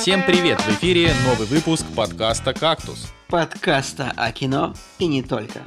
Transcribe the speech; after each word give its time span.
Всем 0.00 0.24
привет! 0.24 0.58
В 0.62 0.68
эфире 0.78 1.12
новый 1.26 1.46
выпуск 1.46 1.84
подкаста 1.94 2.54
«Кактус». 2.54 3.12
Подкаста 3.28 4.10
о 4.16 4.32
кино 4.32 4.72
и 4.98 5.06
не 5.06 5.22
только. 5.22 5.60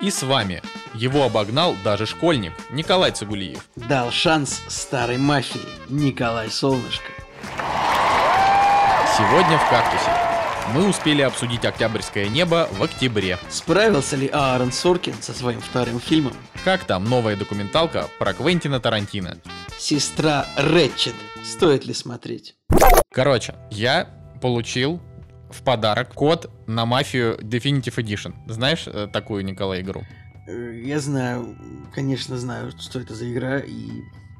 И 0.00 0.08
с 0.08 0.22
вами 0.22 0.62
его 0.94 1.24
обогнал 1.24 1.74
даже 1.82 2.06
школьник 2.06 2.52
Николай 2.70 3.10
Цигулиев. 3.10 3.68
Дал 3.74 4.12
шанс 4.12 4.62
старой 4.68 5.18
мафии 5.18 5.58
Николай 5.88 6.48
Солнышко. 6.48 7.10
Сегодня 9.18 9.58
в 9.58 9.68
«Кактусе» 9.68 10.12
мы 10.72 10.88
успели 10.88 11.22
обсудить 11.22 11.64
«Октябрьское 11.64 12.28
небо» 12.28 12.68
в 12.70 12.84
октябре. 12.84 13.36
Справился 13.48 14.14
ли 14.14 14.28
Аарон 14.28 14.70
Соркин 14.70 15.14
со 15.20 15.32
своим 15.32 15.60
вторым 15.60 15.98
фильмом? 15.98 16.34
Как 16.64 16.84
там 16.84 17.02
новая 17.02 17.34
документалка 17.34 18.08
про 18.20 18.32
Квентина 18.32 18.78
Тарантино? 18.78 19.38
Сестра 19.80 20.44
Рэтчет. 20.58 21.14
Стоит 21.42 21.86
ли 21.86 21.94
смотреть? 21.94 22.54
Короче, 23.10 23.54
я 23.70 24.10
получил 24.42 25.00
в 25.50 25.62
подарок 25.62 26.12
код 26.12 26.50
на 26.66 26.84
мафию 26.84 27.38
Definitive 27.40 27.96
Edition. 27.96 28.34
Знаешь 28.46 28.84
э, 28.86 29.08
такую, 29.10 29.42
Николай, 29.42 29.80
игру? 29.80 30.02
Э, 30.46 30.78
Я 30.84 31.00
знаю, 31.00 31.56
конечно 31.94 32.36
знаю, 32.36 32.72
что 32.78 33.00
это 33.00 33.14
за 33.14 33.32
игра 33.32 33.58
и 33.60 33.88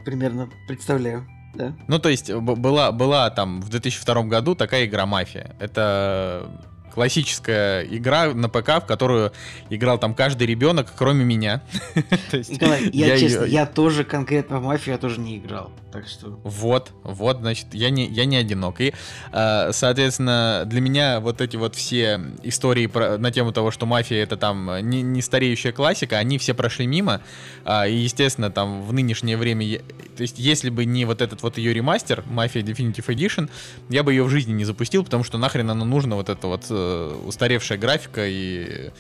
примерно 0.05 0.51
представляю. 0.69 1.27
Да? 1.55 1.75
Ну, 1.89 1.99
то 1.99 2.11
есть, 2.11 2.31
была, 2.31 2.93
была 2.93 3.31
там 3.31 3.63
в 3.63 3.71
2002 3.71 4.23
году 4.25 4.55
такая 4.55 4.85
игра 4.85 5.07
«Мафия». 5.07 5.57
Это 5.59 6.51
классическая 6.93 7.83
игра 7.85 8.33
на 8.35 8.49
ПК, 8.49 8.83
в 8.83 8.87
которую 8.87 9.33
играл 9.69 9.99
там 9.99 10.15
каждый 10.15 10.47
ребенок, 10.47 10.93
кроме 10.97 11.25
меня. 11.25 11.63
Николай, 12.33 12.91
я, 12.93 13.07
я 13.15 13.19
честно, 13.19 13.45
я 13.45 13.67
тоже 13.67 14.05
конкретно 14.05 14.61
в 14.61 14.65
мафию 14.65 14.95
я 14.95 14.99
тоже 14.99 15.21
не 15.21 15.39
играл. 15.39 15.71
Так 15.93 16.07
что. 16.07 16.39
Вот, 16.45 16.93
вот, 17.03 17.39
значит, 17.39 17.67
я 17.73 17.91
не, 17.91 18.07
я 18.07 18.25
не 18.25 18.37
одинок. 18.37 18.81
И, 18.81 18.95
э, 19.33 19.73
соответственно, 19.73 20.63
для 20.65 20.81
меня 20.81 21.19
вот 21.19 21.41
эти 21.41 21.57
вот 21.57 21.75
все 21.75 22.21
истории 22.45 22.87
про, 22.87 23.19
на 23.19 23.33
тему 23.33 23.53
того, 23.53 23.73
что 23.73 23.87
мафия 23.87 24.23
это 24.23 24.37
там 24.37 24.89
не, 24.89 25.03
не 25.03 25.21
стареющая 25.21 25.73
классика, 25.73 26.19
они 26.19 26.39
все 26.39 26.55
прошли 26.55 26.87
мимо. 26.87 27.23
А, 27.65 27.89
и, 27.89 27.97
естественно, 27.97 28.51
там 28.51 28.83
в 28.83 28.93
нынешнее 28.93 29.37
время, 29.37 29.79
то 30.17 30.23
есть, 30.23 30.39
если 30.39 30.71
бы 30.71 30.85
не 30.85 31.05
вот 31.05 31.23
этот 31.23 31.43
вот 31.43 31.59
ее 31.59 31.75
ремастер, 31.75 32.25
Mafia 32.29 32.63
Definitive 32.63 33.07
Edition, 33.07 33.51
я 33.89 34.03
бы 34.03 34.13
ее 34.13 34.23
в 34.23 34.29
жизни 34.29 34.53
не 34.53 34.65
запустил, 34.65 35.05
потому 35.05 35.25
что 35.25 35.39
нахрен 35.39 35.71
оно 35.71 35.85
нужно, 35.85 36.15
вот 36.15 36.29
эта 36.29 36.47
вот 36.47 36.67
э, 36.81 37.27
устаревшая 37.27 37.79
графика 37.79 38.27
и... 38.27 38.91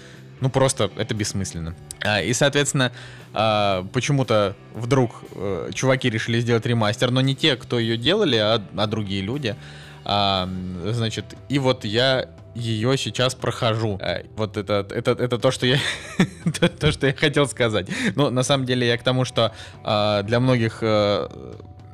Ну, 0.40 0.48
просто 0.48 0.90
это 0.96 1.14
бессмысленно. 1.14 1.74
А, 2.02 2.22
и, 2.22 2.32
соответственно, 2.32 2.92
а, 3.34 3.86
почему-то 3.92 4.56
вдруг 4.74 5.22
э, 5.34 5.70
чуваки 5.74 6.08
решили 6.08 6.40
сделать 6.40 6.64
ремастер, 6.64 7.10
но 7.10 7.20
не 7.20 7.36
те, 7.36 7.56
кто 7.56 7.78
ее 7.78 7.98
делали, 7.98 8.36
а, 8.36 8.62
а 8.76 8.86
другие 8.86 9.22
люди. 9.22 9.54
Значит, 10.02 11.26
и 11.50 11.58
вот 11.58 11.84
я 11.84 12.30
ее 12.54 12.96
сейчас 12.96 13.34
прохожу. 13.34 14.00
Вот 14.34 14.56
это, 14.56 14.86
это, 14.90 15.10
это 15.10 15.38
то, 15.38 15.50
что 15.50 15.66
я 15.66 15.78
то, 16.58 16.68
то, 16.70 16.90
что 16.90 17.06
я 17.06 17.12
хотел 17.12 17.46
сказать. 17.46 17.86
Но 18.16 18.30
на 18.30 18.42
самом 18.42 18.64
деле 18.64 18.88
я 18.88 18.96
к 18.96 19.02
тому, 19.02 19.26
что 19.26 19.52
для 19.84 20.40
многих, 20.40 20.78
э, 20.80 21.28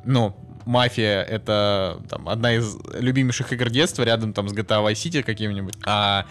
ну, 0.05 0.33
Мафия 0.67 1.23
это 1.23 1.99
там, 2.09 2.27
одна 2.29 2.53
из 2.53 2.77
любимейших 2.99 3.53
игр 3.53 3.69
детства, 3.69 4.03
рядом 4.03 4.33
там 4.33 4.47
с 4.49 4.53
GTA 4.53 4.83
Vice 4.85 4.93
City 4.93 5.23
каким-нибудь. 5.23 5.75
А 5.85 6.25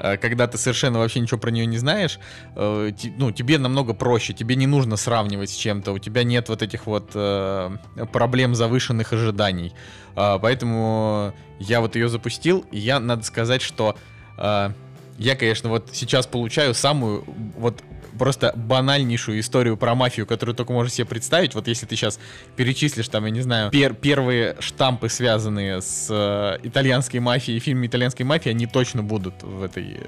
э, 0.00 0.16
когда 0.16 0.46
ты 0.46 0.58
совершенно 0.58 0.98
вообще 0.98 1.20
ничего 1.20 1.38
про 1.38 1.50
нее 1.50 1.66
не 1.66 1.78
знаешь, 1.78 2.18
э, 2.56 2.90
ти- 2.96 3.12
ну, 3.18 3.30
тебе 3.32 3.58
намного 3.58 3.94
проще, 3.94 4.32
тебе 4.32 4.56
не 4.56 4.66
нужно 4.66 4.96
сравнивать 4.96 5.50
с 5.50 5.54
чем-то, 5.56 5.92
у 5.92 5.98
тебя 5.98 6.22
нет 6.24 6.48
вот 6.48 6.62
этих 6.62 6.86
вот 6.86 7.10
э, 7.14 7.76
проблем 8.12 8.54
завышенных 8.54 9.12
ожиданий. 9.12 9.72
А, 10.16 10.38
Поэтому 10.38 11.34
я 11.60 11.80
вот 11.80 11.94
ее 11.96 12.08
запустил, 12.08 12.64
и 12.72 12.78
я, 12.78 13.00
надо 13.00 13.22
сказать, 13.24 13.62
что 13.62 13.96
э, 14.38 14.70
я, 15.18 15.34
конечно, 15.36 15.68
вот 15.68 15.90
сейчас 15.92 16.26
получаю 16.26 16.74
самую 16.74 17.24
вот 17.56 17.82
просто 18.18 18.52
банальнейшую 18.56 19.40
историю 19.40 19.76
про 19.76 19.94
мафию, 19.94 20.26
которую 20.26 20.54
только 20.54 20.72
можешь 20.72 20.94
себе 20.94 21.06
представить. 21.06 21.54
Вот 21.54 21.68
если 21.68 21.86
ты 21.86 21.96
сейчас 21.96 22.18
перечислишь 22.56 23.08
там, 23.08 23.24
я 23.24 23.30
не 23.30 23.40
знаю, 23.40 23.70
пер- 23.70 23.94
первые 23.94 24.56
штампы, 24.60 25.08
связанные 25.08 25.80
с 25.80 26.08
э, 26.10 26.58
итальянской 26.66 27.20
мафией, 27.20 27.58
фильмами 27.60 27.86
итальянской 27.86 28.26
мафии, 28.26 28.50
они 28.50 28.66
точно 28.66 29.02
будут 29.02 29.42
в 29.42 29.62
этой, 29.62 30.00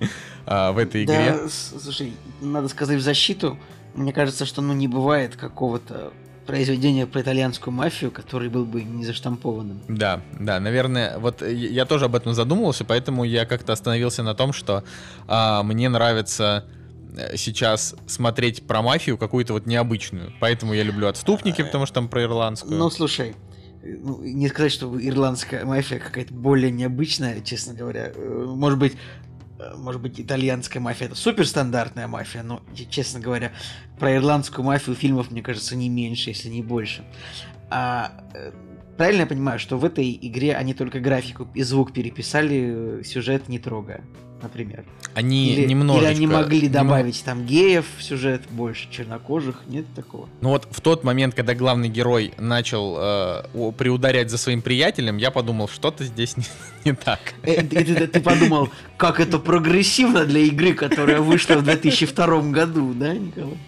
а, 0.46 0.72
в 0.72 0.78
этой 0.78 1.04
игре. 1.04 1.38
Да, 1.42 1.48
слушай, 1.48 2.12
надо 2.40 2.68
сказать 2.68 2.98
в 2.98 3.02
защиту. 3.02 3.58
Мне 3.94 4.12
кажется, 4.12 4.44
что 4.46 4.62
ну 4.62 4.72
не 4.72 4.88
бывает 4.88 5.36
какого-то 5.36 6.12
произведения 6.46 7.06
про 7.06 7.20
итальянскую 7.22 7.72
мафию, 7.72 8.10
который 8.10 8.48
был 8.48 8.64
бы 8.64 8.82
не 8.82 9.04
заштампованным. 9.04 9.80
Да, 9.88 10.20
да, 10.40 10.58
наверное, 10.58 11.18
вот 11.18 11.40
я- 11.42 11.84
тоже 11.86 12.06
об 12.06 12.16
этом 12.16 12.34
задумывался, 12.34 12.84
поэтому 12.84 13.22
я 13.24 13.44
как-то 13.46 13.72
остановился 13.72 14.22
на 14.22 14.34
том, 14.34 14.52
что 14.52 14.82
а, 15.28 15.62
мне 15.62 15.88
нравится 15.88 16.64
сейчас 17.36 17.94
смотреть 18.06 18.66
про 18.66 18.82
мафию 18.82 19.18
какую-то 19.18 19.52
вот 19.52 19.66
необычную. 19.66 20.32
Поэтому 20.40 20.72
я 20.72 20.82
люблю 20.82 21.08
отступники, 21.08 21.62
потому 21.62 21.86
что 21.86 21.94
там 21.96 22.08
про 22.08 22.22
ирландскую. 22.22 22.76
Ну, 22.78 22.90
слушай, 22.90 23.34
э, 23.82 23.96
ну, 24.02 24.22
не 24.22 24.48
сказать, 24.48 24.72
что 24.72 24.98
ирландская 25.00 25.64
мафия 25.64 25.98
какая-то 25.98 26.32
более 26.32 26.70
необычная, 26.70 27.40
честно 27.40 27.74
говоря. 27.74 28.12
Э, 28.14 28.44
Может 28.48 28.78
быть, 28.78 28.94
э, 29.58 29.74
может 29.76 30.00
быть, 30.00 30.20
итальянская 30.20 30.80
мафия 30.82 31.06
это 31.06 31.16
суперстандартная 31.16 32.06
мафия, 32.08 32.42
но, 32.42 32.62
честно 32.90 33.20
говоря, 33.20 33.52
про 33.98 34.14
ирландскую 34.16 34.64
мафию 34.64 34.96
фильмов, 34.96 35.30
мне 35.30 35.42
кажется, 35.42 35.76
не 35.76 35.88
меньше, 35.88 36.30
если 36.30 36.48
не 36.48 36.62
больше. 36.62 37.04
А 37.70 38.12
э, 38.34 38.52
правильно 38.96 39.22
я 39.22 39.26
понимаю, 39.26 39.58
что 39.58 39.78
в 39.78 39.84
этой 39.84 40.18
игре 40.20 40.54
они 40.54 40.74
только 40.74 41.00
графику 41.00 41.48
и 41.54 41.62
звук 41.62 41.92
переписали, 41.92 43.00
э, 43.00 43.02
сюжет 43.04 43.48
не 43.48 43.58
трогая, 43.58 44.02
например? 44.42 44.84
они 45.14 45.52
или, 45.52 45.66
немножечко... 45.66 46.10
или 46.10 46.16
они 46.16 46.26
могли 46.26 46.68
добавить 46.68 47.22
там 47.24 47.44
геев 47.44 47.84
в 47.98 48.02
сюжет, 48.02 48.42
больше 48.50 48.88
чернокожих, 48.90 49.62
нет 49.66 49.84
такого? 49.94 50.28
Ну 50.40 50.50
вот 50.50 50.66
в 50.70 50.80
тот 50.80 51.04
момент, 51.04 51.34
когда 51.34 51.54
главный 51.54 51.88
герой 51.88 52.32
начал 52.38 52.96
э, 52.98 53.72
приударять 53.76 54.30
за 54.30 54.38
своим 54.38 54.62
приятелем, 54.62 55.16
я 55.18 55.30
подумал, 55.30 55.68
что-то 55.68 56.04
здесь 56.04 56.36
не, 56.36 56.44
не 56.84 56.92
так. 56.92 57.20
Э, 57.42 57.62
Ты, 57.62 57.84
ты- 57.84 58.06
ты 58.06 58.20
подумал, 58.20 58.70
как 58.96 59.20
это 59.20 59.38
прогрессивно 59.38 60.24
для 60.24 60.40
игры, 60.40 60.74
которая 60.74 61.20
вышла 61.20 61.54
в 61.56 61.64
2002 61.64 62.40
году, 62.50 62.94
да, 62.94 63.12
Николай? 63.14 63.58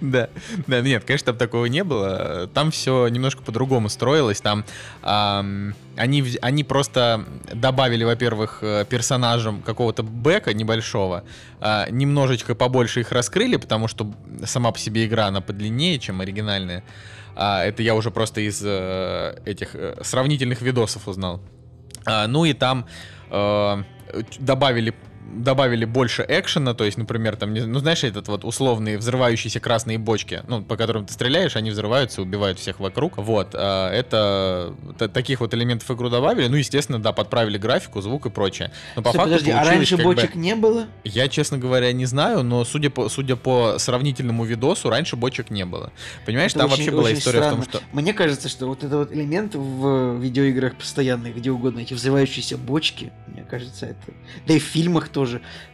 Да, 0.00 0.28
да, 0.66 0.80
нет, 0.80 1.04
конечно, 1.04 1.26
там 1.26 1.36
такого 1.36 1.66
не 1.66 1.82
было. 1.84 2.48
Там 2.54 2.70
все 2.70 3.08
немножко 3.08 3.42
по-другому 3.42 3.88
строилось. 3.88 4.40
Там 4.40 4.64
ам, 5.02 5.74
они, 5.96 6.24
они 6.40 6.64
просто 6.64 7.24
добавили, 7.52 8.04
во-первых, 8.04 8.58
э, 8.62 8.84
персонажам 8.88 9.62
какого-то 9.62 10.02
бэка 10.02 10.54
небольшого, 10.54 11.24
а, 11.60 11.88
немножечко 11.90 12.54
побольше 12.54 13.00
их 13.00 13.12
раскрыли, 13.12 13.56
потому 13.56 13.88
что 13.88 14.12
сама 14.44 14.72
по 14.72 14.78
себе 14.78 15.06
игра, 15.06 15.26
она 15.26 15.40
подлиннее, 15.40 15.98
чем 15.98 16.20
оригинальная. 16.20 16.82
А, 17.34 17.64
это 17.64 17.82
я 17.82 17.94
уже 17.94 18.10
просто 18.10 18.40
из 18.40 18.62
э, 18.64 19.40
этих 19.44 19.74
э, 19.74 19.98
сравнительных 20.02 20.62
видосов 20.62 21.08
узнал. 21.08 21.40
А, 22.04 22.26
ну 22.26 22.44
и 22.44 22.52
там 22.52 22.86
добавили 24.38 24.94
добавили 25.32 25.84
больше 25.84 26.24
экшена, 26.28 26.74
то 26.74 26.84
есть, 26.84 26.98
например, 26.98 27.36
там, 27.36 27.52
ну, 27.54 27.78
знаешь, 27.78 28.04
этот 28.04 28.28
вот 28.28 28.44
условные 28.44 28.98
взрывающиеся 28.98 29.60
красные 29.60 29.98
бочки, 29.98 30.42
ну, 30.46 30.62
по 30.62 30.76
которым 30.76 31.06
ты 31.06 31.12
стреляешь, 31.12 31.56
они 31.56 31.70
взрываются, 31.70 32.22
убивают 32.22 32.58
всех 32.58 32.80
вокруг. 32.80 33.16
Вот, 33.18 33.50
а, 33.54 33.90
это 33.90 34.74
таких 35.12 35.40
вот 35.40 35.54
элементов 35.54 35.90
игру 35.90 36.08
добавили, 36.10 36.48
ну, 36.48 36.56
естественно, 36.56 37.00
да, 37.00 37.12
подправили 37.12 37.58
графику, 37.58 38.00
звук 38.00 38.26
и 38.26 38.30
прочее. 38.30 38.70
Но 38.96 39.02
по 39.02 39.08
Стой, 39.10 39.18
факту 39.18 39.30
подожди, 39.32 39.50
а 39.50 39.64
раньше 39.64 39.96
как 39.96 40.04
бы- 40.06 40.14
бочек 40.14 40.34
не 40.34 40.54
было? 40.54 40.86
Я, 41.04 41.28
честно 41.28 41.58
говоря, 41.58 41.92
не 41.92 42.04
знаю, 42.06 42.42
но 42.42 42.64
судя 42.64 42.90
по, 42.90 43.08
судя 43.08 43.36
по 43.36 43.78
сравнительному 43.78 44.44
видосу, 44.44 44.90
раньше 44.90 45.16
бочек 45.16 45.50
не 45.50 45.64
было. 45.64 45.92
Понимаешь, 46.26 46.50
Это 46.52 46.60
там 46.60 46.72
очень- 46.72 46.76
вообще 46.84 46.90
была 46.90 47.04
очень 47.04 47.18
история 47.18 47.38
в 47.40 47.50
том, 47.50 47.62
странно. 47.62 47.86
что... 47.88 47.96
Мне 47.96 48.12
кажется, 48.12 48.48
что 48.48 48.66
вот 48.66 48.84
этот 48.84 48.92
вот 49.08 49.12
элемент 49.12 49.54
в 49.54 50.18
видеоиграх 50.18 50.74
постоянно, 50.76 51.28
где 51.30 51.50
угодно, 51.50 51.80
эти 51.80 51.94
взрывающиеся 51.94 52.58
бочки, 52.58 53.12
мне 53.26 53.44
кажется, 53.48 53.86
это... 53.86 54.12
Да 54.46 54.54
и 54.54 54.58
в 54.58 54.64
фильмах 54.64 55.08
тоже 55.08 55.21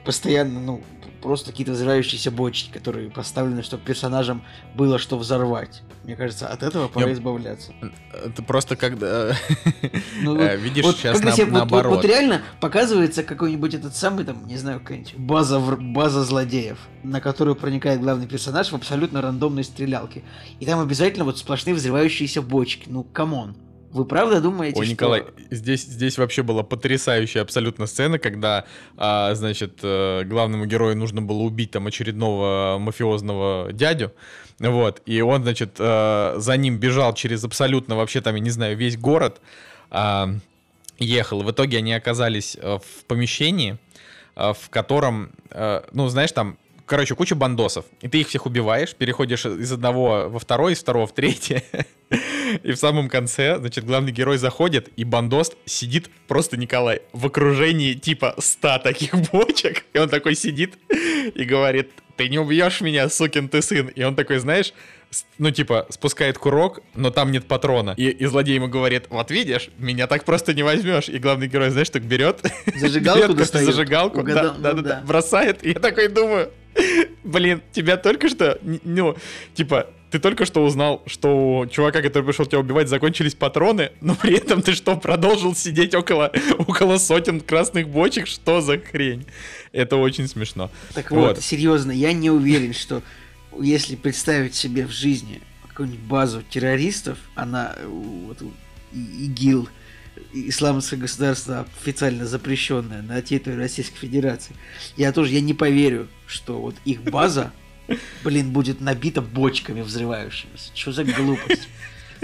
постоянно, 0.05 0.61
ну, 0.61 0.83
просто 1.23 1.51
какие-то 1.51 1.73
взрывающиеся 1.73 2.31
бочки, 2.31 2.71
которые 2.73 3.11
поставлены, 3.11 3.63
чтобы 3.63 3.83
персонажам 3.85 4.43
было 4.75 4.99
что 4.99 5.19
взорвать. 5.19 5.83
Мне 6.05 6.17
кажется, 6.17 6.47
от 6.49 6.63
этого 6.63 6.89
пора 6.89 7.09
Я- 7.09 7.13
избавляться. 7.13 7.73
Это 8.13 8.43
просто 8.43 8.77
когда... 8.77 9.37
Ну, 10.23 10.37
вот- 10.39 10.55
Видишь, 10.59 10.85
вот 10.85 10.97
сейчас 10.97 11.21
на- 11.21 11.33
себе- 11.33 11.47
вот- 11.47 11.53
вот, 11.53 11.59
наоборот. 11.71 11.97
вот 11.97 12.05
реально 12.05 12.43
показывается 12.61 13.23
какой-нибудь 13.23 13.75
этот 13.75 13.95
самый, 13.97 14.25
там, 14.25 14.47
не 14.47 14.57
знаю, 14.57 14.81
какая-нибудь 14.81 15.17
база, 15.17 15.59
база 15.61 16.25
злодеев, 16.25 16.79
на 17.03 17.21
которую 17.21 17.57
проникает 17.57 18.01
главный 18.01 18.27
персонаж 18.27 18.71
в 18.71 18.75
абсолютно 18.75 19.21
рандомной 19.21 19.65
стрелялке. 19.65 20.23
И 20.61 20.67
там 20.67 20.81
обязательно 20.81 21.25
вот 21.25 21.39
сплошные 21.39 21.75
взрывающиеся 21.75 22.43
бочки. 22.43 22.85
Ну, 22.87 23.03
come 23.05 23.34
on. 23.34 23.57
Вы 23.91 24.05
правда 24.05 24.41
думаете, 24.41 24.79
Ой, 24.79 24.85
что... 24.85 24.93
Николай, 24.93 25.25
здесь, 25.51 25.83
здесь 25.83 26.19
вообще 26.19 26.43
была 26.43 26.63
потрясающая 26.63 27.43
абсолютно 27.43 27.87
сцена, 27.87 28.19
когда, 28.19 28.65
а, 28.97 29.35
значит, 29.35 29.79
э, 29.83 30.25
главному 30.25 30.67
герою 30.67 30.97
нужно 30.97 31.23
было 31.23 31.39
убить 31.39 31.71
там 31.71 31.87
очередного 31.87 32.79
мафиозного 32.79 33.73
дядю, 33.73 34.13
вот, 34.59 35.01
и 35.07 35.21
он, 35.23 35.43
значит, 35.43 35.77
э, 35.79 36.35
за 36.37 36.57
ним 36.57 36.79
бежал 36.79 37.15
через 37.15 37.45
абсолютно 37.45 37.97
вообще 37.97 38.21
там, 38.21 38.35
я 38.35 38.41
не 38.41 38.51
знаю, 38.51 38.77
весь 38.77 38.99
город, 38.99 39.41
а, 39.91 40.35
ехал. 40.99 41.43
В 41.43 41.51
итоге 41.51 41.79
они 41.79 41.95
оказались 41.95 42.59
э, 42.61 42.79
в 42.79 43.05
помещении, 43.07 43.79
в 44.37 44.71
котором, 44.71 45.33
ну, 45.91 46.07
знаешь, 46.07 46.31
там 46.31 46.59
короче, 46.89 47.15
куча 47.15 47.35
бандосов. 47.37 47.85
И 48.01 48.09
ты 48.09 48.21
их 48.21 48.29
всех 48.29 48.47
убиваешь, 48.47 48.95
переходишь 48.95 49.47
из 49.47 49.71
одного 49.71 50.29
во 50.29 50.39
второй, 50.39 50.73
из 50.73 50.81
второго 50.81 51.07
в 51.07 51.15
третье. 51.15 51.63
И 52.63 52.73
в 52.73 52.77
самом 52.77 53.09
конце, 53.09 53.59
значит, 53.59 53.85
главный 53.85 54.11
герой 54.11 54.39
заходит, 54.39 54.89
и 54.97 55.05
бандос 55.05 55.53
сидит 55.67 56.09
просто, 56.27 56.57
Николай, 56.57 57.03
в 57.13 57.27
окружении 57.27 57.93
типа 57.93 58.35
ста 58.39 58.79
таких 58.79 59.15
бочек. 59.33 59.85
И 59.93 59.99
он 59.99 60.09
такой 60.09 60.35
сидит 60.35 60.79
и 61.35 61.45
говорит, 61.45 61.91
ты 62.17 62.29
не 62.31 62.39
убьешь 62.39 62.81
меня, 62.81 63.09
сукин 63.11 63.49
ты 63.49 63.61
сын. 63.61 63.89
И 63.89 64.03
он 64.03 64.17
такой, 64.17 64.39
знаешь, 64.39 64.73
ну, 65.39 65.51
типа, 65.51 65.87
спускает 65.91 66.39
курок, 66.39 66.81
но 66.95 67.11
там 67.11 67.33
нет 67.33 67.47
патрона. 67.47 67.95
И, 67.97 68.09
и 68.09 68.27
злодей 68.27 68.57
ему 68.57 68.69
говорит, 68.69 69.07
вот 69.09 69.31
видишь, 69.31 69.71
меня 69.79 70.07
так 70.07 70.25
просто 70.25 70.55
не 70.55 70.63
возьмешь. 70.63 71.09
И 71.09 71.19
главный 71.19 71.49
герой, 71.49 71.71
знаешь, 71.71 71.91
так 71.91 72.03
берет... 72.03 72.41
Зажигалку 72.77 73.35
достает. 73.35 73.67
Зажигалку, 73.67 74.23
да, 74.23 74.51
да, 74.51 74.73
да, 74.73 74.83
да, 74.83 75.03
бросает. 75.07 75.65
И 75.65 75.71
я 75.71 75.81
такой 75.81 76.09
думаю, 76.09 76.51
блин, 77.25 77.63
тебя 77.73 77.97
только 77.97 78.29
что, 78.29 78.59
ну, 78.63 79.17
типа, 79.55 79.89
ты 80.11 80.19
только 80.19 80.47
что 80.47 80.65
узнал, 80.65 81.03
что 81.07 81.59
у 81.59 81.67
чувака, 81.67 82.01
который 82.01 82.25
пришел 82.25 82.47
тебя 82.47 82.61
убивать, 82.61 82.89
закончились 82.89 83.35
патроны, 83.35 83.93
но 84.01 84.15
при 84.15 84.37
этом 84.37 84.63
ты 84.63 84.73
что, 84.73 84.97
продолжил 84.97 85.55
сидеть 85.55 85.95
около, 85.95 86.33
около 86.59 86.99
сотен 86.99 87.41
красных 87.41 87.89
бочек? 87.89 88.27
Что 88.27 88.61
за 88.61 88.79
хрень? 88.79 89.27
Это 89.73 89.97
очень 89.97 90.27
смешно. 90.29 90.71
Так 90.95 91.11
вот, 91.11 91.37
вот 91.37 91.45
серьезно, 91.45 91.93
я 91.93 92.13
не 92.13 92.31
уверен, 92.31 92.73
что 92.73 93.03
если 93.63 93.97
представить 93.97 94.55
себе 94.55 94.87
в 94.87 94.91
жизни 94.91 95.41
какую-нибудь 95.69 96.01
базу 96.07 96.43
террористов, 96.43 97.19
она 97.37 97.77
вот, 97.87 98.43
ИГИЛ, 98.93 99.69
исламское 100.33 100.99
государство 100.99 101.67
официально 101.81 102.27
запрещенное 102.27 103.03
на 103.03 103.23
территории 103.23 103.57
Российской 103.57 103.99
Федерации, 103.99 104.57
я 104.97 105.13
тоже 105.13 105.33
я 105.33 105.41
не 105.41 105.55
поверю, 105.55 106.09
что 106.27 106.61
вот 106.61 106.75
их 106.85 107.03
база, 107.03 107.53
блин, 108.25 108.51
будет 108.51 108.81
набита 108.81 109.23
бочками 109.23 109.83
взрывающимися. 109.83 110.73
Что 110.75 110.93
за 110.93 111.05
глупость? 111.05 111.69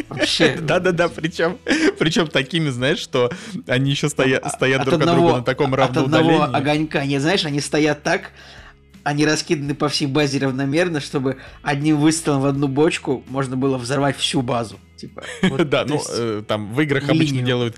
Вообще. 0.08 0.56
Да-да-да, 0.60 1.08
причем, 1.08 1.58
причем 1.98 2.26
такими, 2.26 2.70
знаешь, 2.70 2.98
что 2.98 3.30
они 3.68 3.92
еще 3.92 4.08
стоят, 4.08 4.50
стоят 4.50 4.80
от 4.80 4.86
друг 4.88 5.00
одного, 5.00 5.16
от 5.16 5.22
друга 5.22 5.38
на 5.38 5.44
таком 5.44 5.74
равном 5.74 6.04
От 6.06 6.12
одного 6.12 6.42
огонька, 6.42 7.04
не 7.06 7.20
знаешь, 7.20 7.44
они 7.44 7.60
стоят 7.60 8.02
так, 8.02 8.32
они 9.04 9.24
раскиданы 9.24 9.74
по 9.74 9.88
всей 9.88 10.06
базе 10.06 10.38
равномерно, 10.38 11.00
чтобы 11.00 11.36
одним 11.62 11.98
выстрелом 11.98 12.40
в 12.40 12.46
одну 12.46 12.68
бочку 12.68 13.22
можно 13.28 13.56
было 13.56 13.76
взорвать 13.78 14.16
всю 14.16 14.42
базу. 14.42 14.78
Типа, 14.96 15.22
вот, 15.42 15.68
да, 15.68 15.84
ну, 15.84 16.02
э, 16.08 16.42
там 16.46 16.72
в 16.72 16.80
играх 16.80 17.08
обычно 17.08 17.42
делают 17.42 17.76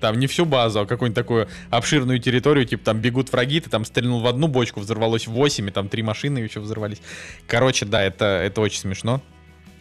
там 0.00 0.18
не 0.18 0.26
всю 0.26 0.44
базу, 0.44 0.80
а 0.80 0.86
какую-нибудь 0.86 1.14
такую 1.14 1.48
обширную 1.70 2.18
территорию, 2.18 2.64
типа 2.64 2.84
там 2.84 2.98
бегут 2.98 3.30
враги, 3.30 3.60
ты 3.60 3.70
там 3.70 3.84
стрельнул 3.84 4.20
в 4.20 4.26
одну 4.26 4.48
бочку, 4.48 4.80
взорвалось 4.80 5.26
8, 5.26 5.68
и 5.68 5.70
там 5.70 5.88
три 5.88 6.02
машины 6.02 6.38
еще 6.38 6.60
взорвались. 6.60 7.00
Короче, 7.46 7.86
да, 7.86 8.02
это, 8.02 8.24
это 8.24 8.60
очень 8.60 8.80
смешно. 8.80 9.22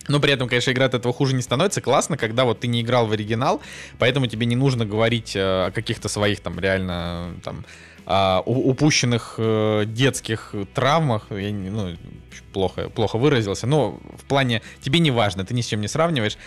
Но 0.08 0.20
при 0.20 0.34
этом, 0.34 0.50
конечно, 0.50 0.72
игра 0.72 0.86
от 0.86 0.94
этого 0.94 1.14
хуже 1.14 1.36
не 1.36 1.42
становится. 1.42 1.80
Классно, 1.80 2.18
когда 2.18 2.44
вот 2.44 2.60
ты 2.60 2.68
не 2.68 2.82
играл 2.82 3.08
в 3.08 3.12
оригинал, 3.12 3.62
поэтому 4.00 4.28
тебе 4.28 4.46
не 4.46 4.56
нужно 4.56 4.86
говорить 4.86 5.36
э, 5.36 5.40
о 5.40 5.72
каких-то 5.72 6.10
своих 6.10 6.40
там 6.40 6.60
реально 6.60 7.36
там 7.44 7.66
а, 8.14 8.42
упущенных 8.46 9.36
э, 9.38 9.86
детских 9.88 10.54
травмах, 10.74 11.28
я 11.30 11.50
ну, 11.54 11.96
плохо, 12.52 12.90
плохо 12.90 13.18
выразился, 13.18 13.68
но 13.68 14.02
в 14.18 14.26
плане 14.26 14.62
тебе 14.82 15.00
не 15.00 15.12
важно, 15.12 15.46
ты 15.46 15.54
ни 15.54 15.62
с 15.62 15.68
чем 15.68 15.80
не 15.80 15.88
сравниваешь. 15.88 16.38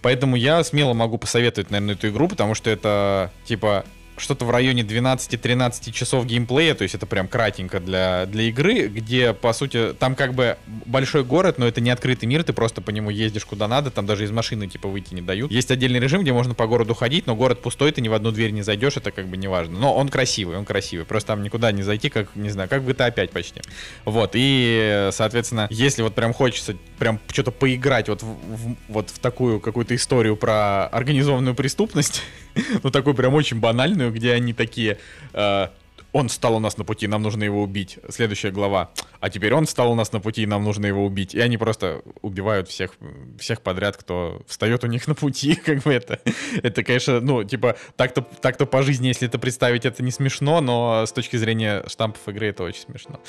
Поэтому 0.00 0.36
я 0.36 0.64
смело 0.64 0.94
могу 0.94 1.18
посоветовать, 1.18 1.70
наверное, 1.70 1.96
эту 1.96 2.08
игру, 2.08 2.28
потому 2.28 2.54
что 2.54 2.70
это, 2.70 3.30
типа, 3.44 3.84
что-то 4.16 4.44
в 4.44 4.50
районе 4.50 4.82
12-13 4.82 5.92
часов 5.92 6.26
геймплея, 6.26 6.74
то 6.74 6.82
есть 6.82 6.94
это 6.94 7.06
прям 7.06 7.28
кратенько 7.28 7.80
для, 7.80 8.26
для 8.26 8.44
игры, 8.44 8.88
где, 8.88 9.32
по 9.32 9.52
сути, 9.52 9.92
там 9.98 10.14
как 10.14 10.34
бы 10.34 10.56
большой 10.86 11.24
город, 11.24 11.58
но 11.58 11.66
это 11.66 11.80
не 11.80 11.90
открытый 11.90 12.28
мир, 12.28 12.42
ты 12.42 12.52
просто 12.52 12.80
по 12.80 12.90
нему 12.90 13.10
ездишь 13.10 13.44
куда 13.44 13.68
надо, 13.68 13.90
там 13.90 14.06
даже 14.06 14.24
из 14.24 14.30
машины, 14.30 14.66
типа, 14.68 14.88
выйти 14.88 15.14
не 15.14 15.22
дают. 15.22 15.50
Есть 15.50 15.70
отдельный 15.70 16.00
режим, 16.00 16.22
где 16.22 16.32
можно 16.32 16.54
по 16.54 16.66
городу 16.66 16.94
ходить, 16.94 17.26
но 17.26 17.36
город 17.36 17.62
пустой, 17.62 17.92
ты 17.92 18.00
ни 18.00 18.08
в 18.08 18.14
одну 18.14 18.32
дверь 18.32 18.50
не 18.50 18.62
зайдешь, 18.62 18.96
это 18.96 19.10
как 19.10 19.26
бы 19.26 19.36
не 19.36 19.48
важно. 19.48 19.78
Но 19.78 19.94
он 19.94 20.08
красивый, 20.08 20.56
он 20.56 20.64
красивый, 20.64 21.04
просто 21.04 21.28
там 21.28 21.42
никуда 21.42 21.72
не 21.72 21.82
зайти, 21.82 22.08
как, 22.08 22.34
не 22.34 22.50
знаю, 22.50 22.68
как 22.68 22.82
в 22.82 22.88
GTA 22.88 23.12
5 23.12 23.30
почти. 23.30 23.60
Вот, 24.04 24.32
и, 24.34 25.10
соответственно, 25.12 25.66
если 25.70 26.02
вот 26.02 26.14
прям 26.14 26.32
хочется 26.32 26.76
прям 26.98 27.20
что-то 27.30 27.50
поиграть 27.50 28.08
вот 28.08 28.22
в, 28.22 28.26
в, 28.26 28.76
вот 28.88 29.10
в 29.10 29.18
такую 29.18 29.60
какую-то 29.60 29.94
историю 29.94 30.36
про 30.36 30.86
организованную 30.86 31.54
преступность, 31.54 32.22
ну 32.82 32.90
такую 32.90 33.14
прям 33.14 33.34
очень 33.34 33.60
банальную, 33.60 34.12
где 34.12 34.32
они 34.32 34.52
такие... 34.52 34.98
Э, 35.32 35.68
он 36.12 36.30
стал 36.30 36.56
у 36.56 36.58
нас 36.58 36.78
на 36.78 36.84
пути, 36.84 37.06
нам 37.06 37.22
нужно 37.22 37.44
его 37.44 37.62
убить. 37.62 37.98
Следующая 38.08 38.50
глава. 38.50 38.90
А 39.20 39.28
теперь 39.28 39.52
он 39.52 39.66
стал 39.66 39.92
у 39.92 39.94
нас 39.94 40.12
на 40.12 40.20
пути, 40.20 40.46
нам 40.46 40.64
нужно 40.64 40.86
его 40.86 41.04
убить. 41.04 41.34
И 41.34 41.40
они 41.40 41.58
просто 41.58 42.00
убивают 42.22 42.68
всех, 42.68 42.92
всех 43.38 43.60
подряд, 43.60 43.98
кто 43.98 44.40
встает 44.46 44.82
у 44.82 44.86
них 44.86 45.06
на 45.08 45.14
пути. 45.14 45.54
Как 45.64 45.82
бы 45.82 45.92
это, 45.92 46.20
это 46.62 46.82
конечно, 46.82 47.20
ну, 47.20 47.44
типа, 47.44 47.76
так-то 47.96 48.22
так 48.40 48.56
по 48.70 48.82
жизни, 48.82 49.08
если 49.08 49.28
это 49.28 49.38
представить, 49.38 49.84
это 49.84 50.02
не 50.02 50.10
смешно, 50.10 50.62
но 50.62 51.04
с 51.04 51.12
точки 51.12 51.36
зрения 51.36 51.84
штампов 51.86 52.26
игры 52.28 52.48
это 52.48 52.62
очень 52.62 52.80
смешно. 52.82 53.20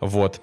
Вот. 0.00 0.42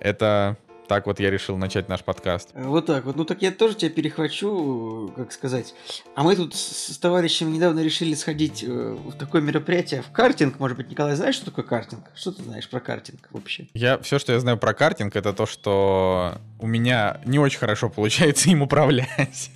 Это 0.00 0.56
так 0.86 1.06
вот 1.06 1.20
я 1.20 1.30
решил 1.30 1.56
начать 1.56 1.88
наш 1.88 2.02
подкаст. 2.02 2.50
Вот 2.54 2.86
так 2.86 3.04
вот. 3.04 3.16
Ну 3.16 3.24
так 3.24 3.42
я 3.42 3.50
тоже 3.50 3.74
тебя 3.74 3.90
перехвачу, 3.90 5.12
как 5.16 5.32
сказать. 5.32 5.74
А 6.14 6.22
мы 6.22 6.36
тут 6.36 6.54
с 6.54 6.96
товарищем 6.98 7.52
недавно 7.52 7.80
решили 7.80 8.14
сходить 8.14 8.62
э, 8.62 8.68
в 8.68 9.12
такое 9.12 9.42
мероприятие, 9.42 10.02
в 10.02 10.10
картинг. 10.12 10.58
Может 10.58 10.76
быть, 10.76 10.90
Николай, 10.90 11.16
знаешь, 11.16 11.34
что 11.34 11.46
такое 11.46 11.64
картинг? 11.64 12.04
Что 12.14 12.32
ты 12.32 12.42
знаешь 12.42 12.68
про 12.68 12.80
картинг 12.80 13.28
вообще? 13.30 13.68
Я 13.74 13.98
все, 13.98 14.18
что 14.18 14.32
я 14.32 14.40
знаю 14.40 14.58
про 14.58 14.74
картинг, 14.74 15.16
это 15.16 15.32
то, 15.32 15.46
что 15.46 16.38
у 16.58 16.66
меня 16.66 17.20
не 17.24 17.38
очень 17.38 17.58
хорошо 17.58 17.90
получается 17.90 18.50
им 18.50 18.62
управлять. 18.62 19.50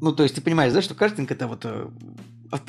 Ну, 0.00 0.12
то 0.12 0.24
есть 0.24 0.34
ты 0.34 0.40
понимаешь, 0.40 0.72
да, 0.72 0.82
что 0.82 0.94
картинг 0.94 1.30
это 1.30 1.46
вот 1.46 1.64
э, 1.64 1.86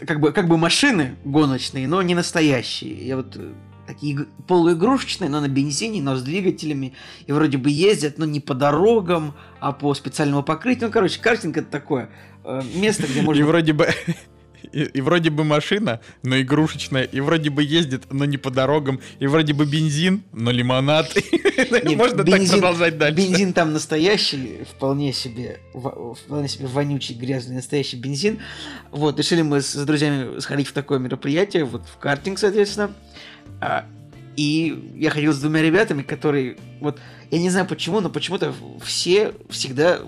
как 0.05 0.19
бы, 0.19 0.31
как 0.31 0.47
бы 0.47 0.57
машины 0.57 1.15
гоночные, 1.25 1.87
но 1.87 2.01
не 2.01 2.15
настоящие. 2.15 3.07
Я 3.07 3.17
вот 3.17 3.35
э, 3.35 3.51
такие 3.85 4.27
полуигрушечные, 4.47 5.29
но 5.29 5.41
на 5.41 5.47
бензине, 5.47 6.01
но 6.01 6.15
с 6.15 6.23
двигателями. 6.23 6.93
И 7.27 7.31
вроде 7.31 7.57
бы 7.57 7.69
ездят, 7.69 8.17
но 8.17 8.25
не 8.25 8.39
по 8.39 8.53
дорогам, 8.53 9.33
а 9.59 9.71
по 9.71 9.93
специальному 9.93 10.43
покрытию. 10.43 10.87
Ну, 10.87 10.91
короче, 10.91 11.19
картинг 11.19 11.57
это 11.57 11.69
такое 11.69 12.09
э, 12.43 12.61
место, 12.75 13.07
где 13.07 13.21
можно... 13.21 13.39
И 13.39 13.43
вроде 13.43 13.73
бы... 13.73 13.89
И, 14.71 14.83
и 14.83 15.01
вроде 15.01 15.29
бы 15.29 15.43
машина, 15.43 15.99
но 16.23 16.39
игрушечная, 16.39 17.03
и 17.03 17.19
вроде 17.19 17.49
бы 17.49 17.63
ездит, 17.63 18.05
но 18.11 18.25
не 18.25 18.37
по 18.37 18.49
дорогам, 18.49 19.01
и 19.19 19.27
вроде 19.27 19.53
бы 19.53 19.65
бензин, 19.65 20.23
но 20.31 20.51
лимонад. 20.51 21.13
Нет, 21.57 21.97
Можно 21.97 22.23
бензин, 22.23 22.47
так 22.47 22.59
продолжать 22.59 22.97
дальше. 22.97 23.17
Бензин 23.17 23.53
там 23.53 23.73
настоящий, 23.73 24.63
вполне 24.63 25.11
себе, 25.13 25.59
вполне 25.73 26.47
себе 26.47 26.67
вонючий, 26.67 27.13
грязный 27.13 27.57
настоящий 27.57 27.97
бензин. 27.97 28.39
Вот, 28.89 29.19
решили 29.19 29.41
мы 29.41 29.61
с, 29.61 29.73
с 29.73 29.85
друзьями 29.85 30.39
сходить 30.39 30.67
в 30.67 30.73
такое 30.73 30.97
мероприятие, 30.97 31.65
вот 31.65 31.83
в 31.85 31.97
картинг, 31.97 32.39
соответственно. 32.39 32.93
А, 33.61 33.85
и 34.35 34.93
я 34.95 35.09
ходил 35.09 35.33
с 35.33 35.39
двумя 35.39 35.61
ребятами, 35.61 36.01
которые, 36.01 36.57
вот, 36.79 36.99
я 37.31 37.39
не 37.39 37.49
знаю 37.49 37.67
почему, 37.67 37.99
но 37.99 38.09
почему-то 38.09 38.53
все 38.83 39.33
всегда, 39.49 39.99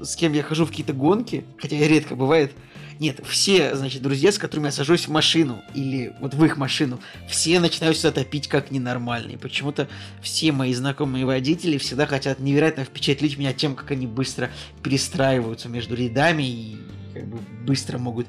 с 0.00 0.16
кем 0.16 0.32
я 0.32 0.42
хожу 0.42 0.64
в 0.64 0.70
какие-то 0.70 0.92
гонки, 0.92 1.44
хотя 1.58 1.76
редко 1.76 2.16
бывает, 2.16 2.52
нет, 2.98 3.20
все, 3.24 3.76
значит, 3.76 4.02
друзья, 4.02 4.32
с 4.32 4.38
которыми 4.38 4.66
я 4.66 4.72
сажусь 4.72 5.06
в 5.06 5.10
машину, 5.10 5.62
или 5.74 6.14
вот 6.20 6.34
в 6.34 6.44
их 6.44 6.56
машину, 6.56 6.98
все 7.28 7.60
начинают 7.60 7.96
сюда 7.96 8.10
топить 8.10 8.48
как 8.48 8.72
ненормальные. 8.72 9.38
Почему-то 9.38 9.88
все 10.20 10.50
мои 10.50 10.74
знакомые 10.74 11.24
водители 11.24 11.78
всегда 11.78 12.06
хотят 12.06 12.40
невероятно 12.40 12.84
впечатлить 12.84 13.38
меня 13.38 13.52
тем, 13.52 13.76
как 13.76 13.92
они 13.92 14.08
быстро 14.08 14.50
перестраиваются 14.82 15.68
между 15.68 15.94
рядами 15.94 16.42
и 16.42 16.76
как 17.14 17.26
бы 17.28 17.38
быстро 17.64 17.98
могут 17.98 18.26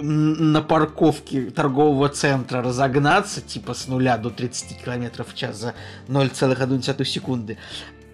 на 0.00 0.60
парковке 0.62 1.50
торгового 1.50 2.08
центра 2.08 2.62
разогнаться, 2.62 3.40
типа 3.40 3.74
с 3.74 3.88
нуля 3.88 4.18
до 4.18 4.30
30 4.30 4.82
км 4.82 5.24
в 5.24 5.34
час 5.34 5.58
за 5.58 5.74
0,1 6.08 7.04
секунды. 7.04 7.58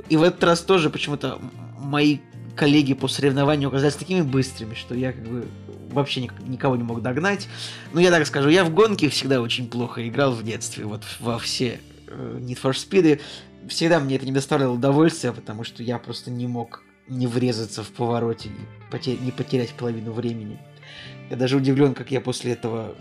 И 0.09 0.17
в 0.17 0.23
этот 0.23 0.43
раз 0.45 0.61
тоже 0.61 0.91
почему-то 0.91 1.41
мои 1.79 2.19
коллеги 2.57 2.95
по 2.95 3.09
соревнованию 3.09 3.69
оказались 3.69 3.95
такими 3.95 4.23
быстрыми, 4.23 4.75
что 4.75 4.95
я 4.95 5.13
как 5.13 5.27
бы 5.27 5.47
вообще 5.91 6.29
никого 6.47 6.77
не 6.77 6.83
мог 6.83 7.03
догнать. 7.03 7.49
Но 7.93 8.01
я 8.01 8.11
так 8.11 8.27
скажу, 8.27 8.49
я 8.49 8.65
в 8.65 8.73
гонке 8.73 9.09
всегда 9.09 9.41
очень 9.41 9.69
плохо 9.69 10.07
играл 10.07 10.33
в 10.33 10.43
детстве, 10.43 10.85
вот 10.85 11.03
во 11.21 11.39
все 11.39 11.81
э, 12.07 12.39
Need 12.41 12.61
for 12.61 12.73
Speed. 12.73 13.21
Всегда 13.69 14.01
мне 14.01 14.17
это 14.17 14.27
не 14.27 14.33
доставляло 14.33 14.73
удовольствия, 14.73 15.33
потому 15.33 15.65
что 15.65 15.83
я 15.83 15.99
просто 15.99 16.31
не 16.31 16.47
мог 16.47 16.83
не 17.09 17.27
врезаться 17.27 17.83
в 17.83 17.89
повороте, 17.89 18.49
не, 18.49 18.67
потерять, 18.91 19.21
не 19.21 19.33
потерять 19.33 19.71
половину 19.71 20.13
времени. 20.13 20.59
Я 21.31 21.37
даже 21.37 21.57
удивлен, 21.57 21.95
как 21.95 22.11
я 22.11 22.21
после 22.21 22.53
этого, 22.53 22.97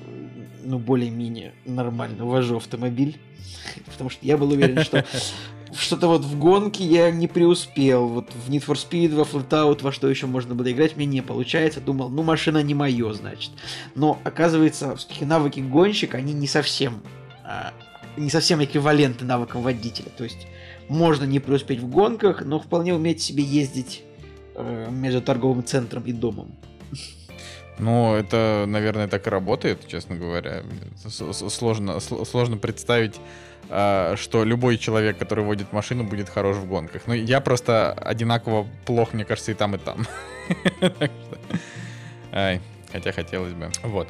ну, 0.64 0.78
более-менее 0.78 1.54
нормально 1.66 2.26
вожу 2.26 2.58
автомобиль. 2.58 3.20
Потому 3.86 4.12
что 4.12 4.26
я 4.26 4.38
был 4.38 4.52
уверен, 4.52 4.84
что 4.84 5.04
что-то 5.76 6.08
вот 6.08 6.24
в 6.24 6.38
гонке 6.38 6.84
я 6.84 7.10
не 7.10 7.28
преуспел. 7.28 8.08
Вот 8.08 8.30
в 8.34 8.50
Need 8.52 8.66
for 8.66 8.76
Speed, 8.76 9.16
во 9.16 9.24
Flatout, 9.24 9.82
во 9.82 9.92
что 9.92 10.08
еще 10.08 10.28
можно 10.28 10.54
было 10.54 10.72
играть, 10.72 10.96
мне 10.96 11.08
не 11.08 11.22
получается. 11.22 11.82
Думал, 11.82 12.10
ну 12.10 12.22
машина 12.22 12.62
не 12.62 12.76
мое, 12.76 13.14
значит. 13.14 13.52
Но 13.96 14.20
оказывается, 14.24 14.96
все-таки 14.96 15.26
навыки 15.26 15.60
гонщика, 15.60 16.18
они 16.18 16.34
не 16.34 16.48
совсем, 16.48 17.02
а, 17.44 17.74
не 18.16 18.30
совсем 18.30 18.64
эквивалентны 18.64 19.26
навыкам 19.26 19.64
водителя. 19.64 20.10
То 20.16 20.24
есть 20.24 20.48
можно 20.88 21.24
не 21.24 21.40
преуспеть 21.40 21.80
в 21.80 21.90
гонках, 21.90 22.44
но 22.44 22.60
вполне 22.60 22.94
уметь 22.94 23.22
себе 23.22 23.44
ездить 23.44 24.04
э, 24.56 24.88
между 24.92 25.22
торговым 25.22 25.64
центром 25.64 26.04
и 26.04 26.12
домом. 26.12 26.52
Ну, 27.80 28.14
это, 28.14 28.66
наверное, 28.68 29.08
так 29.08 29.26
и 29.26 29.30
работает, 29.30 29.88
честно 29.88 30.16
говоря. 30.16 30.64
Сложно, 30.98 32.00
сложно 32.00 32.58
представить, 32.58 33.16
а, 33.70 34.16
что 34.18 34.44
любой 34.44 34.78
человек, 34.78 35.18
который 35.18 35.44
водит 35.44 35.72
машину, 35.72 36.04
будет 36.04 36.30
хорош 36.30 36.58
в 36.58 36.68
гонках. 36.68 37.04
Но 37.08 37.14
я 37.14 37.40
просто 37.40 37.94
одинаково 37.94 38.68
плох, 38.86 39.14
мне 39.14 39.26
кажется, 39.26 39.52
и 39.52 39.56
там, 39.56 39.76
и 39.76 39.78
там. 39.80 40.06
Хотя 42.92 43.12
хотелось 43.12 43.54
бы. 43.54 43.70
Вот. 43.84 44.08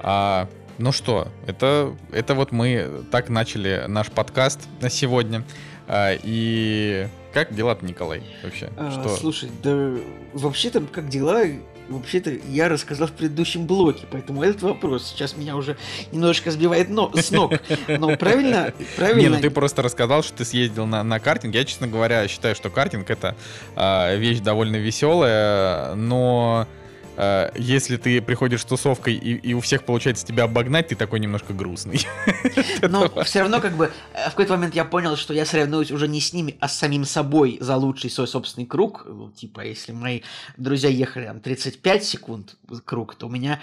А, 0.00 0.48
ну 0.78 0.90
что, 0.92 1.28
это, 1.46 1.94
это 2.10 2.34
вот 2.34 2.52
мы 2.52 3.04
так 3.10 3.28
начали 3.28 3.84
наш 3.86 4.10
подкаст 4.10 4.60
на 4.80 4.90
сегодня. 4.90 5.44
А, 5.86 6.12
и 6.22 7.06
как 7.32 7.54
дела-то, 7.54 7.84
Николай, 7.84 8.22
вообще? 8.42 8.70
А, 8.76 8.90
что? 8.90 9.16
Слушай, 9.16 9.50
да 9.62 9.96
вообще-то 10.32 10.80
как 10.80 11.08
дела? 11.08 11.44
Вообще-то 11.88 12.30
я 12.48 12.68
рассказал 12.68 13.08
в 13.08 13.12
предыдущем 13.12 13.66
блоке, 13.66 14.06
поэтому 14.10 14.42
этот 14.42 14.62
вопрос 14.62 15.08
сейчас 15.08 15.36
меня 15.36 15.56
уже 15.56 15.76
немножечко 16.12 16.50
сбивает 16.50 16.88
но, 16.88 17.10
с 17.14 17.30
ног. 17.30 17.54
Но 17.88 18.16
правильно, 18.16 18.72
правильно. 18.96 19.20
Не, 19.20 19.28
ну 19.28 19.40
ты 19.40 19.50
просто 19.50 19.82
рассказал, 19.82 20.22
что 20.22 20.38
ты 20.38 20.44
съездил 20.44 20.86
на, 20.86 21.02
на 21.02 21.20
картинг. 21.20 21.54
Я, 21.54 21.64
честно 21.64 21.86
говоря, 21.86 22.26
считаю, 22.28 22.54
что 22.54 22.70
картинг 22.70 23.10
это 23.10 23.36
э, 23.76 24.16
вещь 24.16 24.40
довольно 24.40 24.76
веселая, 24.76 25.94
но 25.94 26.66
э, 27.16 27.50
если 27.56 27.96
ты 27.96 28.20
приходишь 28.20 28.62
с 28.62 28.64
тусовкой 28.64 29.14
и, 29.14 29.34
и 29.34 29.54
у 29.54 29.60
всех 29.60 29.84
получается 29.84 30.26
тебя 30.26 30.44
обогнать, 30.44 30.88
ты 30.88 30.94
такой 30.94 31.20
немножко 31.20 31.52
грустный. 31.52 32.06
Но 32.82 33.08
все 33.24 33.40
равно 33.40 33.60
как 33.60 33.76
бы 33.76 33.90
э, 34.12 34.26
в 34.26 34.30
какой-то 34.30 34.54
момент 34.54 34.74
я 34.74 34.84
понял, 34.84 35.16
что 35.16 35.34
я 35.34 35.46
соревнуюсь 35.46 35.90
уже 35.90 36.08
не 36.08 36.20
с 36.20 36.32
ними, 36.32 36.56
а 36.60 36.68
с 36.68 36.76
самим 36.76 37.04
собой 37.04 37.58
за 37.60 37.76
лучший 37.76 38.10
свой 38.10 38.28
собственный 38.28 38.66
круг. 38.66 39.04
Ну, 39.06 39.30
типа, 39.30 39.60
если 39.60 39.92
мои 39.92 40.22
друзья 40.56 40.88
ехали 40.88 41.26
там 41.26 41.40
35 41.40 42.04
секунд 42.04 42.56
круг, 42.84 43.14
то 43.14 43.26
у 43.26 43.30
меня 43.30 43.60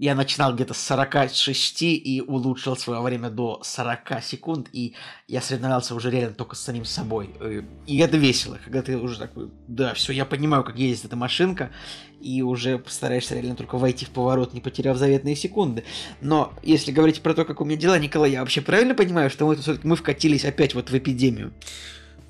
я 0.00 0.14
начинал 0.14 0.54
где-то 0.54 0.72
с 0.72 0.78
46 0.78 1.82
и 1.82 2.24
улучшил 2.26 2.74
свое 2.74 3.02
время 3.02 3.28
до 3.28 3.60
40 3.62 4.22
секунд, 4.22 4.68
и 4.72 4.94
я 5.28 5.42
соревновался 5.42 5.94
уже 5.94 6.10
реально 6.10 6.34
только 6.34 6.56
с 6.56 6.60
самим 6.60 6.86
собой. 6.86 7.28
Э, 7.38 7.62
и 7.86 7.98
это 7.98 8.16
весело, 8.16 8.58
когда 8.64 8.80
ты 8.80 8.96
уже 8.96 9.18
такой, 9.18 9.50
да, 9.68 9.92
все, 9.92 10.14
я 10.14 10.24
понимаю, 10.24 10.64
как 10.64 10.78
ездит 10.78 11.04
эта 11.04 11.16
машинка, 11.16 11.70
и 12.18 12.40
уже 12.40 12.78
постараешься 12.78 13.34
реально 13.34 13.56
только 13.56 13.76
войти 13.76 14.06
в 14.06 14.10
поворот, 14.10 14.54
не 14.54 14.62
потеряв 14.62 14.96
заветные 14.96 15.36
секунды. 15.36 15.84
Но 16.22 16.54
если 16.62 16.92
говорить 16.92 17.20
про 17.20 17.34
то, 17.34 17.44
как 17.44 17.60
у 17.60 17.66
меня 17.66 17.76
дела, 17.76 17.98
Николай, 17.98 18.30
я 18.30 18.40
вообще 18.40 18.62
правильно 18.62 18.94
понимаю, 18.94 19.28
что 19.28 19.46
мы, 19.46 19.58
мы 19.82 19.96
вкатились 19.96 20.46
опять 20.46 20.74
вот 20.74 20.88
в 20.88 20.96
эпидемию? 20.96 21.52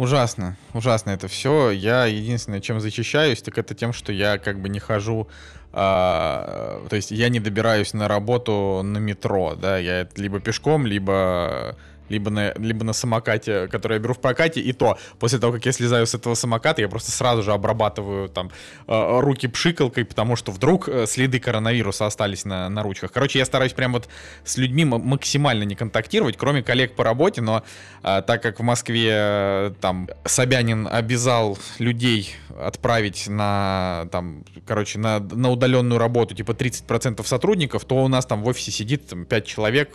Ужасно, 0.00 0.57
ужасно 0.73 1.11
это 1.11 1.28
все. 1.28 1.69
Я 1.69 2.07
единственное, 2.07 2.62
чем 2.62 2.80
защищаюсь, 2.80 3.42
так 3.42 3.59
это 3.59 3.75
тем, 3.75 3.92
что 3.92 4.12
я 4.12 4.38
как 4.38 4.59
бы 4.59 4.71
не 4.71 4.78
хожу 4.80 5.28
а, 5.75 6.87
то 6.88 6.97
есть 6.97 7.11
я 7.11 7.28
не 7.28 7.38
добираюсь 7.38 7.92
на 7.92 8.09
работу 8.09 8.80
на 8.83 8.97
метро, 8.97 9.57
да, 9.61 9.76
я 9.76 10.09
либо 10.16 10.40
пешком, 10.40 10.87
либо 10.87 11.76
либо 12.11 12.31
на, 12.31 12.52
либо 12.55 12.85
на 12.85 12.93
самокате, 12.93 13.69
который 13.69 13.95
я 13.95 13.99
беру 13.99 14.14
в 14.14 14.21
прокате, 14.21 14.61
и 14.61 14.73
то, 14.73 14.99
после 15.19 15.38
того, 15.38 15.55
как 15.55 15.64
я 15.64 15.73
слезаю 15.73 16.07
с 16.07 16.14
этого 16.14 16.35
самоката, 16.35 16.83
я 16.83 16.88
просто 16.88 17.11
сразу 17.11 17.43
же 17.43 17.52
обрабатываю 17.52 18.29
там 18.29 18.50
э, 18.87 19.21
руки 19.21 19.49
пшикалкой, 19.49 20.05
потому 20.05 20.37
что 20.37 20.52
вдруг 20.52 20.88
э, 20.88 21.07
следы 21.07 21.40
коронавируса 21.40 22.07
остались 22.07 22.45
на, 22.45 22.69
на 22.69 22.83
ручках. 22.83 23.12
Короче, 23.12 23.38
я 23.38 23.45
стараюсь 23.45 23.73
прям 23.73 23.93
вот 23.93 24.09
с 24.45 24.57
людьми 24.57 24.85
максимально 24.85 25.62
не 25.62 25.76
контактировать, 25.76 26.37
кроме 26.37 26.62
коллег 26.62 26.95
по 26.95 27.05
работе, 27.05 27.40
но 27.40 27.62
э, 28.02 28.23
так 28.26 28.43
как 28.43 28.61
в 28.61 28.62
Москве 28.62 29.73
там 29.81 30.09
Собянин 30.25 30.88
обязал 30.90 31.59
людей 31.79 32.35
отправить 32.59 33.29
на, 33.29 34.09
там, 34.11 34.45
короче, 34.67 34.99
на, 34.99 35.21
на 35.21 35.50
удаленную 35.50 35.99
работу, 35.99 36.35
типа 36.35 36.52
30% 36.52 37.25
сотрудников, 37.25 37.85
то 37.85 37.97
у 38.02 38.09
нас 38.09 38.26
там 38.26 38.43
в 38.43 38.49
офисе 38.49 38.71
сидит 38.71 39.07
там, 39.07 39.25
5 39.25 39.47
человек 39.47 39.90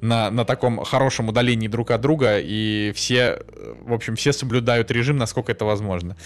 на, 0.00 0.30
на 0.30 0.44
таком 0.44 0.82
хорошем 0.84 1.11
удалении 1.20 1.68
друг 1.68 1.90
от 1.90 2.00
друга, 2.00 2.38
и 2.38 2.92
все, 2.94 3.42
в 3.80 3.92
общем, 3.92 4.16
все 4.16 4.32
соблюдают 4.32 4.90
режим, 4.90 5.16
насколько 5.16 5.52
это 5.52 5.64
возможно. 5.64 6.16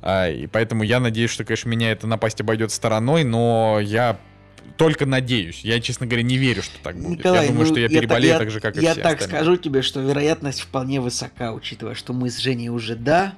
А, 0.00 0.28
и 0.28 0.46
поэтому 0.46 0.82
я 0.82 1.00
надеюсь, 1.00 1.30
что, 1.30 1.44
конечно, 1.44 1.68
меня 1.68 1.92
эта 1.92 2.06
напасть 2.06 2.40
обойдет 2.40 2.72
стороной, 2.72 3.24
но 3.24 3.78
я 3.80 4.18
только 4.76 5.06
надеюсь. 5.06 5.60
Я, 5.60 5.80
честно 5.80 6.06
говоря, 6.06 6.22
не 6.22 6.36
верю, 6.36 6.62
что 6.62 6.74
так 6.82 6.96
будет. 6.96 7.18
Николай, 7.18 7.42
я 7.42 7.48
думаю, 7.48 7.66
ну, 7.66 7.72
что 7.72 7.80
я 7.80 7.88
переболею 7.88 8.32
я, 8.32 8.38
так 8.38 8.50
же, 8.50 8.60
как 8.60 8.76
и 8.76 8.80
я 8.80 8.92
все 8.92 9.00
Я 9.00 9.04
так 9.04 9.20
остальные. 9.20 9.42
скажу 9.42 9.56
тебе, 9.56 9.82
что 9.82 10.00
вероятность 10.00 10.60
вполне 10.60 11.00
высока, 11.00 11.52
учитывая, 11.52 11.94
что 11.94 12.12
мы 12.12 12.30
с 12.30 12.38
Женей 12.38 12.68
уже 12.68 12.96
да, 12.96 13.34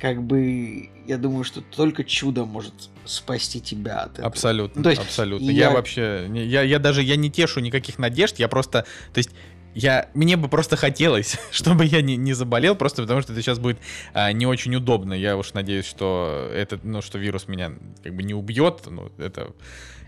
как 0.00 0.22
бы 0.22 0.90
я 1.06 1.16
думаю, 1.18 1.44
что 1.44 1.60
только 1.60 2.04
чудо 2.04 2.44
может 2.44 2.74
спасти 3.04 3.60
тебя 3.60 4.00
от 4.00 4.12
этого. 4.14 4.26
Абсолютно, 4.26 4.78
ну, 4.80 4.84
то 4.84 4.90
есть, 4.90 5.02
абсолютно. 5.02 5.44
Я... 5.44 5.68
я 5.68 5.70
вообще, 5.70 6.28
я, 6.32 6.62
я 6.62 6.78
даже, 6.78 7.02
я 7.02 7.16
не 7.16 7.30
тешу 7.30 7.60
никаких 7.60 7.98
надежд, 7.98 8.38
я 8.38 8.48
просто, 8.48 8.84
то 9.12 9.18
есть 9.18 9.30
я, 9.74 10.08
мне 10.14 10.36
бы 10.36 10.48
просто 10.48 10.76
хотелось, 10.76 11.38
чтобы 11.50 11.84
я 11.84 12.02
не, 12.02 12.16
не 12.16 12.32
заболел, 12.32 12.74
просто 12.74 13.02
потому 13.02 13.22
что 13.22 13.32
это 13.32 13.42
сейчас 13.42 13.58
будет 13.58 13.78
а, 14.12 14.32
не 14.32 14.46
очень 14.46 14.74
удобно. 14.74 15.14
Я 15.14 15.36
уж 15.36 15.52
надеюсь, 15.54 15.86
что 15.86 16.50
этот, 16.52 16.84
ну, 16.84 17.02
что 17.02 17.18
вирус 17.18 17.48
меня 17.48 17.72
как 18.02 18.14
бы 18.14 18.22
не 18.22 18.34
убьет. 18.34 18.82
Ну, 18.86 19.10
это 19.18 19.52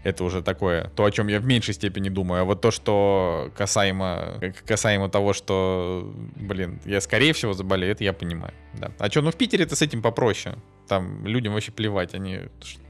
это 0.04 0.22
уже 0.22 0.42
такое, 0.42 0.90
то, 0.94 1.04
о 1.04 1.10
чем 1.10 1.28
я 1.28 1.40
в 1.40 1.46
меньшей 1.46 1.74
степени 1.74 2.10
думаю. 2.10 2.42
А 2.42 2.44
вот 2.44 2.60
то, 2.60 2.70
что 2.70 3.50
касаемо, 3.56 4.40
касаемо 4.66 5.08
того, 5.08 5.32
что, 5.32 6.12
блин, 6.36 6.80
я 6.84 7.00
скорее 7.00 7.32
всего 7.32 7.54
заболею, 7.54 7.92
это 7.92 8.04
я 8.04 8.12
понимаю. 8.12 8.52
Да. 8.74 8.90
А 8.98 9.10
что, 9.10 9.22
ну 9.22 9.30
в 9.30 9.36
Питере-то 9.36 9.74
с 9.74 9.82
этим 9.82 10.02
попроще. 10.02 10.56
Там 10.88 11.26
людям 11.26 11.54
вообще 11.54 11.72
плевать. 11.72 12.14
Они, 12.14 12.40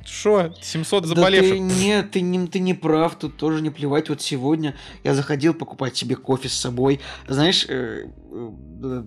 что, 0.05 0.53
700 0.61 1.07
заболевших? 1.07 1.51
Да 1.51 1.57
ты, 1.57 1.61
нет, 1.61 2.11
ты 2.11 2.21
не, 2.21 2.47
ты 2.49 2.59
не 2.59 2.75
прав, 2.75 3.17
тут 3.17 3.37
тоже 3.37 3.63
не 3.63 3.71
плевать. 3.71 4.09
Вот 4.09 4.21
сегодня 4.21 4.75
я 5.05 5.15
заходил 5.15 5.55
покупать 5.55 5.97
себе 5.97 6.17
кофе 6.17 6.49
с 6.49 6.55
собой. 6.55 7.01
Знаешь, 7.29 7.65
э, 7.69 8.07
э, 8.33 9.05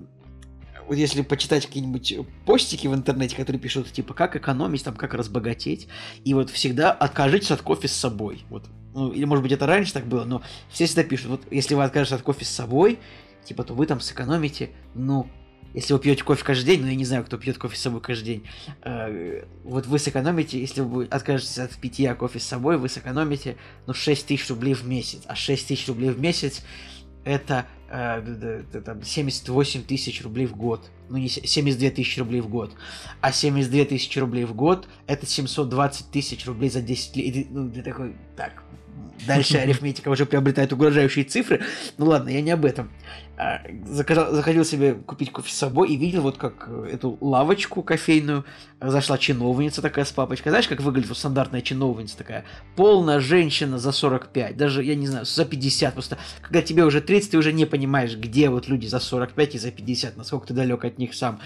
вот 0.88 0.98
если 0.98 1.22
почитать 1.22 1.66
какие-нибудь 1.66 2.16
постики 2.46 2.88
в 2.88 2.96
интернете, 2.96 3.36
которые 3.36 3.60
пишут, 3.60 3.92
типа, 3.92 4.14
как 4.14 4.36
экономить, 4.36 4.84
там, 4.84 4.96
как 4.96 5.14
разбогатеть, 5.14 5.88
и 6.24 6.34
вот 6.34 6.50
всегда 6.50 6.92
откажитесь 6.92 7.52
от 7.52 7.62
кофе 7.62 7.88
с 7.88 7.94
собой. 7.94 8.44
Вот. 8.50 8.66
Ну, 8.94 9.12
или, 9.12 9.26
может 9.26 9.44
быть, 9.44 9.52
это 9.52 9.66
раньше 9.68 9.94
так 9.94 10.08
было, 10.08 10.24
но 10.24 10.42
все 10.70 10.86
всегда 10.86 11.04
пишут, 11.04 11.28
вот, 11.28 11.42
если 11.52 11.76
вы 11.76 11.84
откажетесь 11.84 12.16
от 12.16 12.22
кофе 12.22 12.46
с 12.46 12.50
собой, 12.50 13.00
типа, 13.46 13.64
то 13.64 13.74
вы 13.74 13.86
там 13.86 14.00
сэкономите, 14.00 14.72
ну, 14.96 15.30
если 15.74 15.94
вы 15.94 16.00
пьете 16.00 16.24
кофе 16.24 16.44
каждый 16.44 16.66
день, 16.66 16.82
ну 16.82 16.88
я 16.88 16.96
не 16.96 17.06
знаю, 17.06 17.24
кто 17.24 17.38
пьет 17.38 17.58
кофе 17.58 17.76
с 17.76 17.82
собой 17.82 18.02
каждый 18.02 18.26
день, 18.26 18.48
э, 18.84 19.44
вот 19.64 19.86
вы 19.86 20.00
сэкономите, 20.00 20.60
если 20.60 20.82
вы 20.82 21.06
откажетесь 21.06 21.60
от 21.60 21.76
питья 21.76 22.16
кофе 22.16 22.40
с 22.40 22.44
собой, 22.44 22.78
вы 22.78 22.90
сэкономите, 22.90 23.58
ну, 23.86 23.94
6 23.94 24.26
тысяч 24.26 24.50
рублей 24.50 24.74
в 24.74 24.88
месяц. 24.88 25.22
А 25.28 25.36
6 25.36 25.68
тысяч 25.68 25.88
рублей 25.88 26.10
в 26.10 26.20
месяц 26.20 26.64
это 27.28 27.66
э, 27.90 28.64
там 28.86 29.04
78 29.04 29.84
тысяч 29.84 30.24
рублей 30.24 30.46
в 30.46 30.56
год. 30.56 30.90
Ну, 31.10 31.18
не 31.18 31.28
72 31.28 31.90
тысячи 31.92 32.20
рублей 32.20 32.42
в 32.42 32.50
год. 32.50 32.74
А 33.22 33.32
72 33.32 33.86
тысячи 33.86 34.20
рублей 34.20 34.46
в 34.46 34.54
год 34.54 34.88
это 35.08 35.26
720 35.26 36.12
тысяч 36.12 36.46
рублей 36.46 36.70
за 36.70 36.82
10 36.82 37.16
лет. 37.16 37.48
Ну, 37.50 37.70
ты 37.70 37.82
такой, 37.82 38.16
так, 38.36 38.64
дальше 39.26 39.58
арифметика 39.60 40.10
уже 40.10 40.26
приобретает 40.26 40.74
угрожающие 40.74 41.26
цифры. 41.26 41.62
Ну 41.98 42.06
ладно, 42.06 42.30
я 42.30 42.42
не 42.42 42.52
об 42.52 42.66
этом. 42.66 42.92
А, 43.40 43.62
заказал, 43.86 44.34
заходил 44.34 44.66
себе 44.66 44.96
купить 44.96 45.32
кофе 45.32 45.52
с 45.52 45.56
собой 45.56 45.90
и 45.90 45.96
видел 45.96 46.24
вот 46.24 46.38
как 46.38 46.66
э, 46.70 46.90
эту 46.94 47.20
лавочку 47.22 47.84
кофейную 47.84 48.46
зашла 48.82 49.20
чиновница 49.20 49.84
такая 49.84 50.06
с 50.06 50.12
папочкой. 50.12 50.50
Знаешь, 50.50 50.68
как 50.68 50.82
выглядит 50.82 51.10
вот 51.10 51.20
стандартная 51.20 51.62
чиновница 51.62 52.18
такая? 52.18 52.46
Полная 52.76 53.20
женщина 53.20 53.78
за 53.78 53.92
45, 53.92 54.58
даже, 54.58 54.84
я 54.84 54.96
не 54.96 55.06
знаю, 55.06 55.26
за 55.28 55.46
50. 55.46 55.94
Просто 55.94 56.18
когда 56.42 56.64
тебе 56.64 56.84
уже 56.84 57.00
30, 57.00 57.30
ты 57.30 57.38
уже 57.38 57.54
не 57.54 57.66
понимаешь, 57.66 58.18
где 58.18 58.50
вот 58.50 58.68
люди 58.68 58.88
за 58.88 59.00
45 59.00 59.54
и 59.54 59.60
за 59.60 59.70
50, 59.70 60.18
насколько 60.18 60.48
ты 60.48 60.56
далек 60.56 60.84
от 60.84 60.98
них 60.98 61.14
сам. 61.14 61.40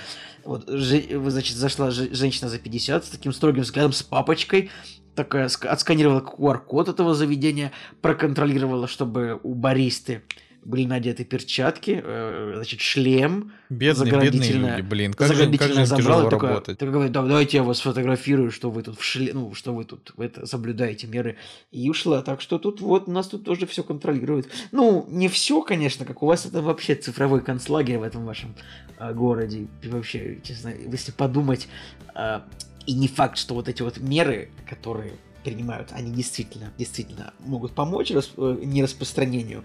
Вот, 0.45 0.69
значит, 0.69 1.57
зашла 1.57 1.91
женщина 1.91 2.47
за 2.47 2.57
50 2.57 3.03
с 3.03 3.09
таким 3.09 3.33
строгим 3.33 3.63
взглядом, 3.63 3.91
с 3.91 4.01
папочкой, 4.01 4.71
такая 5.13 5.47
отсканировала 5.47 6.21
QR-код 6.21 6.87
этого 6.87 7.13
заведения, 7.15 7.73
проконтролировала, 8.01 8.87
чтобы 8.87 9.41
у 9.43 9.53
баристы 9.55 10.23
были 10.63 10.85
надеты 10.85 11.23
перчатки, 11.23 12.01
э, 12.03 12.53
значит, 12.55 12.81
шлем. 12.81 13.51
Бедные, 13.69 14.11
бедные 14.11 14.51
люди, 14.51 14.81
блин, 14.81 15.13
как 15.13 15.33
же, 15.33 15.51
как 15.57 15.73
же 15.73 15.85
забрал, 15.85 16.29
такой, 16.29 16.49
работать. 16.49 16.77
такой 16.77 16.93
говорит, 16.93 17.11
«Да, 17.11 17.23
давайте 17.23 17.57
я 17.57 17.63
вас 17.63 17.79
сфотографирую, 17.79 18.51
что 18.51 18.69
вы 18.69 18.83
тут 18.83 18.99
в 18.99 19.03
шле... 19.03 19.33
ну, 19.33 19.53
что 19.53 19.73
вы 19.73 19.85
тут 19.85 20.13
это, 20.17 20.45
соблюдаете 20.45 21.07
меры. 21.07 21.37
И 21.71 21.89
ушла. 21.89 22.21
Так 22.21 22.41
что 22.41 22.59
тут 22.59 22.81
вот 22.81 23.07
нас 23.07 23.27
тут 23.27 23.43
тоже 23.43 23.65
все 23.65 23.83
контролирует. 23.83 24.49
Ну, 24.71 25.05
не 25.09 25.27
все, 25.29 25.61
конечно, 25.61 26.05
как 26.05 26.21
у 26.21 26.27
вас 26.27 26.45
это 26.45 26.61
вообще 26.61 26.95
цифровой 26.95 27.41
концлагерь 27.41 27.97
в 27.97 28.03
этом 28.03 28.25
вашем 28.25 28.55
а, 28.97 29.13
городе. 29.13 29.67
И 29.81 29.87
вообще, 29.87 30.39
честно, 30.43 30.69
если 30.69 31.11
подумать, 31.11 31.67
а, 32.13 32.45
и 32.85 32.93
не 32.93 33.07
факт, 33.07 33.37
что 33.37 33.55
вот 33.55 33.67
эти 33.67 33.81
вот 33.81 33.97
меры, 33.97 34.49
которые 34.69 35.13
принимают, 35.43 35.89
они 35.91 36.11
действительно, 36.11 36.71
действительно 36.77 37.33
могут 37.39 37.73
помочь 37.73 38.11
рас... 38.11 38.31
э, 38.37 38.57
нераспространению. 38.63 39.63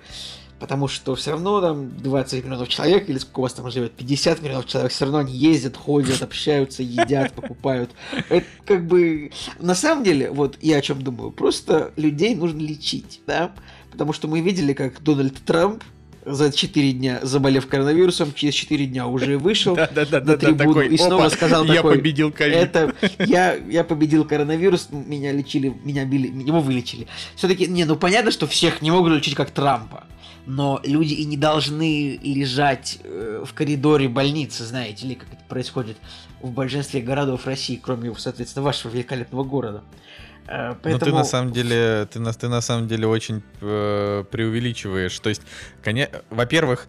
Потому 0.58 0.88
что 0.88 1.14
все 1.14 1.32
равно 1.32 1.60
там 1.60 1.96
20 1.98 2.44
миллионов 2.44 2.68
человек, 2.68 3.10
или 3.10 3.18
сколько 3.18 3.40
у 3.40 3.42
вас 3.42 3.52
там 3.52 3.70
живет, 3.70 3.92
50 3.92 4.40
миллионов 4.40 4.66
человек, 4.66 4.90
все 4.90 5.04
равно 5.04 5.18
они 5.18 5.34
ездят, 5.34 5.76
ходят, 5.76 6.22
общаются, 6.22 6.82
едят, 6.82 7.34
покупают. 7.34 7.90
Это 8.30 8.46
как 8.64 8.86
бы... 8.86 9.32
На 9.58 9.74
самом 9.74 10.02
деле, 10.02 10.30
вот 10.30 10.56
я 10.62 10.78
о 10.78 10.80
чем 10.80 11.02
думаю, 11.02 11.30
просто 11.30 11.92
людей 11.96 12.34
нужно 12.34 12.60
лечить, 12.60 13.20
да? 13.26 13.54
Потому 13.90 14.14
что 14.14 14.28
мы 14.28 14.40
видели, 14.40 14.72
как 14.72 15.02
Дональд 15.02 15.36
Трамп 15.44 15.84
за 16.26 16.52
4 16.52 16.92
дня 16.92 17.20
заболев 17.22 17.68
коронавирусом, 17.68 18.34
через 18.34 18.54
4 18.54 18.86
дня 18.86 19.06
уже 19.06 19.38
вышел 19.38 19.76
Да, 19.76 19.88
да, 19.94 20.04
да, 20.04 20.20
на 20.20 20.36
трибуну 20.36 20.74
такой, 20.74 20.88
и 20.88 20.96
снова 20.98 21.26
«Опа, 21.26 21.34
сказал 21.34 21.64
я 21.64 21.76
такой, 21.76 21.96
победил 21.96 22.32
ковид. 22.32 22.56
это 22.56 22.94
я, 23.18 23.54
я 23.54 23.84
победил 23.84 24.24
коронавирус, 24.24 24.88
меня 24.90 25.32
лечили, 25.32 25.74
меня 25.84 26.04
били, 26.04 26.26
его 26.26 26.60
вылечили. 26.60 27.06
Все-таки, 27.36 27.66
не, 27.66 27.84
ну 27.84 27.96
понятно, 27.96 28.32
что 28.32 28.46
всех 28.46 28.82
не 28.82 28.90
могут 28.90 29.12
лечить 29.12 29.36
как 29.36 29.50
Трампа. 29.50 30.04
Но 30.46 30.80
люди 30.84 31.14
и 31.14 31.24
не 31.24 31.36
должны 31.36 32.20
лежать 32.22 32.98
э, 33.02 33.44
в 33.44 33.52
коридоре 33.52 34.08
больницы, 34.08 34.64
знаете 34.64 35.06
ли, 35.06 35.14
как 35.16 35.32
это 35.32 35.42
происходит 35.48 35.96
в 36.40 36.50
большинстве 36.50 37.00
городов 37.00 37.46
России, 37.46 37.80
кроме, 37.82 38.14
соответственно, 38.16 38.64
вашего 38.64 38.92
великолепного 38.92 39.42
города. 39.42 39.82
Э, 40.48 40.68
Ну 40.68 40.74
ты 40.74 40.90
поэтому- 40.90 41.16
на 41.18 41.24
самом 41.24 41.52
деле, 41.52 42.06
ты 42.12 42.20
на, 42.20 42.32
ты 42.32 42.48
на 42.48 42.60
самом 42.60 42.88
деле 42.88 43.06
очень 43.06 43.42
э, 43.60 44.24
преувеличиваешь. 44.30 45.18
То 45.20 45.28
есть, 45.28 45.42
коне... 45.82 46.08
во-первых, 46.30 46.86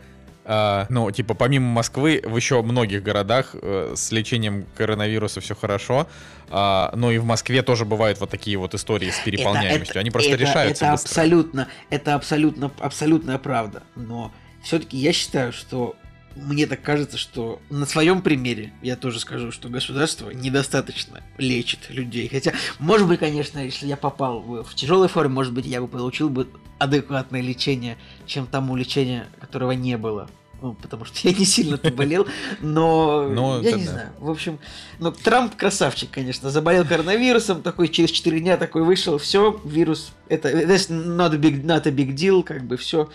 а, 0.50 0.86
ну, 0.90 1.12
типа, 1.12 1.34
помимо 1.34 1.68
Москвы, 1.68 2.22
в 2.24 2.36
еще 2.38 2.62
многих 2.62 3.04
городах 3.04 3.50
э, 3.54 3.94
с 3.98 4.12
лечением 4.14 4.66
коронавируса 4.78 5.42
все 5.42 5.56
хорошо. 5.56 6.08
а, 6.50 6.92
но 6.96 7.12
и 7.12 7.18
в 7.18 7.26
Москве 7.26 7.62
тоже 7.64 7.84
бывают 7.84 8.22
вот 8.22 8.30
такие 8.30 8.58
вот 8.58 8.74
истории 8.74 9.10
с 9.10 9.20
переполняемостью. 9.20 9.90
Это- 9.92 10.00
Они 10.00 10.12
просто 10.12 10.32
это- 10.32 10.42
решаются 10.44 10.86
Это 10.86 10.92
быстро. 10.94 11.10
абсолютно, 11.10 11.68
это 11.90 12.16
абсолютно, 12.16 12.72
абсолютная 12.80 13.38
правда. 13.38 13.84
Но 13.98 14.32
все-таки 14.64 14.96
я 14.98 15.12
считаю, 15.12 15.52
что 15.52 15.98
мне 16.38 16.68
так 16.68 16.82
кажется, 16.82 17.18
что 17.18 17.62
на 17.70 17.86
своем 17.86 18.22
примере 18.22 18.74
я 18.82 18.96
тоже 18.96 19.20
скажу, 19.20 19.52
что 19.52 19.70
государство 19.70 20.30
недостаточно 20.30 21.22
лечит 21.38 21.90
людей. 21.90 22.30
Хотя, 22.30 22.54
может 22.80 23.08
быть, 23.08 23.20
конечно, 23.20 23.60
если 23.60 23.88
я 23.88 23.98
попал 23.98 24.40
в, 24.42 24.76
тяжелой 24.76 25.08
форме, 25.08 25.34
может 25.34 25.54
быть, 25.54 25.66
я 25.66 25.82
бы 25.82 25.88
получил 25.88 26.30
бы 26.30 26.48
адекватное 26.80 27.42
лечение, 27.42 27.98
чем 28.26 28.46
тому 28.46 28.76
лечение, 28.76 29.28
которого 29.40 29.72
не 29.72 29.98
было. 29.98 30.30
Ну, 30.60 30.74
потому 30.74 31.06
что 31.06 31.28
я 31.28 31.34
не 31.38 31.46
сильно-то 31.46 31.92
болел, 31.92 32.26
но 32.62 33.28
Ну, 33.30 33.62
я 33.62 33.74
не 33.74 33.86
да. 33.86 33.92
знаю. 33.92 34.10
В 34.18 34.30
общем, 34.30 34.60
ну, 34.98 35.12
Трамп 35.12 35.56
красавчик, 35.56 36.10
конечно. 36.10 36.50
Заболел 36.50 36.84
коронавирусом, 36.84 37.62
такой 37.62 37.90
через 37.90 38.10
4 38.10 38.40
дня 38.40 38.58
такой 38.58 38.84
вышел, 38.84 39.20
все, 39.20 39.62
вирус, 39.64 40.14
это 40.30 40.50
that's 40.50 40.90
not 40.90 41.34
a 41.34 41.38
big, 41.38 41.64
not 41.64 41.88
a 41.88 41.92
big 41.92 42.16
deal, 42.16 42.44
как 42.44 42.64
бы 42.64 42.78
все. 42.78 43.10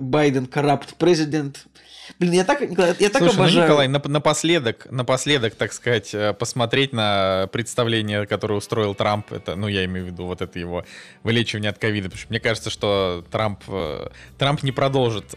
Байден 0.00 0.46
коррупт 0.46 0.96
президент. 0.96 1.66
Блин, 2.18 2.32
я 2.32 2.44
так, 2.44 2.60
Николай, 2.60 2.94
я 2.98 3.08
так 3.10 3.22
Слушай, 3.22 3.36
ну, 3.36 3.42
обожаю. 3.42 3.64
Николай, 3.64 3.88
нап- 3.88 4.08
напоследок, 4.08 4.86
напоследок, 4.90 5.54
так 5.54 5.72
сказать, 5.72 6.14
э, 6.14 6.32
посмотреть 6.34 6.92
на 6.92 7.48
представление, 7.52 8.26
которое 8.26 8.54
устроил 8.54 8.94
Трамп, 8.94 9.32
это, 9.32 9.56
ну, 9.56 9.68
я 9.68 9.84
имею 9.84 10.06
в 10.06 10.08
виду 10.08 10.26
вот 10.26 10.42
это 10.42 10.58
его 10.58 10.84
вылечивание 11.22 11.70
от 11.70 11.78
ковида, 11.78 12.08
потому 12.08 12.20
что 12.20 12.30
мне 12.30 12.40
кажется, 12.40 12.70
что 12.70 13.24
Трамп, 13.30 13.62
э, 13.68 14.08
Трамп 14.38 14.62
не 14.62 14.72
продолжит, 14.72 15.34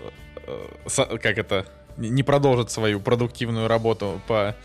э, 0.47 1.17
как 1.21 1.37
это, 1.37 1.65
не 1.97 2.23
продолжит 2.23 2.71
свою 2.71 2.99
продуктивную 2.99 3.67
работу 3.67 4.21
по 4.27 4.55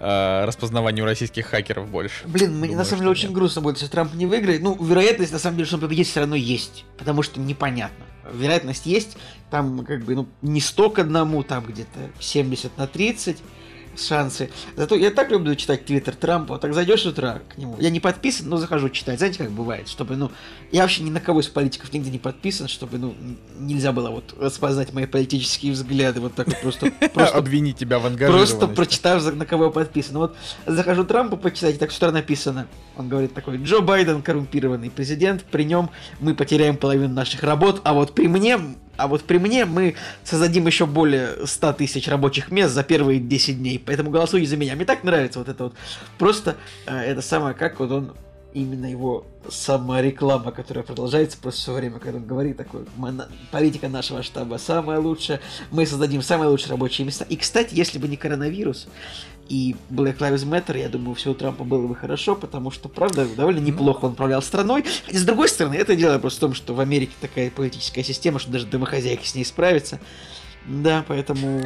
распознаванию 0.00 1.04
российских 1.04 1.46
хакеров 1.46 1.88
больше. 1.88 2.26
Блин, 2.26 2.52
мне 2.52 2.60
Думаю, 2.62 2.78
на 2.78 2.84
самом 2.84 3.00
деле 3.00 3.10
очень 3.12 3.28
нет. 3.28 3.34
грустно 3.34 3.62
будет, 3.62 3.76
если 3.76 3.90
Трамп 3.90 4.14
не 4.14 4.26
выиграет. 4.26 4.62
Ну, 4.62 4.76
вероятность, 4.82 5.32
на 5.32 5.38
самом 5.38 5.56
деле, 5.56 5.66
что 5.66 5.76
он 5.76 5.80
победит, 5.82 6.06
все 6.06 6.20
равно 6.20 6.36
есть. 6.36 6.84
Потому 6.98 7.22
что 7.22 7.40
непонятно. 7.40 8.04
Вероятность 8.32 8.86
есть, 8.86 9.16
там 9.50 9.84
как 9.84 10.04
бы, 10.04 10.16
ну, 10.16 10.28
не 10.42 10.60
100 10.60 10.90
к 10.90 10.98
одному, 10.98 11.42
там 11.44 11.64
где-то 11.64 12.10
70 12.18 12.76
на 12.76 12.86
30 12.86 13.38
шансы. 13.98 14.50
Зато 14.76 14.94
я 14.96 15.10
так 15.10 15.30
люблю 15.30 15.54
читать 15.54 15.84
твиттер 15.84 16.14
Трампа. 16.14 16.54
Вот 16.54 16.60
так 16.60 16.74
зайдешь 16.74 17.02
с 17.02 17.06
утра 17.06 17.40
к 17.48 17.58
нему. 17.58 17.76
Я 17.80 17.90
не 17.90 18.00
подписан, 18.00 18.48
но 18.48 18.56
захожу 18.56 18.88
читать. 18.88 19.18
Знаете, 19.18 19.38
как 19.38 19.50
бывает? 19.50 19.88
Чтобы, 19.88 20.16
ну, 20.16 20.30
я 20.72 20.82
вообще 20.82 21.02
ни 21.02 21.10
на 21.10 21.20
кого 21.20 21.40
из 21.40 21.48
политиков 21.48 21.92
нигде 21.92 22.10
не 22.10 22.18
подписан, 22.18 22.68
чтобы, 22.68 22.98
ну, 22.98 23.14
нельзя 23.58 23.92
было 23.92 24.10
вот 24.10 24.34
распознать 24.38 24.92
мои 24.92 25.06
политические 25.06 25.72
взгляды. 25.72 26.20
Вот 26.20 26.34
так 26.34 26.46
вот 26.46 26.60
просто, 26.60 26.90
просто 27.14 27.36
Обвини 27.36 27.72
тебя 27.72 27.98
в 27.98 28.06
ангажированности. 28.06 28.56
Просто 28.56 28.74
прочитав, 28.74 29.34
на 29.34 29.46
кого 29.46 29.66
я 29.66 29.70
подписан. 29.70 30.16
Вот 30.18 30.36
захожу 30.66 31.04
Трампа 31.04 31.36
почитать, 31.36 31.76
и 31.76 31.78
так 31.78 31.90
с 31.90 31.96
утра 31.96 32.12
написано. 32.12 32.66
Он 32.96 33.08
говорит 33.08 33.34
такой, 33.34 33.58
Джо 33.58 33.80
Байден 33.80 34.22
коррумпированный 34.22 34.90
президент, 34.90 35.44
при 35.44 35.64
нем 35.64 35.90
мы 36.20 36.34
потеряем 36.34 36.76
половину 36.76 37.14
наших 37.14 37.42
работ, 37.42 37.80
а 37.84 37.92
вот 37.92 38.14
при 38.14 38.28
мне, 38.28 38.58
а 38.96 39.08
вот 39.08 39.24
при 39.24 39.38
мне 39.38 39.64
мы 39.64 39.94
создадим 40.24 40.66
еще 40.66 40.86
более 40.86 41.46
100 41.46 41.72
тысяч 41.74 42.08
рабочих 42.08 42.50
мест 42.50 42.74
за 42.74 42.82
первые 42.82 43.20
10 43.20 43.58
дней. 43.58 43.82
Поэтому 43.84 44.10
голосуйте 44.10 44.48
за 44.48 44.56
меня. 44.56 44.74
Мне 44.76 44.84
так 44.84 45.04
нравится 45.04 45.38
вот 45.38 45.48
это 45.48 45.64
вот. 45.64 45.74
Просто 46.18 46.56
э, 46.86 46.96
это 46.96 47.22
самое, 47.22 47.54
как 47.54 47.78
вот 47.80 47.90
он 47.90 48.14
именно 48.56 48.86
его 48.86 49.26
самореклама, 49.50 50.50
которая 50.50 50.82
продолжается 50.82 51.36
просто 51.36 51.60
все 51.60 51.72
время, 51.74 51.98
когда 51.98 52.18
он 52.18 52.24
говорит 52.24 52.56
такой, 52.56 52.86
«Мы 52.96 53.12
на- 53.12 53.28
политика 53.50 53.88
нашего 53.88 54.22
штаба 54.22 54.56
самая 54.56 54.98
лучшая, 54.98 55.40
мы 55.70 55.84
создадим 55.84 56.22
самые 56.22 56.48
лучшие 56.48 56.70
рабочие 56.70 57.06
места. 57.06 57.26
И, 57.28 57.36
кстати, 57.36 57.74
если 57.74 57.98
бы 57.98 58.08
не 58.08 58.16
коронавирус 58.16 58.88
и 59.48 59.76
Black 59.90 60.18
Lives 60.18 60.44
Matter, 60.44 60.78
я 60.78 60.88
думаю, 60.88 61.14
все 61.14 61.30
у 61.30 61.34
Трампа 61.34 61.64
было 61.64 61.86
бы 61.86 61.94
хорошо, 61.94 62.34
потому 62.34 62.70
что, 62.70 62.88
правда, 62.88 63.26
довольно 63.26 63.60
неплохо 63.60 64.06
он 64.06 64.12
управлял 64.12 64.42
страной. 64.42 64.84
И 65.08 65.16
с 65.16 65.24
другой 65.24 65.48
стороны, 65.48 65.74
это 65.74 65.96
дело 65.96 66.18
просто 66.18 66.38
в 66.38 66.40
том, 66.40 66.54
что 66.54 66.74
в 66.74 66.80
Америке 66.80 67.12
такая 67.20 67.50
политическая 67.50 68.04
система, 68.04 68.38
что 68.38 68.50
даже 68.50 68.66
домохозяйки 68.66 69.26
с 69.26 69.34
ней 69.34 69.44
справятся. 69.44 70.00
Да, 70.66 71.04
поэтому... 71.06 71.62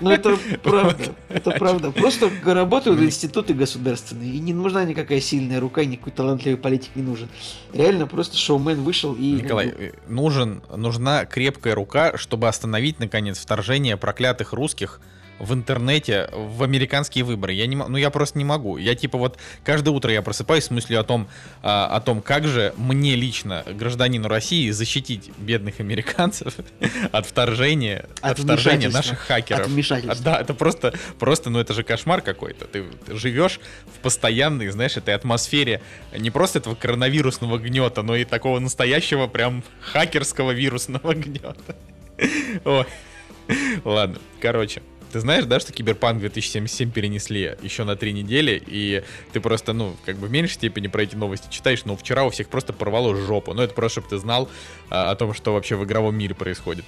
Ну, 0.00 0.10
это 0.10 0.38
правда. 0.62 1.14
Это 1.28 1.50
правда. 1.52 1.90
Просто 1.90 2.30
работают 2.44 3.00
институты 3.00 3.54
государственные, 3.54 4.32
и 4.32 4.38
не 4.38 4.52
нужна 4.52 4.84
никакая 4.84 5.20
сильная 5.20 5.60
рука, 5.60 5.84
никакой 5.84 6.12
талантливый 6.12 6.58
политик 6.58 6.90
не 6.94 7.02
нужен. 7.02 7.28
Реально 7.72 8.06
просто 8.06 8.36
шоумен 8.36 8.82
вышел 8.82 9.14
и... 9.14 9.32
Николай, 9.42 9.92
нужен, 10.06 10.62
нужна 10.74 11.24
крепкая 11.24 11.74
рука, 11.74 12.16
чтобы 12.16 12.48
остановить, 12.48 12.98
наконец, 13.00 13.38
вторжение 13.38 13.96
проклятых 13.96 14.52
русских 14.52 15.00
в 15.42 15.52
интернете 15.54 16.30
в 16.32 16.62
американские 16.62 17.24
выборы. 17.24 17.52
Я 17.52 17.66
не, 17.66 17.74
ну 17.74 17.96
я 17.96 18.10
просто 18.10 18.38
не 18.38 18.44
могу. 18.44 18.76
Я 18.76 18.94
типа 18.94 19.18
вот 19.18 19.38
каждое 19.64 19.90
утро 19.90 20.12
я 20.12 20.22
просыпаюсь 20.22 20.64
с 20.64 20.70
мыслью 20.70 21.00
о 21.00 21.02
том, 21.02 21.28
а, 21.62 21.86
о 21.86 22.00
том, 22.00 22.22
как 22.22 22.46
же 22.46 22.72
мне 22.76 23.16
лично, 23.16 23.64
гражданину 23.66 24.28
России, 24.28 24.70
защитить 24.70 25.32
бедных 25.38 25.80
американцев 25.80 26.54
от 27.12 27.26
вторжения, 27.26 28.06
от, 28.20 28.38
От 28.38 28.44
вторжения 28.44 28.88
наших 28.88 29.18
хакеров. 29.18 29.66
От. 29.66 30.04
А, 30.08 30.14
да, 30.22 30.40
это 30.40 30.54
просто, 30.54 30.94
просто, 31.18 31.50
ну 31.50 31.58
это 31.58 31.74
же 31.74 31.82
кошмар 31.82 32.20
какой-то. 32.20 32.66
Ты, 32.66 32.84
ты 33.04 33.16
живешь 33.16 33.58
в 33.96 33.98
постоянной, 33.98 34.68
знаешь, 34.68 34.96
этой 34.96 35.12
атмосфере 35.12 35.82
не 36.16 36.30
просто 36.30 36.60
этого 36.60 36.76
коронавирусного 36.76 37.58
гнета, 37.58 38.02
но 38.02 38.14
и 38.14 38.24
такого 38.24 38.60
настоящего 38.60 39.26
прям 39.26 39.64
хакерского 39.80 40.52
вирусного 40.52 41.14
гнета. 41.14 41.74
Ой. 42.64 42.86
Ладно, 43.84 44.18
короче. 44.40 44.82
Ты 45.12 45.20
знаешь, 45.20 45.44
да, 45.44 45.60
что 45.60 45.72
Киберпанк 45.74 46.20
2077 46.20 46.90
перенесли 46.90 47.56
еще 47.62 47.84
на 47.84 47.96
три 47.96 48.14
недели, 48.14 48.62
и 48.66 49.02
ты 49.32 49.40
просто, 49.40 49.74
ну, 49.74 49.94
как 50.06 50.16
бы 50.16 50.26
в 50.26 50.30
меньшей 50.30 50.54
степени 50.54 50.86
про 50.86 51.02
эти 51.02 51.14
новости 51.14 51.48
читаешь, 51.50 51.84
но 51.84 51.96
вчера 51.96 52.24
у 52.24 52.30
всех 52.30 52.48
просто 52.48 52.72
порвало 52.72 53.14
жопу. 53.14 53.52
Ну, 53.52 53.60
это 53.62 53.74
просто, 53.74 54.00
чтобы 54.00 54.08
ты 54.08 54.18
знал 54.18 54.48
а, 54.88 55.10
о 55.10 55.14
том, 55.14 55.34
что 55.34 55.52
вообще 55.52 55.76
в 55.76 55.84
игровом 55.84 56.16
мире 56.16 56.34
происходит. 56.34 56.86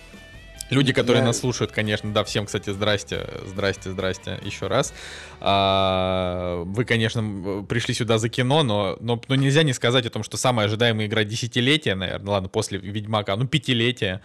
Люди, 0.70 0.94
которые 0.94 1.20
Я- 1.20 1.26
нас 1.26 1.40
слушают, 1.40 1.72
конечно, 1.72 2.10
да, 2.14 2.24
всем, 2.24 2.46
кстати, 2.46 2.70
здрасте, 2.70 3.28
здрасте, 3.46 3.90
здрасте 3.90 4.38
еще 4.42 4.68
раз. 4.68 4.94
А, 5.40 6.62
вы, 6.64 6.86
конечно, 6.86 7.62
пришли 7.68 7.92
сюда 7.92 8.16
за 8.16 8.30
кино, 8.30 8.62
но, 8.62 8.96
но, 9.00 9.20
но 9.28 9.34
нельзя 9.34 9.62
не 9.62 9.74
сказать 9.74 10.06
о 10.06 10.10
том, 10.10 10.22
что 10.22 10.38
самая 10.38 10.66
ожидаемая 10.66 11.06
игра 11.06 11.24
десятилетия, 11.24 11.94
наверное, 11.94 12.30
ладно, 12.30 12.48
после 12.48 12.78
Ведьмака, 12.78 13.36
ну, 13.36 13.46
пятилетия, 13.46 14.22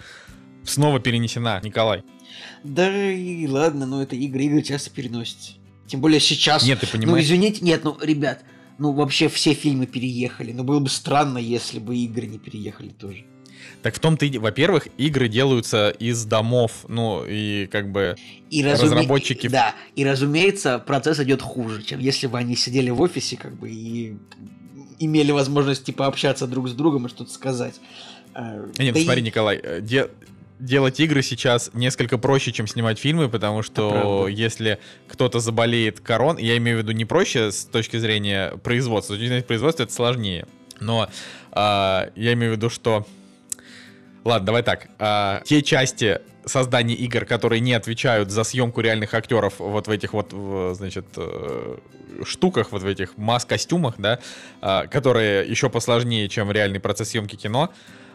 снова 0.63 1.00
перенесена, 1.00 1.60
Николай. 1.63 2.04
Да 2.63 3.12
и 3.12 3.48
ладно, 3.48 3.86
но 3.86 4.02
это 4.02 4.15
игры, 4.15 4.43
игры 4.43 4.62
часто 4.62 4.89
переносятся. 4.89 5.54
Тем 5.88 6.02
более 6.02 6.19
сейчас. 6.19 6.63
Нет, 6.65 6.80
ты 6.80 6.88
Ну, 6.88 7.00
понимаешь? 7.00 7.26
извините, 7.26 7.65
нет, 7.65 7.84
ну, 7.84 7.98
ребят, 8.02 8.43
ну, 8.78 8.91
вообще 8.93 9.28
все 9.28 9.54
фильмы 9.54 9.88
переехали. 9.88 10.52
Но 10.52 10.63
было 10.63 10.80
бы 10.80 10.89
странно, 10.89 11.38
если 11.38 11.80
бы 11.80 11.98
игры 11.98 12.28
не 12.28 12.38
переехали 12.38 12.89
тоже. 12.89 13.26
Так 13.82 13.95
в 13.95 14.00
том-то 14.00 14.26
и... 14.26 14.38
Во-первых, 14.38 14.88
игры 14.98 15.28
делаются 15.30 15.89
из 15.89 16.26
домов, 16.26 16.86
ну, 16.88 17.24
и 17.28 17.67
как 17.67 17.91
бы 17.91 18.15
и 18.50 18.63
разуме... 18.63 18.91
разработчики... 18.91 19.48
Да, 19.48 19.74
и 19.95 20.06
разумеется, 20.06 20.80
процесс 20.80 21.19
идет 21.19 21.41
хуже, 21.41 21.84
чем 21.84 22.00
если 22.00 22.28
бы 22.28 22.38
они 22.38 22.56
сидели 22.56 22.89
в 22.89 23.02
офисе, 23.02 23.38
как 23.38 23.58
бы, 23.58 23.69
и 23.69 24.17
имели 25.00 25.32
возможность, 25.32 25.86
типа, 25.86 26.08
общаться 26.08 26.45
друг 26.45 26.67
с 26.69 26.74
другом 26.74 27.06
и 27.06 27.10
что-то 27.10 27.32
сказать. 27.32 27.76
А, 28.34 28.65
Нет, 28.78 28.93
да 28.95 29.02
смотри, 29.02 29.22
и... 29.22 29.26
Николай, 29.26 29.60
э, 29.62 29.82
де 29.82 30.10
делать 30.60 31.00
игры 31.00 31.24
сейчас 31.24 31.72
несколько 31.74 32.17
проще, 32.17 32.52
чем 32.52 32.67
снимать 32.67 33.00
фильмы, 33.00 33.30
потому 33.30 33.63
что 33.63 34.28
если 34.28 34.80
кто-то 35.08 35.39
заболеет 35.39 36.00
корон, 36.00 36.38
я 36.38 36.58
имею 36.58 36.78
в 36.78 36.82
виду 36.82 36.91
не 36.91 37.06
проще 37.06 37.52
с 37.52 37.65
точки 37.65 37.98
зрения 37.98 38.52
производства, 38.58 39.13
с 39.13 39.17
точки 39.17 39.28
зрения 39.28 39.43
производства 39.43 39.84
это 39.84 39.93
сложнее. 39.93 40.45
Но 40.80 41.10
э, 41.52 41.56
я 41.56 42.34
имею 42.34 42.54
в 42.54 42.56
виду, 42.58 42.69
что 42.69 43.06
Ладно, 44.26 44.48
давай 44.48 44.63
так. 44.63 44.89
А, 45.00 45.41
те 45.45 45.62
части 45.62 46.19
создания 46.45 46.95
игр, 46.95 47.26
которые 47.26 47.62
не 47.62 47.74
отвечают 47.74 48.32
за 48.32 48.43
съемку 48.43 48.82
реальных 48.82 49.13
актеров 49.13 49.56
вот 49.60 49.88
в 49.88 49.91
этих 49.91 50.13
вот, 50.13 50.34
значит, 50.76 51.06
э, 51.15 51.78
штуках, 52.24 52.72
вот 52.72 52.82
в 52.82 52.88
этих 52.88 53.17
маск-костюмах, 53.17 53.95
да, 53.98 54.19
а, 54.62 54.88
которые 54.88 55.50
еще 55.50 55.69
посложнее, 55.69 56.28
чем 56.28 56.52
реальный 56.52 56.80
процесс 56.80 57.10
съемки 57.10 57.36
кино, 57.36 57.72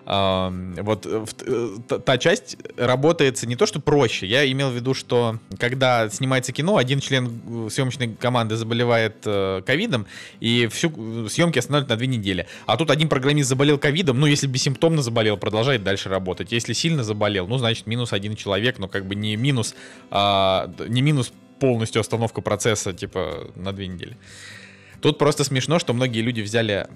вот 0.06 1.06
э, 1.06 1.98
та 2.04 2.18
часть 2.18 2.58
работается 2.76 3.46
не 3.46 3.56
то, 3.56 3.64
что 3.64 3.80
проще. 3.80 4.26
Я 4.26 4.50
имел 4.50 4.70
в 4.70 4.74
виду, 4.74 4.92
что 4.92 5.38
когда 5.58 6.10
снимается 6.10 6.52
кино, 6.52 6.76
один 6.76 7.00
член 7.00 7.40
э, 7.46 7.70
съемочной 7.70 8.14
команды 8.14 8.56
заболевает 8.56 9.16
э, 9.24 9.62
ковидом, 9.64 10.06
и 10.40 10.66
всю 10.66 11.28
съемки 11.28 11.58
останавливают 11.58 11.88
на 11.88 11.96
две 11.96 12.06
недели. 12.06 12.46
А 12.66 12.76
тут 12.76 12.90
один 12.90 13.08
программист 13.08 13.48
заболел 13.48 13.78
ковидом, 13.78 14.20
ну, 14.20 14.26
если 14.26 14.46
бессимптомно 14.46 15.00
заболел, 15.00 15.38
продолжает 15.38 15.82
дальше 15.82 16.10
работать. 16.10 16.52
Если 16.52 16.74
сильно 16.74 17.02
заболел, 17.02 17.46
ну, 17.46 17.56
значит, 17.56 17.86
минус 17.86 18.12
один 18.12 18.36
человек, 18.36 18.78
но 18.78 18.88
как 18.88 19.06
бы 19.06 19.14
не 19.14 19.36
минус, 19.36 19.74
а, 20.10 20.70
не 20.86 21.00
минус 21.00 21.32
полностью 21.60 22.00
остановка 22.00 22.42
процесса, 22.42 22.92
типа, 22.92 23.50
на 23.56 23.72
две 23.72 23.86
недели. 23.86 24.18
Тут 25.00 25.18
просто 25.18 25.44
смешно, 25.44 25.78
что 25.78 25.92
многие 25.92 26.20
люди 26.20 26.40
взяли... 26.40 26.86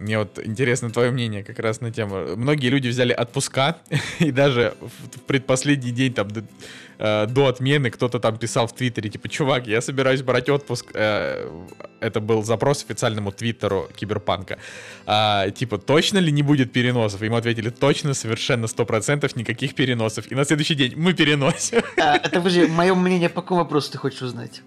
Мне 0.00 0.18
вот 0.18 0.38
интересно 0.42 0.90
твое 0.90 1.10
мнение 1.10 1.44
как 1.44 1.58
раз 1.58 1.82
на 1.82 1.92
тему. 1.92 2.34
Многие 2.34 2.68
люди 2.68 2.88
взяли 2.88 3.12
отпуска, 3.12 3.76
и 4.18 4.32
даже 4.32 4.74
в 4.80 5.20
предпоследний 5.20 5.92
день 5.92 6.14
там 6.14 6.30
до, 6.30 6.42
э, 6.98 7.26
до 7.26 7.48
отмены 7.48 7.90
кто-то 7.90 8.18
там 8.18 8.38
писал 8.38 8.66
в 8.66 8.74
Твиттере, 8.74 9.10
типа, 9.10 9.28
чувак, 9.28 9.66
я 9.66 9.82
собираюсь 9.82 10.22
брать 10.22 10.48
отпуск. 10.48 10.86
Э, 10.94 11.46
это 12.00 12.20
был 12.20 12.42
запрос 12.42 12.82
официальному 12.82 13.30
Твиттеру 13.30 13.90
Киберпанка. 13.94 14.56
А, 15.04 15.50
типа, 15.50 15.76
точно 15.76 16.16
ли 16.16 16.32
не 16.32 16.42
будет 16.42 16.72
переносов? 16.72 17.22
Ему 17.22 17.36
ответили, 17.36 17.68
точно, 17.68 18.14
совершенно, 18.14 18.68
сто 18.68 18.86
процентов, 18.86 19.36
никаких 19.36 19.74
переносов. 19.74 20.32
И 20.32 20.34
на 20.34 20.44
следующий 20.44 20.76
день 20.76 20.94
мы 20.96 21.12
переносим. 21.12 21.82
А, 21.98 22.16
это, 22.16 22.40
подожди, 22.40 22.66
мое 22.66 22.94
мнение 22.94 23.28
по 23.28 23.42
какому 23.42 23.60
вопросу 23.60 23.92
ты 23.92 23.98
хочешь 23.98 24.22
узнать? 24.22 24.62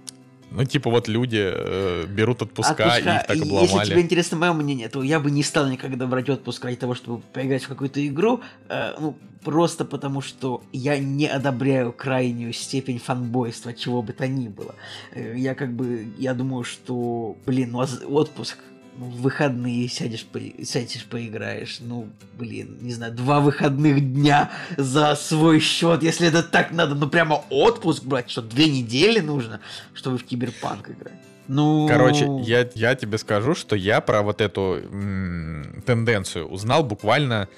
Ну, 0.55 0.65
типа, 0.65 0.89
вот 0.91 1.07
люди 1.07 1.41
э, 1.41 2.05
берут 2.07 2.43
отпуска, 2.43 2.73
отпуска, 2.73 2.97
и 2.97 3.15
их 3.15 3.27
так 3.27 3.41
обломали. 3.41 3.63
Если 3.63 3.85
тебе 3.91 4.01
интересно 4.01 4.37
мое 4.37 4.53
мнение, 4.53 4.87
то 4.87 5.01
я 5.01 5.19
бы 5.19 5.31
не 5.31 5.41
стал 5.41 5.67
никогда 5.67 6.05
брать 6.05 6.29
отпуск 6.29 6.63
ради 6.63 6.77
того, 6.77 6.93
чтобы 6.93 7.21
поиграть 7.33 7.63
в 7.63 7.67
какую-то 7.67 8.05
игру. 8.07 8.41
Э, 8.69 8.93
ну, 8.99 9.17
просто 9.43 9.83
потому, 9.83 10.21
что 10.21 10.61
я 10.71 10.99
не 10.99 11.25
одобряю 11.25 11.91
крайнюю 11.91 12.53
степень 12.53 12.99
фанбойства, 12.99 13.73
чего 13.73 14.03
бы 14.03 14.13
то 14.13 14.27
ни 14.27 14.47
было. 14.47 14.75
Э, 15.13 15.33
я 15.35 15.55
как 15.55 15.73
бы, 15.73 16.05
я 16.19 16.35
думаю, 16.35 16.63
что, 16.63 17.35
блин, 17.47 17.71
ну, 17.71 17.79
отпуск 17.79 18.57
ну, 18.59 18.72
в 18.97 19.21
выходные 19.21 19.87
сядешь, 19.87 20.25
по... 20.25 20.39
сядешь, 20.63 21.05
поиграешь. 21.05 21.77
Ну, 21.79 22.09
блин, 22.37 22.77
не 22.81 22.93
знаю, 22.93 23.13
два 23.13 23.39
выходных 23.39 24.13
дня 24.13 24.51
за 24.77 25.15
свой 25.15 25.59
счет, 25.59 26.03
если 26.03 26.27
это 26.27 26.43
так 26.43 26.71
надо. 26.71 26.95
Ну, 26.95 27.07
прямо 27.07 27.43
отпуск 27.49 28.03
брать, 28.03 28.29
что 28.29 28.41
две 28.41 28.69
недели 28.69 29.19
нужно, 29.19 29.59
чтобы 29.93 30.17
в 30.17 30.23
киберпанк 30.23 30.89
играть. 30.89 31.19
Ну... 31.47 31.87
Короче, 31.87 32.27
я, 32.41 32.69
я 32.73 32.95
тебе 32.95 33.17
скажу, 33.17 33.53
что 33.55 33.75
я 33.75 33.99
про 34.01 34.21
вот 34.21 34.39
эту 34.41 34.79
м- 34.89 35.83
тенденцию 35.85 36.47
узнал 36.47 36.83
буквально, 36.83 37.49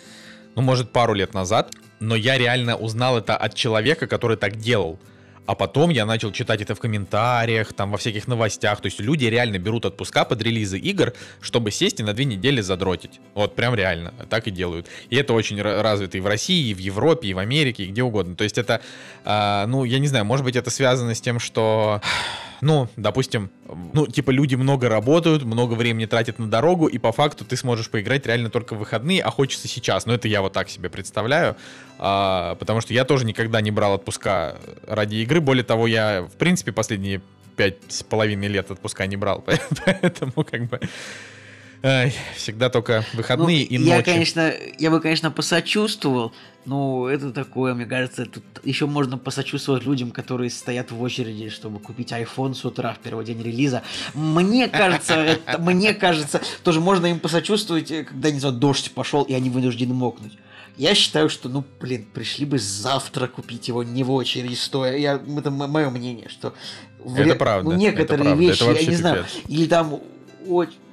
ну, 0.56 0.62
может, 0.62 0.92
пару 0.92 1.14
лет 1.14 1.34
назад, 1.34 1.74
но 2.00 2.16
я 2.16 2.38
реально 2.38 2.76
узнал 2.76 3.18
это 3.18 3.38
от 3.38 3.54
человека, 3.54 4.08
который 4.08 4.38
так 4.38 4.58
делал. 4.58 5.00
А 5.46 5.56
потом 5.56 5.90
я 5.90 6.06
начал 6.06 6.32
читать 6.32 6.62
это 6.62 6.76
в 6.76 6.80
комментариях, 6.80 7.74
там 7.74 7.92
во 7.92 7.98
всяких 7.98 8.28
новостях. 8.28 8.82
То 8.82 8.88
есть 8.88 9.00
люди 9.00 9.26
реально 9.26 9.60
берут 9.60 9.86
отпуска 9.86 10.26
под 10.26 10.42
релизы 10.42 10.78
игр, 10.80 11.14
чтобы 11.42 11.72
сесть 11.72 12.00
и 12.00 12.04
на 12.04 12.14
две 12.14 12.26
недели 12.26 12.62
задротить. 12.62 13.20
Вот 13.34 13.56
прям 13.56 13.76
реально. 13.76 14.14
Так 14.30 14.48
и 14.48 14.52
делают. 14.52 14.88
И 15.10 15.16
это 15.16 15.34
очень 15.34 15.62
развито 15.62 16.18
и 16.18 16.22
в 16.22 16.28
России, 16.28 16.70
и 16.70 16.74
в 16.74 16.80
Европе, 16.80 17.28
и 17.28 17.34
в 17.34 17.40
Америке, 17.40 17.84
и 17.84 17.88
где 17.88 18.04
угодно. 18.04 18.36
То 18.36 18.44
есть 18.44 18.58
это, 18.58 18.82
э, 19.24 19.66
ну, 19.68 19.84
я 19.84 20.00
не 20.00 20.08
знаю, 20.08 20.26
может 20.26 20.44
быть 20.44 20.56
это 20.56 20.70
связано 20.70 21.14
с 21.14 21.22
тем, 21.22 21.40
что 21.40 22.02
ну, 22.62 22.88
допустим, 22.96 23.50
ну, 23.94 24.08
типа 24.08 24.32
люди 24.32 24.56
много 24.56 24.90
работают, 24.90 25.44
много 25.44 25.74
времени 25.74 26.06
тратят 26.06 26.40
на 26.40 26.50
дорогу, 26.50 26.88
и 26.88 26.98
по 26.98 27.12
факту 27.12 27.46
ты 27.46 27.56
сможешь 27.58 27.90
поиграть 27.90 28.26
реально 28.26 28.50
только 28.50 28.76
в 28.76 28.80
выходные, 28.80 29.22
а 29.22 29.30
хочется 29.30 29.68
сейчас. 29.68 30.06
Но 30.06 30.14
это 30.14 30.28
я 30.28 30.42
вот 30.42 30.54
так 30.54 30.70
себе 30.70 30.90
представляю, 30.90 31.56
а, 31.98 32.56
потому 32.56 32.82
что 32.82 32.94
я 32.94 33.06
тоже 33.06 33.26
никогда 33.26 33.62
не 33.62 33.72
брал 33.72 33.94
отпуска 33.94 34.58
ради 34.88 35.16
игры. 35.18 35.42
Более 35.42 35.64
того, 35.64 35.88
я, 35.88 36.24
в 36.24 36.38
принципе, 36.38 36.72
последние 36.72 37.22
пять 37.56 37.78
с 37.88 38.04
половиной 38.04 38.48
лет 38.48 38.70
отпуска 38.72 39.06
не 39.08 39.18
брал, 39.18 39.44
поэтому 39.86 40.44
как 40.44 40.66
бы 40.70 40.80
Ай, 41.88 42.12
всегда 42.36 42.70
только 42.72 43.06
выходные 43.14 43.68
ну, 43.70 43.76
и 43.76 43.78
ночи. 43.78 43.90
Я, 43.90 44.02
конечно, 44.02 44.52
я 44.80 44.90
бы, 44.90 45.00
конечно, 45.00 45.30
посочувствовал, 45.30 46.34
но 46.66 47.08
это 47.08 47.32
такое, 47.32 47.76
мне 47.76 47.86
кажется, 47.86 48.26
тут 48.26 48.44
еще 48.64 48.88
можно 48.88 49.20
посочувствовать 49.20 49.84
людям, 49.84 50.10
которые 50.10 50.50
стоят 50.50 50.92
в 50.92 51.00
очереди, 51.00 51.50
чтобы 51.50 51.80
купить 51.80 52.12
iPhone 52.12 52.56
с 52.56 52.66
утра 52.66 52.96
в 52.96 53.00
первый 53.00 53.24
день 53.24 53.40
релиза. 53.40 53.84
Мне 54.16 54.68
кажется, 54.68 55.14
это, 55.46 55.60
мне 55.60 55.94
кажется, 55.94 56.42
тоже 56.64 56.80
можно 56.80 57.06
им 57.06 57.20
посочувствовать, 57.20 57.92
э, 57.92 58.04
когда, 58.04 58.32
не 58.32 58.40
знаю, 58.40 58.56
дождь 58.56 58.92
пошел, 58.92 59.22
и 59.22 59.36
они 59.36 59.52
вынуждены 59.52 59.94
мокнуть. 59.94 60.34
Я 60.78 60.94
считаю, 60.94 61.30
что, 61.30 61.50
ну, 61.50 61.64
блин, 61.80 62.06
пришли 62.14 62.46
бы 62.46 62.60
завтра 62.60 63.28
купить 63.28 63.68
его 63.68 63.84
не 63.84 64.04
в 64.04 64.12
очереди 64.12 64.56
стоя. 64.56 64.98
Я, 64.98 65.22
это 65.38 65.52
мое 65.52 65.90
мнение, 65.90 66.30
что... 66.30 66.54
Это 67.16 67.36
правда. 67.36 67.72
Ну, 67.72 67.78
некоторые 67.78 68.06
это 68.06 68.24
правда. 68.24 68.42
вещи, 68.42 68.64
это 68.64 68.72
я 68.72 68.80
не 68.80 68.86
пипец. 68.86 69.00
знаю, 69.00 69.26
или 69.48 69.68
там 69.68 70.02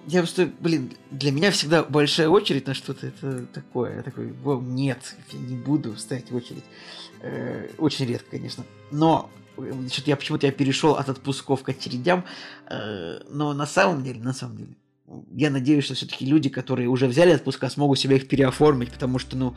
я 0.07 0.21
просто, 0.21 0.51
блин, 0.61 0.93
для 1.11 1.31
меня 1.31 1.51
всегда 1.51 1.85
большая 1.85 2.29
очередь 2.29 2.67
на 2.67 2.75
что-то 2.75 3.07
это 3.07 3.47
такое. 3.47 3.97
Я 3.97 4.03
такой, 4.03 4.33
нет, 4.63 5.15
я 5.33 5.39
не 5.39 5.57
буду 5.57 5.97
стоять 5.97 6.31
в 6.31 6.37
очередь. 6.37 6.65
Э, 7.21 7.69
очень 7.79 8.07
редко, 8.07 8.31
конечно. 8.31 8.65
Но 8.91 9.31
что-то 9.91 10.11
я 10.11 10.17
почему-то 10.17 10.47
я 10.47 10.53
перешел 10.53 10.95
от 10.95 11.09
отпусков 11.09 11.63
к 11.63 11.69
очередям. 11.69 12.25
Э, 12.69 13.21
но 13.31 13.53
на 13.53 13.67
самом 13.67 14.03
деле, 14.03 14.21
на 14.21 14.33
самом 14.33 14.57
деле, 14.57 14.75
я 15.35 15.51
надеюсь, 15.51 15.85
что 15.85 15.95
все-таки 15.95 16.27
люди, 16.27 16.49
которые 16.49 16.89
уже 16.89 17.07
взяли 17.07 17.33
отпуска, 17.33 17.69
смогут 17.71 17.99
себя 17.99 18.17
их 18.17 18.29
переоформить, 18.29 18.91
потому 18.93 19.19
что, 19.19 19.37
ну, 19.37 19.55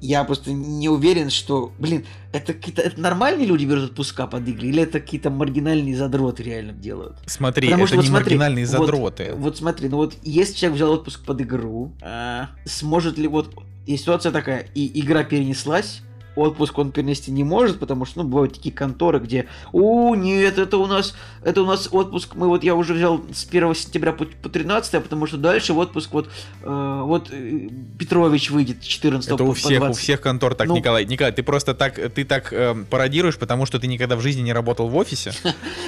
я 0.00 0.24
просто 0.24 0.52
не 0.52 0.88
уверен, 0.88 1.30
что, 1.30 1.72
блин, 1.78 2.04
это 2.32 2.52
какие-то 2.52 2.82
это 2.82 3.00
нормальные 3.00 3.46
люди 3.46 3.64
берут 3.64 3.90
отпуска 3.90 4.26
под 4.26 4.46
игры, 4.48 4.68
или 4.68 4.82
это 4.82 5.00
какие-то 5.00 5.30
маргинальные 5.30 5.96
задроты 5.96 6.42
реально 6.42 6.72
делают? 6.72 7.16
Смотри, 7.26 7.68
Потому 7.68 7.84
это 7.84 7.94
что, 7.94 8.02
не 8.02 8.10
вот, 8.10 8.20
маргинальные 8.20 8.66
смотри, 8.66 8.86
задроты. 8.86 9.28
Вот, 9.32 9.40
вот 9.40 9.56
смотри, 9.56 9.88
ну 9.88 9.96
вот 9.96 10.14
если 10.22 10.54
человек 10.54 10.76
взял 10.76 10.92
отпуск 10.92 11.24
под 11.24 11.40
игру, 11.40 11.92
а, 12.02 12.50
сможет 12.64 13.18
ли 13.18 13.28
вот... 13.28 13.54
И 13.86 13.96
ситуация 13.96 14.32
такая, 14.32 14.66
и 14.74 15.00
игра 15.00 15.22
перенеслась, 15.22 16.02
отпуск 16.36 16.78
он 16.78 16.92
перенести 16.92 17.30
не 17.30 17.44
может, 17.44 17.78
потому 17.78 18.04
что, 18.04 18.22
ну, 18.22 18.28
бывают 18.28 18.54
такие 18.54 18.74
конторы, 18.74 19.18
где, 19.18 19.46
о, 19.72 20.14
нет, 20.14 20.58
это 20.58 20.76
у 20.76 20.86
нас, 20.86 21.14
это 21.42 21.62
у 21.62 21.66
нас 21.66 21.88
отпуск, 21.90 22.34
мы 22.34 22.48
вот, 22.48 22.62
я 22.62 22.74
уже 22.74 22.94
взял 22.94 23.20
с 23.32 23.46
1 23.46 23.74
сентября 23.74 24.12
по, 24.12 24.24
по 24.24 24.48
13, 24.48 24.94
а 24.94 25.00
потому 25.00 25.26
что 25.26 25.38
дальше 25.38 25.72
в 25.72 25.78
отпуск 25.78 26.12
вот, 26.12 26.28
э, 26.62 27.02
вот 27.04 27.28
э, 27.30 27.68
Петрович 27.98 28.50
выйдет 28.50 28.82
14 28.82 29.28
Это 29.28 29.36
по, 29.38 29.48
у 29.48 29.52
всех, 29.54 29.80
по 29.80 29.86
у 29.86 29.92
всех 29.94 30.20
контор 30.20 30.54
так, 30.54 30.68
ну, 30.68 30.76
Николай. 30.76 31.04
Николай, 31.06 31.32
ты 31.32 31.42
просто 31.42 31.74
так, 31.74 31.94
ты 31.94 32.24
так 32.24 32.52
э, 32.52 32.74
пародируешь, 32.90 33.38
потому 33.38 33.66
что 33.66 33.78
ты 33.78 33.86
никогда 33.86 34.16
в 34.16 34.20
жизни 34.20 34.42
не 34.42 34.52
работал 34.52 34.88
в 34.88 34.96
офисе, 34.96 35.32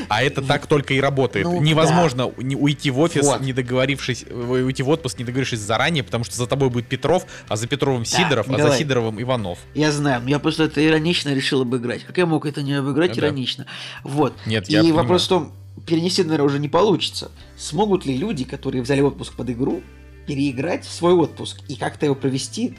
а 0.08 0.22
это 0.22 0.42
так 0.42 0.66
только 0.66 0.94
и 0.94 1.00
работает. 1.00 1.46
Ну, 1.46 1.60
Невозможно 1.60 2.26
уйти 2.26 2.90
в 2.90 2.98
офис, 3.00 3.28
не 3.40 3.52
договорившись, 3.52 4.24
уйти 4.24 4.82
в 4.82 4.88
отпуск, 4.88 5.18
не 5.18 5.24
договорившись 5.24 5.60
заранее, 5.60 6.02
потому 6.02 6.24
что 6.24 6.36
за 6.36 6.46
тобой 6.46 6.70
будет 6.70 6.86
Петров, 6.86 7.26
а 7.48 7.56
за 7.56 7.66
Петровым 7.66 8.04
Сидоров, 8.04 8.48
а 8.50 8.58
за 8.58 8.76
Сидоровым 8.76 9.20
Иванов. 9.20 9.58
Я 9.74 9.92
знаю, 9.92 10.22
но 10.24 10.37
я 10.38 10.40
просто 10.40 10.64
это 10.64 10.84
иронично 10.84 11.34
решил 11.34 11.62
обыграть. 11.62 12.04
Как 12.04 12.16
я 12.18 12.26
мог 12.26 12.46
это 12.46 12.62
не 12.62 12.74
обыграть 12.74 13.16
ну, 13.16 13.22
иронично? 13.22 13.64
Да. 13.64 14.10
Вот. 14.10 14.34
Нет, 14.46 14.68
И 14.68 14.72
я 14.72 14.94
вопрос 14.94 15.26
в 15.26 15.28
том, 15.28 15.52
перенести, 15.86 16.22
наверное, 16.22 16.46
уже 16.46 16.58
не 16.58 16.68
получится. 16.68 17.30
Смогут 17.56 18.06
ли 18.06 18.16
люди, 18.16 18.44
которые 18.44 18.82
взяли 18.82 19.00
отпуск 19.00 19.34
под 19.34 19.50
игру, 19.50 19.82
переиграть 20.26 20.84
в 20.84 20.92
свой 20.92 21.14
отпуск 21.14 21.58
и 21.68 21.76
как-то 21.76 22.04
его 22.04 22.14
провести 22.14 22.74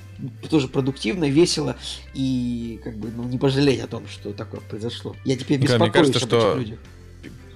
тоже 0.50 0.68
продуктивно, 0.68 1.26
весело 1.26 1.78
и 2.14 2.80
как 2.84 2.96
бы 2.98 3.10
ну, 3.10 3.24
не 3.24 3.40
пожалеть 3.40 3.82
о 3.82 3.88
том, 3.88 4.08
что 4.08 4.34
такое 4.34 4.62
произошло. 4.62 5.16
Я 5.26 5.36
теперь 5.36 5.60
беспокоюсь 5.60 5.82
Мне 5.82 5.92
кажется, 5.92 6.20
что 6.20 6.64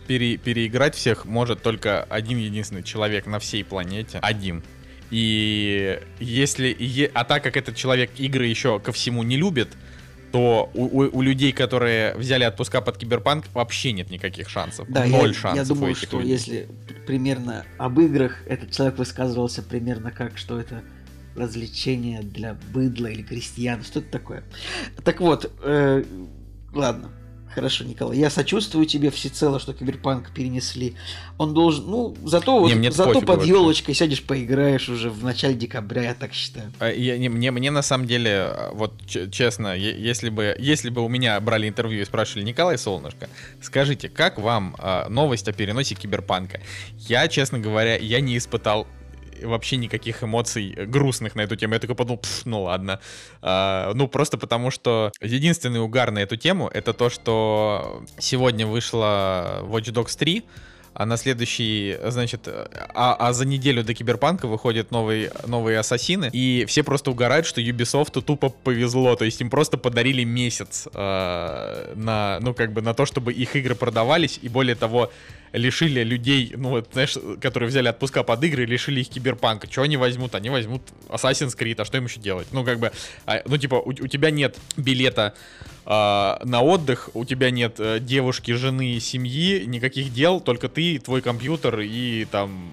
пере, 0.07 0.37
переиграть 0.37 0.95
всех 0.95 1.25
может 1.25 1.61
только 1.61 2.03
один 2.03 2.39
единственный 2.39 2.81
человек 2.81 3.27
на 3.27 3.37
всей 3.37 3.63
планете. 3.63 4.17
Один. 4.23 4.63
И 5.11 5.99
если... 6.19 7.11
А 7.13 7.23
так 7.23 7.43
как 7.43 7.55
этот 7.55 7.75
человек 7.75 8.09
игры 8.17 8.47
еще 8.47 8.79
ко 8.79 8.91
всему 8.91 9.21
не 9.21 9.37
любит, 9.37 9.69
то 10.34 10.72
у, 10.74 10.86
у, 10.86 11.17
у 11.19 11.22
людей, 11.22 11.52
которые 11.52 12.15
взяли 12.15 12.43
отпуска 12.43 12.82
под 12.82 12.98
киберпанк, 12.98 13.46
вообще 13.54 13.91
нет 13.91 14.10
никаких 14.10 14.50
шансов. 14.50 14.88
Да, 14.89 15.06
Ноль 15.06 15.28
я, 15.28 15.34
шансов. 15.36 15.67
Я 15.67 15.76
думаю, 15.76 15.93
что 15.93 16.19
людей. 16.19 16.32
если 16.32 16.67
примерно 17.06 17.65
об 17.78 18.00
играх 18.00 18.41
этот 18.48 18.72
человек 18.72 18.98
высказывался 18.98 19.62
примерно 19.62 20.10
как, 20.10 20.39
что 20.39 20.60
это 20.60 20.82
развлечение 21.36 22.24
для 22.24 22.58
быдла 22.74 23.08
или 23.08 23.22
крестьян, 23.22 23.84
что-то 23.84 24.10
такое. 24.10 24.43
Так 25.04 25.22
вот, 25.22 25.52
э, 25.62 26.04
ладно, 26.74 27.12
Хорошо, 27.53 27.83
Николай, 27.83 28.17
я 28.17 28.29
сочувствую 28.29 28.85
тебе 28.85 29.11
всецело, 29.11 29.59
что 29.59 29.73
Киберпанк 29.73 30.31
перенесли. 30.31 30.95
Он 31.37 31.53
должен, 31.53 31.85
ну, 31.85 32.15
зато, 32.25 32.53
не, 32.53 32.59
вот, 32.59 32.73
мне 32.75 32.91
зато 32.91 33.21
под 33.21 33.45
елочкой 33.45 33.93
сядешь, 33.93 34.23
поиграешь 34.23 34.89
уже 34.89 35.09
в 35.09 35.23
начале 35.23 35.53
декабря, 35.53 36.03
я 36.03 36.13
так 36.15 36.33
считаю. 36.33 36.71
А, 36.79 36.89
я, 36.89 37.17
не, 37.17 37.29
мне, 37.29 37.51
мне 37.51 37.69
на 37.69 37.81
самом 37.83 38.07
деле, 38.07 38.53
вот 38.73 38.93
честно, 39.05 39.75
если 39.75 40.29
бы, 40.29 40.55
если 40.57 40.89
бы 40.89 41.01
у 41.01 41.09
меня 41.09 41.39
брали 41.39 41.67
интервью 41.67 42.01
и 42.01 42.05
спрашивали, 42.05 42.43
Николай 42.43 42.77
Солнышко, 42.77 43.29
скажите, 43.61 44.09
как 44.09 44.39
вам 44.39 44.75
э, 44.79 45.07
новость 45.09 45.47
о 45.47 45.53
переносе 45.53 45.95
Киберпанка? 45.95 46.61
Я, 46.97 47.27
честно 47.27 47.59
говоря, 47.59 47.97
я 47.97 48.19
не 48.19 48.37
испытал 48.37 48.87
вообще 49.43 49.77
никаких 49.77 50.23
эмоций 50.23 50.73
грустных 50.86 51.36
на 51.36 51.41
эту 51.41 51.56
тему. 51.56 51.73
Я 51.73 51.79
такой 51.79 51.95
подумал, 51.95 52.21
ну 52.45 52.63
ладно. 52.63 52.99
А, 53.41 53.91
ну, 53.93 54.08
просто 54.08 54.38
потому 54.38 54.71
что 54.71 55.12
единственный 55.21 55.82
угар 55.82 56.12
на 56.12 56.19
эту 56.19 56.38
тему 56.38 56.69
это 56.73 56.93
то, 56.93 57.10
что 57.10 58.03
сегодня 58.17 58.65
вышла 58.65 59.60
Watch 59.63 59.91
Dogs 59.91 60.17
3, 60.17 60.43
а 60.93 61.06
на 61.06 61.17
следующий, 61.17 61.97
значит, 62.06 62.47
а, 62.47 63.15
а 63.19 63.34
за 63.34 63.45
неделю 63.45 63.84
до 63.84 63.93
Киберпанка 63.93 64.47
выходят 64.47 64.91
новые, 64.91 65.32
новые 65.47 65.79
Ассасины, 65.79 66.29
и 66.32 66.65
все 66.67 66.84
просто 66.84 67.12
угорают, 67.12 67.45
что 67.45 67.62
Ubisoft 67.62 68.21
тупо 68.21 68.49
повезло, 68.49 69.15
то 69.15 69.25
есть 69.25 69.41
им 69.41 69.49
просто 69.49 69.77
подарили 69.77 70.23
месяц 70.23 70.88
э, 70.93 71.93
на, 71.95 72.39
ну, 72.41 72.53
как 72.53 72.73
бы 72.73 72.82
на 72.82 72.93
то, 72.93 73.06
чтобы 73.06 73.34
их 73.34 73.56
игры 73.56 73.75
продавались, 73.75 74.39
и 74.41 74.49
более 74.49 74.75
того, 74.75 75.12
лишили 75.53 76.03
людей, 76.03 76.53
ну, 76.58 76.69
вот, 76.69 76.89
знаешь, 76.93 77.15
которые 77.39 77.69
взяли 77.69 77.88
отпуска 77.88 78.23
под 78.23 78.43
игры, 78.43 78.65
лишили 78.65 79.01
их 79.01 79.10
киберпанка. 79.10 79.71
Что 79.71 79.84
они 79.84 79.97
возьмут? 79.97 80.34
Они 80.36 80.49
возьмут 80.49 80.82
Assassin's 81.10 81.56
Creed, 81.56 81.75
а 81.77 81.86
что 81.86 81.97
им 81.97 82.06
еще 82.06 82.19
делать? 82.19 82.47
Ну, 82.51 82.65
как 82.65 82.79
бы, 82.79 82.91
а, 83.25 83.41
ну, 83.45 83.58
типа, 83.58 83.75
у, 83.75 83.89
у 83.89 84.08
тебя 84.08 84.32
нет 84.32 84.58
билета 84.77 85.36
э, 85.86 85.89
на 86.43 86.62
отдых, 86.62 87.10
у 87.13 87.26
тебя 87.26 87.52
нет 87.52 87.76
э, 87.80 88.00
девушки, 88.00 88.52
жены, 88.52 89.00
семьи, 89.00 89.65
никаких 89.65 90.13
дел, 90.13 90.39
только 90.39 90.69
ты, 90.69 91.00
твой 91.00 91.22
компьютер 91.22 91.80
и 91.80 92.26
там 92.26 92.72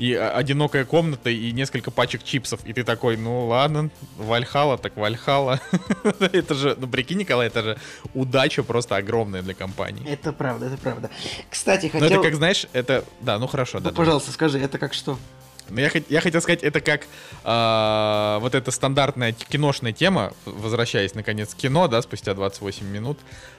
и 0.00 0.14
одинокая 0.14 0.86
комната, 0.86 1.28
и 1.28 1.52
несколько 1.52 1.90
пачек 1.90 2.24
чипсов. 2.24 2.64
И 2.64 2.72
ты 2.72 2.84
такой, 2.84 3.18
ну 3.18 3.46
ладно, 3.46 3.90
Вальхала, 4.16 4.78
так 4.78 4.96
Вальхала. 4.96 5.60
это 6.20 6.54
же, 6.54 6.74
ну 6.80 6.88
прикинь, 6.88 7.18
Николай, 7.18 7.48
это 7.48 7.62
же 7.62 7.78
удача 8.14 8.62
просто 8.62 8.96
огромная 8.96 9.42
для 9.42 9.52
компании. 9.52 10.08
Это 10.08 10.32
правда, 10.32 10.66
это 10.66 10.78
правда. 10.78 11.10
Кстати, 11.50 11.88
хотел... 11.88 12.00
Ну 12.00 12.06
это 12.06 12.22
как, 12.22 12.34
знаешь, 12.34 12.66
это... 12.72 13.04
Да, 13.20 13.38
ну 13.38 13.46
хорошо, 13.46 13.78
ну, 13.78 13.84
да. 13.84 13.92
Пожалуйста, 13.92 14.32
скажи, 14.32 14.58
это 14.58 14.78
как 14.78 14.94
что? 14.94 15.18
Ну, 15.70 15.80
я, 15.80 15.90
я 16.08 16.20
хотел 16.20 16.40
сказать, 16.40 16.62
это 16.62 16.80
как 16.80 17.02
э, 17.44 18.38
вот 18.40 18.54
эта 18.54 18.70
стандартная 18.70 19.32
киношная 19.32 19.92
тема, 19.92 20.32
возвращаясь 20.44 21.14
наконец 21.14 21.54
к 21.54 21.56
кино, 21.56 21.88
да, 21.88 22.02
спустя 22.02 22.34
28 22.34 22.86
минут. 22.86 23.18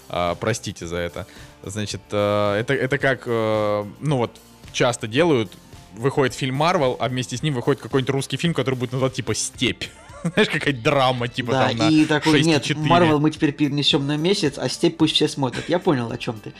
Э, 0.09 0.35
простите 0.39 0.87
за 0.87 0.97
это. 0.97 1.27
Значит, 1.63 2.01
э, 2.11 2.55
это, 2.59 2.73
это 2.73 2.97
как, 2.97 3.23
э, 3.25 3.85
ну 3.99 4.17
вот, 4.17 4.31
часто 4.73 5.07
делают 5.07 5.51
выходит 5.93 6.33
фильм 6.33 6.55
Марвел, 6.55 6.97
а 6.99 7.09
вместе 7.09 7.37
с 7.37 7.43
ним 7.43 7.53
выходит 7.53 7.81
какой-нибудь 7.81 8.13
русский 8.13 8.37
фильм, 8.37 8.53
который 8.53 8.75
будет 8.75 8.93
называться 8.93 9.17
типа 9.17 9.35
«Степь». 9.35 9.85
Знаешь, 10.23 10.49
какая-то 10.49 10.81
драма, 10.81 11.27
типа 11.27 11.51
да, 11.51 11.67
там 11.69 11.77
на 11.77 11.89
и 11.89 12.05
такой, 12.05 12.43
нет, 12.43 12.75
Марвел 12.77 13.19
мы 13.19 13.31
теперь 13.31 13.51
перенесем 13.51 14.05
на 14.05 14.17
месяц, 14.17 14.57
а 14.57 14.69
степь 14.69 14.97
пусть 14.97 15.15
все 15.15 15.27
смотрят. 15.27 15.67
Я 15.67 15.79
понял, 15.79 16.11
о 16.11 16.17
чем 16.17 16.39
ты. 16.39 16.53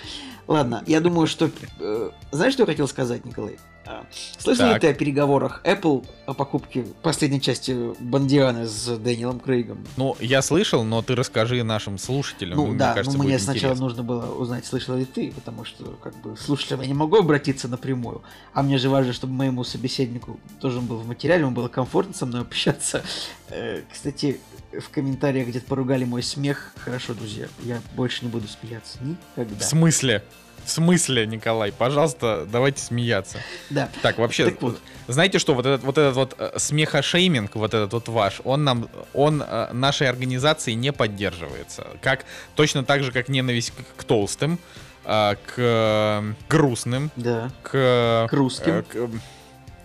Ладно, 0.48 0.84
я 0.88 1.00
думаю, 1.00 1.28
что... 1.28 1.52
Э, 1.80 2.10
знаешь, 2.32 2.54
что 2.54 2.64
я 2.64 2.68
хотел 2.68 2.88
сказать, 2.88 3.24
Николай? 3.24 3.58
А, 3.86 4.06
слышал 4.38 4.74
ли 4.74 4.80
ты 4.80 4.90
о 4.90 4.94
переговорах 4.94 5.62
Apple 5.64 6.06
о 6.28 6.34
покупке 6.34 6.86
последней 7.02 7.42
части 7.42 7.76
Бондианы 8.00 8.68
с 8.68 8.98
Дэниелом 8.98 9.40
Крейгом? 9.40 9.86
Ну, 9.98 10.16
я 10.20 10.42
слышал, 10.42 10.84
но 10.84 11.02
ты 11.02 11.16
расскажи 11.16 11.64
нашим 11.64 11.98
слушателям. 11.98 12.58
Ну, 12.58 12.76
да, 12.76 12.94
кажется, 12.94 13.18
но 13.18 13.24
мне 13.24 13.40
сначала 13.40 13.74
интересно. 13.74 13.84
нужно 13.84 14.04
было 14.04 14.34
узнать, 14.36 14.66
слышал 14.66 14.96
ли 14.96 15.06
ты, 15.06 15.32
потому 15.32 15.66
что, 15.66 15.98
как 16.04 16.16
бы, 16.22 16.38
слушателям 16.38 16.82
я 16.82 16.88
не 16.88 16.94
могу 16.94 17.18
обратиться 17.18 17.68
напрямую, 17.68 18.22
а 18.54 18.62
мне 18.62 18.78
же 18.78 18.90
важно, 18.90 19.14
чтобы 19.14 19.34
моему 19.34 19.64
собеседнику 19.64 20.40
тоже 20.60 20.80
был 20.80 20.98
в 20.98 21.08
материале, 21.08 21.42
ему 21.42 21.52
было 21.52 21.68
комфортно 21.68 22.14
со 22.14 22.26
мной 22.26 22.42
общаться. 22.42 23.04
Э, 23.50 23.82
кстати, 23.92 24.40
в 24.72 24.90
комментариях 24.90 25.48
где-то 25.48 25.66
поругали 25.66 26.06
мой 26.06 26.24
смех. 26.24 26.74
Хорошо, 26.78 27.14
друзья, 27.14 27.48
я 27.64 27.82
больше 27.96 28.26
не 28.26 28.32
буду 28.32 28.48
смеяться 28.48 29.00
никогда. 29.04 29.60
В 29.60 29.64
смысле? 29.64 30.24
В 30.66 30.70
смысле, 30.70 31.26
Николай? 31.26 31.72
Пожалуйста, 31.72 32.48
давайте 32.52 32.82
смеяться. 32.82 33.40
Да. 33.70 33.90
Так, 34.02 34.18
вообще, 34.18 34.46
так 34.46 34.62
вот. 34.62 34.80
знаете 35.08 35.40
что, 35.40 35.54
вот 35.54 35.66
этот 35.66 35.84
вот 35.84 35.98
этот 35.98 36.16
вот 36.16 36.36
э, 36.38 36.54
смехошейминг, 36.58 37.56
вот 37.56 37.74
этот 37.74 37.94
вот 37.94 38.08
ваш, 38.08 38.42
он 38.44 38.64
нам, 38.64 38.90
он 39.14 39.44
э, 39.46 39.70
нашей 39.74 40.10
организации 40.10 40.74
не 40.74 40.94
поддерживается. 40.94 41.88
Как, 42.02 42.26
точно 42.56 42.84
так 42.84 43.04
же, 43.04 43.12
как 43.12 43.30
ненависть 43.30 43.72
к, 43.72 44.02
к 44.02 44.04
толстым, 44.04 44.60
э, 45.06 45.36
к 45.56 46.24
грустным, 46.50 47.12
да. 47.16 47.52
к... 47.64 48.28
К 48.30 48.34
русским. 48.34 48.84
К, 48.84 49.10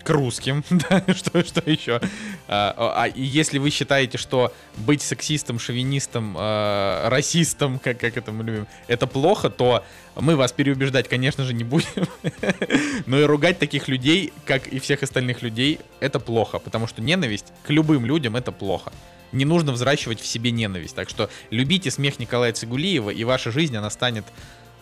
к 0.07 0.09
русским, 0.09 0.63
да, 0.69 1.03
что, 1.13 1.43
что 1.43 1.69
еще? 1.69 1.99
А, 2.47 2.93
а 2.95 3.07
и 3.07 3.21
если 3.21 3.57
вы 3.57 3.71
считаете, 3.71 4.17
что 4.17 4.53
быть 4.77 5.01
сексистом, 5.01 5.59
шовинистом, 5.59 6.37
э, 6.39 7.09
расистом, 7.09 7.77
как, 7.83 7.99
как 7.99 8.15
это 8.15 8.31
мы 8.31 8.45
любим, 8.45 8.67
это 8.87 9.05
плохо, 9.05 9.49
то 9.49 9.83
мы 10.15 10.37
вас 10.37 10.53
переубеждать, 10.53 11.09
конечно 11.09 11.43
же, 11.43 11.53
не 11.53 11.65
будем. 11.65 12.07
Но 13.05 13.19
и 13.19 13.23
ругать 13.23 13.59
таких 13.59 13.89
людей, 13.89 14.31
как 14.45 14.67
и 14.67 14.79
всех 14.79 15.03
остальных 15.03 15.41
людей, 15.41 15.81
это 15.99 16.21
плохо, 16.21 16.59
потому 16.59 16.87
что 16.87 17.01
ненависть 17.01 17.51
к 17.63 17.69
любым 17.69 18.05
людям 18.05 18.37
это 18.37 18.53
плохо. 18.53 18.93
Не 19.33 19.43
нужно 19.43 19.73
взращивать 19.73 20.21
в 20.21 20.25
себе 20.25 20.51
ненависть. 20.51 20.95
Так 20.95 21.09
что 21.09 21.29
любите 21.49 21.91
смех 21.91 22.17
Николая 22.17 22.53
Цигулиева, 22.53 23.09
и 23.09 23.25
ваша 23.25 23.51
жизнь, 23.51 23.75
она 23.75 23.89
станет 23.89 24.23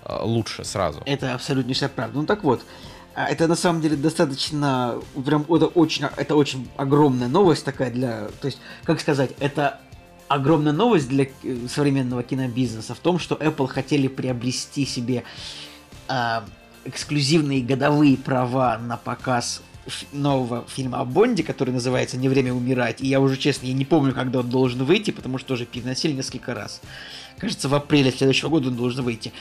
э, 0.03 0.15
лучше 0.21 0.63
сразу. 0.63 1.01
Это 1.07 1.33
абсолютно 1.33 1.73
вся 1.73 1.89
правда. 1.89 2.19
Ну 2.19 2.27
так 2.27 2.43
вот, 2.43 2.61
а, 2.61 2.65
это 3.15 3.47
на 3.47 3.55
самом 3.55 3.81
деле 3.81 3.95
достаточно, 3.95 4.99
прям 5.25 5.43
это 5.43 5.67
очень, 5.67 6.05
это 6.17 6.35
очень 6.35 6.67
огромная 6.75 7.29
новость 7.29 7.63
такая 7.63 7.89
для, 7.89 8.27
то 8.41 8.47
есть, 8.47 8.59
как 8.83 8.99
сказать, 8.99 9.31
это 9.39 9.79
огромная 10.27 10.73
новость 10.73 11.07
для 11.07 11.25
э, 11.43 11.57
современного 11.69 12.23
кинобизнеса 12.23 12.93
в 12.93 12.99
том, 12.99 13.19
что 13.19 13.35
Apple 13.35 13.67
хотели 13.67 14.07
приобрести 14.07 14.85
себе 14.85 15.23
э, 16.09 16.41
эксклюзивные 16.83 17.63
годовые 17.63 18.17
права 18.17 18.77
на 18.77 18.97
показ 18.97 19.61
нового 20.11 20.65
фильма 20.67 20.99
о 20.99 21.05
Бонде, 21.05 21.43
который 21.43 21.71
называется 21.71 22.17
«Не 22.17 22.27
время 22.27 22.53
умирать», 22.53 23.01
и 23.01 23.07
я 23.07 23.21
уже, 23.21 23.37
честно, 23.37 23.67
я 23.67 23.73
не 23.73 23.85
помню, 23.85 24.13
когда 24.13 24.39
он 24.39 24.49
должен 24.49 24.83
выйти, 24.83 25.11
потому 25.11 25.37
что 25.37 25.49
тоже 25.49 25.65
переносили 25.65 26.13
несколько 26.13 26.53
раз. 26.53 26.81
Кажется, 27.37 27.69
в 27.69 27.75
апреле 27.75 28.11
следующего 28.11 28.49
года 28.49 28.69
он 28.69 28.75
должен 28.75 29.03
выйти 29.03 29.31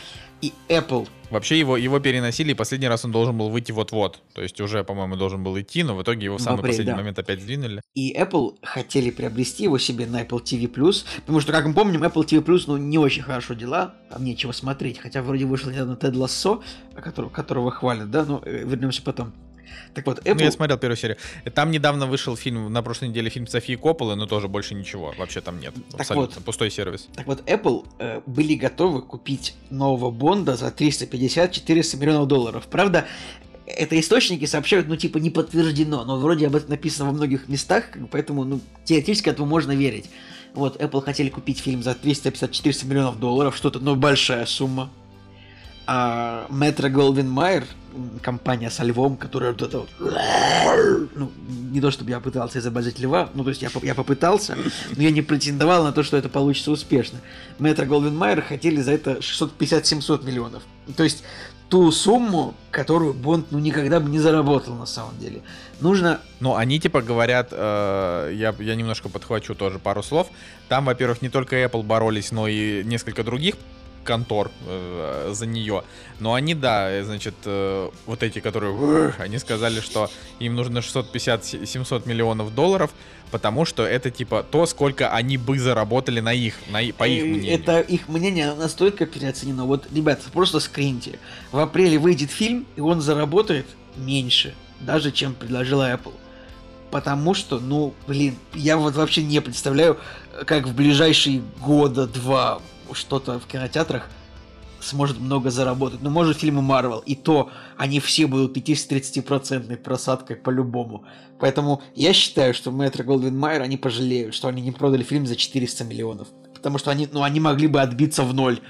и 0.45 0.53
Apple. 0.69 1.09
Вообще 1.31 1.59
его, 1.59 1.77
его 1.77 1.99
переносили, 2.01 2.53
и 2.53 2.55
последний 2.55 2.87
раз 2.87 3.05
он 3.05 3.13
должен 3.13 3.37
был 3.37 3.49
выйти 3.49 3.73
вот-вот. 3.73 4.21
То 4.35 4.43
есть 4.43 4.61
уже, 4.61 4.85
по-моему, 4.85 5.17
должен 5.17 5.43
был 5.43 5.59
идти, 5.59 5.83
но 5.83 5.97
в 5.97 6.03
итоге 6.03 6.27
его 6.27 6.37
в 6.37 6.41
самый 6.41 6.59
апреле, 6.59 6.73
последний 6.73 6.93
да. 6.93 6.97
момент 6.99 7.19
опять 7.19 7.41
сдвинули. 7.41 7.81
И 7.95 8.15
Apple 8.17 8.57
хотели 8.63 9.11
приобрести 9.11 9.65
его 9.65 9.79
себе 9.79 10.07
на 10.07 10.23
Apple 10.23 10.43
TV+, 10.43 10.69
потому 11.21 11.41
что, 11.41 11.53
как 11.53 11.67
мы 11.67 11.75
помним, 11.75 12.05
Apple 12.05 12.25
TV+, 12.25 12.63
ну, 12.67 12.77
не 12.77 12.99
очень 12.99 13.23
хорошо 13.23 13.55
дела, 13.55 13.95
там 14.11 14.23
нечего 14.25 14.53
смотреть, 14.53 14.99
хотя 14.99 15.23
вроде 15.23 15.47
вышел 15.47 15.71
недавно 15.71 15.97
Тед 15.97 16.15
Лассо, 16.15 16.63
которого, 16.95 17.31
которого 17.31 17.71
хвалят, 17.71 18.11
да, 18.11 18.25
но 18.25 18.43
э, 18.45 18.65
вернемся 18.65 19.03
потом. 19.03 19.33
Так 19.95 20.07
вот, 20.07 20.21
Apple... 20.21 20.35
Ну, 20.39 20.45
я 20.45 20.53
смотрел 20.53 20.79
первую 20.79 20.97
серию. 20.97 21.17
Там 21.55 21.71
недавно 21.71 22.07
вышел 22.07 22.37
фильм, 22.37 22.73
на 22.73 22.83
прошлой 22.83 23.09
неделе 23.09 23.31
фильм 23.31 23.47
Софии 23.47 23.77
Копполы, 23.77 24.17
но 24.17 24.27
тоже 24.27 24.49
больше 24.49 24.75
ничего. 24.75 25.15
Вообще 25.17 25.41
там 25.41 25.61
нет. 25.61 25.75
Так 25.91 26.01
Абсолютно. 26.01 26.37
Вот, 26.37 26.45
Пустой 26.45 26.71
сервис. 26.71 27.09
Так 27.15 27.27
вот, 27.27 27.49
Apple 27.49 27.87
э, 27.99 28.21
были 28.27 28.55
готовы 28.55 29.03
купить 29.03 29.55
нового 29.71 30.11
Бонда 30.11 30.57
за 30.57 30.69
350-400 30.69 31.97
миллионов 31.99 32.29
долларов. 32.29 32.67
Правда, 32.71 33.07
это 33.67 33.99
источники 33.99 34.45
сообщают, 34.45 34.89
ну, 34.89 34.97
типа, 34.97 35.19
не 35.19 35.31
подтверждено, 35.31 36.05
но 36.05 36.19
вроде 36.19 36.47
об 36.47 36.57
этом 36.57 36.71
написано 36.71 37.07
во 37.07 37.13
многих 37.13 37.49
местах, 37.49 37.85
поэтому, 38.11 38.45
ну, 38.45 38.61
теоретически 38.85 39.31
этому 39.31 39.49
можно 39.49 39.73
верить. 39.73 40.11
Вот, 40.55 40.81
Apple 40.81 41.03
хотели 41.03 41.31
купить 41.31 41.59
фильм 41.59 41.83
за 41.83 41.93
350-400 41.93 42.87
миллионов 42.87 43.19
долларов, 43.19 43.57
что-то, 43.57 43.81
ну, 43.81 43.97
большая 43.97 44.47
сумма. 44.47 44.91
А 45.87 46.47
Метро 46.51 46.89
Голдвин 46.89 47.29
Майер, 47.29 47.65
компания 48.23 48.71
со 48.71 48.83
львом, 48.85 49.17
которая 49.17 49.53
вот 49.53 49.63
это 49.63 49.79
вот... 49.81 49.89
Ну, 51.15 51.31
не 51.71 51.81
то, 51.81 51.91
чтобы 51.91 52.11
я 52.11 52.21
пытался 52.21 52.59
изобразить 52.59 52.99
льва, 52.99 53.29
ну, 53.35 53.45
то 53.45 53.51
есть 53.51 53.63
я, 53.63 53.71
я 53.83 53.95
попытался, 53.95 54.57
но 54.97 55.03
я 55.03 55.11
не 55.11 55.23
претендовал 55.23 55.85
на 55.85 55.93
то, 55.93 56.03
что 56.03 56.17
это 56.17 56.29
получится 56.29 56.71
успешно. 56.71 57.19
Метро 57.59 57.85
Голден 57.87 58.17
Майер 58.17 58.43
хотели 58.43 58.81
за 58.81 58.93
это 58.93 59.19
650-700 59.19 60.25
миллионов. 60.25 60.63
То 60.97 61.05
есть 61.05 61.25
ту 61.69 61.91
сумму, 61.91 62.55
которую 62.71 63.15
Бонд 63.15 63.47
ну 63.51 63.59
никогда 63.59 64.01
бы 64.01 64.09
не 64.09 64.19
заработал 64.19 64.75
на 64.75 64.87
самом 64.87 65.19
деле. 65.19 65.43
Нужно... 65.81 66.21
Ну, 66.41 66.55
они 66.55 66.79
типа 66.79 67.03
говорят, 67.03 67.49
э, 67.51 68.33
я, 68.35 68.55
я 68.59 68.75
немножко 68.75 69.09
подхвачу 69.09 69.55
тоже 69.55 69.79
пару 69.79 70.03
слов. 70.03 70.29
Там, 70.69 70.85
во-первых, 70.85 71.23
не 71.23 71.29
только 71.29 71.57
Apple 71.63 71.83
боролись, 71.83 72.33
но 72.33 72.49
и 72.49 72.85
несколько 72.85 73.25
других 73.25 73.57
контор 74.05 74.51
э, 74.67 75.31
за 75.33 75.47
нее. 75.47 75.83
Но 76.21 76.35
они, 76.35 76.55
да, 76.55 77.03
значит, 77.03 77.35
э, 77.45 77.91
вот 78.07 78.23
эти, 78.23 78.39
которые, 78.39 79.15
они 79.19 79.39
сказали, 79.39 79.81
что 79.81 80.11
им 80.39 80.55
нужно 80.55 80.79
650-700 80.79 82.09
миллионов 82.09 82.55
долларов, 82.55 82.91
потому 83.31 83.65
что 83.65 83.85
это 83.85 84.11
типа 84.11 84.45
то, 84.49 84.67
сколько 84.67 85.11
они 85.11 85.37
бы 85.37 85.59
заработали 85.59 86.21
на 86.21 86.33
их, 86.33 86.55
на, 86.71 86.81
по 86.97 87.09
их 87.09 87.25
мнению. 87.25 87.55
Это 87.55 87.81
их 87.81 88.09
мнение 88.09 88.55
настолько 88.55 89.07
переоценено. 89.07 89.65
Вот, 89.65 89.89
ребята, 89.93 90.23
просто 90.33 90.61
скриньте. 90.61 91.19
В 91.51 91.59
апреле 91.59 91.99
выйдет 91.99 92.31
фильм, 92.31 92.67
и 92.77 92.81
он 92.81 93.01
заработает 93.01 93.67
меньше, 93.97 94.55
даже 94.81 95.11
чем 95.11 95.35
предложила 95.35 95.93
Apple. 95.93 96.15
Потому 96.91 97.35
что, 97.35 97.59
ну, 97.59 97.93
блин, 98.07 98.37
я 98.55 98.77
вот 98.77 98.95
вообще 98.95 99.25
не 99.25 99.41
представляю, 99.41 99.99
как 100.47 100.69
в 100.69 100.75
ближайшие 100.75 101.43
года 101.61 102.07
два 102.07 102.61
что-то 102.95 103.39
в 103.39 103.47
кинотеатрах 103.47 104.09
сможет 104.81 105.19
много 105.19 105.51
заработать. 105.51 106.01
Ну, 106.03 106.11
может, 106.11 106.39
фильмы 106.39 106.63
Марвел, 106.63 106.99
и 106.99 107.15
то 107.15 107.51
они 107.77 108.01
все 108.01 108.27
будут 108.27 108.57
идти 108.57 108.75
с 108.75 108.89
30% 108.89 109.77
просадкой 109.79 110.37
по-любому. 110.37 111.05
Поэтому 111.41 111.83
я 111.95 112.13
считаю, 112.13 112.55
что 112.55 112.71
Мэтр 112.71 113.03
Голдвин 113.03 113.37
Майер, 113.37 113.63
они 113.63 113.77
пожалеют, 113.77 114.35
что 114.35 114.49
они 114.49 114.63
не 114.63 114.73
продали 114.73 115.03
фильм 115.03 115.27
за 115.27 115.37
400 115.37 115.85
миллионов. 115.85 116.29
Потому 116.55 116.79
что 116.79 116.91
они, 116.91 117.09
ну, 117.11 117.23
они 117.23 117.41
могли 117.41 117.67
бы 117.67 117.81
отбиться 117.81 118.23
в 118.23 118.35
ноль. 118.35 118.61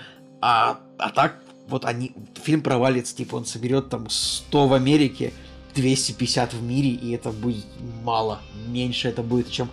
А, 0.40 0.78
а 0.98 1.10
так, 1.10 1.36
вот 1.68 1.84
они, 1.84 2.12
фильм 2.42 2.62
провалится, 2.62 3.16
типа, 3.16 3.36
он 3.36 3.44
соберет 3.44 3.88
там 3.88 4.08
100 4.08 4.68
в 4.68 4.72
Америке, 4.74 5.32
250 5.74 6.54
в 6.54 6.62
мире, 6.62 6.90
и 6.90 7.12
это 7.12 7.30
будет 7.30 7.66
мало. 8.02 8.40
Меньше 8.68 9.08
это 9.08 9.22
будет, 9.22 9.50
чем 9.50 9.70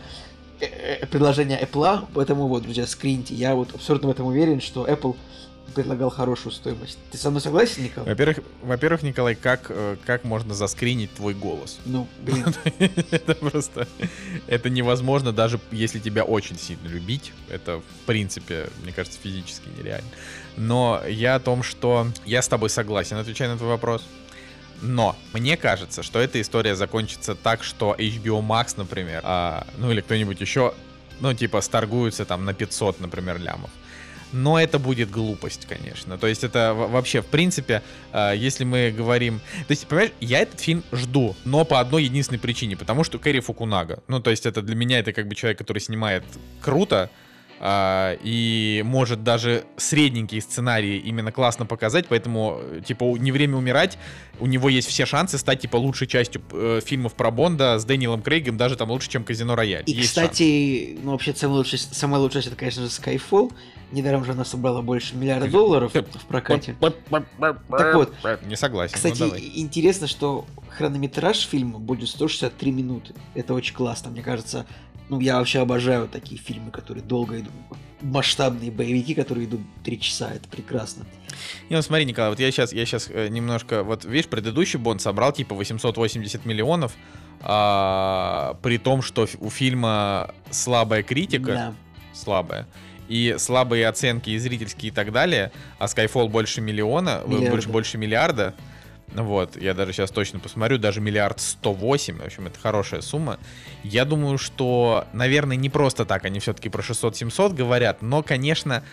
предложение 1.10 1.62
Apple, 1.62 2.08
поэтому 2.13 2.47
вот, 2.47 2.63
друзья, 2.63 2.86
скриньте. 2.88 3.34
Я 3.34 3.56
вот 3.56 3.74
абсолютно 3.74 4.10
в 4.10 4.12
этом 4.12 4.26
уверен, 4.28 4.62
что 4.62 4.88
Apple 4.88 5.15
предлагал 5.71 6.10
хорошую 6.10 6.52
стоимость. 6.54 6.97
Ты 7.12 7.17
со 7.17 7.30
мной 7.30 7.41
согласен, 7.41 7.84
Николай? 7.84 8.10
Во-первых, 8.10 8.39
во-первых, 8.62 9.04
Николай, 9.04 9.36
как, 9.36 9.67
э, 9.69 9.95
как 10.06 10.24
можно 10.24 10.54
заскринить 10.54 11.13
твой 11.13 11.34
голос? 11.34 11.80
Ну, 11.86 12.08
блин. 12.19 12.45
это 13.12 13.36
просто... 13.36 13.88
Это 14.47 14.69
невозможно, 14.69 15.32
даже 15.32 15.60
если 15.71 16.00
тебя 16.00 16.24
очень 16.24 16.58
сильно 16.58 16.88
любить. 16.88 17.32
Это, 17.50 17.80
в 17.80 18.06
принципе, 18.06 18.67
мне 18.84 18.91
кажется, 18.91 19.19
физически 19.21 19.69
нереально. 19.78 20.10
Но 20.58 21.02
я 21.08 21.36
о 21.36 21.39
том, 21.39 21.63
что 21.63 22.08
я 22.26 22.41
с 22.41 22.47
тобой 22.47 22.69
согласен, 22.69 23.17
отвечая 23.17 23.50
на 23.50 23.58
твой 23.58 23.69
вопрос. 23.69 24.04
Но 24.82 25.15
мне 25.34 25.58
кажется, 25.58 26.04
что 26.04 26.20
эта 26.20 26.41
история 26.41 26.76
закончится 26.76 27.36
так, 27.36 27.63
что 27.63 27.96
HBO 27.98 28.46
Max, 28.46 28.74
например, 28.78 29.22
а, 29.24 29.67
ну 29.78 29.91
или 29.91 30.02
кто-нибудь 30.02 30.41
еще, 30.41 30.74
ну 31.20 31.34
типа 31.34 31.62
сторгуются 31.62 32.26
там 32.26 32.46
на 32.46 32.54
500, 32.54 33.00
например, 33.00 33.39
лямов. 33.39 33.70
Но 34.34 34.60
это 34.60 34.80
будет 34.80 35.12
глупость, 35.12 35.65
конечно. 35.67 36.17
То 36.17 36.28
есть 36.28 36.44
это 36.44 36.74
вообще, 36.74 37.22
в 37.22 37.26
принципе, 37.26 37.82
э, 38.13 38.34
если 38.36 38.63
мы 38.63 38.94
говорим... 38.96 39.39
То 39.67 39.72
есть, 39.72 39.86
понимаешь, 39.88 40.12
я 40.22 40.39
этот 40.39 40.60
фильм 40.60 40.84
жду, 40.94 41.36
но 41.44 41.65
по 41.65 41.80
одной 41.80 42.06
единственной 42.06 42.39
причине, 42.39 42.78
потому 42.78 43.04
что 43.04 43.20
Кэрри 43.20 43.41
Фукунага. 43.41 44.02
Ну, 44.08 44.22
то 44.22 44.32
есть 44.32 44.46
это 44.46 44.62
для 44.62 44.76
меня 44.76 45.00
это 45.00 45.12
как 45.12 45.28
бы 45.28 45.36
человек, 45.36 45.58
который 45.58 45.80
снимает 45.80 46.24
круто, 46.62 47.10
а, 47.63 48.17
и 48.24 48.82
может 48.84 49.24
даже 49.24 49.65
средненькие 49.78 50.41
сценарии 50.41 50.97
именно 50.97 51.32
классно 51.32 51.67
показать, 51.67 52.08
поэтому, 52.08 52.60
типа, 52.84 53.15
не 53.19 53.32
время 53.32 53.56
умирать, 53.56 54.00
у 54.39 54.47
него 54.47 54.67
есть 54.67 54.88
все 54.88 55.06
шансы 55.06 55.38
стать, 55.38 55.60
типа, 55.60 55.78
лучшей 55.78 56.08
частью 56.08 56.41
э, 56.52 56.82
фильмов 56.84 57.13
про 57.13 57.30
Бонда 57.30 57.78
с 57.78 57.86
Дэниелом 57.86 58.24
Крейгом, 58.24 58.58
даже 58.58 58.76
там 58.76 58.89
лучше, 58.89 59.12
чем 59.12 59.24
Казино 59.24 59.56
Рояль. 59.56 59.84
И, 59.86 59.91
есть 59.91 60.10
кстати, 60.10 60.88
шанс. 60.88 61.02
ну, 61.04 61.12
вообще, 61.12 61.36
самая 61.36 61.58
лучшая, 61.58 61.80
самая 61.80 62.19
лучшая 62.19 62.41
это, 62.41 62.56
конечно 62.56 62.82
же, 62.82 62.89
Skyfall. 62.89 63.54
Недаром 63.91 64.26
же 64.26 64.32
она 64.32 64.45
собрала 64.45 64.82
больше 64.82 65.15
миллиарда 65.15 65.47
долларов 65.47 65.93
в 65.93 66.26
прокате. 66.26 66.76
Так 66.80 67.93
вот. 67.93 68.13
Не 68.47 68.56
согласен. 68.56 68.93
Ну, 68.93 69.10
кстати, 69.10 69.21
ну, 69.21 69.38
интересно, 69.38 70.08
что 70.08 70.47
хронометраж 70.69 71.38
фильма 71.45 71.78
будет 71.78 72.10
163 72.10 72.71
минуты. 72.71 73.13
Это 73.36 73.54
очень 73.54 73.76
классно. 73.76 74.10
Мне 74.10 74.24
кажется, 74.24 74.65
ну, 75.12 75.19
я 75.19 75.39
вообще 75.39 75.60
обожаю 75.60 76.08
такие 76.08 76.39
фильмы, 76.39 76.71
которые 76.71 77.04
долго 77.04 77.41
идут. 77.41 77.52
Масштабные 78.00 78.71
боевики, 78.71 79.13
которые 79.13 79.45
идут 79.45 79.60
три 79.84 80.00
часа. 80.00 80.32
Это 80.34 80.47
прекрасно. 80.47 81.04
Не, 81.69 81.76
ну 81.76 81.82
смотри, 81.82 82.06
Николай, 82.06 82.30
вот 82.30 82.39
я 82.39 82.50
сейчас, 82.50 82.71
я 82.71 82.86
сейчас 82.86 83.10
э, 83.10 83.28
немножко... 83.28 83.84
Вот 83.84 84.06
видишь, 84.06 84.30
предыдущий 84.30 84.80
Бонд 84.80 85.02
собрал 85.02 85.34
типа 85.34 85.54
880 85.54 86.45
миллионов, 86.45 86.93
а, 87.41 88.58
при 88.62 88.78
том, 88.78 89.02
что 89.02 89.28
у 89.39 89.50
фильма 89.50 90.34
слабая 90.50 91.04
критика. 91.04 91.52
Да. 91.52 91.76
Слабая 92.13 92.65
и 93.10 93.36
слабые 93.38 93.89
оценки 93.89 94.30
и 94.30 94.38
зрительские 94.38 94.93
и 94.93 94.95
так 94.95 95.12
далее, 95.12 95.52
а 95.80 95.86
Skyfall 95.88 96.30
больше 96.30 96.62
миллиона, 96.62 97.21
Миллиарда. 97.26 97.50
больше, 97.50 97.69
больше 97.69 97.97
миллиарда, 97.97 98.56
вот, 99.13 99.62
я 99.62 99.74
даже 99.74 99.93
сейчас 99.93 100.12
точно 100.12 100.39
посмотрю, 100.39 100.78
даже 100.78 101.02
миллиард 101.02 101.39
сто 101.39 101.74
восемь, 101.74 102.17
в 102.17 102.26
общем, 102.26 102.47
это 102.47 102.60
хорошая 102.60 103.02
сумма. 103.02 103.39
Я 103.84 104.06
думаю, 104.06 104.38
что, 104.38 105.06
наверное, 105.13 105.58
не 105.58 105.69
просто 105.69 106.06
так 106.06 106.26
они 106.26 106.39
все-таки 106.39 106.69
про 106.69 106.82
600-700 106.82 107.54
говорят, 107.54 108.02
но, 108.02 108.24
конечно, 108.24 108.84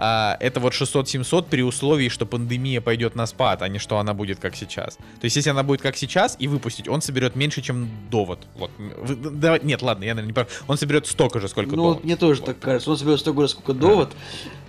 а, 0.00 0.36
это 0.38 0.60
вот 0.60 0.74
600-700 0.74 1.46
при 1.50 1.62
условии, 1.62 2.08
что 2.08 2.24
пандемия 2.24 2.80
пойдет 2.80 3.16
на 3.16 3.26
спад, 3.26 3.62
а 3.62 3.68
не 3.68 3.80
что 3.80 3.98
она 3.98 4.14
будет 4.14 4.38
как 4.38 4.54
сейчас. 4.54 4.96
То 4.96 5.24
есть, 5.24 5.34
если 5.34 5.50
она 5.50 5.64
будет 5.64 5.82
как 5.82 5.96
сейчас 5.96 6.36
и 6.38 6.46
выпустить, 6.46 6.88
он 6.88 7.02
соберет 7.02 7.34
меньше, 7.34 7.62
чем 7.62 7.88
довод. 8.08 8.46
Вот. 8.54 8.70
Да, 8.78 9.58
нет, 9.58 9.82
ладно, 9.82 10.04
я, 10.04 10.14
наверное, 10.14 10.28
не 10.28 10.32
прав. 10.32 10.64
Он 10.68 10.78
соберет 10.78 11.08
столько 11.08 11.40
же, 11.40 11.48
сколько 11.48 11.70
ну, 11.70 11.76
довод. 11.76 11.98
Ну, 11.98 12.04
мне 12.04 12.16
тоже 12.16 12.40
вот. 12.40 12.46
так 12.46 12.60
кажется. 12.60 12.90
Он 12.90 12.96
соберет 12.96 13.18
столько 13.18 13.42
же, 13.42 13.48
сколько 13.48 13.74
довод. 13.74 14.12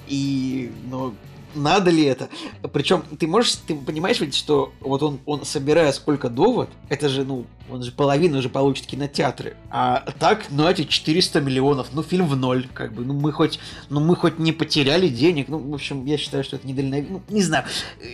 И, 0.08 0.72
ну, 0.89 1.13
надо 1.56 1.92
ли 1.92 2.04
это? 2.04 2.30
Причем 2.74 3.04
ты 3.18 3.28
можешь, 3.28 3.56
ты 3.56 3.76
понимаешь 3.76 4.20
ведь, 4.20 4.36
что 4.36 4.74
вот 4.80 5.04
он, 5.04 5.20
он 5.26 5.46
собирая 5.46 5.92
сколько 5.92 6.30
довод, 6.30 6.70
это 6.90 7.10
же, 7.10 7.24
ну, 7.24 7.46
он 7.70 7.84
же 7.84 7.92
половину 7.92 8.40
уже 8.40 8.50
получит 8.50 8.86
кинотеатры. 8.86 9.56
А 9.70 10.06
так, 10.20 10.46
ну, 10.50 10.68
эти 10.68 10.84
400 10.84 11.42
миллионов, 11.42 11.88
ну, 11.94 12.04
фильм 12.04 12.28
в 12.28 12.36
ноль, 12.36 12.68
как 12.74 12.94
бы, 12.94 13.06
ну, 13.06 13.14
мы 13.14 13.32
хоть, 13.32 13.60
ну, 13.90 14.00
мы 14.00 14.16
хоть 14.16 14.40
не 14.40 14.52
потеряли 14.52 15.08
денег, 15.08 15.48
ну, 15.48 15.60
в 15.60 15.74
общем, 15.74 16.06
я 16.06 16.18
считаю, 16.18 16.44
что 16.44 16.56
это 16.56 16.68
недальновидно, 16.68 17.22
ну, 17.28 17.36
не 17.36 17.42
знаю, 17.42 17.66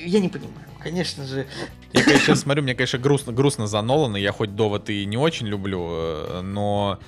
я 0.06 0.20
не 0.20 0.30
понимаю, 0.30 0.68
конечно 0.80 1.26
же. 1.26 1.48
Я, 1.94 2.04
конечно, 2.04 2.36
смотрю, 2.36 2.64
мне, 2.64 2.76
конечно, 2.76 3.00
грустно, 3.00 3.34
грустно 3.34 3.68
за 3.68 3.82
Нолана, 3.82 4.18
я 4.18 4.32
хоть 4.32 4.56
довод 4.56 4.90
и 4.90 5.06
не 5.06 5.18
очень 5.18 5.48
люблю, 5.48 5.88
э, 5.90 6.42
но 6.42 7.00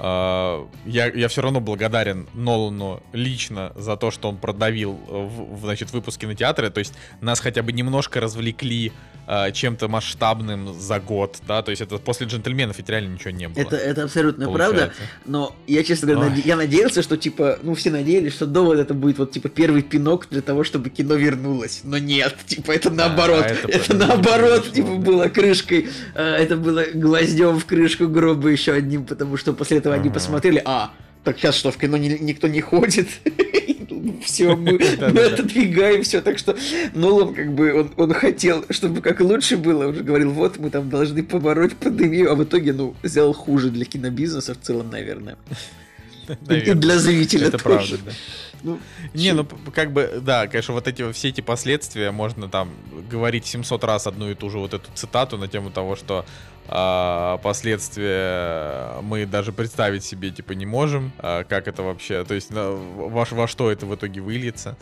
я, 0.00 0.66
я 0.86 1.28
все 1.28 1.42
равно 1.42 1.60
благодарен 1.60 2.26
Нолану 2.32 3.02
лично 3.12 3.72
за 3.76 3.96
то, 3.96 4.10
что 4.10 4.30
он 4.30 4.38
продавил 4.38 4.92
в, 4.92 5.56
в 5.56 5.60
значит, 5.60 5.92
выпуск 5.92 6.20
кинотеатра. 6.20 6.70
То 6.70 6.78
есть 6.78 6.94
нас 7.20 7.40
хотя 7.40 7.62
бы 7.62 7.72
немножко 7.72 8.18
развлекли 8.18 8.92
э, 9.30 9.52
чем-то 9.52 9.88
масштабным 9.88 10.74
за 10.74 10.98
год, 10.98 11.38
да, 11.46 11.62
то 11.62 11.70
есть 11.70 11.80
это 11.80 11.98
после 11.98 12.26
джентльменов 12.26 12.78
ведь 12.78 12.88
реально 12.88 13.14
ничего 13.14 13.30
не 13.30 13.48
было. 13.48 13.62
Это, 13.62 13.76
это 13.76 14.02
абсолютно 14.04 14.46
получается. 14.46 14.76
правда, 14.76 14.94
но 15.24 15.56
я, 15.68 15.84
честно 15.84 16.08
говоря, 16.12 16.32
наде- 16.32 16.42
я 16.44 16.56
надеялся, 16.56 17.02
что, 17.02 17.16
типа, 17.16 17.60
ну, 17.62 17.74
все 17.74 17.90
надеялись, 17.90 18.32
что 18.34 18.46
довод 18.46 18.78
это 18.78 18.92
будет 18.92 19.18
вот, 19.18 19.30
типа, 19.30 19.48
первый 19.48 19.82
пинок 19.82 20.26
для 20.30 20.42
того, 20.42 20.64
чтобы 20.64 20.90
кино 20.90 21.14
вернулось, 21.14 21.82
но 21.84 21.98
нет, 21.98 22.36
типа, 22.46 22.72
это 22.72 22.90
наоборот, 22.90 23.44
а, 23.44 23.48
это, 23.48 23.68
это 23.68 23.94
наоборот, 23.94 24.72
типа, 24.72 24.96
было 24.96 25.28
крышкой, 25.28 25.88
э, 26.14 26.22
это 26.22 26.56
было 26.56 26.84
гвоздем 26.92 27.60
в 27.60 27.64
крышку 27.66 28.08
гроба 28.08 28.48
еще 28.48 28.72
одним, 28.72 29.06
потому 29.06 29.36
что 29.36 29.52
после 29.52 29.78
этого 29.78 29.94
они 29.94 30.10
посмотрели, 30.10 30.60
а, 30.64 30.90
так 31.22 31.38
сейчас 31.38 31.54
что, 31.54 31.70
в 31.70 31.76
кино 31.76 31.96
никто 31.98 32.48
не 32.48 32.60
ходит? 32.60 33.08
все, 34.24 34.56
мы, 34.56 34.72
мы 34.98 35.20
отодвигаем 35.20 36.02
все. 36.02 36.20
Так 36.20 36.38
что 36.38 36.56
Нолан, 36.94 37.34
как 37.34 37.52
бы, 37.54 37.72
он, 37.74 37.92
он 37.96 38.12
хотел, 38.14 38.64
чтобы 38.70 39.00
как 39.00 39.20
лучше 39.20 39.56
было. 39.56 39.86
Уже 39.86 40.02
говорил, 40.02 40.32
вот, 40.32 40.58
мы 40.58 40.70
там 40.70 40.88
должны 40.90 41.22
побороть 41.22 41.76
пандемию, 41.76 42.30
а 42.32 42.34
в 42.34 42.44
итоге, 42.44 42.72
ну, 42.72 42.94
сделал 43.02 43.32
хуже 43.32 43.70
для 43.70 43.84
кинобизнеса 43.84 44.54
в 44.54 44.60
целом, 44.60 44.90
наверное. 44.90 45.36
И 46.48 46.74
для 46.74 46.98
зрителя 46.98 47.48
Это 47.48 47.58
тоже. 47.58 47.96
правда, 47.96 47.98
да. 48.06 48.12
Ну, 48.62 48.78
не, 49.14 49.32
ну 49.32 49.46
как 49.74 49.92
бы, 49.92 50.20
да, 50.22 50.46
конечно, 50.46 50.74
вот 50.74 50.86
эти 50.86 51.10
все 51.12 51.28
эти 51.28 51.40
последствия 51.40 52.10
можно 52.10 52.48
там 52.48 52.70
говорить 53.10 53.46
700 53.46 53.84
раз 53.84 54.06
одну 54.06 54.30
и 54.30 54.34
ту 54.34 54.50
же 54.50 54.58
вот 54.58 54.74
эту 54.74 54.90
цитату 54.94 55.38
на 55.38 55.48
тему 55.48 55.70
того, 55.70 55.96
что 55.96 56.24
а, 56.68 57.38
последствия 57.38 59.00
мы 59.02 59.26
даже 59.26 59.52
представить 59.52 60.04
себе 60.04 60.30
типа 60.30 60.52
не 60.52 60.66
можем, 60.66 61.12
а, 61.18 61.44
как 61.44 61.68
это 61.68 61.82
вообще, 61.82 62.24
то 62.24 62.34
есть 62.34 62.50
на, 62.50 62.70
во, 62.70 63.26
во 63.28 63.48
что 63.48 63.70
это 63.70 63.86
в 63.86 63.94
итоге 63.94 64.20
выльется. 64.20 64.76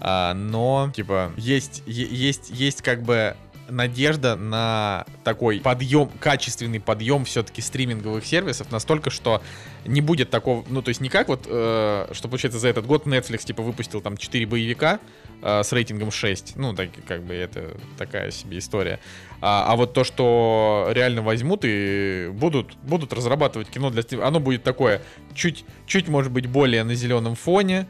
А, 0.00 0.32
но 0.34 0.92
типа 0.94 1.32
есть 1.36 1.82
есть 1.86 2.50
есть 2.50 2.82
как 2.82 3.02
бы 3.02 3.36
надежда 3.68 4.36
на 4.36 5.06
такой 5.24 5.60
подъем, 5.60 6.10
качественный 6.20 6.80
подъем 6.80 7.24
все-таки 7.24 7.60
стриминговых 7.60 8.24
сервисов 8.24 8.70
настолько, 8.70 9.10
что 9.10 9.42
не 9.84 10.00
будет 10.00 10.30
такого, 10.30 10.64
ну 10.68 10.82
то 10.82 10.88
есть 10.88 11.00
не 11.00 11.08
как 11.08 11.28
вот, 11.28 11.46
э, 11.46 12.08
что 12.12 12.28
получается 12.28 12.58
за 12.58 12.68
этот 12.68 12.86
год 12.86 13.06
Netflix 13.06 13.44
типа 13.44 13.62
выпустил 13.62 14.00
там 14.00 14.16
4 14.16 14.46
боевика 14.46 15.00
э, 15.42 15.62
с 15.62 15.72
рейтингом 15.72 16.10
6, 16.10 16.56
ну 16.56 16.74
так 16.74 16.90
как 17.06 17.22
бы 17.22 17.34
это 17.34 17.76
такая 17.96 18.30
себе 18.30 18.58
история, 18.58 19.00
а, 19.40 19.72
а 19.72 19.76
вот 19.76 19.92
то, 19.92 20.04
что 20.04 20.88
реально 20.90 21.22
возьмут 21.22 21.60
и 21.64 22.30
будут, 22.32 22.76
будут 22.82 23.12
разрабатывать 23.12 23.68
кино 23.68 23.90
для 23.90 24.02
стрима, 24.02 24.26
оно 24.26 24.40
будет 24.40 24.62
такое, 24.62 25.02
чуть, 25.34 25.64
чуть 25.86 26.08
может 26.08 26.32
быть 26.32 26.46
более 26.46 26.84
на 26.84 26.94
зеленом 26.94 27.34
фоне, 27.34 27.86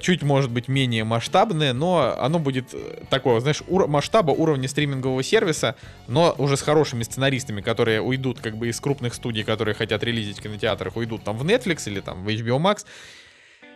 чуть, 0.00 0.22
может 0.22 0.50
быть, 0.50 0.68
менее 0.68 1.04
масштабное, 1.04 1.72
но 1.72 2.16
оно 2.18 2.38
будет 2.38 2.72
э, 2.72 3.04
такого, 3.10 3.40
знаешь, 3.40 3.62
ур- 3.66 3.88
масштаба 3.88 4.30
уровня 4.30 4.68
стримингового 4.68 5.22
сервиса, 5.22 5.76
но 6.08 6.34
уже 6.38 6.56
с 6.56 6.62
хорошими 6.62 7.02
сценаристами, 7.02 7.60
которые 7.60 8.00
уйдут 8.00 8.40
как 8.40 8.56
бы 8.56 8.68
из 8.68 8.80
крупных 8.80 9.14
студий, 9.14 9.44
которые 9.44 9.74
хотят 9.74 10.02
релизить 10.02 10.38
в 10.38 10.42
кинотеатрах, 10.42 10.96
уйдут 10.96 11.24
там 11.24 11.38
в 11.38 11.44
Netflix 11.44 11.82
или 11.86 12.00
там 12.00 12.24
в 12.24 12.28
HBO 12.28 12.58
Max, 12.58 12.84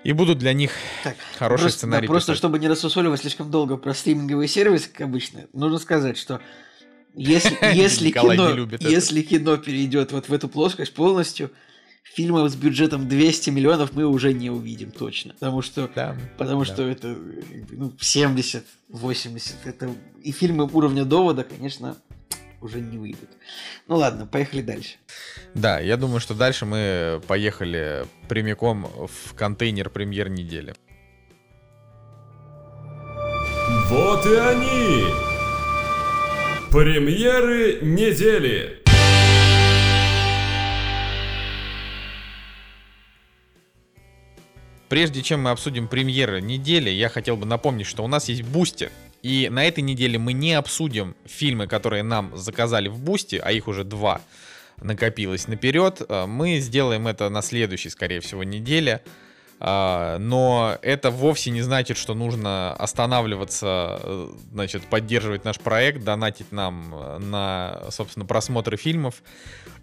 и 0.04 0.12
будут 0.12 0.38
для 0.38 0.52
них 0.52 0.72
так, 1.04 1.16
хорошие 1.38 1.64
просто, 1.64 1.78
сценарии. 1.78 2.06
Да, 2.06 2.12
просто 2.12 2.34
чтобы 2.34 2.58
не 2.58 2.68
рассусоливать 2.68 3.20
слишком 3.20 3.50
долго 3.50 3.76
про 3.76 3.94
стриминговые 3.94 4.48
сервисы, 4.48 4.90
как 4.90 5.02
обычно, 5.02 5.46
нужно 5.52 5.78
сказать, 5.78 6.16
что 6.16 6.40
если, 7.14 7.56
если, 7.74 8.10
кино, 8.10 8.68
если 8.80 9.22
кино 9.22 9.56
перейдет 9.56 10.12
вот 10.12 10.28
в 10.28 10.32
эту 10.32 10.48
плоскость 10.48 10.94
полностью, 10.94 11.50
фильмов 12.14 12.50
с 12.50 12.56
бюджетом 12.56 13.08
200 13.08 13.50
миллионов 13.50 13.92
мы 13.92 14.04
уже 14.06 14.32
не 14.32 14.50
увидим 14.50 14.90
точно. 14.90 15.34
Потому 15.34 15.62
что, 15.62 15.90
да, 15.94 16.16
потому 16.36 16.64
да. 16.64 16.72
что 16.72 16.82
это 16.82 17.16
ну, 17.70 17.92
70, 18.00 18.64
80. 18.88 19.56
Это, 19.64 19.90
и 20.22 20.32
фильмы 20.32 20.68
уровня 20.72 21.04
довода, 21.04 21.44
конечно, 21.44 21.96
уже 22.60 22.80
не 22.80 22.98
выйдут. 22.98 23.30
Ну 23.86 23.96
ладно, 23.96 24.26
поехали 24.26 24.62
дальше. 24.62 24.96
Да, 25.54 25.78
я 25.80 25.96
думаю, 25.96 26.20
что 26.20 26.34
дальше 26.34 26.66
мы 26.66 27.20
поехали 27.26 28.06
прямиком 28.28 28.84
в 28.84 29.34
контейнер 29.34 29.90
премьер 29.90 30.28
недели. 30.28 30.74
Вот 33.88 34.26
и 34.26 34.34
они! 34.34 35.04
Премьеры 36.70 37.80
недели! 37.80 38.77
Прежде 44.88 45.22
чем 45.22 45.42
мы 45.42 45.50
обсудим 45.50 45.86
премьеры 45.86 46.40
недели, 46.40 46.88
я 46.90 47.08
хотел 47.08 47.36
бы 47.36 47.44
напомнить, 47.44 47.86
что 47.86 48.04
у 48.04 48.08
нас 48.08 48.28
есть 48.28 48.42
Boosty. 48.42 48.90
И 49.22 49.48
на 49.50 49.64
этой 49.64 49.80
неделе 49.80 50.18
мы 50.18 50.32
не 50.32 50.54
обсудим 50.54 51.14
фильмы, 51.26 51.66
которые 51.66 52.02
нам 52.02 52.36
заказали 52.36 52.88
в 52.88 52.98
Boosty, 52.98 53.36
а 53.36 53.52
их 53.52 53.68
уже 53.68 53.84
два 53.84 54.20
накопилось 54.80 55.48
наперед. 55.48 56.02
Э, 56.08 56.26
мы 56.26 56.58
сделаем 56.60 57.06
это 57.06 57.28
на 57.28 57.42
следующей, 57.42 57.90
скорее 57.90 58.20
всего, 58.20 58.44
неделе. 58.44 59.02
А, 59.60 60.18
но 60.18 60.78
это 60.82 61.10
вовсе 61.10 61.50
не 61.50 61.62
значит, 61.62 61.96
что 61.96 62.14
нужно 62.14 62.72
останавливаться, 62.74 64.00
э, 64.02 64.28
значит, 64.52 64.82
поддерживать 64.84 65.44
наш 65.44 65.58
проект, 65.58 66.04
донатить 66.04 66.52
нам 66.52 66.94
э, 66.94 67.18
на, 67.18 67.82
собственно, 67.90 68.24
просмотры 68.24 68.76
фильмов. 68.76 69.22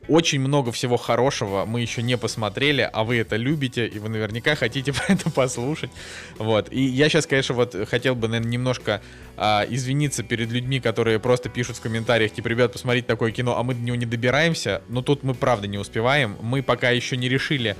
Очень 0.07 0.39
много 0.39 0.71
всего 0.71 0.97
хорошего 0.97 1.65
мы 1.65 1.81
еще 1.81 2.03
не 2.03 2.15
посмотрели, 2.15 2.87
а 2.91 3.03
вы 3.03 3.17
это 3.17 3.35
любите, 3.35 3.87
и 3.87 3.99
вы 3.99 4.09
наверняка 4.09 4.55
хотите 4.55 4.93
про 4.93 5.13
это 5.13 5.29
послушать. 5.29 5.89
Вот. 6.37 6.71
И 6.71 6.81
я 6.81 7.09
сейчас, 7.09 7.25
конечно, 7.25 7.55
вот 7.55 7.75
хотел 7.89 8.15
бы, 8.15 8.27
наверное, 8.27 8.51
немножко 8.51 9.01
а, 9.35 9.65
извиниться 9.67 10.23
перед 10.23 10.51
людьми, 10.51 10.79
которые 10.79 11.19
просто 11.19 11.49
пишут 11.49 11.77
в 11.77 11.81
комментариях, 11.81 12.31
типа, 12.31 12.47
ребят, 12.47 12.71
посмотрите 12.71 13.07
такое 13.07 13.31
кино, 13.31 13.57
а 13.57 13.63
мы 13.63 13.73
до 13.73 13.81
него 13.81 13.95
не 13.95 14.05
добираемся. 14.05 14.83
Но 14.87 15.01
тут 15.01 15.23
мы 15.23 15.33
правда 15.33 15.67
не 15.67 15.77
успеваем. 15.77 16.37
Мы 16.41 16.61
пока 16.61 16.91
еще 16.91 17.17
не 17.17 17.27
решили, 17.27 17.75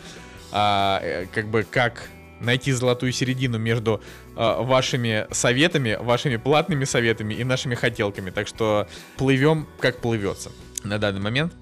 а, 0.57 1.01
э, 1.03 1.25
как 1.33 1.49
бы 1.49 1.63
как 1.69 2.07
найти 2.39 2.71
золотую 2.71 3.11
середину 3.11 3.57
между 3.57 4.01
а, 4.37 4.61
вашими 4.61 5.27
советами, 5.31 5.97
вашими 5.99 6.37
платными 6.37 6.85
советами 6.85 7.33
и 7.33 7.43
нашими 7.43 7.75
хотелками. 7.75 8.29
Так 8.29 8.47
что 8.47 8.87
плывем 9.17 9.67
как 9.79 9.99
плывется 9.99 10.51
на 10.85 10.97
данный 10.97 11.19
момент. 11.19 11.53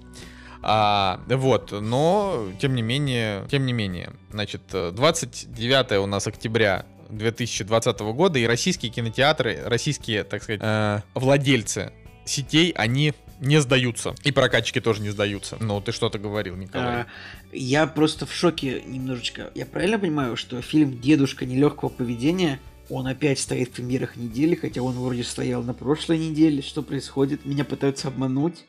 А, 0.62 1.20
вот, 1.26 1.72
но 1.72 2.46
тем 2.60 2.76
не 2.76 2.82
менее, 2.82 3.46
тем 3.50 3.66
не 3.66 3.72
менее, 3.72 4.12
значит, 4.30 4.62
29 4.70 5.98
у 5.98 6.06
нас 6.06 6.28
октября 6.28 6.86
2020 7.10 8.00
года 8.00 8.38
и 8.38 8.46
российские 8.46 8.92
кинотеатры, 8.92 9.60
российские, 9.64 10.22
так 10.22 10.42
сказать, 10.42 10.60
э, 10.62 11.00
владельцы 11.14 11.92
сетей, 12.24 12.70
они 12.76 13.12
не 13.40 13.60
сдаются. 13.60 14.14
И 14.24 14.32
прокатчики 14.32 14.80
тоже 14.80 15.02
не 15.02 15.10
сдаются. 15.10 15.56
Ну, 15.60 15.80
ты 15.80 15.92
что-то 15.92 16.18
говорил, 16.18 16.56
Николай. 16.56 17.02
А, 17.02 17.06
я 17.52 17.86
просто 17.86 18.26
в 18.26 18.32
шоке 18.32 18.82
немножечко. 18.86 19.50
Я 19.54 19.66
правильно 19.66 19.98
понимаю, 19.98 20.36
что 20.36 20.60
фильм 20.62 21.00
«Дедушка 21.00 21.46
нелегкого 21.46 21.88
поведения» 21.88 22.60
он 22.90 23.06
опять 23.06 23.38
стоит 23.38 23.70
в 23.70 23.72
премьерах 23.72 24.16
недели, 24.16 24.54
хотя 24.54 24.82
он 24.82 24.94
вроде 24.94 25.24
стоял 25.24 25.62
на 25.62 25.72
прошлой 25.72 26.18
неделе. 26.18 26.60
Что 26.60 26.82
происходит? 26.82 27.46
Меня 27.46 27.64
пытаются 27.64 28.08
обмануть. 28.08 28.66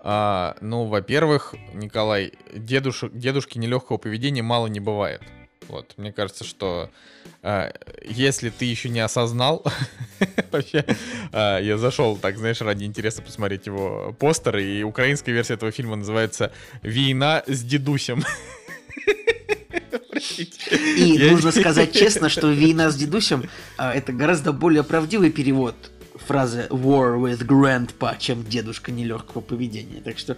А, 0.00 0.56
ну, 0.60 0.84
во-первых, 0.84 1.54
Николай, 1.72 2.32
дедушек, 2.52 3.12
дедушки 3.14 3.58
нелегкого 3.58 3.96
поведения 3.96 4.42
мало 4.42 4.66
не 4.66 4.80
бывает. 4.80 5.22
Вот, 5.68 5.94
мне 5.96 6.12
кажется, 6.12 6.44
что 6.44 6.90
э, 7.42 7.70
если 8.04 8.50
ты 8.50 8.64
еще 8.64 8.88
не 8.88 9.00
осознал, 9.00 9.64
вообще, 10.52 10.84
э, 11.32 11.58
я 11.62 11.78
зашел, 11.78 12.16
так 12.16 12.38
знаешь, 12.38 12.60
ради 12.60 12.84
интереса 12.84 13.22
посмотреть 13.22 13.66
его 13.66 14.14
постер, 14.18 14.58
и 14.58 14.82
украинская 14.82 15.34
версия 15.34 15.54
этого 15.54 15.70
фильма 15.70 15.96
называется 15.96 16.52
«Война 16.82 17.42
с 17.46 17.62
дедусем». 17.62 18.22
И 20.96 21.16
я... 21.18 21.32
нужно 21.32 21.52
сказать 21.52 21.92
честно, 21.92 22.28
что 22.28 22.46
«Война 22.48 22.90
с 22.90 22.96
дедусем» 22.96 23.48
э, 23.78 23.90
это 23.90 24.12
гораздо 24.12 24.52
более 24.52 24.84
правдивый 24.84 25.30
перевод 25.30 25.74
фразы 26.26 26.66
«War 26.70 27.18
with 27.18 27.44
Grandpa», 27.46 28.16
чем 28.18 28.44
«Дедушка 28.44 28.92
нелегкого 28.92 29.40
поведения». 29.40 30.00
Так 30.00 30.18
что 30.18 30.36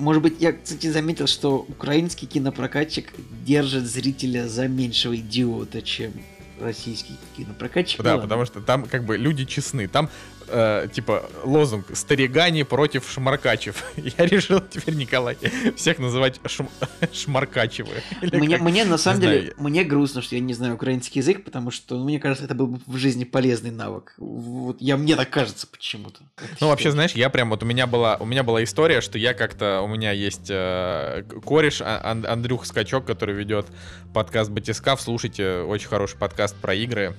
может 0.00 0.22
быть, 0.22 0.40
я, 0.40 0.52
кстати, 0.52 0.88
заметил, 0.88 1.26
что 1.26 1.64
украинский 1.68 2.26
кинопрокатчик 2.26 3.12
держит 3.44 3.84
зрителя 3.86 4.48
за 4.48 4.66
меньшего 4.66 5.14
идиота, 5.14 5.82
чем 5.82 6.12
российский 6.60 7.14
кинопрокатчик. 7.36 8.02
Да, 8.02 8.18
потому 8.18 8.44
что 8.44 8.60
там 8.60 8.84
как 8.84 9.04
бы 9.04 9.16
люди 9.16 9.44
честны. 9.44 9.88
Там 9.88 10.08
э, 10.50 10.88
типа 10.92 11.30
лозунг 11.44 11.86
«Старигани 11.92 12.62
против 12.62 13.10
шмаркачев». 13.10 13.84
Я 13.96 14.26
решил 14.26 14.60
теперь, 14.60 14.94
Николай, 14.94 15.36
всех 15.76 15.98
называть 15.98 16.40
шм... 16.46 16.68
шмаркачевы. 17.12 18.02
Мне, 18.20 18.56
как, 18.56 18.60
мне 18.60 18.84
на 18.84 18.98
самом 18.98 19.20
деле, 19.20 19.40
знаю. 19.40 19.54
мне 19.58 19.84
грустно, 19.84 20.22
что 20.22 20.34
я 20.34 20.40
не 20.40 20.54
знаю 20.54 20.74
украинский 20.74 21.20
язык, 21.20 21.44
потому 21.44 21.70
что, 21.70 21.96
ну, 21.96 22.04
мне 22.04 22.18
кажется, 22.18 22.44
это 22.44 22.54
был 22.54 22.66
бы 22.66 22.80
в 22.86 22.96
жизни 22.96 23.24
полезный 23.24 23.70
навык. 23.70 24.14
Вот 24.18 24.80
я, 24.80 24.96
мне 24.96 25.16
так 25.16 25.30
кажется 25.30 25.66
почему-то. 25.66 26.20
Ну, 26.60 26.68
вообще, 26.68 26.90
знаешь, 26.90 27.12
я 27.12 27.30
прям, 27.30 27.50
вот 27.50 27.62
у 27.62 27.66
меня 27.66 27.86
была, 27.86 28.16
у 28.16 28.26
меня 28.26 28.42
была 28.42 28.62
история, 28.64 29.00
что 29.00 29.18
я 29.18 29.34
как-то, 29.34 29.80
у 29.82 29.88
меня 29.88 30.12
есть 30.12 30.48
э, 30.50 31.24
кореш 31.44 31.80
а, 31.80 32.00
Ан- 32.04 32.26
Андрюх 32.26 32.66
Скачок, 32.66 33.04
который 33.04 33.34
ведет 33.34 33.66
подкаст 34.12 34.50
Батискав, 34.50 35.00
слушайте, 35.00 35.60
очень 35.60 35.88
хороший 35.88 36.18
подкаст 36.18 36.56
про 36.56 36.74
игры, 36.74 37.14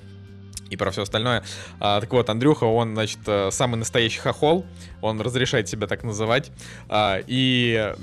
и 0.72 0.76
про 0.76 0.90
все 0.90 1.02
остальное. 1.02 1.44
А, 1.80 2.00
так 2.00 2.10
вот, 2.12 2.30
Андрюха, 2.30 2.64
он, 2.64 2.94
значит, 2.94 3.18
э, 3.26 3.50
самый 3.52 3.76
настоящий 3.76 4.20
хохол, 4.20 4.64
он 5.02 5.20
разрешает 5.20 5.68
себя 5.68 5.86
так 5.86 6.02
называть. 6.02 6.50
А, 6.88 7.20
и 7.26 7.94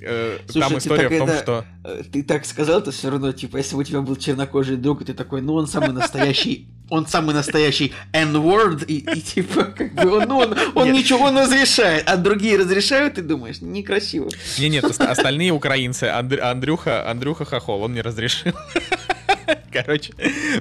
э, 0.00 0.38
Слушай, 0.48 0.68
там 0.68 0.78
история 0.78 1.08
в 1.08 1.18
том, 1.18 1.28
это, 1.28 1.42
что... 1.42 1.64
Э, 1.84 2.02
ты 2.10 2.22
так 2.22 2.46
сказал, 2.46 2.82
то 2.82 2.90
все 2.90 3.10
равно, 3.10 3.32
типа, 3.32 3.58
если 3.58 3.76
у 3.76 3.82
тебя 3.82 4.00
был 4.00 4.16
чернокожий 4.16 4.78
друг, 4.78 5.02
и 5.02 5.04
ты 5.04 5.12
такой, 5.12 5.42
ну, 5.42 5.54
он 5.54 5.66
самый 5.66 5.92
настоящий 5.92 6.68
он 6.92 7.06
самый 7.06 7.36
настоящий 7.36 7.92
N-word, 8.12 8.84
и, 8.86 8.98
и 8.98 9.20
типа, 9.20 9.62
как 9.62 9.94
бы 9.94 10.10
он, 10.10 10.28
ну, 10.28 10.38
он, 10.38 10.56
он 10.74 10.92
ничего 10.92 11.30
не 11.30 11.42
разрешает, 11.42 12.08
а 12.08 12.16
другие 12.16 12.58
разрешают, 12.58 13.14
ты 13.14 13.22
думаешь, 13.22 13.60
некрасиво. 13.60 14.28
Не, 14.58 14.68
нет, 14.68 14.84
остальные 14.84 15.52
украинцы, 15.52 16.04
Андрюха, 16.04 17.08
Андрюха 17.08 17.44
Хохол, 17.44 17.82
он 17.82 17.94
не 17.94 18.00
разрешил. 18.00 18.52
Короче, 19.72 20.12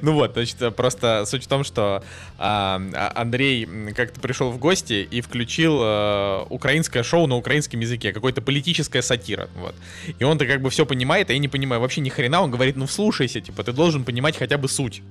ну 0.01 0.13
вот, 0.13 0.33
значит, 0.33 0.75
просто 0.75 1.25
суть 1.25 1.45
в 1.45 1.47
том, 1.47 1.63
что 1.63 2.03
а, 2.37 2.81
а 2.93 3.11
Андрей 3.15 3.67
как-то 3.95 4.19
пришел 4.19 4.51
в 4.51 4.57
гости 4.57 5.07
и 5.09 5.21
включил 5.21 5.79
а, 5.81 6.45
украинское 6.49 7.03
шоу 7.03 7.27
на 7.27 7.35
украинском 7.35 7.79
языке, 7.79 8.13
какое-то 8.13 8.41
политическая 8.41 9.01
сатира, 9.01 9.49
вот. 9.55 9.75
И 10.17 10.23
он-то 10.23 10.45
как 10.45 10.61
бы 10.61 10.69
все 10.69 10.85
понимает, 10.85 11.29
а 11.29 11.33
я 11.33 11.39
не 11.39 11.47
понимаю 11.47 11.81
вообще 11.81 12.01
ни 12.01 12.09
хрена, 12.09 12.41
он 12.41 12.51
говорит, 12.51 12.75
ну 12.75 12.85
вслушайся, 12.85 13.41
типа, 13.41 13.63
ты 13.63 13.71
должен 13.71 14.03
понимать 14.03 14.37
хотя 14.37 14.57
бы 14.57 14.67
суть. 14.67 15.01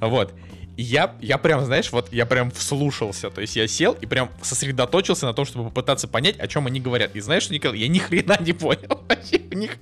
Вот. 0.00 0.32
Я, 0.80 1.14
я 1.20 1.36
прям, 1.36 1.64
знаешь, 1.64 1.92
вот 1.92 2.12
я 2.12 2.24
прям 2.24 2.50
вслушался. 2.50 3.28
То 3.30 3.40
есть 3.42 3.54
я 3.56 3.68
сел 3.68 3.92
и 4.00 4.06
прям 4.06 4.30
сосредоточился 4.42 5.26
на 5.26 5.34
том, 5.34 5.44
чтобы 5.44 5.66
попытаться 5.68 6.08
понять, 6.08 6.38
о 6.38 6.48
чем 6.48 6.66
они 6.66 6.80
говорят. 6.80 7.14
И 7.14 7.20
знаешь, 7.20 7.42
что, 7.42 7.52
Николай, 7.52 7.78
я 7.78 7.88
ни 7.88 7.98
хрена 7.98 8.38
не 8.40 8.52
понял. 8.52 9.00
Вообще, 9.08 9.42
у 9.52 9.54
них 9.56 9.72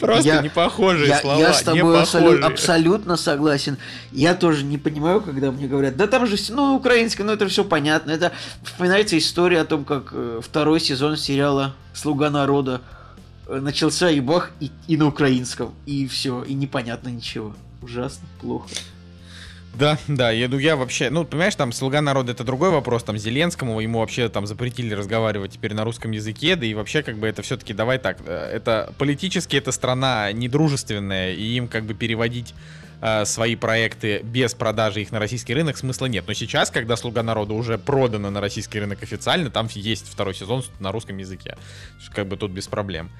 просто 0.00 0.28
Я- 0.28 0.40
не 0.42 0.48
похожие 0.48 1.08
Я, 1.08 1.18
слова. 1.20 1.38
я 1.38 1.52
с 1.52 1.62
тобой 1.62 2.00
абсолю- 2.00 2.42
абсолютно 2.42 3.16
согласен. 3.16 3.76
Я 4.12 4.34
тоже 4.34 4.64
не 4.64 4.78
понимаю, 4.78 5.20
когда 5.20 5.50
мне 5.52 5.66
говорят, 5.66 5.96
да 5.96 6.06
там 6.06 6.26
же, 6.26 6.36
ну, 6.48 6.74
украинское, 6.76 7.26
ну, 7.26 7.32
это 7.32 7.46
все 7.48 7.62
понятно. 7.64 8.10
Это 8.10 8.32
вспоминается 8.64 9.18
история 9.18 9.60
о 9.60 9.64
том, 9.66 9.84
как 9.84 10.10
э, 10.12 10.40
второй 10.42 10.80
сезон 10.80 11.16
сериала 11.18 11.74
«Слуга 11.92 12.30
народа» 12.30 12.80
э, 13.46 13.60
начался 13.60 14.10
и 14.10 14.20
бах, 14.20 14.52
и, 14.60 14.70
и 14.88 14.96
на 14.96 15.06
украинском. 15.06 15.74
И 15.84 16.06
все, 16.06 16.42
и 16.44 16.54
непонятно 16.54 17.08
ничего. 17.10 17.54
Ужасно, 17.82 18.26
плохо. 18.40 18.68
Да, 19.76 19.98
да, 20.08 20.30
я, 20.30 20.48
ну, 20.48 20.56
я 20.56 20.74
вообще, 20.74 21.10
ну, 21.10 21.26
понимаешь, 21.26 21.54
там 21.54 21.70
«Слуга 21.70 22.00
народа»— 22.00 22.32
это 22.32 22.44
другой 22.44 22.70
вопрос, 22.70 23.04
там, 23.04 23.18
Зеленскому, 23.18 23.78
ему 23.80 23.98
вообще 23.98 24.30
там 24.30 24.46
запретили 24.46 24.94
разговаривать 24.94 25.52
теперь 25.52 25.74
на 25.74 25.84
русском 25.84 26.12
языке, 26.12 26.56
да 26.56 26.64
и 26.64 26.72
вообще, 26.72 27.02
как 27.02 27.18
бы, 27.18 27.26
это 27.26 27.42
все-таки, 27.42 27.74
давай 27.74 27.98
так, 27.98 28.16
э, 28.24 28.50
это 28.54 28.94
политически 28.96 29.56
эта 29.56 29.72
страна 29.72 30.32
недружественная, 30.32 31.34
и 31.34 31.42
им, 31.42 31.68
как 31.68 31.84
бы, 31.84 31.92
переводить 31.92 32.54
э, 33.02 33.26
свои 33.26 33.54
проекты 33.54 34.20
без 34.22 34.54
продажи 34.54 35.02
их 35.02 35.12
на 35.12 35.18
российский 35.18 35.52
рынок 35.52 35.76
смысла 35.76 36.06
нет. 36.06 36.24
Но 36.26 36.32
сейчас, 36.32 36.70
когда 36.70 36.96
«Слуга 36.96 37.22
народа» 37.22 37.52
уже 37.52 37.76
продана 37.76 38.30
на 38.30 38.40
российский 38.40 38.80
рынок 38.80 39.02
официально, 39.02 39.50
там 39.50 39.68
есть 39.74 40.08
второй 40.08 40.34
сезон 40.34 40.64
на 40.80 40.90
русском 40.90 41.18
языке, 41.18 41.58
как 42.14 42.26
бы, 42.28 42.38
тут 42.38 42.50
без 42.50 42.66
проблем. 42.66 43.10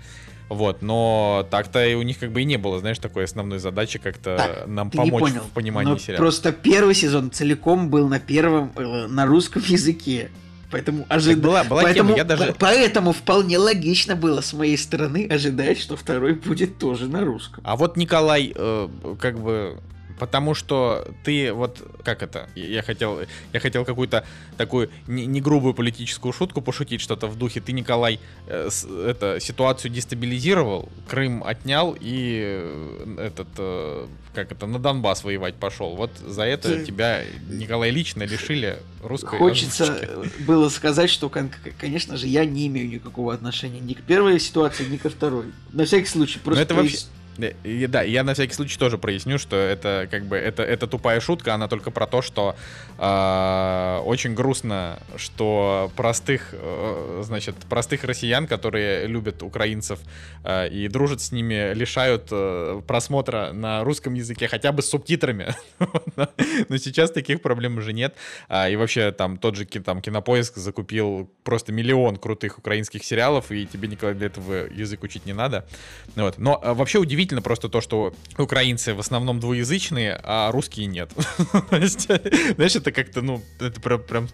Вот, 0.49 0.81
но 0.81 1.45
так-то 1.51 1.85
и 1.85 1.95
у 1.95 2.03
них 2.03 2.19
как 2.21 2.31
бы 2.31 2.43
и 2.43 2.45
не 2.45 2.57
было, 2.57 2.79
знаешь, 2.79 2.99
такой 3.01 3.25
основной 3.25 3.59
задачи 3.59 3.99
как-то 3.99 4.37
Так, 4.37 4.67
нам 4.69 4.91
помочь 4.91 5.21
понял. 5.21 5.41
в 5.41 5.51
понимании 5.51 5.91
но 5.93 5.99
сериала. 5.99 6.19
Просто 6.23 6.53
первый 6.53 6.95
сезон 6.95 7.33
целиком 7.33 7.91
был 7.91 8.07
на 8.09 8.21
первом, 8.21 8.71
э, 8.77 9.07
на 9.09 9.27
русском 9.27 9.63
языке. 9.67 10.31
Поэтому 10.71 11.05
Так 11.05 11.17
ожидаю. 11.19 11.41
была, 11.43 11.65
была 11.65 11.83
Поэтому, 11.83 12.09
тема, 12.11 12.19
я 12.19 12.25
даже... 12.25 12.47
по- 12.53 12.53
поэтому 12.61 13.13
вполне 13.13 13.59
логично 13.59 14.15
было 14.17 14.41
с 14.41 14.53
моей 14.53 14.77
стороны 14.79 15.27
ожидать, 15.31 15.81
что 15.81 15.97
второй 15.97 16.35
будет 16.35 16.79
тоже 16.79 17.09
на 17.09 17.25
русском. 17.25 17.63
А 17.67 17.77
вот 17.77 17.97
Николай, 17.97 18.53
э, 18.55 18.89
как 19.21 19.39
бы, 19.41 19.79
потому 20.19 20.55
что 20.55 21.07
ты 21.25 21.53
вот, 21.53 21.83
как 22.05 22.23
это, 22.23 22.49
я 22.55 22.83
хотел, 22.83 23.21
я 23.53 23.61
хотел 23.61 23.85
какую-то 23.85 24.25
такую 24.57 24.91
не, 25.07 25.27
не 25.27 25.41
грубую 25.41 25.75
политическую 25.75 26.33
шутку 26.33 26.61
пошутить, 26.63 27.01
что-то 27.01 27.27
в 27.27 27.37
духе, 27.37 27.61
ты, 27.61 27.73
Николай, 27.73 28.19
э, 28.47 28.69
с- 28.71 28.85
это, 28.85 29.39
ситуацию 29.41 29.91
дестабилизировал, 29.93 30.89
Крым 31.09 31.43
отнял 31.45 31.97
и 31.99 32.41
э, 32.45 33.17
этот, 33.27 33.49
э, 33.59 34.07
как 34.35 34.53
это, 34.53 34.67
на 34.67 34.79
Донбасс 34.79 35.25
воевать 35.25 35.55
пошел. 35.55 35.97
Вот 35.97 36.11
за 36.19 36.43
это 36.45 36.69
Ты- 36.77 36.85
тебя, 36.85 37.23
Николай, 37.49 37.91
лично 37.91 38.23
лишили 38.25 38.79
русской 39.03 39.39
Хочется 39.39 39.85
озвучки. 39.85 40.43
было 40.43 40.69
сказать, 40.69 41.11
что, 41.11 41.29
кон- 41.31 41.51
конечно 41.79 42.17
же, 42.17 42.27
я 42.27 42.45
не 42.45 42.67
имею 42.67 42.89
никакого 42.89 43.33
отношения 43.33 43.81
ни 43.81 43.95
к 43.95 44.03
первой 44.03 44.39
ситуации, 44.41 44.85
ни 44.87 44.97
ко 44.97 45.09
второй. 45.11 45.47
На 45.73 45.85
всякий 45.85 46.07
случай, 46.09 46.39
просто... 46.39 46.63
это 46.63 46.75
вообще- 46.75 46.99
и, 47.39 47.87
да, 47.87 48.03
я 48.03 48.25
на 48.25 48.35
всякий 48.35 48.55
случай 48.55 48.79
тоже 48.79 48.99
проясню, 48.99 49.39
что 49.39 49.57
это 49.57 50.09
как 50.11 50.25
бы 50.25 50.37
это, 50.37 50.63
это 50.63 50.87
тупая 50.87 51.21
шутка, 51.21 51.55
она 51.55 51.69
только 51.69 51.91
про 51.91 52.07
то, 52.07 52.23
что 52.23 52.57
э, 52.99 54.01
очень 54.05 54.35
грустно, 54.35 54.99
что 55.17 55.91
простых, 55.97 56.51
э, 56.53 57.23
значит, 57.25 57.57
простых 57.69 58.05
россиян, 58.05 58.47
которые 58.47 59.07
любят 59.07 59.43
украинцев 59.43 59.99
э, 60.45 60.69
и 60.69 60.89
дружат 60.89 61.21
с 61.21 61.33
ними, 61.33 61.75
лишают 61.75 62.29
э, 62.31 62.83
просмотра 62.87 63.53
на 63.53 63.85
русском 63.85 64.15
языке 64.15 64.49
хотя 64.49 64.73
бы 64.73 64.83
с 64.83 64.89
субтитрами. 64.89 65.55
Но 66.69 66.77
сейчас 66.79 67.11
таких 67.11 67.43
проблем 67.43 67.79
уже 67.79 67.93
нет. 67.93 68.15
А, 68.49 68.69
И 68.69 68.77
вообще 68.77 69.13
там 69.13 69.37
тот 69.37 69.57
же 69.57 69.67
там 69.67 70.01
кинопоиск 70.01 70.57
закупил 70.57 71.31
просто 71.45 71.73
миллион 71.73 72.17
крутых 72.17 72.59
украинских 72.59 73.05
сериалов, 73.05 73.51
и 73.51 73.67
тебе, 73.67 73.89
Николай, 73.89 74.15
для 74.15 74.27
этого 74.27 74.67
язык 74.73 75.03
учить 75.03 75.27
не 75.27 75.33
надо. 75.33 75.67
Вот. 76.15 76.39
Но 76.39 76.59
а, 76.63 76.75
вообще 76.75 76.99
удивительно 76.99 77.26
просто 77.43 77.69
то, 77.69 77.81
что 77.81 78.15
украинцы 78.39 78.95
в 78.95 79.01
основном 79.01 79.41
двуязычные, 79.41 80.19
а 80.23 80.51
русские 80.53 80.87
нет. 80.87 81.11
Знаешь, 81.71 82.77
это 82.77 82.93
как-то, 82.93 83.23
ну, 83.23 83.43
это 83.61 83.81
прям, 83.81 84.29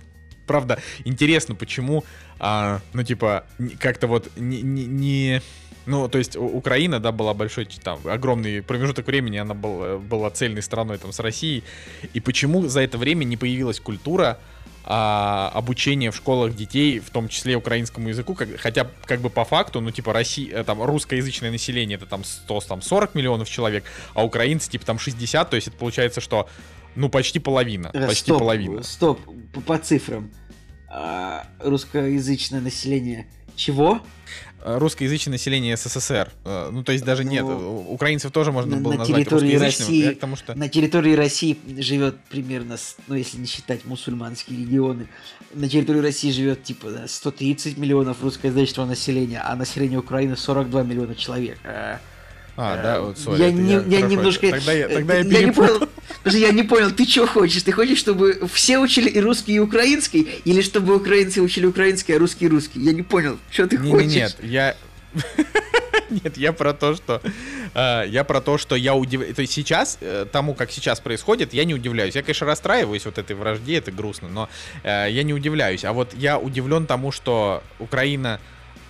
правда 0.47 0.79
интересно, 1.05 1.55
почему, 1.55 2.05
а, 2.39 2.81
ну, 2.93 3.03
типа, 3.03 3.47
как-то 3.79 4.07
вот 4.07 4.31
не, 4.37 4.63
не- 4.63 4.87
не- 4.87 5.43
ну, 5.87 6.09
то 6.09 6.19
есть 6.19 6.37
Украина, 6.37 7.01
да, 7.01 7.11
была 7.13 7.35
большой, 7.35 7.67
там, 7.83 7.99
огромный 8.05 8.63
промежуток 8.63 9.07
времени, 9.07 9.39
она 9.39 9.55
была, 9.55 9.99
была 9.99 10.31
цельной 10.31 10.63
страной 10.63 10.99
там 10.99 11.13
с 11.13 11.19
Россией, 11.21 11.65
и 12.15 12.21
почему 12.21 12.69
за 12.69 12.81
это 12.81 12.99
время 12.99 13.25
не 13.25 13.37
появилась 13.37 13.81
культура 13.81 14.39
а, 14.85 15.51
обучения 15.55 16.11
в 16.11 16.17
школах 16.17 16.55
детей, 16.57 16.99
в 16.99 17.11
том 17.11 17.29
числе 17.29 17.55
украинскому 17.57 18.09
языку, 18.09 18.35
как- 18.35 18.57
хотя 18.59 18.87
как 19.05 19.21
бы 19.21 19.31
по 19.31 19.45
факту, 19.45 19.81
ну 19.81 19.91
типа 19.91 20.13
Россия, 20.13 20.65
там 20.65 20.83
русскоязычное 20.83 21.51
население 21.51 21.97
это 21.97 22.07
там 22.07 22.25
100, 22.25 22.61
там 22.63 22.83
40 22.83 23.15
миллионов 23.15 23.49
человек, 23.49 23.85
а 24.15 24.25
украинцы 24.25 24.71
типа 24.71 24.85
там 24.85 24.99
60, 24.99 25.49
то 25.51 25.57
есть 25.57 25.69
это 25.69 25.77
получается, 25.77 26.21
что 26.21 26.49
ну 26.97 27.09
почти 27.09 27.39
половина, 27.39 27.91
Э, 27.93 28.07
почти 28.07 28.25
стоп, 28.31 28.39
половина. 28.41 28.83
Стоп, 28.83 29.21
по, 29.53 29.61
по 29.61 29.79
цифрам. 29.79 30.31
А, 30.89 31.47
русскоязычное 31.61 32.61
население 32.61 33.27
чего? 33.57 34.01
Э, 34.65 34.79
Русскоязычное 34.79 35.33
население 35.33 35.77
СССР, 35.77 36.31
э, 36.45 36.71
ну 36.73 36.85
то 36.85 36.93
есть 36.93 37.05
даже 37.05 37.25
нет, 37.25 37.45
Ну, 37.45 37.81
у- 37.91 37.93
украинцев 37.95 38.31
тоже 38.31 38.53
можно 38.53 38.77
на- 38.77 38.83
было 38.83 38.93
на 38.93 38.99
назвать 39.01 39.23
территории 39.25 39.57
России- 39.57 40.05
я 40.05 40.15
к 40.15 40.19
тому 40.21 40.37
что 40.37 40.55
На 40.57 40.69
территории 40.69 41.15
России 41.15 41.59
живет 41.79 42.17
примерно, 42.31 42.77
ну 43.09 43.15
если 43.17 43.39
не 43.39 43.47
считать 43.47 43.85
мусульманские 43.85 44.59
регионы, 44.61 45.09
на 45.53 45.69
территории 45.69 45.99
России 46.01 46.31
живет 46.31 46.63
типа 46.63 46.91
да, 46.91 47.09
130 47.09 47.77
миллионов 47.77 48.23
русскоязычного 48.23 48.87
населения, 48.87 49.41
а 49.45 49.57
население 49.57 49.99
Украины 49.99 50.37
42 50.37 50.83
миллиона 50.85 51.15
человек. 51.17 51.59
А, 52.57 52.79
э, 52.79 52.83
да, 52.83 53.01
вот, 53.01 53.17
sorry, 53.17 53.39
я, 53.39 53.51
не, 53.51 53.73
я 53.73 53.81
хорошо, 53.81 54.07
немножко... 54.07 54.51
Тогда 54.51 54.73
я, 54.73 54.87
э, 54.87 54.95
тогда 54.95 55.15
я, 55.15 55.23
не 55.23 55.31
перепутал. 55.31 55.79
понял, 55.79 55.91
подожди, 56.23 56.41
я 56.41 56.53
не 56.53 56.63
понял, 56.63 56.91
ты 56.91 57.07
что 57.07 57.27
хочешь? 57.27 57.63
Ты 57.63 57.73
хочешь, 57.73 57.99
чтобы 57.99 58.47
все 58.53 58.79
учили 58.79 59.09
и 59.09 59.21
русский, 59.21 59.55
и 59.55 59.59
украинский? 59.59 60.23
Или 60.45 60.61
чтобы 60.61 60.95
украинцы 60.97 61.41
учили 61.41 61.67
украинский, 61.67 62.15
а 62.15 62.19
русский 62.19 62.49
русский? 62.49 62.81
Я 62.81 62.93
не 62.93 63.03
понял, 63.03 63.39
что 63.51 63.67
ты 63.67 63.79
Не, 63.79 63.91
хочешь? 63.91 64.07
не, 64.09 64.17
нет, 64.17 64.37
я... 64.43 64.77
Нет, 66.25 66.37
я 66.37 66.53
про 66.53 66.75
то, 66.75 66.95
что... 66.95 67.23
э, 67.75 68.05
я 68.09 68.25
про 68.25 68.41
то, 68.41 68.59
что 68.59 68.77
я 68.77 68.95
удивляюсь... 68.95 69.35
То 69.35 69.43
есть 69.43 69.53
сейчас, 69.55 69.99
э, 70.01 70.27
тому, 70.31 70.55
как 70.55 70.71
сейчас 70.71 71.01
происходит, 71.01 71.55
я 71.55 71.65
не 71.65 71.75
удивляюсь. 71.75 72.15
Я, 72.15 72.23
конечно, 72.23 72.47
расстраиваюсь 72.47 73.05
вот 73.07 73.17
этой 73.19 73.35
вражде, 73.35 73.79
это 73.79 73.93
грустно, 73.93 74.29
но 74.29 74.49
э, 74.83 75.07
я 75.11 75.23
не 75.23 75.33
удивляюсь. 75.33 75.85
А 75.85 75.93
вот 75.93 76.13
я 76.15 76.39
удивлен 76.39 76.87
тому, 76.87 77.13
что 77.13 77.63
Украина, 77.79 78.41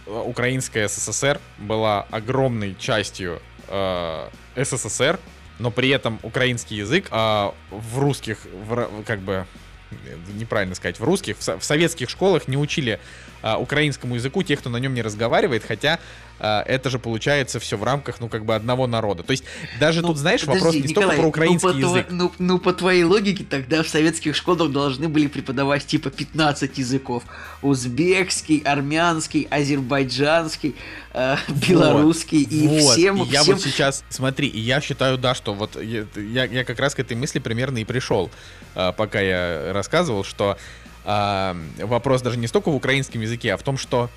э, 0.07 0.11
украинская 0.11 0.89
СССР 0.89 1.41
была 1.59 2.07
огромной 2.11 2.75
частью 2.79 3.41
э, 3.73 4.29
СССР, 4.65 5.19
но 5.59 5.71
при 5.71 5.89
этом 5.89 6.21
украинский 6.23 6.77
язык 6.77 7.09
а 7.11 7.55
в 7.71 7.99
русских, 7.99 8.39
в 8.67 9.03
как 9.05 9.21
бы 9.21 9.47
э, 9.91 9.95
неправильно 10.35 10.75
сказать, 10.75 11.01
в 11.01 11.05
русских, 11.05 11.37
в, 11.39 11.59
в 11.59 11.65
советских 11.65 12.11
школах 12.11 12.49
не 12.49 12.57
учили 12.57 13.01
а, 13.43 13.59
украинскому 13.59 14.15
языку 14.15 14.43
тех, 14.43 14.61
кто 14.61 14.71
на 14.71 14.79
нем 14.79 14.95
не 14.95 15.03
разговаривает, 15.03 15.65
хотя 15.67 15.99
а, 16.39 16.63
это 16.63 16.91
же 16.91 16.99
получается 16.99 17.61
все 17.61 17.77
в 17.77 17.85
рамках, 17.85 18.21
ну, 18.21 18.29
как 18.29 18.45
бы 18.45 18.55
одного 18.55 18.87
народа. 18.87 19.23
То 19.23 19.31
есть 19.33 19.45
даже 19.79 20.01
Ну, 20.01 20.09
тут, 20.09 20.19
знаешь, 20.19 20.43
вопрос 20.45 20.61
подожди, 20.61 20.83
не 20.83 20.89
Николай, 20.89 21.09
столько 21.09 21.23
про 21.23 21.29
украинский 21.29 21.69
ну, 21.69 21.75
по 21.75 21.79
язык. 21.79 22.07
тво- 22.09 22.13
ну, 22.13 22.33
ну, 22.39 22.59
по 22.59 22.73
твоей 22.73 23.05
логике, 23.05 23.45
тогда 23.49 23.83
в 23.83 23.89
советских 23.89 24.35
школах 24.35 24.73
должны 24.73 25.09
были 25.09 25.27
преподавать 25.27 25.87
типа 25.87 26.11
15 26.11 26.79
языков. 26.79 27.23
Узбекский, 27.63 28.59
армянский, 28.59 29.47
азербайджанский, 29.51 30.75
э, 31.15 31.37
белорусский 31.69 32.43
и 32.43 32.67
Вот, 32.69 32.93
всем... 32.93 33.23
и 33.23 33.27
я 33.27 33.43
всем... 33.43 33.55
вот 33.55 33.63
сейчас, 33.63 34.05
смотри, 34.09 34.49
и 34.49 34.59
я 34.59 34.81
считаю, 34.81 35.19
да, 35.19 35.35
что 35.35 35.55
вот 35.55 35.81
я, 35.81 36.07
я, 36.17 36.45
я 36.45 36.65
как 36.65 36.79
раз 36.79 36.95
к 36.95 37.01
этой 37.01 37.17
мысли 37.17 37.39
примерно 37.39 37.79
и 37.79 37.85
пришел, 37.85 38.31
а, 38.75 38.93
пока 38.93 39.21
я 39.21 39.73
рассказывал, 39.73 40.25
что 40.25 40.57
а, 41.05 41.57
вопрос 41.79 42.23
даже 42.23 42.39
не 42.39 42.47
столько 42.47 42.71
в 42.71 42.75
украинском 42.75 43.21
языке, 43.21 43.55
а 43.55 43.57
в 43.57 43.63
том, 43.63 43.77
что 43.77 44.11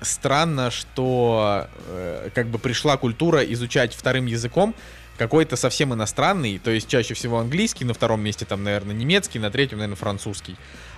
странно, 0.00 0.70
что 0.70 1.66
э, 1.88 2.30
как 2.34 2.46
бы 2.46 2.58
пришла 2.58 2.96
культура 2.96 3.42
изучать 3.42 3.94
вторым 3.94 4.26
языком 4.26 4.74
какой-то 5.20 5.56
совсем 5.56 5.92
иностранный, 5.92 6.58
то 6.58 6.70
есть 6.70 6.88
чаще 6.88 7.14
всего 7.14 7.38
английский, 7.38 7.84
на 7.84 7.92
втором 7.92 8.22
месте 8.22 8.46
там, 8.46 8.64
наверное, 8.64 8.94
немецкий, 8.94 9.38
на 9.38 9.50
третьем, 9.50 9.78
наверное, 9.78 9.96
французский. 9.96 10.56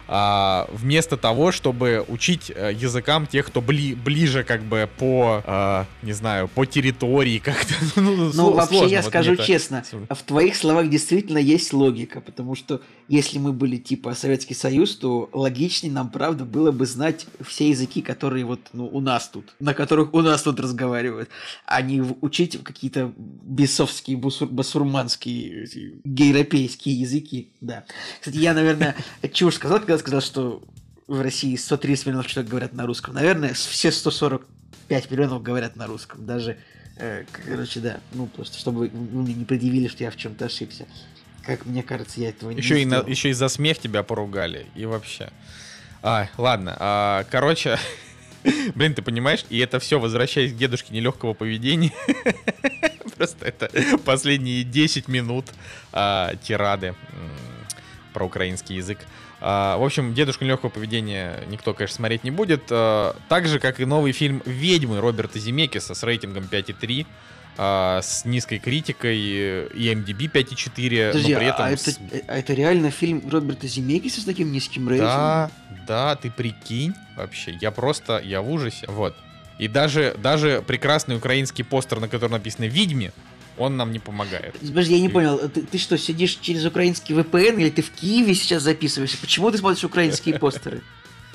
а, 0.09 0.68
вместо 0.72 1.16
того, 1.16 1.53
чтобы 1.53 2.05
учить 2.07 2.53
э, 2.55 2.72
языкам 2.72 3.26
тех, 3.26 3.46
кто 3.46 3.61
бли, 3.61 3.94
ближе 3.94 4.44
как 4.44 4.62
бы 4.62 4.88
по, 4.98 5.42
а, 5.44 5.86
не 6.03 6.12
знаю, 6.12 6.48
по 6.48 6.66
территории 6.66 7.38
как-то. 7.44 7.74
Ну, 7.96 8.30
ну 8.32 8.53
вообще 8.53 8.86
я 8.86 9.03
скажу 9.03 9.36
честно, 9.36 9.84
в 10.09 10.22
твоих 10.22 10.55
словах 10.57 10.88
действительно 10.88 11.38
есть 11.38 11.72
логика, 11.72 12.20
потому 12.20 12.55
что 12.55 12.80
если 13.13 13.39
мы 13.39 13.53
были 13.53 13.77
типа 13.77 14.15
Советский 14.15 14.55
Союз, 14.55 14.97
то 14.97 15.29
логичнее 15.35 15.93
нам, 15.93 16.11
правда, 16.11 16.47
было 16.47 16.73
бы 16.73 16.87
знать 16.87 17.27
все 17.47 17.69
языки, 17.69 18.01
которые 18.01 18.47
вот 18.47 18.61
ну, 18.73 18.87
у 18.87 19.01
нас 19.01 19.29
тут, 19.29 19.55
на 19.61 19.75
которых 19.75 20.15
у 20.15 20.23
нас 20.23 20.43
тут 20.43 20.59
разговаривают, 20.59 21.29
а 21.67 21.83
не 21.83 22.01
учить 22.01 22.59
какие-то 22.65 23.13
бесовские, 23.19 24.17
басурманские, 24.17 25.69
гейропейские 26.05 26.95
языки. 26.95 27.51
Да. 27.61 27.85
Кстати, 28.19 28.39
я, 28.39 28.55
наверное, 28.55 28.97
чушь 29.35 29.57
сказал, 29.57 29.81
когда 29.81 29.99
сказал, 29.99 30.23
что 30.23 30.63
в 31.07 31.21
России 31.21 31.55
130 31.55 32.07
миллионов 32.07 32.29
человек 32.29 32.51
говорят 32.51 32.73
на 32.73 32.87
русском. 32.87 33.13
Наверное, 33.13 33.53
все 33.53 33.93
145 33.93 35.11
миллионов 35.11 35.43
говорят 35.43 35.77
на 35.77 35.87
русском. 35.87 36.25
Даже, 36.25 36.57
э, 36.97 37.27
короче, 37.31 37.81
да, 37.81 38.01
ну 38.15 38.27
просто, 38.27 38.57
чтобы 38.57 38.89
вы 38.89 38.91
мне 39.23 39.35
не 39.35 39.45
предъявили, 39.45 39.89
что 39.89 40.03
я 40.03 40.11
в 40.11 40.17
чем-то 40.17 40.47
ошибся. 40.47 40.87
Как 41.45 41.66
мне 41.66 41.82
кажется, 41.82 42.20
я 42.20 42.28
этого 42.28 42.51
еще 42.51 42.76
не 42.76 42.82
и 42.82 42.84
на, 42.84 42.97
Еще 43.07 43.30
и 43.30 43.32
за 43.32 43.49
смех 43.49 43.78
тебя 43.78 44.03
поругали. 44.03 44.66
И 44.74 44.86
вообще. 44.86 45.30
А, 46.03 46.28
ладно. 46.38 46.76
А, 46.78 47.24
короче, 47.30 47.78
блин, 48.74 48.95
ты 48.95 49.03
понимаешь, 49.03 49.45
и 49.51 49.59
это 49.59 49.78
все, 49.78 49.99
возвращаясь 49.99 50.53
к 50.53 50.57
дедушке 50.57 50.95
нелегкого 50.95 51.34
поведения. 51.34 51.93
Просто 53.16 53.47
это 53.47 53.70
последние 54.05 54.64
10 54.64 55.09
минут 55.09 55.47
а, 55.93 56.34
тирады 56.43 56.95
про 58.12 58.26
украинский 58.26 58.76
язык. 58.76 58.99
А, 59.40 59.76
в 59.76 59.82
общем, 59.82 60.14
«Дедушка 60.14 60.45
легкого 60.45 60.70
поведения» 60.70 61.43
никто, 61.49 61.74
конечно, 61.74 61.97
смотреть 61.97 62.22
не 62.22 62.30
будет. 62.30 62.62
А, 62.70 63.16
так 63.28 63.49
же, 63.49 63.59
как 63.59 63.80
и 63.80 63.84
новый 63.84 64.12
фильм 64.12 64.40
«Ведьмы» 64.47 65.01
Роберта 65.01 65.40
Земекиса 65.40 65.95
с 65.95 66.03
рейтингом 66.05 66.45
5,3 66.45 67.07
а, 67.59 68.00
с 68.03 68.24
низкой 68.24 68.59
критикой 68.59 69.18
и 69.18 69.92
MDB 69.94 70.30
5,4, 70.30 71.09
Подожди, 71.09 71.32
но 71.32 71.38
при 71.38 71.48
этом... 71.48 71.64
А 71.64 71.70
это, 71.70 71.92
а 72.28 72.38
это 72.38 72.55
реально 72.55 72.90
фильм 72.90 73.22
Роберта 73.28 73.66
Земекиса 73.66 74.20
с 74.20 74.24
таким 74.24 74.53
низким 74.53 74.88
рейтингом? 74.88 75.12
Да, 75.16 75.50
да, 75.86 76.16
ты 76.16 76.30
прикинь 76.30 76.94
вообще. 77.16 77.57
Я 77.61 77.70
просто, 77.70 78.20
я 78.24 78.40
в 78.40 78.50
ужасе. 78.50 78.86
Вот. 78.88 79.14
И 79.59 79.68
даже, 79.68 80.16
даже 80.18 80.62
прекрасный 80.66 81.16
украинский 81.16 81.64
постер, 81.64 82.00
на 82.00 82.09
котором 82.09 82.32
написано 82.32 82.64
«Ведьме», 82.64 83.12
он 83.59 83.76
нам 83.76 83.92
не 83.92 83.98
помогает. 83.98 84.59
Подожди, 84.59 84.94
я 84.94 85.00
не 85.00 85.11
понял, 85.11 85.38
ты, 85.48 85.62
ты 85.62 85.78
что, 85.78 85.98
сидишь 85.98 86.38
через 86.40 86.64
украинский 86.64 87.14
VPN 87.14 87.61
или 87.61 87.70
ты 87.70 87.82
в 87.82 87.90
Киеве 87.90 88.34
сейчас 88.34 88.62
записываешься? 88.62 89.18
Почему 89.18 89.50
ты 89.50 89.59
смотришь 89.59 89.84
украинские 89.84 90.38
постеры? 90.38 90.80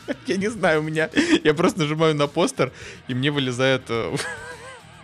Я 0.27 0.37
не 0.37 0.49
знаю, 0.49 0.79
у 0.79 0.83
меня... 0.83 1.09
Я 1.43 1.53
просто 1.53 1.79
нажимаю 1.79 2.15
на 2.15 2.27
постер, 2.27 2.71
и 3.07 3.13
мне 3.13 3.29
вылезает 3.29 3.83
э, 3.89 4.15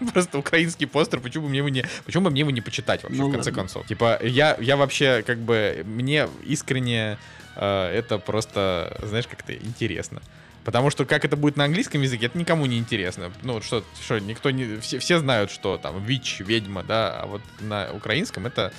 просто 0.13 0.37
украинский 0.37 0.87
постер, 0.87 1.19
почему 1.19 1.45
бы 1.45 1.49
мне 1.49 1.59
его 1.59 1.69
не, 1.69 1.85
почему 2.05 2.25
бы 2.25 2.31
мне 2.31 2.41
его 2.41 2.51
не 2.51 2.61
почитать 2.61 3.03
вообще, 3.03 3.21
ну, 3.21 3.29
в 3.29 3.31
конце 3.31 3.49
ладно. 3.49 3.61
концов. 3.61 3.87
Типа, 3.87 4.19
я, 4.23 4.57
я 4.59 4.77
вообще, 4.77 5.23
как 5.25 5.39
бы, 5.39 5.83
мне 5.85 6.27
искренне 6.45 7.17
э, 7.55 7.85
это 7.93 8.17
просто, 8.17 8.97
знаешь, 9.03 9.27
как-то 9.27 9.53
интересно. 9.53 10.21
Потому 10.63 10.89
что 10.89 11.05
как 11.05 11.25
это 11.25 11.35
будет 11.35 11.57
на 11.57 11.65
английском 11.65 12.01
языке, 12.01 12.27
это 12.27 12.37
никому 12.37 12.65
не 12.65 12.77
интересно. 12.77 13.33
Ну, 13.41 13.61
что, 13.61 13.83
что 14.01 14.19
никто 14.19 14.49
не... 14.49 14.77
Все, 14.79 14.97
все 14.99 15.19
знают, 15.19 15.51
что 15.51 15.77
там 15.77 16.01
ВИЧ, 16.03 16.39
ведьма, 16.39 16.83
да, 16.83 17.19
а 17.19 17.25
вот 17.25 17.41
на 17.59 17.89
украинском 17.91 18.45
это 18.45 18.71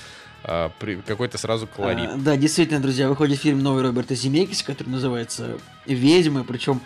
при, 0.79 0.97
какой-то 0.97 1.39
сразу 1.39 1.67
колорит. 1.67 2.11
А, 2.11 2.17
да, 2.17 2.37
действительно, 2.37 2.81
друзья, 2.81 3.09
выходит 3.09 3.41
фильм 3.41 3.61
новый 3.61 3.83
Роберта 3.83 4.15
Земекиса, 4.15 4.65
который 4.65 4.91
называется 4.91 5.59
«Ведьмы», 5.87 6.45
причем 6.45 6.83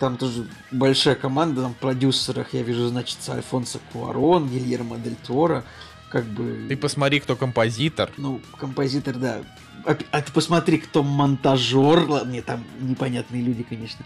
там 0.00 0.16
тоже 0.16 0.46
большая 0.72 1.14
команда, 1.14 1.62
там 1.62 1.74
в 1.74 1.76
продюсерах 1.76 2.54
я 2.54 2.62
вижу, 2.62 2.88
значит, 2.88 3.18
Альфонсо 3.28 3.78
Куарон, 3.92 4.48
Гильермо 4.48 4.96
Дель 4.96 5.14
Торо, 5.26 5.62
как 6.08 6.24
бы... 6.24 6.66
Ты 6.68 6.76
посмотри, 6.76 7.20
кто 7.20 7.36
композитор. 7.36 8.10
Ну, 8.16 8.40
композитор, 8.56 9.16
да. 9.16 9.42
А, 9.84 9.96
а 10.10 10.22
ты 10.22 10.32
посмотри, 10.32 10.78
кто 10.78 11.02
монтажер. 11.02 12.08
Ладно, 12.08 12.42
там 12.42 12.64
непонятные 12.80 13.42
люди, 13.42 13.62
конечно. 13.62 14.04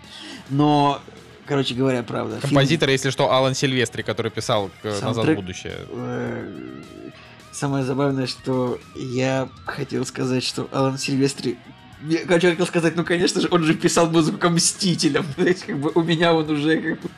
Но, 0.50 1.00
короче 1.46 1.74
говоря, 1.74 2.02
правда. 2.02 2.40
Композитор, 2.40 2.88
фильм... 2.88 2.92
если 2.92 3.10
что, 3.10 3.32
Алан 3.32 3.54
Сильвестри, 3.54 4.02
который 4.02 4.32
писал 4.32 4.70
Саундтрек... 4.82 5.02
«Назад 5.02 5.26
в 5.28 5.34
будущее». 5.36 5.76
Э, 5.90 6.82
самое 7.52 7.84
забавное, 7.84 8.26
что 8.26 8.80
я 8.96 9.48
хотел 9.64 10.04
сказать, 10.04 10.42
что 10.42 10.68
Алан 10.72 10.98
Сильвестри 10.98 11.56
я 12.08 12.26
хотел 12.26 12.66
сказать, 12.66 12.96
ну, 12.96 13.04
конечно 13.04 13.40
же, 13.40 13.48
он 13.50 13.64
же 13.64 13.74
писал 13.74 14.10
музыку 14.10 14.38
к 14.38 14.48
Мстителям. 14.48 15.26
Как 15.66 15.78
бы 15.78 15.92
у 15.94 16.02
меня 16.02 16.34
он 16.34 16.50
уже 16.50 16.76
как 16.80 17.00
бы 17.00 17.10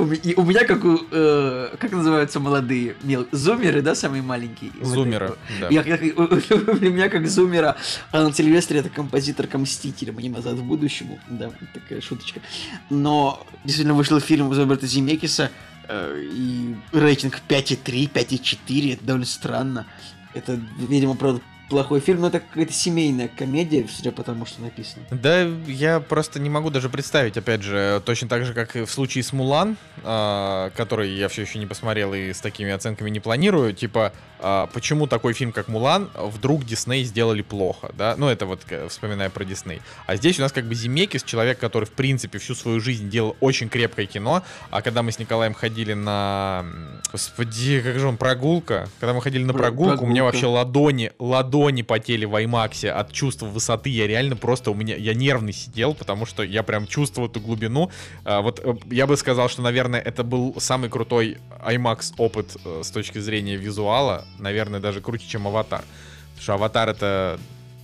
и 0.22 0.34
у 0.36 0.42
меня 0.42 0.64
как 0.64 0.84
у... 0.84 0.98
Э, 1.10 1.74
как 1.78 1.92
называются 1.92 2.40
молодые? 2.40 2.96
Мел... 3.02 3.26
Зумеры, 3.32 3.82
да, 3.82 3.94
самые 3.94 4.22
маленькие? 4.22 4.72
Зумеры, 4.80 5.34
да. 5.60 5.68
Я, 5.68 5.82
как, 5.82 6.00
у, 6.02 6.22
у 6.72 6.90
меня 6.90 7.08
как 7.08 7.28
зумера 7.28 7.76
Алан 8.10 8.32
Сильвестри 8.32 8.78
это 8.78 8.88
композитор 8.88 9.46
к 9.46 9.58
Мстителям, 9.58 10.18
не 10.18 10.28
назад 10.28 10.54
в 10.54 10.64
будущему. 10.64 11.18
Да, 11.28 11.50
такая 11.74 12.00
шуточка. 12.00 12.40
Но 12.88 13.46
действительно 13.64 13.94
вышел 13.94 14.20
фильм 14.20 14.52
Роберта 14.52 14.86
Земекиса, 14.86 15.50
э, 15.88 16.22
и 16.32 16.74
рейтинг 16.92 17.40
5,3, 17.48 18.10
5,4, 18.12 18.94
это 18.94 19.04
довольно 19.04 19.26
странно. 19.26 19.86
Это, 20.32 20.60
видимо, 20.78 21.16
правда, 21.16 21.40
плохой 21.70 22.00
фильм, 22.00 22.20
но 22.20 22.26
это 22.26 22.40
какая-то 22.40 22.72
семейная 22.72 23.28
комедия, 23.28 23.86
судя 23.88 24.10
по 24.10 24.22
тому, 24.22 24.44
что 24.44 24.60
написано. 24.60 25.04
Да, 25.10 25.42
я 25.66 26.00
просто 26.00 26.40
не 26.40 26.50
могу 26.50 26.68
даже 26.68 26.90
представить, 26.90 27.36
опять 27.36 27.62
же, 27.62 28.02
точно 28.04 28.28
так 28.28 28.44
же, 28.44 28.52
как 28.52 28.76
и 28.76 28.84
в 28.84 28.90
случае 28.90 29.22
с 29.22 29.32
Мулан, 29.32 29.76
э, 30.02 30.70
который 30.76 31.14
я 31.14 31.28
все 31.28 31.42
еще 31.42 31.58
не 31.58 31.66
посмотрел 31.66 32.12
и 32.12 32.32
с 32.32 32.40
такими 32.40 32.72
оценками 32.72 33.08
не 33.08 33.20
планирую, 33.20 33.72
типа, 33.72 34.12
э, 34.40 34.66
почему 34.72 35.06
такой 35.06 35.32
фильм, 35.32 35.52
как 35.52 35.68
Мулан, 35.68 36.10
вдруг 36.14 36.64
Дисней 36.64 37.04
сделали 37.04 37.42
плохо, 37.42 37.92
да? 37.96 38.16
Ну, 38.18 38.28
это 38.28 38.46
вот 38.46 38.60
вспоминая 38.88 39.30
про 39.30 39.44
Дисней. 39.44 39.80
А 40.06 40.16
здесь 40.16 40.38
у 40.38 40.42
нас 40.42 40.52
как 40.52 40.64
бы 40.64 40.74
Земекис, 40.74 41.22
человек, 41.22 41.58
который, 41.58 41.84
в 41.84 41.92
принципе, 41.92 42.38
всю 42.38 42.56
свою 42.56 42.80
жизнь 42.80 43.08
делал 43.08 43.36
очень 43.40 43.68
крепкое 43.68 44.06
кино, 44.06 44.42
а 44.70 44.82
когда 44.82 45.02
мы 45.02 45.12
с 45.12 45.18
Николаем 45.20 45.54
ходили 45.54 45.94
на... 45.94 46.66
Господи, 47.12 47.80
как 47.80 47.98
же 48.00 48.08
он, 48.08 48.16
прогулка? 48.16 48.88
Когда 48.98 49.14
мы 49.14 49.22
ходили 49.22 49.44
на 49.44 49.52
прогулку, 49.52 49.90
прогулка. 49.90 50.02
у 50.02 50.06
меня 50.06 50.24
вообще 50.24 50.46
ладони, 50.46 51.12
ладони 51.20 51.59
ладони 51.60 51.82
потели 51.82 52.24
в 52.24 52.34
IMAX 52.34 52.88
от 52.88 53.12
чувства 53.12 53.46
высоты. 53.46 53.90
Я 53.90 54.06
реально 54.06 54.36
просто 54.36 54.70
у 54.70 54.74
меня, 54.74 54.96
я 54.96 55.14
нервный 55.14 55.52
сидел, 55.52 55.94
потому 55.94 56.26
что 56.26 56.42
я 56.42 56.62
прям 56.62 56.86
чувствовал 56.86 57.28
эту 57.28 57.40
глубину. 57.40 57.90
А, 58.24 58.40
вот 58.40 58.60
э, 58.62 58.74
я 58.90 59.06
бы 59.06 59.16
сказал, 59.16 59.48
что, 59.48 59.62
наверное, 59.62 60.00
это 60.00 60.24
был 60.24 60.54
самый 60.58 60.88
крутой 60.88 61.38
IMAX 61.64 62.14
опыт 62.16 62.56
э, 62.64 62.82
с 62.82 62.90
точки 62.90 63.18
зрения 63.18 63.56
визуала. 63.56 64.24
Наверное, 64.38 64.80
даже 64.80 65.00
круче, 65.00 65.26
чем 65.28 65.46
Аватар. 65.46 65.82
Потому 66.30 66.42
что 66.42 66.54
Аватар 66.54 66.88
это 66.88 67.38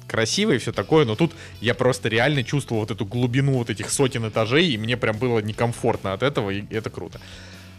красиво 0.09 0.53
и 0.53 0.59
все 0.59 0.73
такое, 0.73 1.05
но 1.05 1.17
тут 1.17 1.33
я 1.61 1.75
просто 1.75 2.09
реально 2.09 2.45
чувствовал 2.45 2.83
вот 2.83 2.91
эту 2.91 3.05
глубину 3.05 3.55
вот 3.55 3.71
этих 3.71 3.91
сотен 3.91 4.29
этажей, 4.29 4.69
и 4.69 4.79
мне 4.79 4.97
прям 4.97 5.19
было 5.19 5.41
некомфортно 5.41 6.13
от 6.13 6.23
этого, 6.23 6.51
и 6.51 6.65
это 6.71 6.91
круто. 6.91 7.21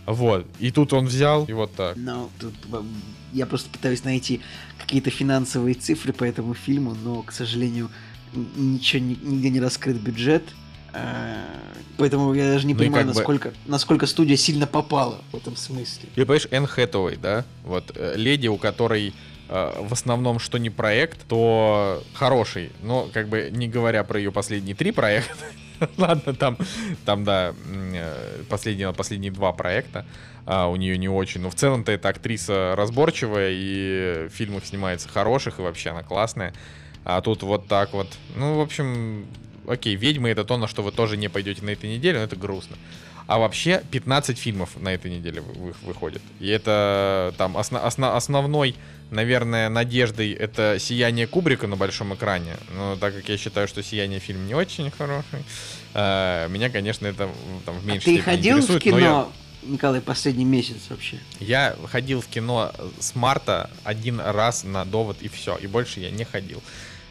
Вот. 0.08 0.48
И 0.58 0.72
тут 0.72 0.94
он 0.94 1.06
взял, 1.06 1.44
и 1.46 1.54
вот 1.54 1.74
так. 1.76 1.98
Ну, 1.98 2.30
тут 2.40 2.54
я 3.34 3.46
просто 3.46 3.70
пытаюсь 3.70 4.06
найти 4.06 4.42
какие-то 4.80 5.10
финансовые 5.10 5.76
цифры 5.76 6.14
по 6.14 6.24
этому 6.24 6.54
фильму, 6.54 6.96
но, 7.04 7.22
к 7.24 7.34
сожалению, 7.34 7.90
ничего 8.34 9.04
нигде 9.04 9.50
не 9.50 9.60
раскрыт 9.60 9.98
бюджет. 9.98 10.44
Э, 10.94 11.44
поэтому 11.98 12.34
я 12.34 12.54
даже 12.54 12.66
не 12.66 12.74
ну 12.74 12.80
понимаю, 12.80 13.06
насколько, 13.06 13.50
бы... 13.50 13.56
насколько 13.66 14.08
студия 14.08 14.38
сильно 14.38 14.66
попала 14.66 15.22
в 15.34 15.36
этом 15.36 15.58
смысле. 15.58 16.08
И 16.16 16.22
понимаешь, 16.22 16.48
Энн 16.52 16.68
Хэтэуэй, 16.68 17.18
да? 17.18 17.44
Вот 17.66 17.92
э, 17.94 18.14
леди, 18.16 18.48
у 18.48 18.58
которой 18.58 19.14
э, 19.50 19.74
в 19.82 19.92
основном 19.92 20.40
что 20.40 20.58
не 20.58 20.70
проект, 20.70 21.28
то 21.28 22.02
хороший. 22.14 22.72
Но 22.82 23.10
как 23.14 23.28
бы 23.28 23.50
не 23.52 23.68
говоря 23.68 24.06
про 24.06 24.20
ее 24.20 24.32
последние 24.32 24.76
три 24.76 24.92
проекта, 24.92 25.36
ладно, 25.98 26.34
там, 26.34 26.58
там 27.06 27.24
да, 27.24 27.54
последние, 28.50 28.94
последние 28.94 29.32
два 29.32 29.52
проекта 29.52 30.06
а, 30.46 30.68
у 30.68 30.76
нее 30.76 30.98
не 30.98 31.10
очень. 31.10 31.42
Но 31.42 31.50
в 31.50 31.56
целом-то 31.56 31.92
эта 31.92 32.10
актриса 32.10 32.74
разборчивая, 32.76 33.52
и 33.52 34.28
в 34.28 34.30
фильмах 34.30 34.66
снимается 34.66 35.10
хороших, 35.10 35.60
и 35.60 35.62
вообще 35.62 35.90
она 35.90 36.04
классная. 36.04 36.54
А 37.04 37.22
тут 37.22 37.44
вот 37.44 37.68
так 37.68 37.94
вот. 37.94 38.08
Ну, 38.36 38.58
в 38.58 38.62
общем, 38.62 39.26
окей, 39.68 39.96
«Ведьмы»— 39.96 40.30
это 40.32 40.44
то, 40.44 40.58
на 40.58 40.68
что 40.68 40.84
вы 40.84 40.92
тоже 40.92 41.18
не 41.18 41.28
пойдете 41.28 41.64
на 41.64 41.70
этой 41.70 41.90
неделе, 41.90 42.20
но 42.20 42.24
это 42.24 42.36
грустно. 42.36 42.78
А 43.28 43.40
вообще 43.40 43.84
15 43.92 44.38
фильмов 44.38 44.70
на 44.80 44.94
этой 44.94 45.12
неделе 45.12 45.42
вы, 45.42 45.74
выходит. 45.84 46.22
И 46.40 46.48
это 46.48 47.34
там 47.38 47.58
осно, 47.58 47.86
осно, 47.86 48.16
основной, 48.16 48.76
наверное, 49.12 49.70
надеждой 49.70 50.34
это 50.34 50.78
«Сияние 50.80 51.28
Кубрика» 51.28 51.68
на 51.68 51.76
большом 51.76 52.14
экране. 52.14 52.56
Но 52.76 52.96
так 52.96 53.16
как 53.16 53.30
я 53.30 53.38
считаю, 53.38 53.68
что 53.68 53.84
«Сияние» 53.84 54.20
фильм 54.20 54.48
не 54.48 54.56
очень 54.56 54.92
хороший, 54.92 55.44
э, 55.94 56.48
меня, 56.50 56.70
конечно, 56.70 57.08
это 57.08 57.30
там 57.66 57.80
в 57.80 57.86
меньшей 57.86 57.98
а 57.98 58.02
степени 58.02 58.18
ты 58.18 58.24
ходил. 58.24 58.62
В 58.62 58.80
кино? 58.80 59.00
Я... 59.00 59.28
Николай, 59.64 60.02
последний 60.02 60.46
месяц 60.46 60.90
вообще? 60.90 61.20
Я 61.40 61.76
ходил 61.88 62.22
в 62.22 62.28
кино 62.28 62.72
с 63.00 63.16
марта 63.16 63.70
один 63.84 64.20
раз 64.20 64.64
на 64.64 64.86
довод 64.86 65.18
и 65.22 65.28
все, 65.28 65.58
и 65.58 65.68
больше 65.68 66.00
я 66.00 66.10
не 66.10 66.24
ходил. 66.24 66.62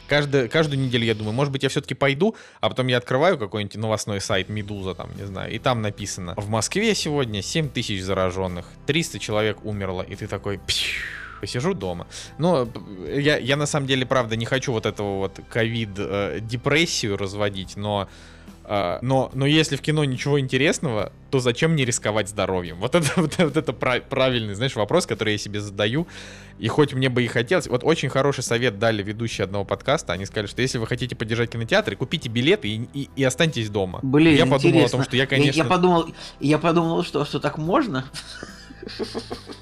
каждый, 0.08 0.48
каждую 0.48 0.80
неделю 0.80 1.04
я 1.04 1.14
думаю, 1.14 1.34
может 1.34 1.52
быть, 1.52 1.64
я 1.64 1.68
все-таки 1.68 1.94
пойду, 1.94 2.34
а 2.60 2.70
потом 2.70 2.86
я 2.86 2.96
открываю 2.96 3.36
какой-нибудь 3.36 3.76
новостной 3.76 4.20
сайт 4.20 4.48
Медуза, 4.48 4.94
там, 4.94 5.10
не 5.16 5.26
знаю, 5.26 5.52
и 5.52 5.58
там 5.58 5.82
написано, 5.82 6.34
в 6.36 6.48
Москве 6.48 6.94
сегодня 6.94 7.42
7 7.42 7.68
тысяч 7.68 8.02
зараженных, 8.02 8.66
300 8.86 9.18
человек 9.18 9.64
умерло, 9.64 10.02
и 10.02 10.14
ты 10.14 10.26
такой, 10.26 10.58
посижу 11.40 11.74
дома. 11.74 12.06
Но 12.38 12.68
я, 13.08 13.36
я 13.36 13.56
на 13.56 13.66
самом 13.66 13.86
деле, 13.86 14.06
правда, 14.06 14.36
не 14.36 14.44
хочу 14.44 14.72
вот 14.72 14.86
этого 14.86 15.18
вот 15.18 15.40
ковид-депрессию 15.50 17.14
э, 17.14 17.16
разводить, 17.16 17.76
но 17.76 18.08
Uh, 18.68 18.98
но, 19.00 19.30
но 19.32 19.46
если 19.46 19.76
в 19.76 19.80
кино 19.80 20.04
ничего 20.04 20.40
интересного, 20.40 21.12
то 21.30 21.38
зачем 21.38 21.72
мне 21.72 21.84
рисковать 21.84 22.28
здоровьем? 22.28 22.78
Вот 22.80 22.96
это, 22.96 23.08
вот, 23.16 23.38
вот 23.38 23.56
это 23.56 23.72
правильный, 23.72 24.54
знаешь, 24.54 24.74
вопрос, 24.74 25.06
который 25.06 25.34
я 25.34 25.38
себе 25.38 25.60
задаю. 25.60 26.08
И 26.58 26.66
хоть 26.66 26.92
мне 26.92 27.08
бы 27.08 27.22
и 27.22 27.28
хотелось... 27.28 27.68
Вот 27.68 27.84
очень 27.84 28.08
хороший 28.08 28.42
совет 28.42 28.80
дали 28.80 29.04
ведущие 29.04 29.44
одного 29.44 29.64
подкаста. 29.64 30.14
Они 30.14 30.26
сказали, 30.26 30.48
что 30.48 30.62
если 30.62 30.78
вы 30.78 30.88
хотите 30.88 31.14
поддержать 31.14 31.50
кинотеатры, 31.50 31.94
купите 31.94 32.28
билеты 32.28 32.68
и, 32.68 32.88
и, 32.92 33.08
и 33.14 33.22
останьтесь 33.22 33.70
дома. 33.70 34.00
Блин, 34.02 34.34
я 34.34 34.46
интересно. 34.46 34.56
подумал 34.56 34.84
о 34.84 34.88
том, 34.88 35.04
что 35.04 35.16
я, 35.16 35.26
конечно... 35.26 35.58
Я, 35.58 35.62
я, 35.62 35.70
подумал, 35.70 36.06
я 36.40 36.58
подумал, 36.58 37.04
что, 37.04 37.24
что 37.24 37.38
так 37.38 37.58
можно. 37.58 38.04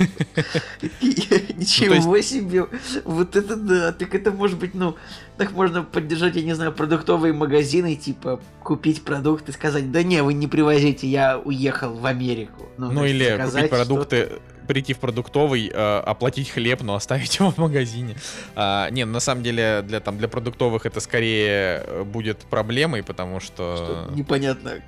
Ничего 1.00 1.94
ну, 1.94 2.22
себе! 2.22 2.66
Вот 3.04 3.36
это 3.36 3.56
да! 3.56 3.92
Так 3.92 4.14
это 4.14 4.30
может 4.30 4.58
быть, 4.58 4.74
ну, 4.74 4.96
так 5.36 5.52
можно 5.52 5.82
поддержать, 5.82 6.36
я 6.36 6.42
не 6.42 6.54
знаю, 6.54 6.72
продуктовые 6.72 7.32
магазины, 7.32 7.96
типа 7.96 8.40
купить 8.62 9.02
продукты, 9.02 9.52
сказать, 9.52 9.92
да 9.92 10.02
не, 10.02 10.22
вы 10.22 10.34
не 10.34 10.46
привозите, 10.46 11.06
я 11.06 11.38
уехал 11.38 11.94
в 11.94 12.06
Америку. 12.06 12.68
Ну, 12.78 12.90
ну 12.90 13.04
или 13.04 13.38
купить 13.44 13.70
продукты, 13.70 14.40
прийти 14.66 14.94
в 14.94 14.98
продуктовый, 14.98 15.68
э, 15.72 15.98
оплатить 16.06 16.50
хлеб, 16.50 16.82
но 16.82 16.94
оставить 16.94 17.34
его 17.40 17.50
в 17.50 17.58
магазине. 17.58 18.16
А, 18.54 18.88
не, 18.90 19.04
на 19.04 19.20
самом 19.20 19.42
деле 19.42 19.82
для 19.82 20.00
там 20.00 20.16
для 20.16 20.28
продуктовых 20.28 20.86
это 20.86 21.00
скорее 21.00 21.82
э, 21.84 22.04
будет 22.04 22.38
проблемой, 22.38 23.02
потому 23.02 23.40
что... 23.40 23.76
что 23.76 24.14
непонятно, 24.14 24.80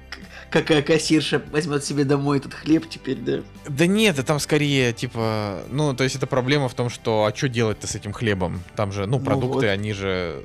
какая 0.53 0.83
кассирша 0.83 1.43
возьмет 1.51 1.85
себе 1.85 2.05
домой 2.05 2.39
этот 2.39 2.55
хлеб 2.55 2.89
теперь, 2.89 3.17
да? 3.17 3.41
Да 3.69 3.87
нет, 3.87 4.19
это 4.19 4.27
там 4.27 4.39
скорее, 4.39 4.93
типа, 4.93 5.63
ну, 5.71 5.95
то 5.95 6.05
есть 6.05 6.15
это 6.17 6.27
проблема 6.27 6.69
в 6.69 6.75
том, 6.75 6.91
что, 6.91 7.25
а 7.25 7.35
что 7.35 7.49
делать-то 7.49 7.87
с 7.87 7.95
этим 7.95 8.13
хлебом? 8.13 8.63
Там 8.77 8.93
же, 8.93 9.07
ну, 9.07 9.19
ну 9.19 9.25
продукты, 9.25 9.49
ну, 9.49 9.61
вот. 9.63 9.65
они 9.65 9.93
же 9.93 10.43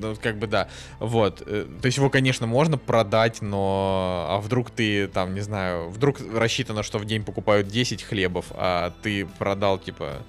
ну, 0.00 0.16
как 0.20 0.38
бы 0.38 0.46
да. 0.46 0.68
Вот. 0.98 1.42
Э, 1.46 1.66
то 1.80 1.86
есть 1.86 1.98
его, 1.98 2.08
конечно, 2.08 2.46
можно 2.46 2.78
продать, 2.78 3.42
но 3.42 4.26
а 4.28 4.40
вдруг 4.40 4.70
ты 4.70 5.06
там, 5.08 5.34
не 5.34 5.40
знаю, 5.40 5.90
вдруг 5.90 6.18
рассчитано, 6.34 6.82
что 6.82 6.98
в 6.98 7.04
день 7.04 7.22
покупают 7.22 7.68
10 7.68 8.02
хлебов, 8.02 8.46
а 8.52 8.92
ты 9.02 9.26
продал, 9.38 9.78
типа. 9.78 10.22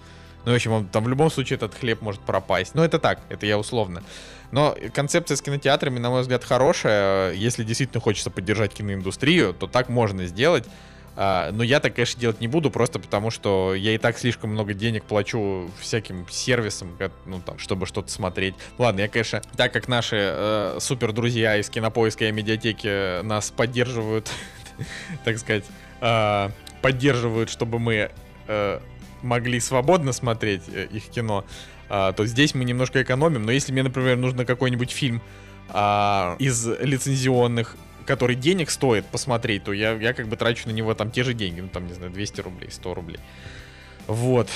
Ну, 0.44 0.52
в 0.52 0.56
общем, 0.56 0.72
он, 0.72 0.88
там 0.88 1.04
в 1.04 1.08
любом 1.08 1.30
случае 1.30 1.58
этот 1.58 1.76
хлеб 1.76 2.02
может 2.02 2.20
пропасть. 2.22 2.74
Ну, 2.74 2.84
это 2.84 3.00
так, 3.00 3.20
это 3.30 3.46
я 3.46 3.58
условно. 3.58 4.04
Но 4.52 4.76
концепция 4.94 5.36
с 5.36 5.42
кинотеатрами, 5.42 6.00
на 6.00 6.10
мой 6.10 6.22
взгляд, 6.22 6.44
хорошая. 6.44 7.34
Если 7.34 7.64
действительно 7.64 8.02
хочется 8.02 8.30
поддержать 8.30 8.74
киноиндустрию, 8.74 9.54
то 9.54 9.68
так 9.68 9.90
можно 9.90 10.26
сделать. 10.26 10.66
А, 11.16 11.52
но 11.52 11.64
я 11.64 11.80
так, 11.80 11.96
конечно, 11.96 12.20
делать 12.20 12.40
не 12.40 12.48
буду, 12.48 12.72
просто 12.72 12.98
потому 13.00 13.32
что 13.32 13.76
я 13.76 13.94
и 13.94 13.98
так 13.98 14.18
слишком 14.18 14.52
много 14.52 14.74
денег 14.74 15.04
плачу 15.04 15.70
всяким 15.80 16.26
сервисам, 16.30 16.98
ну 17.26 17.42
там, 17.42 17.60
чтобы 17.60 17.86
что-то 17.86 18.10
смотреть. 18.10 18.56
Ладно, 18.78 19.02
я, 19.02 19.08
конечно, 19.08 19.42
так 19.58 19.74
как 19.74 19.88
наши 19.88 20.16
э, 20.20 20.78
супер 20.80 21.12
друзья 21.12 21.58
из 21.58 21.70
кинопоиска 21.70 22.26
и 22.26 22.32
медиатеки 22.32 23.22
нас 23.24 23.52
поддерживают, 23.52 24.32
так 25.26 25.38
сказать, 25.38 25.66
э, 26.00 26.50
поддерживают, 26.82 27.50
чтобы 27.50 27.78
мы 27.78 28.12
э, 28.48 28.80
могли 29.22 29.60
свободно 29.60 30.14
смотреть 30.14 30.64
э, 30.70 30.88
их 30.92 31.10
кино, 31.10 31.46
а, 31.94 32.14
то 32.14 32.26
здесь 32.26 32.56
мы 32.56 32.64
немножко 32.64 33.02
экономим. 33.02 33.44
Но 33.44 33.52
если 33.52 33.74
мне, 33.74 33.84
например, 33.84 34.16
нужно 34.16 34.46
какой-нибудь 34.46 34.92
фильм 34.92 35.22
а, 35.68 36.38
из 36.40 36.66
лицензионных, 36.66 37.76
который 38.06 38.38
денег 38.38 38.70
стоит 38.70 39.06
посмотреть, 39.08 39.66
то 39.66 39.74
я, 39.74 39.92
я 39.96 40.14
как 40.14 40.30
бы 40.30 40.38
трачу 40.38 40.70
на 40.70 40.72
него 40.72 40.94
там 40.94 41.12
те 41.12 41.26
же 41.26 41.34
деньги, 41.34 41.60
ну 41.60 41.68
там, 41.68 41.88
не 41.88 41.94
знаю, 41.94 42.10
200 42.14 42.42
рублей, 42.42 42.72
100 42.72 42.94
рублей. 42.94 43.20
Вот. 44.08 44.48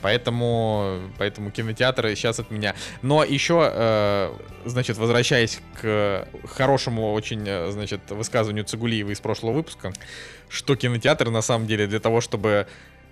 Поэтому, 0.00 1.02
поэтому 1.18 1.50
кинотеатры 1.50 2.14
сейчас 2.16 2.40
от 2.40 2.50
меня. 2.50 2.74
Но 3.02 3.22
еще, 3.22 3.70
э, 3.70 4.32
значит, 4.64 4.96
возвращаясь 4.96 5.60
к 5.82 6.28
хорошему 6.48 7.12
очень, 7.12 7.44
э, 7.46 7.70
значит, 7.72 8.00
высказыванию 8.08 8.64
Цигулиева 8.64 9.10
из 9.10 9.20
прошлого 9.20 9.52
выпуска, 9.52 9.92
что 10.48 10.76
кинотеатры 10.76 11.30
на 11.30 11.42
самом 11.42 11.66
деле 11.66 11.86
для 11.86 12.00
того, 12.00 12.22
чтобы 12.22 12.66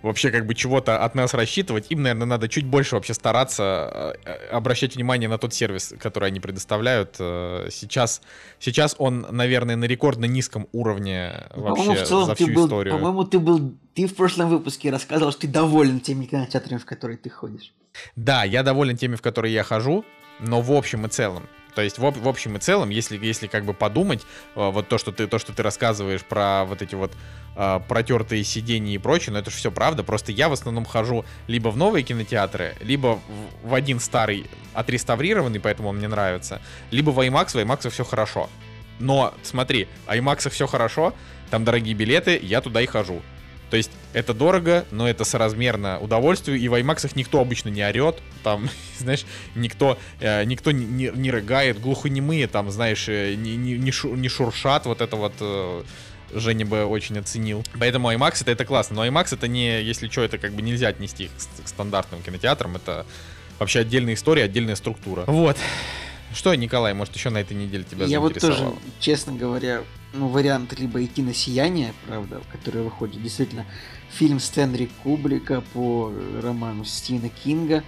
вообще 0.04 0.30
как 0.30 0.46
бы 0.46 0.54
чего-то 0.54 1.02
от 1.02 1.14
нас 1.14 1.34
рассчитывать, 1.34 1.86
им, 1.88 2.02
наверное, 2.02 2.26
надо 2.26 2.48
чуть 2.48 2.66
больше 2.66 2.94
вообще 2.94 3.14
стараться 3.14 4.16
э, 4.24 4.30
обращать 4.50 4.94
внимание 4.96 5.28
на 5.28 5.38
тот 5.38 5.54
сервис, 5.54 5.94
который 5.98 6.28
они 6.28 6.40
предоставляют. 6.40 7.16
Э, 7.18 7.68
сейчас, 7.70 8.20
сейчас 8.60 8.94
он, 8.98 9.26
наверное, 9.30 9.76
на 9.76 9.86
рекордно 9.86 10.26
низком 10.26 10.68
уровне 10.72 11.46
вообще 11.54 11.94
в 11.94 12.06
целом, 12.06 12.26
за 12.26 12.34
всю 12.34 12.52
был, 12.52 12.66
историю. 12.66 12.94
По-моему, 12.94 13.24
ты 13.24 13.38
был, 13.38 13.74
ты 13.94 14.06
в 14.06 14.14
прошлом 14.14 14.50
выпуске 14.50 14.90
рассказывал, 14.90 15.32
что 15.32 15.42
ты 15.42 15.48
доволен 15.48 16.00
теми 16.00 16.26
кинотеатрами, 16.26 16.78
в 16.78 16.84
которые 16.84 17.16
ты 17.16 17.30
ходишь. 17.30 17.72
Да, 18.14 18.44
я 18.44 18.62
доволен 18.62 18.96
теми, 18.96 19.16
в 19.16 19.22
которые 19.22 19.54
я 19.54 19.62
хожу, 19.62 20.04
но 20.38 20.60
в 20.60 20.70
общем 20.70 21.06
и 21.06 21.08
целом 21.08 21.48
то 21.74 21.82
есть 21.82 21.98
в, 21.98 22.02
в 22.02 22.28
общем 22.28 22.56
и 22.56 22.60
целом, 22.60 22.90
если, 22.90 23.16
если 23.24 23.46
как 23.46 23.64
бы 23.64 23.74
подумать, 23.74 24.22
э, 24.54 24.70
вот 24.70 24.88
то, 24.88 24.98
что 24.98 25.12
ты, 25.12 25.26
то, 25.26 25.38
что 25.38 25.52
ты 25.52 25.62
рассказываешь 25.62 26.22
про 26.22 26.64
вот 26.64 26.82
эти 26.82 26.94
вот 26.94 27.12
э, 27.56 27.80
протертые 27.88 28.44
сиденья 28.44 28.94
и 28.94 28.98
прочее, 28.98 29.32
но 29.32 29.38
это 29.38 29.50
же 29.50 29.56
все 29.56 29.70
правда. 29.70 30.02
Просто 30.02 30.32
я 30.32 30.48
в 30.48 30.52
основном 30.52 30.84
хожу 30.84 31.24
либо 31.46 31.68
в 31.68 31.76
новые 31.76 32.02
кинотеатры, 32.02 32.76
либо 32.80 33.18
в, 33.62 33.68
в 33.68 33.74
один 33.74 34.00
старый 34.00 34.46
отреставрированный, 34.72 35.60
поэтому 35.60 35.88
он 35.88 35.96
мне 35.96 36.08
нравится, 36.08 36.60
либо 36.90 37.10
в 37.10 37.18
IMAX, 37.18 37.48
в 37.50 37.56
IMAX 37.56 37.90
все 37.90 38.04
хорошо. 38.04 38.48
Но 39.00 39.34
смотри, 39.42 39.88
IMAX 40.06 40.50
все 40.50 40.66
хорошо, 40.66 41.14
там 41.50 41.64
дорогие 41.64 41.94
билеты, 41.94 42.38
я 42.42 42.60
туда 42.60 42.80
и 42.80 42.86
хожу. 42.86 43.22
То 43.74 43.78
есть 43.78 43.90
это 44.12 44.34
дорого, 44.34 44.84
но 44.92 45.08
это 45.08 45.24
соразмерно 45.24 45.98
удовольствию. 45.98 46.56
И 46.60 46.68
в 46.68 46.74
IMAX 46.74 47.10
никто 47.16 47.40
обычно 47.40 47.70
не 47.70 47.84
орет. 47.84 48.22
Там, 48.44 48.70
знаешь, 49.00 49.26
никто, 49.56 49.98
э, 50.20 50.44
никто 50.44 50.70
не, 50.70 50.84
не, 50.84 51.10
не 51.12 51.32
рыгает. 51.32 51.80
Глухонемые 51.80 52.46
там, 52.46 52.70
знаешь, 52.70 53.08
э, 53.08 53.34
не, 53.34 53.56
не, 53.56 53.76
не, 53.76 53.90
шу, 53.90 54.14
не 54.14 54.28
шуршат. 54.28 54.86
Вот 54.86 55.00
это 55.00 55.16
вот... 55.16 55.32
Э, 55.40 55.82
Женя 56.32 56.64
бы 56.64 56.84
очень 56.84 57.18
оценил. 57.18 57.64
Поэтому 57.80 58.12
IMAX 58.12 58.42
это, 58.42 58.52
это 58.52 58.64
классно. 58.64 58.94
Но 58.94 59.06
IMAX 59.06 59.34
это 59.34 59.48
не, 59.48 59.82
если 59.82 60.08
что, 60.08 60.22
это 60.22 60.38
как 60.38 60.52
бы 60.52 60.62
нельзя 60.62 60.86
отнести 60.86 61.26
к, 61.26 61.64
к 61.64 61.66
стандартным 61.66 62.22
кинотеатрам. 62.22 62.76
Это 62.76 63.04
вообще 63.58 63.80
отдельная 63.80 64.14
история, 64.14 64.44
отдельная 64.44 64.76
структура. 64.76 65.24
Вот. 65.26 65.56
Что, 66.32 66.54
Николай, 66.54 66.94
может, 66.94 67.16
еще 67.16 67.30
на 67.30 67.38
этой 67.38 67.56
неделе 67.56 67.82
тебя 67.82 68.06
Я 68.06 68.20
вот 68.20 68.38
тоже, 68.38 68.72
честно 69.00 69.32
говоря, 69.32 69.82
ну, 70.14 70.28
вариант 70.28 70.78
либо 70.78 71.04
идти 71.04 71.22
на 71.22 71.34
«Сияние», 71.34 71.92
правда, 72.06 72.40
который 72.52 72.82
выходит, 72.82 73.22
действительно, 73.22 73.66
фильм 74.10 74.38
Стэнли 74.38 74.88
Кублика 75.02 75.62
по 75.72 76.12
роману 76.40 76.84
Стивена 76.84 77.28
Кинга. 77.28 77.82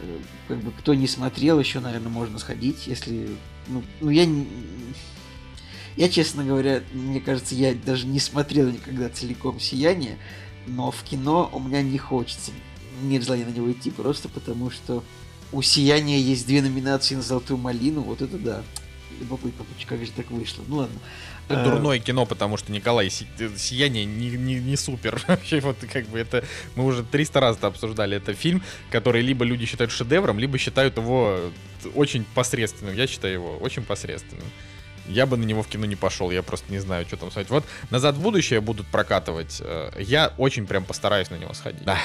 Э, 0.00 0.18
как 0.48 0.58
бы 0.58 0.72
кто 0.72 0.94
не 0.94 1.06
смотрел, 1.06 1.60
еще, 1.60 1.80
наверное, 1.80 2.10
можно 2.10 2.38
сходить, 2.38 2.86
если... 2.86 3.28
Ну, 3.66 3.82
ну 4.00 4.10
я... 4.10 4.26
Я, 5.96 6.08
честно 6.08 6.44
говоря, 6.44 6.82
мне 6.92 7.20
кажется, 7.20 7.54
я 7.54 7.74
даже 7.74 8.06
не 8.06 8.20
смотрел 8.20 8.70
никогда 8.70 9.08
целиком 9.08 9.60
«Сияние», 9.60 10.16
но 10.66 10.90
в 10.90 11.02
кино 11.02 11.50
у 11.52 11.60
меня 11.60 11.82
не 11.82 11.98
хочется, 11.98 12.52
нет 13.02 13.24
желания 13.24 13.46
на 13.46 13.50
него 13.50 13.70
идти, 13.70 13.90
просто 13.90 14.28
потому 14.28 14.70
что 14.70 15.04
у 15.52 15.60
«Сияния» 15.60 16.18
есть 16.18 16.46
две 16.46 16.62
номинации 16.62 17.14
на 17.14 17.22
«Золотую 17.22 17.58
малину», 17.58 18.00
вот 18.00 18.22
это 18.22 18.38
да. 18.38 18.62
Любопытно, 19.20 19.64
как 19.86 20.04
же 20.04 20.12
так 20.12 20.30
вышло. 20.30 20.62
Ну 20.68 20.76
ладно. 20.76 20.98
Это 21.48 21.64
дурное 21.64 21.98
кино, 21.98 22.26
потому 22.26 22.56
что 22.56 22.72
Николай 22.72 23.10
Сияние 23.10 24.04
не, 24.04 24.30
не, 24.30 24.56
не 24.56 24.76
супер. 24.76 25.22
Вообще, 25.28 25.60
вот 25.60 25.76
как 25.92 26.06
бы 26.06 26.18
это. 26.18 26.44
Мы 26.76 26.84
уже 26.84 27.02
300 27.02 27.40
раз 27.40 27.56
это 27.56 27.68
обсуждали. 27.68 28.16
Это 28.16 28.34
фильм, 28.34 28.62
который 28.90 29.22
либо 29.22 29.44
люди 29.44 29.66
считают 29.66 29.92
шедевром, 29.92 30.38
либо 30.38 30.58
считают 30.58 30.96
его 30.96 31.38
очень 31.94 32.24
посредственным. 32.34 32.94
Я 32.94 33.06
считаю 33.06 33.34
его 33.34 33.56
очень 33.58 33.82
посредственным. 33.82 34.46
Я 35.08 35.24
бы 35.24 35.38
на 35.38 35.44
него 35.44 35.62
в 35.62 35.68
кино 35.68 35.86
не 35.86 35.96
пошел, 35.96 36.30
я 36.30 36.42
просто 36.42 36.70
не 36.70 36.80
знаю, 36.80 37.06
что 37.06 37.16
там 37.16 37.30
смотреть. 37.30 37.50
Вот 37.50 37.64
«Назад 37.90 38.16
в 38.16 38.20
будущее» 38.20 38.60
будут 38.60 38.86
прокатывать. 38.88 39.58
Э, 39.64 39.90
я 39.98 40.34
очень 40.36 40.66
прям 40.66 40.84
постараюсь 40.84 41.30
на 41.30 41.36
него 41.36 41.54
сходить. 41.54 41.82
Да. 41.84 41.98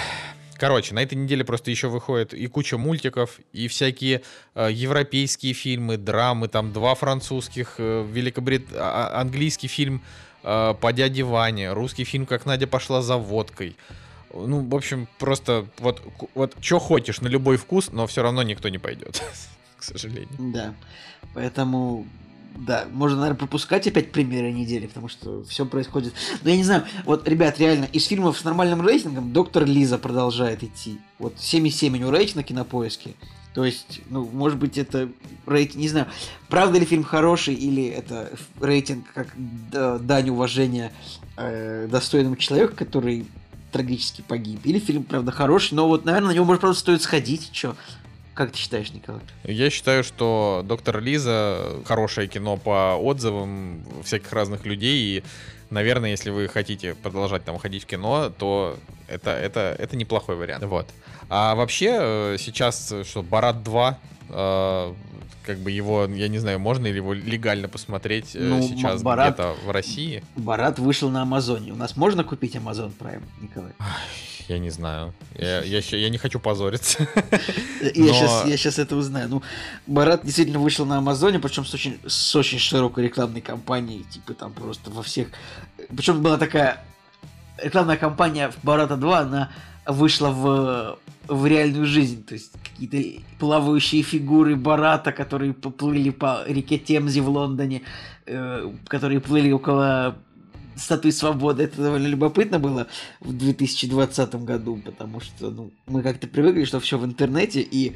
Короче, 0.63 0.95
на 0.95 1.03
этой 1.03 1.15
неделе 1.15 1.43
просто 1.43 1.71
еще 1.71 1.89
выходит 1.89 2.33
и 2.33 2.47
куча 2.47 2.77
мультиков, 2.77 3.41
и 3.51 3.67
всякие 3.67 4.21
э, 4.55 4.69
европейские 4.71 5.51
фильмы, 5.51 5.97
драмы, 5.97 6.47
там 6.47 6.71
два 6.71 6.95
французских, 6.95 7.75
э, 7.79 8.07
Великобрит... 8.09 8.67
А, 8.71 9.09
а 9.11 9.19
английский 9.19 9.67
фильм 9.67 10.01
э, 10.41 10.73
по 10.79 10.93
дяде 10.93 11.23
Ване, 11.23 11.73
русский 11.73 12.05
фильм 12.05 12.25
«Как 12.25 12.45
Надя 12.45 12.65
пошла 12.65 13.01
за 13.01 13.17
водкой». 13.17 13.75
Ну, 14.33 14.65
в 14.65 14.73
общем, 14.73 15.09
просто 15.19 15.67
вот, 15.79 16.01
вот 16.33 16.55
что 16.61 16.79
хочешь, 16.79 17.19
на 17.19 17.27
любой 17.27 17.57
вкус, 17.57 17.91
но 17.91 18.07
все 18.07 18.23
равно 18.23 18.41
никто 18.41 18.69
не 18.69 18.77
пойдет, 18.77 19.21
к 19.77 19.83
сожалению. 19.83 20.29
Да, 20.39 20.73
поэтому 21.33 22.07
да, 22.55 22.85
можно, 22.91 23.17
наверное, 23.17 23.37
пропускать 23.39 23.87
опять 23.87 24.11
премьеры 24.11 24.51
недели, 24.51 24.87
потому 24.87 25.09
что 25.09 25.43
все 25.43 25.65
происходит. 25.65 26.13
Но 26.43 26.49
я 26.49 26.57
не 26.57 26.63
знаю, 26.63 26.83
вот, 27.05 27.27
ребят, 27.27 27.59
реально, 27.59 27.85
из 27.85 28.05
фильмов 28.05 28.37
с 28.37 28.43
нормальным 28.43 28.85
рейтингом 28.85 29.33
Доктор 29.33 29.65
Лиза 29.65 29.97
продолжает 29.97 30.63
идти. 30.63 30.99
Вот 31.19 31.35
7,7 31.35 32.03
у 32.03 32.11
рейтинг 32.11 32.35
на 32.35 32.43
кинопоиске. 32.43 33.15
То 33.53 33.65
есть, 33.65 34.01
ну, 34.09 34.27
может 34.31 34.57
быть, 34.57 34.77
это 34.77 35.09
рейтинг, 35.45 35.75
не 35.75 35.89
знаю, 35.89 36.07
правда 36.49 36.79
ли 36.79 36.85
фильм 36.85 37.03
хороший, 37.03 37.53
или 37.53 37.85
это 37.85 38.31
рейтинг 38.59 39.05
как 39.13 39.27
да, 39.71 39.99
дань 39.99 40.29
уважения 40.29 40.91
э, 41.37 41.87
достойному 41.89 42.35
человеку, 42.35 42.75
который 42.75 43.25
трагически 43.71 44.23
погиб. 44.27 44.61
Или 44.63 44.79
фильм, 44.79 45.03
правда, 45.03 45.31
хороший, 45.31 45.73
но 45.75 45.87
вот, 45.87 46.05
наверное, 46.05 46.29
на 46.29 46.33
него, 46.33 46.45
может, 46.45 46.61
просто 46.61 46.81
стоит 46.81 47.01
сходить, 47.01 47.49
что. 47.51 47.75
Как 48.33 48.51
ты 48.51 48.57
считаешь, 48.57 48.91
Николай? 48.91 49.21
Я 49.43 49.69
считаю, 49.69 50.03
что 50.03 50.63
«Доктор 50.65 50.99
Лиза» 50.99 51.81
хорошее 51.85 52.27
кино 52.27 52.57
по 52.57 52.95
отзывам 52.95 53.83
всяких 54.03 54.31
разных 54.33 54.65
людей, 54.65 55.17
и, 55.17 55.23
наверное, 55.69 56.09
если 56.09 56.31
вы 56.31 56.47
хотите 56.47 56.95
продолжать 56.95 57.45
там 57.45 57.59
ходить 57.59 57.83
в 57.83 57.85
кино, 57.85 58.31
то 58.35 58.77
это, 59.07 59.31
это, 59.31 59.75
это 59.77 59.95
неплохой 59.95 60.35
вариант. 60.35 60.63
Вот. 60.63 60.87
А 61.29 61.53
вообще, 61.53 61.97
э, 61.99 62.37
сейчас, 62.39 62.91
э, 62.91 63.03
что, 63.03 63.21
«Барат 63.21 63.57
2», 63.57 63.97
э, 64.29 64.93
как 65.45 65.57
бы 65.59 65.71
его, 65.71 66.05
я 66.05 66.27
не 66.27 66.39
знаю, 66.39 66.59
можно 66.59 66.87
ли 66.87 66.95
его 66.95 67.13
легально 67.13 67.67
посмотреть 67.67 68.31
ну, 68.33 68.61
сейчас 68.61 69.03
Барат, 69.03 69.35
где-то 69.35 69.55
в 69.65 69.71
России? 69.71 70.23
Барат 70.35 70.79
вышел 70.79 71.09
на 71.09 71.21
Амазоне. 71.21 71.73
У 71.73 71.75
нас 71.75 71.95
можно 71.97 72.23
купить 72.23 72.55
Amazon 72.55 72.91
Prime, 72.97 73.23
Николай? 73.41 73.73
Я 74.47 74.59
не 74.59 74.69
знаю. 74.69 75.13
Я, 75.35 75.61
я, 75.61 75.79
я 75.79 76.09
не 76.09 76.17
хочу 76.17 76.39
позориться. 76.39 77.07
Я, 77.81 78.05
Но... 78.05 78.13
сейчас, 78.13 78.45
я 78.45 78.57
сейчас 78.57 78.79
это 78.79 78.95
узнаю. 78.95 79.29
Ну, 79.29 79.41
Барат 79.87 80.23
действительно 80.23 80.59
вышел 80.59 80.85
на 80.85 80.97
Амазоне, 80.97 81.39
причем 81.39 81.65
с 81.65 81.73
очень, 81.73 81.99
с 82.05 82.35
очень 82.35 82.59
широкой 82.59 83.05
рекламной 83.05 83.41
кампанией. 83.41 84.03
Типа 84.03 84.33
там 84.33 84.53
просто 84.53 84.89
во 84.89 85.03
всех... 85.03 85.27
Причем 85.89 86.21
была 86.21 86.37
такая 86.37 86.83
рекламная 87.61 87.97
кампания 87.97 88.49
в 88.49 88.63
Барата 88.63 88.95
2, 88.95 89.19
она 89.19 89.51
вышла 89.85 90.29
в, 90.29 90.97
в 91.27 91.45
реальную 91.45 91.85
жизнь. 91.85 92.23
То 92.23 92.33
есть 92.33 92.51
какие-то 92.63 93.21
плавающие 93.39 94.01
фигуры 94.01 94.55
Барата, 94.55 95.11
которые 95.11 95.53
поплыли 95.53 96.09
по 96.09 96.43
реке 96.47 96.77
Темзе 96.77 97.21
в 97.21 97.29
Лондоне, 97.29 97.81
э, 98.25 98.71
которые 98.87 99.19
плыли 99.19 99.51
около 99.51 100.15
статуи 100.75 101.11
свободы. 101.11 101.63
Это 101.63 101.81
довольно 101.81 102.07
любопытно 102.07 102.59
было 102.59 102.87
в 103.19 103.33
2020 103.33 104.35
году, 104.35 104.81
потому 104.83 105.19
что 105.19 105.49
ну, 105.49 105.71
мы 105.87 106.01
как-то 106.01 106.27
привыкли, 106.27 106.65
что 106.65 106.79
все 106.79 106.97
в 106.97 107.05
интернете, 107.05 107.61
и 107.61 107.95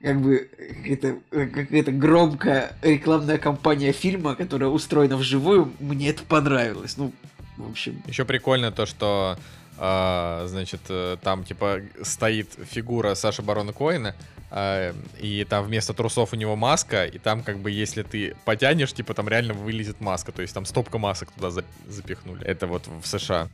как 0.00 0.20
бы 0.20 0.50
это 0.84 1.16
какая-то 1.30 1.92
громкая 1.92 2.76
рекламная 2.82 3.38
кампания 3.38 3.92
фильма, 3.92 4.34
которая 4.34 4.68
устроена 4.68 5.16
вживую, 5.16 5.72
мне 5.78 6.10
это 6.10 6.24
понравилось. 6.24 6.96
Ну, 6.96 7.12
в 7.56 7.70
общем. 7.70 8.02
Еще 8.06 8.24
прикольно 8.24 8.72
то, 8.72 8.86
что 8.86 9.38
а, 9.84 10.46
значит, 10.46 10.82
э, 10.90 11.16
там, 11.24 11.42
типа, 11.42 11.80
стоит 12.02 12.56
фигура 12.70 13.16
Саши 13.16 13.42
Барона 13.42 13.72
Коина, 13.72 14.14
а, 14.48 14.94
и 15.18 15.42
там 15.42 15.64
вместо 15.64 15.92
трусов 15.92 16.32
у 16.32 16.36
него 16.36 16.54
маска, 16.54 17.04
и 17.04 17.18
там, 17.18 17.42
как 17.42 17.58
бы, 17.58 17.68
если 17.68 18.04
ты 18.04 18.36
потянешь, 18.44 18.92
типа, 18.92 19.12
там 19.12 19.28
реально 19.28 19.54
вылезет 19.54 20.00
маска, 20.00 20.30
то 20.30 20.40
есть 20.40 20.54
там 20.54 20.66
стопка 20.66 20.98
масок 20.98 21.32
туда 21.32 21.50
запихнули. 21.88 22.44
Это 22.44 22.68
вот 22.68 22.84
в 22.86 23.04
США. 23.08 23.48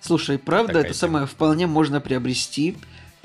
Слушай, 0.00 0.38
правда, 0.38 0.68
Такая 0.72 0.84
это 0.84 0.98
тема. 0.98 1.12
самое 1.12 1.26
вполне 1.26 1.66
можно 1.66 2.00
приобрести 2.00 2.78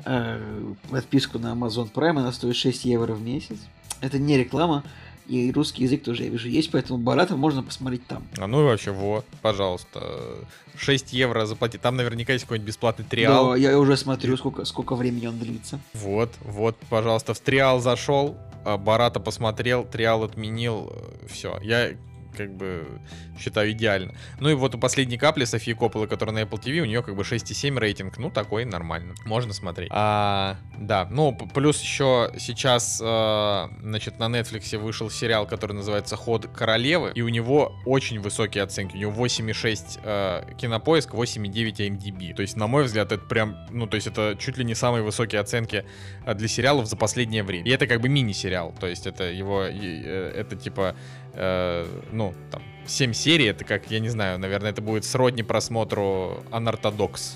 э, 0.04 0.74
подписку 0.90 1.38
на 1.38 1.54
Amazon 1.54 1.90
Prime, 1.90 2.18
она 2.18 2.30
стоит 2.30 2.56
6 2.56 2.84
евро 2.84 3.14
в 3.14 3.22
месяц. 3.22 3.56
Это 4.02 4.18
не 4.18 4.36
реклама, 4.36 4.84
и 5.30 5.52
русский 5.52 5.84
язык 5.84 6.02
тоже, 6.02 6.24
я 6.24 6.28
вижу, 6.28 6.48
есть, 6.48 6.70
поэтому 6.72 6.98
Барата 6.98 7.36
можно 7.36 7.62
посмотреть 7.62 8.04
там. 8.06 8.26
А 8.36 8.46
ну 8.46 8.62
и 8.62 8.64
вообще, 8.64 8.90
вот, 8.90 9.24
пожалуйста. 9.42 10.44
6 10.76 11.12
евро 11.12 11.46
заплати. 11.46 11.78
Там 11.78 11.96
наверняка 11.96 12.32
есть 12.32 12.44
какой-нибудь 12.44 12.68
бесплатный 12.68 13.04
триал. 13.04 13.50
Да, 13.50 13.56
я 13.56 13.78
уже 13.78 13.96
смотрю, 13.96 14.36
сколько, 14.36 14.64
сколько 14.64 14.96
времени 14.96 15.26
он 15.26 15.38
длится. 15.38 15.78
Вот, 15.94 16.30
вот, 16.40 16.76
пожалуйста, 16.88 17.34
в 17.34 17.38
триал 17.40 17.80
зашел, 17.80 18.36
а 18.64 18.76
Барата 18.76 19.20
посмотрел, 19.20 19.84
триал 19.84 20.24
отменил, 20.24 20.92
э, 20.92 21.26
все. 21.28 21.58
Я 21.62 21.90
как 22.36 22.54
бы 22.54 23.00
считаю 23.38 23.72
идеально. 23.72 24.14
Ну 24.38 24.50
и 24.50 24.54
вот 24.54 24.74
у 24.74 24.78
последней 24.78 25.18
капли 25.18 25.44
Софии 25.44 25.72
Копполы, 25.72 26.06
которая 26.06 26.34
на 26.34 26.42
Apple 26.42 26.60
TV, 26.60 26.80
у 26.80 26.84
нее 26.84 27.02
как 27.02 27.16
бы 27.16 27.22
6,7 27.22 27.78
рейтинг. 27.78 28.18
Ну, 28.18 28.30
такой 28.30 28.64
нормально. 28.64 29.14
Можно 29.24 29.52
смотреть. 29.52 29.90
А, 29.92 30.56
да, 30.78 31.08
ну, 31.10 31.32
плюс 31.54 31.80
еще 31.80 32.32
сейчас, 32.38 33.00
а, 33.02 33.70
значит, 33.80 34.18
на 34.18 34.24
Netflix 34.24 34.76
вышел 34.78 35.10
сериал, 35.10 35.46
который 35.46 35.72
называется 35.72 36.16
«Ход 36.16 36.46
королевы», 36.48 37.12
и 37.14 37.22
у 37.22 37.28
него 37.28 37.74
очень 37.84 38.20
высокие 38.20 38.64
оценки. 38.64 38.96
У 38.96 38.98
него 38.98 39.12
8,6 39.12 40.00
а, 40.04 40.54
кинопоиск, 40.54 41.14
8,9 41.14 41.76
IMDb. 41.76 42.34
То 42.34 42.42
есть, 42.42 42.56
на 42.56 42.66
мой 42.66 42.84
взгляд, 42.84 43.12
это 43.12 43.24
прям, 43.24 43.56
ну, 43.70 43.86
то 43.86 43.96
есть 43.96 44.06
это 44.06 44.36
чуть 44.38 44.56
ли 44.58 44.64
не 44.64 44.74
самые 44.74 45.02
высокие 45.02 45.40
оценки 45.40 45.84
а, 46.24 46.34
для 46.34 46.48
сериалов 46.48 46.86
за 46.86 46.96
последнее 46.96 47.42
время. 47.42 47.66
И 47.66 47.70
это 47.70 47.86
как 47.86 48.00
бы 48.00 48.08
мини-сериал. 48.08 48.74
То 48.78 48.86
есть 48.86 49.06
это 49.06 49.24
его, 49.24 49.64
э, 49.64 50.32
это 50.36 50.56
типа 50.56 50.96
э, 51.34 51.86
ну, 52.12 52.34
там, 52.50 52.62
7 52.86 53.12
серий, 53.12 53.46
это 53.46 53.64
как, 53.64 53.90
я 53.90 54.00
не 54.00 54.08
знаю, 54.08 54.38
наверное, 54.38 54.70
это 54.70 54.82
будет 54.82 55.04
сродни 55.04 55.42
просмотру 55.42 56.44
Unorthodox. 56.50 57.34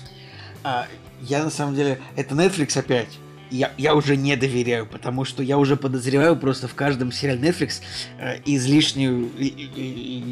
А, 0.63 0.87
я 1.21 1.43
на 1.43 1.49
самом 1.49 1.75
деле, 1.75 1.99
это 2.15 2.35
Netflix 2.35 2.77
опять. 2.77 3.19
Я, 3.51 3.71
я 3.77 3.93
уже 3.93 4.17
не 4.17 4.35
доверяю, 4.35 4.87
потому 4.87 5.23
что 5.23 5.43
я 5.43 5.59
уже 5.59 5.77
подозреваю 5.77 6.35
просто 6.35 6.67
в 6.67 6.73
каждом 6.73 7.11
сериале 7.11 7.49
Netflix 7.49 7.81
э, 8.19 8.39
излишнюю 8.45 9.29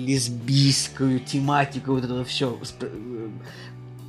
лесбийскую 0.08 1.20
тематику, 1.20 1.94
вот 1.94 2.04
это 2.04 2.26
все. 2.26 2.60
Э, 2.82 3.30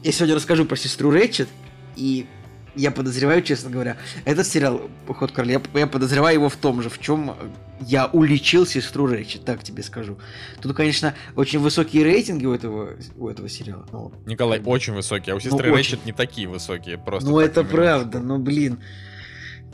я 0.03 0.13
сегодня 0.13 0.35
расскажу 0.35 0.65
про 0.65 0.77
сестру 0.77 1.11
Рэчет, 1.11 1.49
и 1.97 2.27
я 2.75 2.91
подозреваю, 2.91 3.43
честно 3.43 3.71
говоря, 3.71 3.97
этот 4.25 4.47
сериал 4.47 4.83
«Поход 5.07 5.33
короля», 5.33 5.61
я, 5.75 5.81
я 5.81 5.87
подозреваю 5.87 6.35
его 6.35 6.49
в 6.49 6.57
том 6.57 6.83
же, 6.83 6.91
в 6.91 6.99
чем 6.99 7.35
я 7.81 8.07
уличил 8.07 8.67
сестру 8.67 9.07
Рэчи, 9.07 9.39
так 9.39 9.63
тебе 9.63 9.83
скажу. 9.83 10.19
Тут, 10.61 10.75
конечно, 10.77 11.15
очень 11.37 11.59
высокие 11.59 12.05
рейтинги 12.05 12.47
у 12.47 12.53
этого, 12.53 12.95
у 13.17 13.29
этого 13.29 13.49
сериала. 13.49 13.87
Но... 13.93 14.13
Николай, 14.27 14.61
очень 14.65 14.95
высокие, 14.95 15.33
а 15.33 15.37
у 15.37 15.39
ну, 15.39 15.41
сестры 15.41 15.71
ну, 15.71 15.77
Рэчет 15.77 16.05
не 16.05 16.13
такие 16.13 16.49
высокие, 16.49 16.99
просто. 16.99 17.29
Ну, 17.29 17.39
это 17.39 17.65
правда, 17.65 18.21
но, 18.21 18.39
блин, 18.39 18.81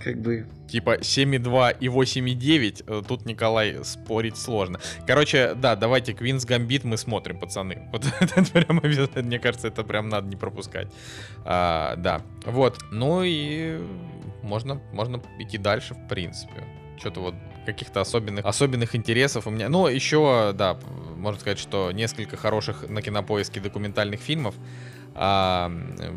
как 0.03 0.21
бы... 0.21 0.47
Типа 0.69 0.99
7,2 0.99 1.77
и 1.81 1.87
8,9, 1.87 2.85
э, 2.87 3.03
тут, 3.07 3.27
Николай, 3.27 3.85
спорить 3.85 4.37
сложно. 4.37 4.81
Короче, 5.07 5.55
да, 5.55 5.77
давайте 5.77 6.13
Квинс 6.13 6.45
Гамбит 6.45 6.85
мы 6.85 6.97
смотрим, 6.97 7.39
пацаны. 7.39 7.89
Вот 7.93 8.05
это 8.21 8.45
прям 8.53 8.81
мне 9.27 9.39
кажется, 9.39 9.69
это 9.69 9.83
прям 9.83 10.09
надо 10.09 10.29
не 10.29 10.37
пропускать. 10.37 10.89
А, 11.45 11.97
да, 11.97 12.23
вот. 12.45 12.79
Ну 12.91 13.23
и 13.25 13.81
можно, 14.43 14.81
можно 14.93 15.21
идти 15.39 15.59
дальше, 15.59 15.95
в 15.95 16.09
принципе. 16.09 16.65
Что-то 16.99 17.21
вот 17.21 17.35
каких-то 17.67 18.01
особенных, 18.01 18.45
особенных 18.45 18.95
интересов 18.95 19.47
у 19.47 19.51
меня. 19.51 19.69
Ну, 19.69 19.87
еще, 19.87 20.53
да, 20.55 20.79
можно 21.17 21.41
сказать, 21.41 21.59
что 21.59 21.93
несколько 21.93 22.37
хороших 22.37 22.89
на 22.89 23.03
кинопоиске 23.03 23.61
документальных 23.61 24.21
фильмов 24.21 24.55
а, 25.15 25.73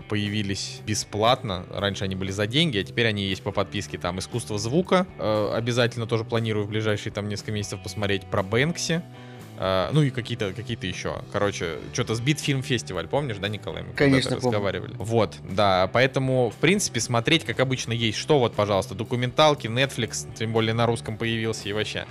появились 0.10 0.82
бесплатно. 0.86 1.66
Раньше 1.72 2.04
они 2.06 2.16
были 2.16 2.32
за 2.32 2.48
деньги, 2.48 2.78
а 2.78 2.84
теперь 2.84 3.08
они 3.08 3.26
есть 3.26 3.44
по 3.44 3.52
подписке. 3.52 3.98
Там 3.98 4.20
искусство 4.20 4.58
звука. 4.58 5.08
А, 5.18 5.54
обязательно 5.56 6.08
тоже 6.08 6.24
планирую 6.24 6.66
в 6.66 6.70
ближайшие 6.70 7.12
там 7.12 7.28
несколько 7.28 7.52
месяцев 7.52 7.82
посмотреть 7.84 8.26
про 8.26 8.44
Бэнкси. 8.44 9.02
Uh, 9.56 9.90
ну 9.94 10.02
и 10.02 10.10
какие-то 10.10 10.52
какие 10.52 10.84
еще. 10.84 11.22
Короче, 11.32 11.78
что-то 11.94 12.16
сбит 12.16 12.40
фильм 12.40 12.64
фестиваль, 12.64 13.08
помнишь, 13.08 13.38
да, 13.38 13.48
Николай? 13.48 13.84
Мы 13.84 13.94
Конечно, 13.94 14.38
разговаривали. 14.38 14.96
Вот, 14.98 15.36
да. 15.48 15.88
Поэтому, 15.94 16.50
в 16.50 16.56
принципе, 16.56 17.00
смотреть, 17.00 17.46
как 17.46 17.60
обычно, 17.60 17.94
есть 17.94 18.18
что. 18.18 18.40
Вот, 18.40 18.56
пожалуйста, 18.56 18.96
документалки, 18.96 19.68
Netflix, 19.68 20.28
тем 20.34 20.54
более 20.54 20.74
на 20.74 20.88
русском 20.88 21.18
появился 21.18 21.70
и 21.70 21.74
вообще. 21.74 22.08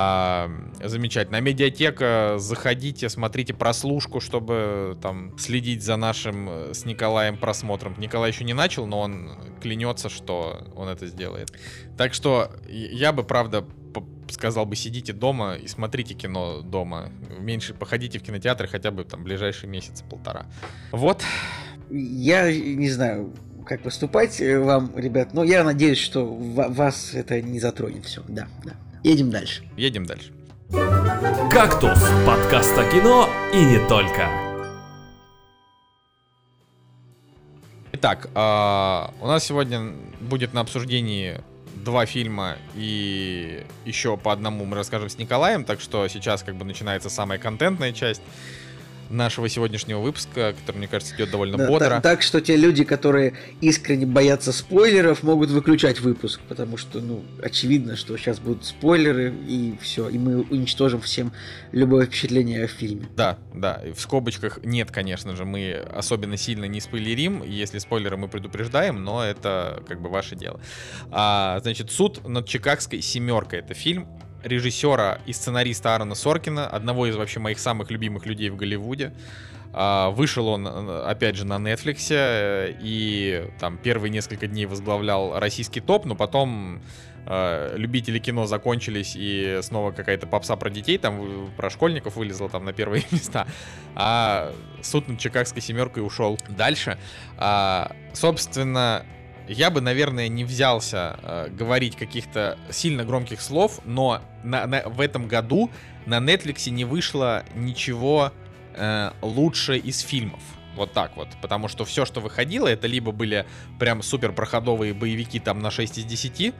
А, 0.00 0.48
замечательно. 0.80 1.38
А 1.38 1.40
медиатека, 1.40 2.36
заходите, 2.38 3.08
смотрите 3.08 3.52
прослушку, 3.52 4.20
чтобы 4.20 4.96
там 5.02 5.36
следить 5.38 5.82
за 5.82 5.96
нашим 5.96 6.48
э, 6.48 6.72
с 6.72 6.84
Николаем 6.84 7.36
просмотром. 7.36 7.96
Николай 7.98 8.30
еще 8.30 8.44
не 8.44 8.54
начал, 8.54 8.86
но 8.86 9.00
он 9.00 9.30
клянется, 9.60 10.08
что 10.08 10.68
он 10.76 10.86
это 10.88 11.08
сделает. 11.08 11.52
Так 11.96 12.14
что 12.14 12.52
я 12.68 13.12
бы, 13.12 13.24
правда, 13.24 13.66
сказал 14.30 14.66
бы, 14.66 14.76
сидите 14.76 15.12
дома 15.12 15.56
и 15.56 15.66
смотрите 15.66 16.14
кино 16.14 16.60
дома. 16.60 17.10
Меньше 17.40 17.74
походите 17.74 18.20
в 18.20 18.22
кинотеатры 18.22 18.68
хотя 18.68 18.92
бы 18.92 19.02
там 19.02 19.24
ближайшие 19.24 19.68
месяцы 19.68 20.04
полтора. 20.04 20.46
Вот. 20.92 21.24
Я 21.90 22.52
не 22.52 22.88
знаю, 22.88 23.34
как 23.66 23.82
поступать 23.82 24.40
э, 24.40 24.60
вам, 24.60 24.96
ребят, 24.96 25.34
но 25.34 25.42
я 25.42 25.64
надеюсь, 25.64 25.98
что 25.98 26.24
вас 26.24 27.14
это 27.14 27.42
не 27.42 27.58
затронет 27.58 28.04
все. 28.04 28.22
Да, 28.28 28.46
да. 28.64 28.74
Едем 29.04 29.30
дальше. 29.30 29.62
Едем 29.76 30.06
дальше. 30.06 30.32
«Кактус»— 31.50 31.98
подкаст 32.26 32.76
о 32.76 32.84
кино 32.90 33.28
и 33.54 33.64
не 33.64 33.78
только. 33.88 34.28
Итак, 37.92 38.28
а, 38.34 39.12
у 39.20 39.26
нас 39.26 39.44
сегодня 39.44 39.92
будет 40.20 40.52
на 40.52 40.60
обсуждении 40.60 41.40
два 41.74 42.06
фильма 42.06 42.56
и 42.74 43.64
еще 43.84 44.16
по 44.16 44.32
одному 44.32 44.64
мы 44.66 44.76
расскажем 44.76 45.08
с 45.08 45.16
Николаем, 45.16 45.64
так 45.64 45.80
что 45.80 46.06
сейчас 46.08 46.42
как 46.42 46.56
бы 46.56 46.64
начинается 46.64 47.08
самая 47.08 47.38
контентная 47.38 47.92
часть. 47.92 48.22
Нашего 49.10 49.48
сегодняшнего 49.48 50.00
выпуска, 50.00 50.54
который, 50.58 50.78
мне 50.78 50.88
кажется, 50.88 51.14
идет 51.14 51.30
довольно 51.30 51.56
Да, 51.58 51.66
бодро. 51.66 51.88
та- 51.88 52.00
так 52.00 52.22
что 52.22 52.40
те 52.40 52.56
люди, 52.56 52.84
которые 52.84 53.34
искренне 53.60 54.06
боятся 54.06 54.52
спойлеров, 54.52 55.22
могут 55.22 55.50
выключать 55.50 56.00
выпуск, 56.00 56.40
потому 56.48 56.76
что, 56.76 57.00
ну, 57.00 57.22
очевидно, 57.42 57.96
что 57.96 58.16
сейчас 58.16 58.38
будут 58.38 58.64
спойлеры, 58.64 59.32
и 59.46 59.78
все, 59.80 60.08
и 60.08 60.18
мы 60.18 60.42
уничтожим 60.42 61.00
всем 61.00 61.32
любое 61.72 62.06
впечатление 62.06 62.64
о 62.64 62.68
фильме. 62.68 63.06
Да, 63.16 63.38
да. 63.54 63.82
В 63.94 64.00
скобочках 64.00 64.60
нет, 64.64 64.90
конечно 64.90 65.34
же, 65.36 65.44
мы 65.44 65.72
особенно 65.94 66.36
сильно 66.36 66.64
не 66.66 66.80
спойлерим. 66.80 67.42
Если 67.42 67.78
спойлеры 67.78 68.16
мы 68.16 68.28
предупреждаем, 68.28 69.02
но 69.02 69.24
это 69.24 69.82
как 69.88 70.00
бы 70.00 70.08
ваше 70.08 70.36
дело. 70.36 70.60
А, 71.10 71.60
значит, 71.62 71.90
суд 71.90 72.26
над 72.28 72.46
Чикагской 72.46 73.00
семеркой. 73.00 73.60
Это 73.60 73.74
фильм 73.74 74.06
режиссера 74.48 75.20
и 75.26 75.32
сценариста 75.32 75.94
Аарона 75.94 76.14
Соркина, 76.14 76.66
одного 76.66 77.06
из 77.06 77.16
вообще 77.16 77.40
моих 77.40 77.58
самых 77.58 77.90
любимых 77.90 78.26
людей 78.26 78.50
в 78.50 78.56
Голливуде. 78.56 79.12
А, 79.72 80.10
Вышел 80.10 80.48
он, 80.48 80.66
э, 80.66 81.02
опять 81.02 81.36
же, 81.36 81.46
на 81.46 81.56
Netflix, 81.56 82.08
э, 82.10 82.74
и 82.80 83.48
там 83.60 83.78
первые 83.78 84.10
несколько 84.10 84.46
дней 84.46 84.66
возглавлял 84.66 85.38
российский 85.38 85.80
топ, 85.80 86.06
но 86.06 86.14
потом 86.14 86.80
э, 87.26 87.74
любители 87.76 88.18
кино 88.18 88.46
закончились, 88.46 89.12
и 89.14 89.60
снова 89.62 89.92
какая-то 89.92 90.26
попса 90.26 90.56
про 90.56 90.70
детей, 90.70 90.96
там 90.96 91.50
про 91.56 91.68
школьников 91.68 92.16
вылезла 92.16 92.48
там 92.48 92.64
на 92.64 92.72
первые 92.72 93.04
места. 93.10 93.46
А 93.94 94.52
суд 94.82 95.08
над 95.08 95.18
Чикагской 95.18 95.60
семеркой 95.60 96.04
ушел 96.04 96.38
дальше. 96.48 96.98
А, 97.36 97.92
собственно, 98.14 99.04
я 99.48 99.70
бы, 99.70 99.80
наверное, 99.80 100.28
не 100.28 100.44
взялся 100.44 101.18
э, 101.22 101.48
говорить 101.50 101.96
каких-то 101.96 102.58
сильно 102.70 103.04
громких 103.04 103.40
слов, 103.40 103.80
но 103.84 104.20
на- 104.44 104.66
на- 104.66 104.88
в 104.88 105.00
этом 105.00 105.26
году 105.28 105.70
на 106.06 106.18
Netflix 106.18 106.70
не 106.70 106.84
вышло 106.84 107.44
ничего 107.54 108.32
э, 108.74 109.10
лучше 109.22 109.76
из 109.76 110.00
фильмов. 110.00 110.40
Вот 110.76 110.92
так 110.92 111.16
вот. 111.16 111.28
Потому 111.42 111.66
что 111.66 111.84
все, 111.84 112.04
что 112.04 112.20
выходило, 112.20 112.68
это 112.68 112.86
либо 112.86 113.10
были 113.10 113.44
прям 113.80 114.02
супер 114.02 114.32
проходовые 114.32 114.94
боевики 114.94 115.40
там 115.40 115.58
на 115.60 115.70
6 115.72 115.98
из 115.98 116.04
10, 116.04 116.54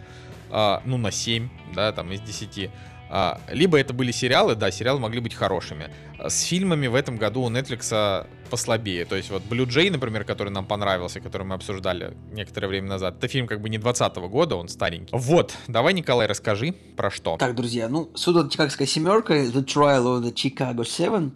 а, 0.51 0.83
ну 0.85 0.97
на 0.97 1.13
7, 1.13 1.49
да, 1.75 1.93
там 1.93 2.11
из 2.11 2.21
10. 2.21 2.71
а, 3.11 3.41
либо 3.49 3.79
это 3.79 3.95
были 3.95 4.11
сериалы, 4.11 4.57
да, 4.57 4.73
сериалы 4.73 4.99
могли 4.99 5.21
быть 5.21 5.35
хорошими. 5.35 5.89
С 6.19 6.43
фильмами 6.43 6.89
в 6.89 6.97
этом 6.97 7.17
году 7.17 7.43
у 7.43 7.51
Netflix 7.51 8.27
послабее. 8.49 9.05
То 9.05 9.17
есть 9.17 9.31
вот 9.31 9.43
Blue 9.43 9.67
Jay, 9.67 9.91
например, 9.91 10.25
который 10.25 10.51
нам 10.51 10.67
понравился, 10.67 11.21
который 11.21 11.45
мы 11.45 11.55
обсуждали 11.55 12.17
некоторое 12.33 12.69
время 12.69 12.89
назад, 12.89 13.17
это 13.19 13.29
фильм 13.29 13.47
как 13.47 13.61
бы 13.61 13.69
не 13.69 13.79
20 13.79 14.17
года, 14.17 14.57
он 14.57 14.69
старенький. 14.69 15.15
Вот, 15.17 15.55
давай, 15.69 15.95
Николай, 15.95 16.27
расскажи 16.27 16.73
про 16.97 17.11
что. 17.11 17.37
Так, 17.37 17.55
друзья, 17.55 17.89
ну, 17.89 18.11
суд 18.15 18.37
над 18.37 18.53
Чикагской 18.53 18.87
семеркой, 18.87 19.49
The 19.49 19.65
Trial 19.65 20.05
of 20.05 20.23
the 20.23 20.33
Chicago 20.33 20.81
Seven, 20.81 21.33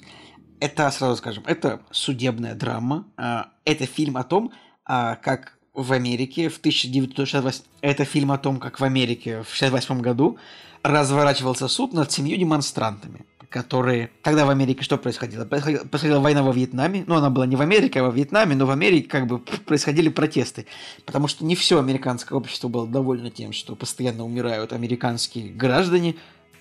это, 0.62 0.90
сразу 0.90 1.16
скажем, 1.16 1.42
это 1.46 1.80
судебная 1.90 2.54
драма. 2.54 3.06
А, 3.16 3.48
Это 3.64 3.86
фильм 3.86 4.16
о 4.16 4.22
том, 4.22 4.52
а, 4.84 5.16
как 5.16 5.58
в 5.74 5.92
Америке 5.92 6.48
в 6.48 6.58
1968... 6.58 7.64
Это 7.80 8.04
фильм 8.04 8.30
о 8.30 8.38
том, 8.38 8.60
как 8.60 8.78
в 8.78 8.84
Америке 8.84 9.42
в 9.42 9.54
68 9.54 10.00
году 10.00 10.38
разворачивался 10.82 11.68
суд 11.68 11.92
над 11.92 12.10
семью 12.12 12.36
демонстрантами, 12.36 13.24
которые... 13.53 14.11
Тогда 14.22 14.46
в 14.46 14.50
Америке 14.50 14.82
что 14.82 14.98
происходило? 14.98 15.44
Происходила, 15.44 15.84
происходила 15.84 16.18
война 16.20 16.42
во 16.42 16.53
Вьетнаме. 16.53 17.05
Ну, 17.07 17.14
она 17.14 17.30
была 17.30 17.46
не 17.46 17.55
в 17.55 17.61
Америке, 17.61 18.00
а 18.00 18.05
во 18.05 18.11
Вьетнаме, 18.11 18.57
но 18.57 18.66
в 18.66 18.70
Америке 18.70 19.09
как 19.09 19.26
бы 19.26 19.38
происходили 19.38 20.09
протесты. 20.09 20.66
Потому 21.05 21.28
что 21.28 21.44
не 21.44 21.55
все 21.55 21.78
американское 21.78 22.36
общество 22.36 22.68
было 22.68 22.86
довольно 22.86 23.30
тем, 23.30 23.53
что 23.53 23.76
постоянно 23.76 24.24
умирают 24.24 24.72
американские 24.72 25.53
граждане. 25.53 26.16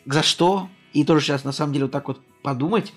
За 0.05 0.21
что? 0.21 0.69
И 0.93 1.03
тоже 1.05 1.25
сейчас, 1.25 1.43
на 1.43 1.51
самом 1.51 1.73
деле, 1.73 1.85
вот 1.85 1.91
так 1.91 2.07
вот 2.07 2.19
подумать, 2.43 2.93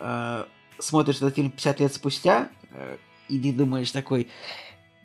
э, 0.00 0.44
смотришь 0.78 1.16
этот 1.16 1.34
фильм 1.34 1.50
50 1.50 1.80
лет 1.80 1.94
спустя, 1.94 2.48
э, 2.72 2.96
и 3.28 3.38
ты 3.38 3.52
думаешь 3.52 3.90
такой, 3.90 4.28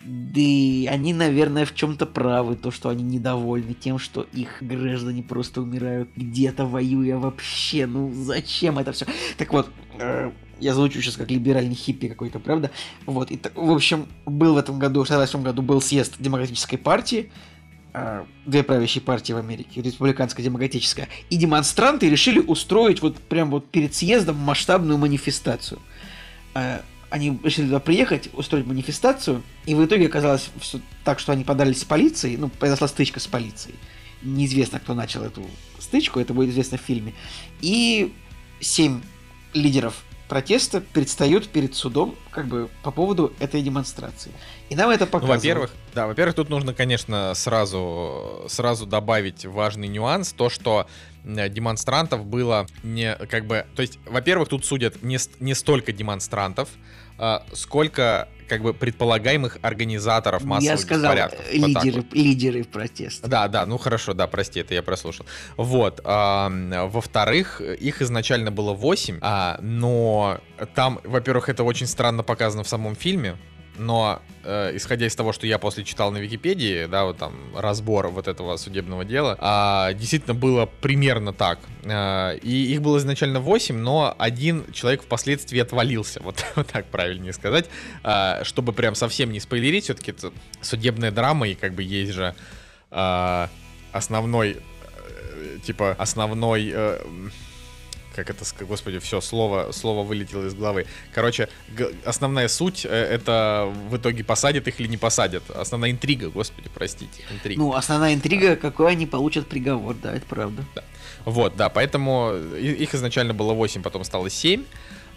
да 0.03 0.41
и 0.41 0.87
они, 0.87 1.13
наверное, 1.13 1.65
в 1.65 1.75
чем-то 1.75 2.05
правы, 2.05 2.55
то, 2.55 2.71
что 2.71 2.89
они 2.89 3.03
недовольны 3.03 3.73
тем, 3.73 3.99
что 3.99 4.25
их 4.33 4.57
граждане 4.61 5.21
просто 5.21 5.61
умирают 5.61 6.09
где-то 6.15 6.65
воюя 6.65 7.17
вообще. 7.17 7.85
Ну 7.85 8.11
зачем 8.11 8.79
это 8.79 8.91
все? 8.93 9.05
Так 9.37 9.53
вот, 9.53 9.69
э, 9.99 10.31
я 10.59 10.73
звучу 10.73 11.01
сейчас 11.01 11.17
как 11.17 11.29
либеральный 11.29 11.75
хиппи 11.75 12.07
какой-то, 12.07 12.39
правда? 12.39 12.71
Вот, 13.05 13.31
и, 13.31 13.39
в 13.55 13.71
общем, 13.71 14.07
был 14.25 14.55
в 14.55 14.57
этом 14.57 14.79
году, 14.79 15.03
в 15.03 15.07
68 15.07 15.43
году 15.43 15.61
был 15.61 15.81
съезд 15.81 16.15
Демократической 16.19 16.77
партии, 16.77 17.31
э, 17.93 18.25
две 18.45 18.63
правящие 18.63 19.03
партии 19.03 19.33
в 19.33 19.37
Америке, 19.37 19.81
республиканская, 19.81 20.43
демократическая, 20.43 21.09
и 21.29 21.35
демонстранты 21.35 22.09
решили 22.09 22.39
устроить 22.39 23.01
вот 23.01 23.17
прям 23.17 23.51
вот 23.51 23.69
перед 23.69 23.93
съездом 23.93 24.37
масштабную 24.37 24.97
манифестацию. 24.97 25.79
Они 27.11 27.39
решили 27.43 27.65
туда 27.65 27.79
приехать, 27.79 28.29
устроить 28.33 28.65
манифестацию, 28.65 29.43
и 29.65 29.75
в 29.75 29.85
итоге 29.85 30.07
оказалось 30.07 30.49
все 30.59 30.79
так, 31.03 31.19
что 31.19 31.33
они 31.33 31.43
подались 31.43 31.83
в 31.83 31.87
полиции, 31.87 32.37
ну, 32.37 32.49
произошла 32.49 32.87
стычка 32.87 33.19
с 33.19 33.27
полицией. 33.27 33.75
Неизвестно, 34.23 34.79
кто 34.79 34.93
начал 34.93 35.21
эту 35.23 35.45
стычку, 35.77 36.19
это 36.19 36.33
будет 36.33 36.49
известно 36.49 36.77
в 36.77 36.81
фильме. 36.81 37.13
И 37.59 38.13
семь 38.59 39.01
лидеров 39.53 40.03
протеста 40.31 40.79
предстают 40.79 41.49
перед 41.49 41.75
судом 41.75 42.15
как 42.29 42.47
бы 42.47 42.69
по 42.83 42.91
поводу 42.91 43.33
этой 43.41 43.61
демонстрации. 43.61 44.31
И 44.69 44.75
нам 44.77 44.89
это 44.89 45.03
Ну, 45.03 45.11
показывают. 45.11 45.41
во-первых, 45.41 45.71
да, 45.93 46.07
во-первых, 46.07 46.35
тут 46.35 46.49
нужно, 46.49 46.73
конечно, 46.73 47.33
сразу, 47.35 48.45
сразу 48.47 48.85
добавить 48.85 49.45
важный 49.45 49.89
нюанс, 49.89 50.31
то, 50.31 50.49
что 50.49 50.87
демонстрантов 51.25 52.25
было 52.25 52.65
не, 52.81 53.13
как 53.15 53.45
бы, 53.45 53.65
то 53.75 53.81
есть, 53.81 53.99
во-первых, 54.05 54.47
тут 54.47 54.63
судят 54.63 55.03
не, 55.03 55.17
не 55.41 55.53
столько 55.53 55.91
демонстрантов, 55.91 56.69
а, 57.17 57.45
сколько, 57.51 58.29
как 58.51 58.63
бы, 58.63 58.73
предполагаемых 58.73 59.59
организаторов 59.61 60.43
массовых 60.43 60.77
Я 60.77 60.77
сказал, 60.77 61.13
беспорядков. 61.13 61.45
э, 61.53 61.59
Вот 61.59 61.67
лидеры, 61.69 62.01
вот. 62.01 62.13
лидеры 62.13 62.63
протеста. 62.65 63.29
Да, 63.29 63.47
да, 63.47 63.65
ну 63.65 63.77
хорошо, 63.77 64.13
да, 64.13 64.27
прости, 64.27 64.59
это 64.59 64.73
я 64.73 64.83
прослушал. 64.83 65.25
Вот. 65.55 66.01
а, 66.03 66.51
во-вторых, 66.89 67.61
их 67.61 68.01
изначально 68.01 68.51
было 68.51 68.73
8, 68.73 69.19
а, 69.21 69.57
но 69.61 70.41
там, 70.75 70.99
во-первых, 71.05 71.47
это 71.47 71.63
очень 71.63 71.87
странно 71.87 72.23
показано 72.23 72.63
в 72.63 72.67
самом 72.67 72.97
фильме. 72.97 73.37
Но 73.77 74.21
э, 74.43 74.75
исходя 74.75 75.07
из 75.07 75.15
того, 75.15 75.31
что 75.33 75.47
я 75.47 75.57
после 75.57 75.83
читал 75.83 76.11
на 76.11 76.17
Википедии, 76.17 76.85
да, 76.85 77.05
вот 77.05 77.17
там 77.17 77.33
разбор 77.55 78.09
вот 78.09 78.27
этого 78.27 78.57
судебного 78.57 79.05
дела, 79.05 79.37
а, 79.39 79.93
действительно 79.93 80.33
было 80.33 80.65
примерно 80.65 81.33
так. 81.33 81.59
А, 81.85 82.33
и 82.35 82.73
их 82.73 82.81
было 82.81 82.97
изначально 82.97 83.39
8, 83.39 83.75
но 83.77 84.13
один 84.17 84.71
человек 84.73 85.03
впоследствии 85.03 85.59
отвалился, 85.59 86.19
вот, 86.23 86.43
вот 86.55 86.67
так 86.67 86.85
правильнее 86.87 87.33
сказать, 87.33 87.69
А, 88.03 88.43
чтобы 88.43 88.73
прям 88.73 88.95
совсем 88.95 89.31
не 89.31 89.39
спойлерить, 89.39 89.85
все-таки 89.85 90.11
это 90.11 90.31
судебная 90.61 91.11
драма, 91.11 91.47
и 91.47 91.55
как 91.55 91.73
бы 91.73 91.83
есть 91.83 92.11
же 92.11 92.35
а, 92.89 93.49
основной, 93.93 94.57
э, 94.57 95.57
типа, 95.63 95.95
основной... 95.97 96.71
э, 96.73 97.01
как 98.15 98.29
это, 98.29 98.43
господи, 98.65 98.99
все, 98.99 99.21
слово, 99.21 99.71
слово 99.71 100.03
вылетело 100.03 100.45
из 100.45 100.53
головы. 100.53 100.85
Короче, 101.13 101.47
основная 102.05 102.47
суть 102.47 102.85
э, 102.85 102.89
это 102.89 103.73
в 103.89 103.97
итоге 103.97 104.23
посадят 104.23 104.67
их 104.67 104.79
или 104.79 104.87
не 104.87 104.97
посадят. 104.97 105.49
Основная 105.49 105.91
интрига, 105.91 106.29
господи, 106.29 106.69
простите, 106.73 107.23
интрига. 107.31 107.61
Ну, 107.61 107.73
основная 107.73 108.13
интрига, 108.13 108.55
какой 108.55 108.91
они 108.91 109.05
получат 109.05 109.47
приговор, 109.47 109.95
да, 109.95 110.13
это 110.15 110.25
правда. 110.25 110.63
Вот, 111.25 111.55
да, 111.55 111.69
поэтому 111.69 112.33
и- 112.57 112.71
их 112.83 112.93
изначально 112.95 113.33
было 113.33 113.53
8, 113.53 113.81
потом 113.81 114.03
стало 114.03 114.29
7. 114.29 114.63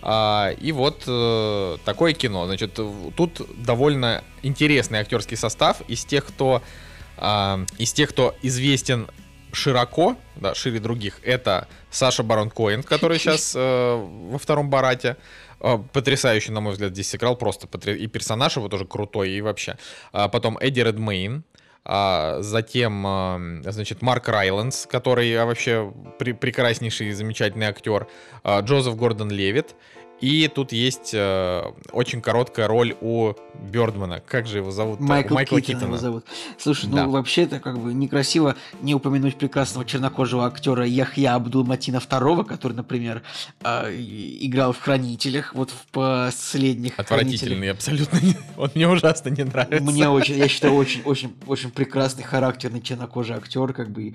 А, 0.07 0.51
и 0.61 0.71
вот 0.73 1.05
э, 1.07 1.77
такое 1.85 2.13
кино. 2.13 2.47
Значит, 2.47 2.79
тут 3.17 3.41
довольно 3.57 4.23
интересный 4.43 4.99
актерский 4.99 5.37
состав 5.37 5.81
из 5.89 6.05
тех, 6.05 6.27
кто 6.27 6.63
а, 7.17 7.65
из 7.79 7.93
тех, 7.93 8.11
кто 8.11 8.35
известен 8.43 9.07
широко, 9.55 10.17
да, 10.37 10.55
шире 10.55 10.79
других, 10.81 11.21
это 11.23 11.69
Саша 11.91 12.23
Барон 12.23 12.51
Коэн, 12.51 12.83
который 12.83 13.19
сейчас 13.21 13.55
э, 13.57 13.95
во 14.31 14.39
втором 14.39 14.71
Барате. 14.71 15.17
Э, 15.61 15.79
Потрясающе, 15.93 16.53
на 16.53 16.61
мой 16.61 16.73
взгляд, 16.73 16.93
здесь 16.93 17.09
сыграл 17.09 17.37
просто 17.37 17.67
потр- 17.67 17.97
и 17.97 18.07
персонаж 18.07 18.57
его 18.57 18.69
тоже 18.69 18.85
крутой, 18.85 19.31
и 19.31 19.41
вообще. 19.41 19.77
А 20.13 20.29
потом 20.29 20.59
Эдди 20.59 20.81
Редмейн, 20.81 21.45
а, 21.87 22.39
затем, 22.41 23.05
а, 23.07 23.39
значит, 23.67 24.01
Марк 24.03 24.29
Райландс, 24.29 24.87
который 24.87 25.35
а, 25.37 25.45
вообще 25.45 25.93
пре- 26.19 26.33
прекраснейший 26.35 27.09
и 27.09 27.13
замечательный 27.13 27.67
актер, 27.67 28.07
а, 28.43 28.61
Джозеф 28.61 28.97
Гордон 28.97 29.31
Левит, 29.31 29.75
и 30.25 30.49
тут 30.49 30.73
есть 30.73 31.11
э, 31.13 31.63
очень 31.93 32.21
короткая 32.23 32.67
роль 32.69 32.97
у 33.01 33.33
Бёрдмана. 33.71 34.21
Как 34.21 34.47
же 34.47 34.59
его 34.59 34.71
зовут? 34.71 35.01
Майкл 35.01 35.35
Майкла 35.35 35.61
Китон 35.61 35.73
его 35.75 35.81
Китона. 35.83 35.99
зовут. 35.99 36.25
Слушай, 36.59 36.89
Да. 36.91 37.05
ну 37.05 37.11
вообще-то 37.11 37.61
как 37.61 37.79
бы 37.79 37.93
некрасиво 37.93 38.57
не 38.83 38.95
упомянуть 38.95 39.37
прекрасного 39.37 39.85
чернокожего 39.85 40.47
актера 40.47 40.87
Яхья 40.87 41.35
Абдулматина 41.35 41.99
II, 41.99 42.45
который, 42.45 42.73
например, 42.73 43.23
и- 43.91 44.39
играл 44.47 44.73
в 44.73 44.81
«Хранителях», 44.81 45.55
вот 45.55 45.71
в 45.71 45.87
последних 45.93 46.99
Отвратительный 46.99 47.71
абсолютно. 47.71 48.19
Он 48.57 48.71
мне 48.75 48.89
ужасно 48.89 49.29
не 49.31 49.45
нравится. 49.45 49.83
Мне 49.85 50.09
очень, 50.09 50.37
я 50.37 50.49
считаю, 50.49 50.75
очень, 50.75 51.03
очень, 51.05 51.35
очень 51.47 51.71
прекрасный 51.71 52.25
характерный 52.25 52.81
чернокожий 52.81 53.37
актер, 53.37 53.73
как 53.73 53.91
бы, 53.91 54.15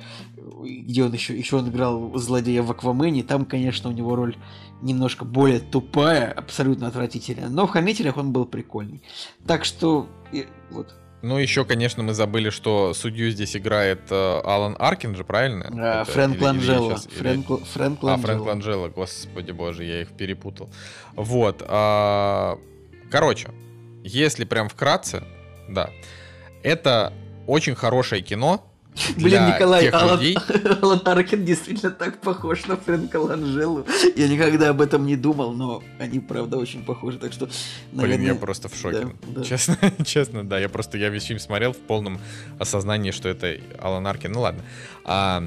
где 0.63 1.03
он 1.03 1.13
еще, 1.13 1.37
еще 1.37 1.57
он 1.57 1.69
играл 1.69 2.11
злодея 2.17 2.61
в 2.63 2.71
Аквамене, 2.71 3.23
там, 3.23 3.45
конечно, 3.45 3.89
у 3.89 3.93
него 3.93 4.15
роль 4.15 4.35
немножко 4.81 5.25
более 5.25 5.59
тупая, 5.59 5.98
тупая, 6.01 6.31
абсолютно 6.31 6.87
отвратительная. 6.87 7.49
Но 7.49 7.65
в 7.67 7.69
«Хранителях» 7.71 8.17
он 8.17 8.31
был 8.31 8.45
прикольный. 8.45 9.01
Так 9.47 9.65
что, 9.65 10.07
и, 10.31 10.47
вот. 10.71 10.93
Ну, 11.21 11.37
еще, 11.37 11.65
конечно, 11.65 12.01
мы 12.01 12.13
забыли, 12.13 12.49
что 12.49 12.93
судью 12.93 13.29
здесь 13.31 13.55
играет 13.57 13.99
э, 14.09 14.41
Алан 14.45 14.75
Аркин 14.79 15.15
же, 15.15 15.25
правильно? 15.25 15.65
А, 15.73 16.01
Это- 16.03 16.11
Фрэнк 16.11 16.35
или- 16.37 16.43
или 16.45 16.95
Фрэнк, 17.17 17.65
Фрэнк 17.67 17.99
А. 18.03 18.17
Фрэнк 18.17 18.45
Ланжело, 18.45 18.87
господи 18.89 19.51
боже, 19.51 19.83
я 19.83 20.01
их 20.01 20.09
перепутал. 20.15 20.69
Вот. 21.15 21.61
а, 21.67 22.57
Короче, 23.11 23.49
если 24.03 24.45
прям 24.45 24.69
вкратце, 24.69 25.23
да, 25.67 25.89
это 26.63 27.11
очень 27.47 27.73
хорошее 27.75 28.21
кино. 28.21 28.68
Блин, 29.17 29.47
Николай, 29.47 29.83
тех 29.85 29.93
Алан, 29.93 30.19
людей- 30.19 30.37
Алан 30.81 31.01
Аркин 31.05 31.45
действительно 31.45 31.91
так 31.91 32.19
похож 32.19 32.65
на 32.65 32.75
Фрэнка 32.75 33.17
Ланжелу. 33.17 33.85
Я 34.15 34.27
никогда 34.27 34.69
об 34.69 34.81
этом 34.81 35.05
не 35.05 35.15
думал, 35.15 35.53
но 35.53 35.81
они, 35.99 36.19
правда, 36.19 36.57
очень 36.57 36.83
похожи. 36.83 37.17
Так 37.17 37.31
что, 37.31 37.47
Блин, 37.93 38.21
я 38.21 38.35
просто 38.35 38.67
в 38.67 38.75
шоке. 38.75 39.01
да, 39.01 39.11
да. 39.39 39.43
Честно, 39.43 39.77
честно, 40.05 40.43
да. 40.43 40.59
Я 40.59 40.67
просто 40.69 40.97
я 40.97 41.09
весь 41.09 41.23
фильм 41.23 41.39
смотрел 41.39 41.71
в 41.71 41.77
полном 41.77 42.19
осознании, 42.59 43.11
что 43.11 43.29
это 43.29 43.57
Алан 43.79 44.05
Аркин. 44.05 44.33
Ну 44.33 44.41
ладно. 44.41 44.63
А, 45.05 45.43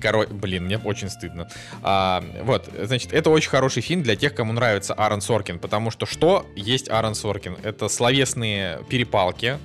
Коро... 0.00 0.26
Блин, 0.26 0.64
мне 0.64 0.78
очень 0.78 1.10
стыдно. 1.10 1.48
А, 1.82 2.24
вот, 2.42 2.70
значит, 2.82 3.12
это 3.12 3.28
очень 3.30 3.50
хороший 3.50 3.82
фильм 3.82 4.02
для 4.02 4.16
тех, 4.16 4.34
кому 4.34 4.52
нравится 4.52 4.94
Аарон 4.94 5.20
Соркин, 5.20 5.58
потому 5.58 5.90
что 5.90 6.06
что 6.06 6.46
есть 6.56 6.88
Аарон 6.88 7.14
Соркин? 7.14 7.56
Это 7.62 7.88
словесные 7.88 8.80
перепалки, 8.88 9.58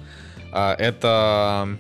а, 0.52 0.76
это 0.76 1.78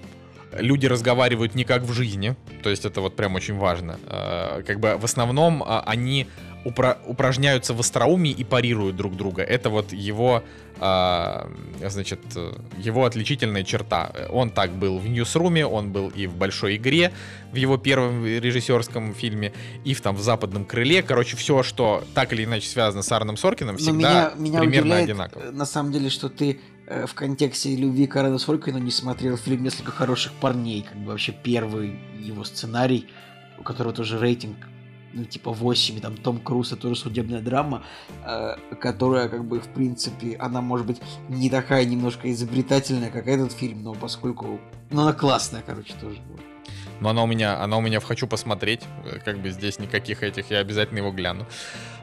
люди 0.59 0.85
разговаривают 0.85 1.55
не 1.55 1.63
как 1.63 1.83
в 1.83 1.93
жизни, 1.93 2.35
то 2.63 2.69
есть 2.69 2.85
это 2.85 3.01
вот 3.01 3.15
прям 3.15 3.35
очень 3.35 3.57
важно. 3.57 3.99
А, 4.05 4.61
Как 4.63 4.79
бы 4.79 4.97
в 4.97 5.03
основном 5.05 5.63
а, 5.65 5.83
они 5.85 6.27
упра- 6.65 6.97
упражняются 7.05 7.73
в 7.73 7.79
остроумии 7.79 8.31
и 8.31 8.43
парируют 8.43 8.95
друг 8.95 9.15
друга. 9.15 9.41
Это 9.43 9.69
вот 9.69 9.93
его, 9.93 10.43
а, 10.79 11.49
значит, 11.87 12.19
э, 12.35 12.51
его 12.77 13.05
отличительная 13.05 13.63
черта. 13.63 14.11
Он 14.29 14.49
так 14.49 14.71
был 14.71 14.99
в 14.99 15.07
Ньюсруме, 15.07 15.65
он 15.65 15.91
был 15.91 16.09
и 16.09 16.27
в 16.27 16.35
Большой 16.35 16.75
игре, 16.75 17.11
в 17.51 17.55
его 17.55 17.77
первом 17.77 18.25
режиссерском 18.25 19.13
фильме, 19.13 19.53
и 19.85 19.93
в 19.93 20.01
там 20.01 20.15
в 20.15 20.21
Западном 20.21 20.65
крыле. 20.65 21.01
Короче, 21.03 21.37
все, 21.37 21.63
что 21.63 22.03
так 22.13 22.33
или 22.33 22.43
иначе 22.43 22.67
связано 22.67 23.01
с 23.03 23.11
Арном 23.11 23.37
Соркиным, 23.37 23.75
Но 23.75 23.79
всегда 23.79 23.93
меня, 23.93 24.31
меня 24.37 24.59
примерно 24.59 24.97
одинаково. 24.97 25.41
э, 25.43 25.51
на 25.51 25.65
самом 25.65 25.91
деле, 25.91 26.09
что 26.09 26.29
ты 26.29 26.51
э, 26.51 26.76
в 26.87 27.13
контексте 27.13 27.75
любви 27.75 28.07
к 28.07 28.15
Аарону 28.15 28.39
Соркину 28.39 28.77
не 28.77 28.91
смотрел 28.91 29.37
фильм 29.37 29.63
«Несколько 29.63 29.91
хороших 29.91 30.33
парней», 30.33 30.83
как 30.83 30.97
бы 30.97 31.11
вообще 31.11 31.31
первый 31.31 31.99
его 32.19 32.43
сценарий, 32.43 33.07
у 33.59 33.63
которого 33.63 33.93
тоже 33.93 34.19
рейтинг 34.19 34.57
ну, 35.13 35.25
типа 35.25 35.51
8, 35.51 35.97
и 35.97 35.99
там 35.99 36.15
Том 36.15 36.39
Круз, 36.39 36.71
это 36.71 36.83
тоже 36.83 36.95
судебная 36.95 37.41
драма, 37.41 37.83
э, 38.25 38.55
которая, 38.79 39.29
как 39.29 39.45
бы, 39.45 39.59
в 39.59 39.67
принципе, 39.67 40.35
она 40.37 40.61
может 40.61 40.85
быть 40.85 41.01
не 41.29 41.49
такая 41.49 41.85
немножко 41.85 42.31
изобретательная, 42.31 43.09
как 43.09 43.27
этот 43.27 43.51
фильм, 43.51 43.83
но 43.83 43.93
поскольку... 43.93 44.59
Ну, 44.91 45.01
она 45.01 45.13
классная, 45.13 45.63
короче, 45.65 45.93
тоже. 45.99 46.19
вот. 46.29 46.41
Но 46.99 47.09
она 47.09 47.23
у 47.23 47.27
меня, 47.27 47.61
она 47.61 47.77
у 47.77 47.81
меня 47.81 47.99
в 47.99 48.05
хочу 48.05 48.27
посмотреть. 48.27 48.81
Э, 49.05 49.19
Как 49.23 49.39
бы 49.39 49.49
здесь 49.49 49.79
никаких 49.79 50.23
этих, 50.23 50.51
я 50.51 50.59
обязательно 50.59 50.99
его 50.99 51.11
гляну. 51.11 51.45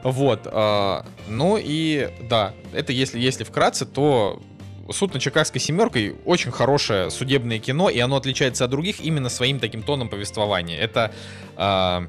Вот. 0.03 0.41
а, 0.45 1.05
ну 1.27 1.57
и 1.59 2.09
да, 2.29 2.53
это 2.73 2.93
если, 2.93 3.19
если 3.19 3.43
вкратце, 3.43 3.85
то 3.85 4.41
Суд 4.91 5.13
на 5.13 5.19
Чикагской 5.19 5.59
семеркой 5.59 6.15
очень 6.25 6.51
хорошее 6.51 7.09
судебное 7.09 7.59
кино, 7.59 7.89
и 7.89 7.99
оно 7.99 8.17
отличается 8.17 8.65
от 8.65 8.71
других 8.71 8.99
именно 8.99 9.29
своим 9.29 9.59
таким 9.59 9.83
тоном 9.83 10.09
повествования. 10.09 10.77
Это 10.77 11.11
а, 11.55 12.07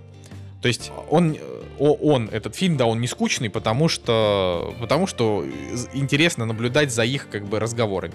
то 0.66 0.68
есть 0.68 0.90
он, 1.10 1.34
э, 1.34 1.38
он, 1.78 2.28
этот 2.32 2.56
фильм, 2.56 2.76
да, 2.76 2.86
он 2.86 3.00
не 3.00 3.06
скучный, 3.06 3.50
потому 3.50 3.88
что, 3.88 4.74
потому 4.80 5.06
что 5.06 5.44
интересно 5.92 6.44
наблюдать 6.44 6.92
за 6.92 7.04
их 7.04 7.28
как 7.30 7.46
бы 7.46 7.60
разговорами. 7.60 8.14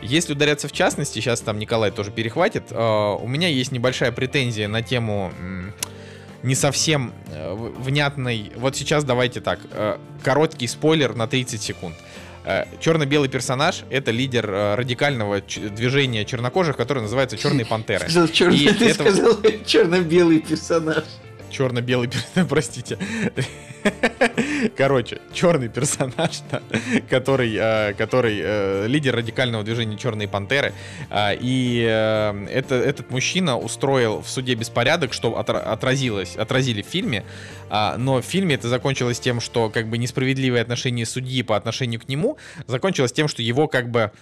Если 0.00 0.32
ударяться 0.32 0.66
в 0.66 0.72
частности, 0.72 1.18
сейчас 1.18 1.40
там 1.42 1.58
Николай 1.58 1.90
тоже 1.90 2.10
перехватит, 2.10 2.68
э, 2.70 3.16
у 3.20 3.26
меня 3.26 3.48
есть 3.48 3.70
небольшая 3.72 4.12
претензия 4.12 4.66
на 4.66 4.82
тему 4.82 5.32
не 6.42 6.54
совсем 6.54 7.12
э, 7.26 7.54
внятной. 7.54 8.52
Вот 8.56 8.76
сейчас 8.76 9.04
давайте 9.04 9.42
так, 9.42 9.60
э, 9.72 9.98
короткий 10.22 10.68
спойлер 10.68 11.14
на 11.14 11.26
30 11.26 11.60
секунд. 11.60 11.96
Э, 11.98 12.09
Черно-белый 12.80 13.28
персонаж 13.28 13.84
это 13.90 14.10
лидер 14.10 14.50
э, 14.50 14.74
радикального 14.74 15.40
движения 15.40 16.24
чернокожих, 16.24 16.76
который 16.76 17.02
называется 17.02 17.36
Черные 17.36 17.66
пантеры. 17.66 18.08
Черный, 18.32 18.72
ты 18.74 18.94
сказал 18.94 19.38
черно-белый 19.66 20.40
персонаж. 20.40 21.04
черно-белый 21.50 22.08
персонаж, 22.08 22.48
простите. 22.48 22.98
Короче, 24.76 25.20
черный 25.32 25.68
персонаж, 25.68 26.40
да, 26.50 26.62
который, 27.08 27.54
э, 27.54 27.94
который 27.94 28.40
э, 28.42 28.86
лидер 28.86 29.16
радикального 29.16 29.64
движения 29.64 29.96
Черные 29.96 30.28
пантеры. 30.28 30.72
А, 31.10 31.32
и 31.32 31.84
э, 31.88 32.46
это, 32.50 32.74
этот 32.74 33.10
мужчина 33.10 33.58
устроил 33.58 34.20
в 34.22 34.28
суде 34.28 34.54
беспорядок, 34.54 35.12
что 35.12 35.38
отра- 35.38 35.62
отразилось, 35.62 36.36
отразили 36.36 36.82
в 36.82 36.86
фильме. 36.86 37.24
А, 37.68 37.96
но 37.96 38.20
в 38.20 38.24
фильме 38.24 38.54
это 38.54 38.68
закончилось 38.68 39.20
тем, 39.20 39.40
что 39.40 39.70
как 39.70 39.88
бы 39.88 39.98
несправедливое 39.98 40.62
отношение 40.62 41.06
судьи 41.06 41.42
по 41.42 41.56
отношению 41.56 42.00
к 42.00 42.08
нему 42.08 42.38
закончилось 42.66 43.12
тем, 43.12 43.28
что 43.28 43.42
его 43.42 43.68
как 43.68 43.90
бы, 43.90 44.12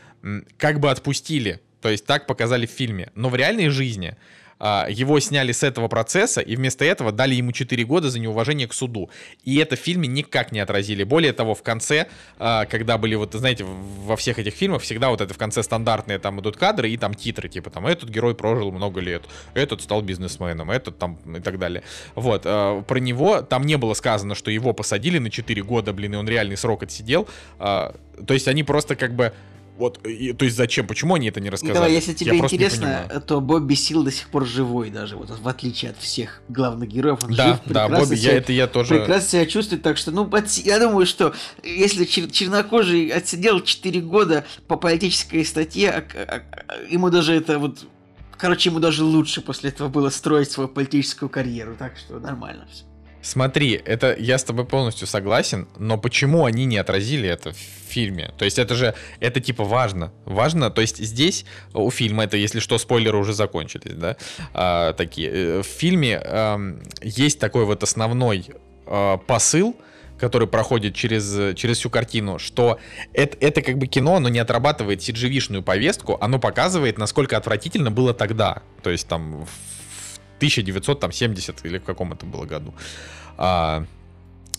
как 0.57 0.80
бы 0.80 0.91
отпустили. 0.91 1.61
То 1.80 1.89
есть 1.89 2.07
так 2.07 2.26
показали 2.26 2.66
в 2.66 2.70
фильме. 2.70 3.11
Но 3.14 3.28
в 3.28 3.36
реальной 3.36 3.68
жизни 3.68 4.16
его 4.61 5.21
сняли 5.21 5.53
с 5.53 5.63
этого 5.63 5.89
процесса, 5.89 6.41
и 6.41 6.57
вместо 6.57 6.85
этого 6.85 7.13
дали 7.13 7.35
ему 7.35 7.53
4 7.53 7.85
года 7.85 8.11
за 8.11 8.19
неуважение 8.19 8.67
к 8.67 8.75
суду. 8.75 9.11
И 9.45 9.57
это 9.57 9.77
в 9.77 9.79
фильме 9.79 10.09
никак 10.09 10.53
не 10.53 10.61
отразили. 10.61 11.05
Более 11.05 11.33
того, 11.33 11.55
в 11.55 11.63
конце, 11.63 12.07
а, 12.39 12.65
когда 12.67 12.99
были, 12.99 13.15
вот, 13.15 13.35
знаете, 13.35 13.65
во 13.65 14.17
всех 14.17 14.39
этих 14.39 14.55
фильмах 14.55 14.83
всегда 14.83 15.11
вот 15.11 15.21
это 15.21 15.33
в 15.33 15.39
конце 15.39 15.63
стандартные 15.63 16.19
там 16.19 16.41
идут 16.41 16.57
кадры 16.57 16.91
и 16.91 16.97
там 16.97 17.15
титры, 17.15 17.49
типа 17.49 17.71
там 17.71 17.87
этот 17.87 18.09
герой 18.09 18.35
прожил 18.35 18.73
много 18.73 19.01
лет, 19.01 19.25
этот 19.55 19.83
стал 19.83 20.03
бизнесменом, 20.03 20.71
этот 20.71 20.99
там 20.99 21.17
и 21.37 21.41
так 21.41 21.59
далее. 21.59 21.83
Вот, 22.15 22.43
а, 22.45 22.83
про 22.83 22.99
него 22.99 23.43
там 23.43 23.65
не 23.65 23.77
было 23.77 23.95
сказано, 23.95 24.35
что 24.35 24.51
его 24.51 24.73
посадили 24.73 25.19
на 25.19 25.31
4 25.31 25.63
года, 25.63 25.93
блин, 25.93 26.15
и 26.15 26.17
он 26.17 26.29
реальный 26.29 26.57
срок 26.57 26.83
отсидел. 26.83 27.29
А, 27.59 27.95
то 28.27 28.35
есть 28.35 28.49
они 28.49 28.65
просто 28.65 28.97
как 28.97 29.15
бы 29.15 29.33
вот, 29.79 30.05
и- 30.07 30.33
то 30.33 30.45
есть 30.45 30.57
зачем, 30.57 30.87
почему 30.87 31.14
они 31.14 31.29
это 31.29 31.41
не 31.41 31.51
рассказали? 31.51 31.74
Николай, 31.74 31.93
если 31.93 32.11
Я 32.11 32.16
тебе 32.16 32.33
не 32.33 32.39
интересно, 32.41 33.22
то 33.26 33.41
Бобби 33.41 33.74
Сил 33.74 34.03
до 34.05 34.11
сих 34.11 34.29
пор 34.29 34.45
живой 34.45 34.91
даже, 34.91 35.16
вот 35.16 35.31
в 35.31 35.49
отличие 35.49 35.93
от 35.93 35.99
всех 35.99 36.43
главных 36.49 36.89
героев, 36.89 37.20
он 37.22 37.33
Да, 37.35 37.47
жив, 37.49 37.61
да, 37.66 37.89
Бобби, 37.89 38.16
себя- 38.16 38.33
я 38.33 38.39
это 38.39 38.53
я 38.53 38.66
тоже... 38.66 38.99
прекрасно 38.99 39.29
себя 39.29 39.47
чувствует, 39.47 39.83
так 39.83 39.97
что, 39.97 40.11
ну, 40.11 40.26
отси- 40.26 40.62
я 40.66 40.79
думаю, 40.81 41.07
что 41.07 41.33
если 41.62 42.05
чер- 42.07 42.31
чернокожий 42.31 43.09
отсидел 43.09 43.61
4 43.61 44.01
года 44.01 44.45
по 44.66 44.76
политической 44.76 45.45
статье, 45.45 45.91
а- 45.91 46.05
а- 46.14 46.43
а- 46.68 46.74
ему 46.93 47.09
даже 47.11 47.33
это 47.35 47.59
вот, 47.59 47.87
короче, 48.37 48.70
ему 48.70 48.81
даже 48.81 49.05
лучше 49.05 49.41
после 49.41 49.70
этого 49.70 49.89
было 49.89 50.11
строить 50.11 50.51
свою 50.51 50.68
политическую 50.68 51.29
карьеру, 51.29 51.76
так 51.79 51.97
что 51.97 52.18
нормально 52.18 52.66
все. 52.72 52.85
Смотри, 53.20 53.72
это 53.85 54.16
я 54.18 54.39
с 54.39 54.45
тобой 54.45 54.64
полностью 54.64 55.07
согласен, 55.07 55.68
но 55.76 55.99
почему 55.99 56.45
они 56.47 56.64
не 56.64 56.79
отразили 56.79 57.29
это 57.29 57.53
в 57.53 57.78
фильме? 57.99 58.33
То 58.39 58.45
есть 58.45 58.59
это 58.59 58.75
же, 58.77 58.95
это 59.21 59.41
типа 59.41 59.65
важно. 59.65 60.13
Важно, 60.25 60.71
то 60.71 60.81
есть 60.81 60.99
здесь 60.99 61.45
у 61.75 61.91
фильма, 61.91 62.25
это 62.25 62.37
если 62.37 62.61
что, 62.61 62.79
спойлеры 62.79 63.19
уже 63.19 63.33
закончились, 63.33 63.95
да, 63.95 64.17
а, 64.55 64.93
такие. 64.93 65.31
Э, 65.31 65.63
В 65.63 65.67
фильме 65.67 66.19
ам, 66.25 66.81
есть 67.03 67.41
такой 67.41 67.65
вот 67.65 67.83
основной 67.83 68.47
а, 68.87 69.17
посыл, 69.17 69.75
который 70.21 70.47
проходит 70.47 70.95
через, 70.95 71.57
через 71.57 71.79
всю 71.79 71.91
картину, 71.91 72.39
что 72.39 72.79
это, 73.13 73.37
это 73.41 73.63
как 73.63 73.79
бы 73.79 73.87
кино, 73.87 74.17
оно 74.17 74.29
не 74.29 74.39
отрабатывает 74.39 75.01
cgi 75.01 75.63
повестку, 75.63 76.19
оно 76.21 76.39
показывает, 76.39 76.99
насколько 76.99 77.37
отвратительно 77.37 77.91
было 77.91 78.15
тогда. 78.15 78.63
То 78.83 78.91
есть 78.91 79.09
там 79.09 79.45
в 79.45 80.37
1970 80.37 81.65
или 81.67 81.79
в 81.79 81.85
каком 81.85 82.13
это 82.13 82.27
было 82.27 82.45
году. 82.45 82.75
А, 83.37 83.85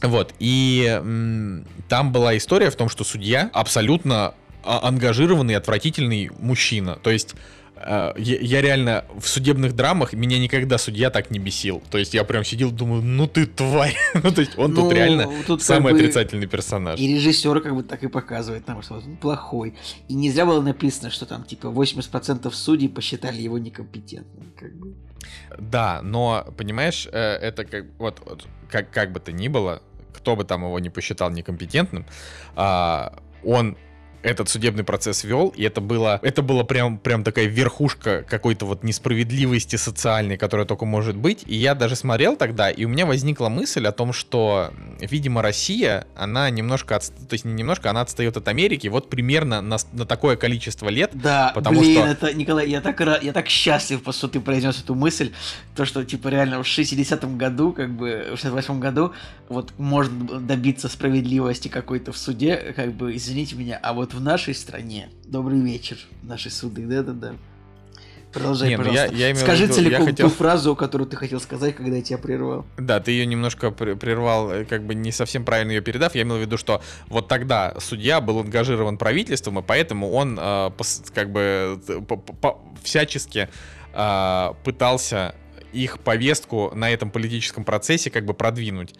вот, 0.01 0.33
и 0.39 0.85
м, 0.87 1.65
там 1.87 2.11
была 2.11 2.37
история 2.37 2.69
в 2.69 2.75
том, 2.75 2.89
что 2.89 3.03
судья 3.03 3.49
абсолютно 3.53 4.33
а- 4.63 4.87
ангажированный, 4.87 5.55
отвратительный 5.55 6.29
мужчина. 6.39 6.97
То 7.01 7.09
есть 7.09 7.35
а, 7.81 8.13
я, 8.17 8.37
я 8.39 8.61
реально 8.61 9.05
в 9.17 9.27
судебных 9.27 9.73
драмах 9.73 10.13
меня 10.13 10.37
никогда 10.37 10.77
судья 10.77 11.09
так 11.09 11.31
не 11.31 11.39
бесил. 11.39 11.81
То 11.89 11.97
есть 11.97 12.13
я 12.13 12.23
прям 12.23 12.43
сидел, 12.43 12.71
думаю, 12.71 13.01
ну 13.01 13.27
ты 13.27 13.45
тварь. 13.45 13.95
ну 14.13 14.31
то 14.31 14.41
есть 14.41 14.57
он 14.57 14.73
Ну, 14.73 14.83
тут 14.83 14.93
реально 14.93 15.29
тут 15.47 15.61
самый 15.61 15.93
бы 15.93 15.99
отрицательный 15.99 16.47
персонаж. 16.47 16.99
И 16.99 17.15
режиссер 17.15 17.61
как 17.61 17.75
бы 17.75 17.83
так 17.83 18.03
и 18.03 18.07
показывает 18.07 18.67
нам, 18.67 18.81
что 18.81 18.95
он 18.95 19.17
плохой. 19.17 19.75
И 20.09 20.13
не 20.13 20.29
зря 20.29 20.45
было 20.45 20.61
написано, 20.61 21.09
что 21.09 21.25
там 21.25 21.43
типа 21.43 21.67
80% 21.67 22.51
судей 22.51 22.89
посчитали 22.89 23.41
его 23.41 23.57
некомпетентным. 23.57 24.51
Как 24.57 24.75
бы. 24.75 24.93
Да, 25.57 26.01
но 26.03 26.47
понимаешь, 26.57 27.07
э, 27.11 27.17
это 27.17 27.63
как 27.63 27.85
вот, 27.97 28.21
вот 28.25 28.45
как 28.69 28.91
как 28.91 29.11
бы 29.13 29.19
то 29.19 29.31
ни 29.31 29.47
было, 29.47 29.81
кто 30.29 30.35
бы 30.35 30.43
там 30.43 30.63
его 30.63 30.77
не 30.79 30.91
посчитал 30.91 31.31
некомпетентным, 31.31 32.05
а, 32.55 33.17
он 33.43 33.77
этот 34.21 34.49
судебный 34.49 34.83
процесс 34.83 35.23
вел, 35.23 35.49
и 35.49 35.63
это 35.63 35.81
было, 35.81 36.19
это 36.23 36.41
было 36.41 36.63
прям, 36.63 36.97
прям 36.97 37.23
такая 37.23 37.45
верхушка 37.45 38.25
какой-то 38.27 38.65
вот 38.65 38.83
несправедливости 38.83 39.75
социальной, 39.75 40.37
которая 40.37 40.65
только 40.65 40.85
может 40.85 41.15
быть. 41.15 41.43
И 41.45 41.55
я 41.55 41.75
даже 41.75 41.95
смотрел 41.95 42.35
тогда, 42.35 42.69
и 42.69 42.85
у 42.85 42.89
меня 42.89 43.05
возникла 43.05 43.49
мысль 43.49 43.85
о 43.87 43.91
том, 43.91 44.13
что 44.13 44.71
видимо, 44.99 45.41
Россия, 45.41 46.05
она 46.15 46.49
немножко, 46.49 46.95
от, 46.95 47.05
то 47.05 47.33
есть 47.33 47.45
не 47.45 47.53
немножко, 47.53 47.89
она 47.89 48.01
отстает 48.01 48.37
от 48.37 48.47
Америки, 48.47 48.87
вот 48.87 49.09
примерно 49.09 49.61
на, 49.61 49.77
на 49.93 50.05
такое 50.05 50.35
количество 50.35 50.89
лет. 50.89 51.11
Да, 51.13 51.51
потому 51.55 51.79
блин, 51.79 52.01
что... 52.01 52.07
это, 52.07 52.33
Николай, 52.33 52.69
я 52.69 52.81
так, 52.81 52.99
я 53.21 53.33
так 53.33 53.47
счастлив, 53.47 54.01
что 54.11 54.27
ты 54.27 54.39
произнес 54.39 54.81
эту 54.81 54.95
мысль, 54.95 55.31
то, 55.75 55.85
что, 55.85 56.03
типа, 56.03 56.27
реально 56.29 56.61
в 56.63 56.65
60-м 56.65 57.37
году, 57.37 57.73
как 57.73 57.91
бы, 57.91 58.27
в 58.31 58.33
68-м 58.33 58.79
году, 58.79 59.13
вот, 59.47 59.73
можно 59.77 60.39
добиться 60.39 60.87
справедливости 60.89 61.67
какой-то 61.67 62.11
в 62.11 62.17
суде, 62.17 62.73
как 62.75 62.93
бы, 62.93 63.15
извините 63.15 63.55
меня, 63.55 63.79
а 63.81 63.93
вот 63.93 64.08
в 64.13 64.21
нашей 64.21 64.55
стране, 64.55 65.09
добрый 65.25 65.59
вечер, 65.59 65.97
наши 66.23 66.49
суды, 66.49 66.85
да-да-да, 66.85 67.33
Продолжай, 68.31 68.69
Не, 68.69 68.77
ну 68.77 68.83
пожалуйста. 68.83 69.15
Я, 69.15 69.29
я 69.29 69.35
Скажи 69.35 69.63
виду, 69.63 69.73
целиком 69.73 70.05
хотел... 70.05 70.29
ту 70.29 70.35
фразу, 70.35 70.75
которую 70.75 71.09
ты 71.09 71.17
хотел 71.17 71.39
сказать, 71.39 71.75
когда 71.75 71.95
я 71.95 72.01
тебя 72.03 72.19
прервал. 72.19 72.65
Да, 72.77 72.99
ты 72.99 73.11
ее 73.11 73.25
немножко 73.25 73.71
прервал, 73.71 74.51
э, 74.51 74.65
как 74.65 74.83
бы 74.85 74.93
не 74.93 75.11
совсем 75.11 75.43
правильно 75.43 75.71
ее 75.71 75.81
передав. 75.81 76.13
Я 76.13 76.21
имел 76.21 76.37
в 76.37 76.41
виду, 76.41 76.57
что 76.57 76.81
вот 77.07 77.27
тогда 77.27 77.73
судья 77.79 78.21
был 78.21 78.39
ангажирован 78.39 78.99
правительством, 78.99 79.59
и 79.59 79.63
поэтому 79.63 80.11
он 80.11 80.37
э, 80.39 80.69
как 81.13 81.31
бы 81.31 81.81
всячески 82.83 83.49
э, 83.93 84.53
пытался 84.63 85.33
их 85.73 85.99
повестку 85.99 86.71
на 86.75 86.91
этом 86.91 87.09
политическом 87.09 87.63
процессе 87.63 88.11
как 88.11 88.25
бы 88.25 88.35
продвинуть. 88.35 88.93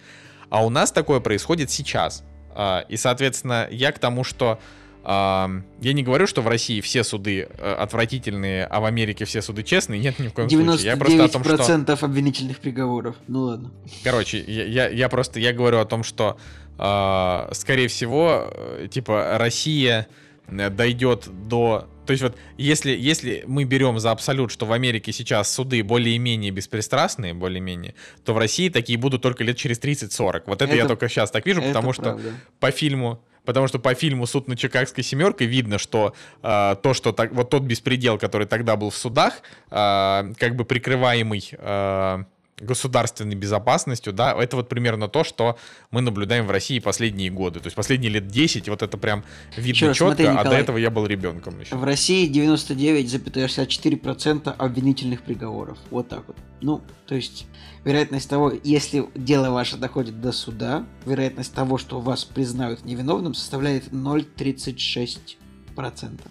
А 0.50 0.66
у 0.66 0.72
нас 0.72 0.92
такое 0.92 1.20
происходит 1.20 1.70
сейчас. 1.70 2.24
Э, 2.56 2.82
и, 2.90 2.98
соответственно, 2.98 3.68
я 3.70 3.92
к 3.92 4.00
тому, 4.00 4.24
что 4.24 4.60
я 5.04 5.94
не 5.94 6.04
говорю, 6.04 6.28
что 6.28 6.42
в 6.42 6.48
России 6.48 6.82
все 6.82 7.04
суды 7.04 7.48
э, 7.50 7.74
отвратительные, 7.74 8.66
а 8.66 8.80
в 8.80 8.86
Америке 8.86 9.26
все 9.26 9.42
суды 9.42 9.64
честные. 9.64 10.00
Нет, 10.00 10.20
ни 10.20 10.28
в 10.28 10.34
коем 10.34 10.50
случае. 10.50 10.86
Я 10.86 10.98
просто 10.98 11.24
о 11.24 11.30
том, 11.30 11.44
что... 11.44 12.06
обвинительных 12.06 12.60
приговоров. 12.60 13.16
Ну 13.28 13.44
ладно. 13.44 13.72
Короче, 14.04 14.40
я, 14.40 14.66
я, 14.66 14.90
я 14.90 15.10
просто 15.10 15.40
я 15.40 15.54
говорю 15.54 15.80
о 15.80 15.86
том, 15.86 16.04
что 16.04 16.38
э, 16.78 17.50
скорее 17.54 17.88
всего, 17.88 18.50
э, 18.52 18.88
типа, 18.92 19.38
Россия 19.38 20.08
э, 20.48 20.70
дойдет 20.70 21.30
до... 21.48 21.88
То 22.06 22.12
есть 22.12 22.24
вот 22.24 22.36
если, 22.58 22.92
если 22.92 23.44
мы 23.48 23.66
берем 23.66 24.00
за 24.00 24.12
абсолют, 24.12 24.52
что 24.52 24.66
в 24.66 24.74
Америке 24.74 25.14
сейчас 25.14 25.54
суды 25.54 25.84
более-менее 25.84 26.52
беспристрастные, 26.52 27.34
более-менее, 27.34 27.94
то 28.26 28.34
в 28.34 28.38
России 28.38 28.70
такие 28.70 28.98
будут 28.98 29.22
только 29.22 29.44
лет 29.44 29.58
через 29.58 29.80
30-40. 29.80 30.44
Вот 30.48 30.62
это, 30.62 30.66
это 30.66 30.76
я 30.76 30.88
только 30.88 31.08
сейчас 31.08 31.30
так 31.30 31.46
вижу, 31.46 31.62
потому 31.62 31.94
правда. 31.94 32.20
что 32.20 32.34
по 32.60 32.72
фильму 32.72 33.22
Потому 33.46 33.68
что 33.68 33.80
по 33.80 33.94
фильму 33.94 34.28
«Суд 34.28 34.48
на 34.48 34.56
Чикагской 34.56 35.04
семерке» 35.04 35.46
видно, 35.46 35.78
что 35.78 36.14
э, 36.44 36.76
то, 36.82 36.94
что 36.94 37.12
так, 37.12 37.32
вот 37.32 37.50
тот 37.50 37.64
беспредел, 37.64 38.18
который 38.18 38.48
тогда 38.48 38.76
был 38.76 38.90
в 38.90 38.96
судах, 38.96 39.42
э, 39.72 40.34
как 40.38 40.56
бы 40.56 40.66
прикрываемый 40.66 41.50
э, 41.52 42.24
государственной 42.62 43.36
безопасностью, 43.36 44.14
да, 44.14 44.34
это 44.34 44.56
вот 44.56 44.70
примерно 44.70 45.08
то, 45.08 45.24
что 45.24 45.60
мы 45.92 46.02
наблюдаем 46.02 46.48
в 46.48 46.52
России 46.52 46.80
последние 46.80 47.30
годы. 47.30 47.60
То 47.60 47.68
есть 47.68 47.76
последние 47.76 48.12
лет 48.12 48.28
10 48.28 48.70
вот 48.70 48.82
это 48.82 48.98
прям 48.98 49.24
видно 49.56 49.70
еще 49.70 49.94
четко, 49.94 50.06
смотри, 50.06 50.28
Николай, 50.28 50.46
а 50.46 50.50
до 50.50 50.56
этого 50.56 50.78
я 50.78 50.90
был 50.90 51.06
ребенком 51.06 51.60
еще. 51.60 51.76
В 51.76 51.84
России 51.84 52.28
99,64% 52.30 54.56
обвинительных 54.58 55.22
приговоров. 55.24 55.78
Вот 55.90 56.08
так 56.10 56.24
вот. 56.28 56.38
Ну, 56.62 56.82
то 57.06 57.16
есть 57.16 57.48
вероятность 57.84 58.30
того, 58.30 58.54
если 58.64 59.06
дело 59.16 59.50
ваше 59.52 59.78
доходит 59.78 60.22
до 60.22 60.32
суда, 60.32 60.86
вероятность 61.06 61.54
того, 61.54 61.78
что 61.78 62.00
вас 62.00 62.24
признают 62.26 62.86
невиновным, 62.86 63.34
составляет 63.34 63.92
0,36%. 63.92 66.22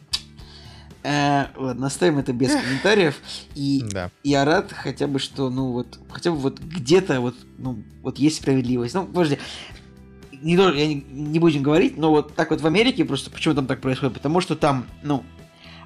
Э, 1.03 1.47
ладно, 1.57 1.87
оставим 1.87 2.19
это 2.19 2.33
без 2.33 2.53
комментариев. 2.53 3.17
И 3.55 3.83
да. 3.91 4.11
я 4.25 4.45
рад 4.45 4.73
хотя 4.73 5.07
бы, 5.07 5.19
что, 5.19 5.49
ну 5.49 5.73
вот, 5.73 5.99
хотя 6.11 6.31
бы 6.31 6.37
вот 6.37 6.59
где-то 6.59 7.21
вот, 7.21 7.35
ну, 7.57 7.83
вот 8.03 8.19
есть 8.19 8.37
справедливость. 8.37 8.95
Ну, 8.95 9.07
подожди, 9.07 9.39
не, 10.43 10.55
я 10.55 10.87
не, 10.87 11.05
не 11.11 11.39
будем 11.39 11.63
говорить, 11.63 11.97
но 11.97 12.11
вот 12.11 12.35
так 12.35 12.51
вот 12.51 12.61
в 12.61 12.67
Америке 12.67 13.05
просто 13.05 13.31
почему 13.31 13.55
там 13.55 13.67
так 13.67 13.81
происходит? 13.81 14.15
Потому 14.15 14.41
что 14.41 14.57
там, 14.57 14.87
ну, 15.03 15.25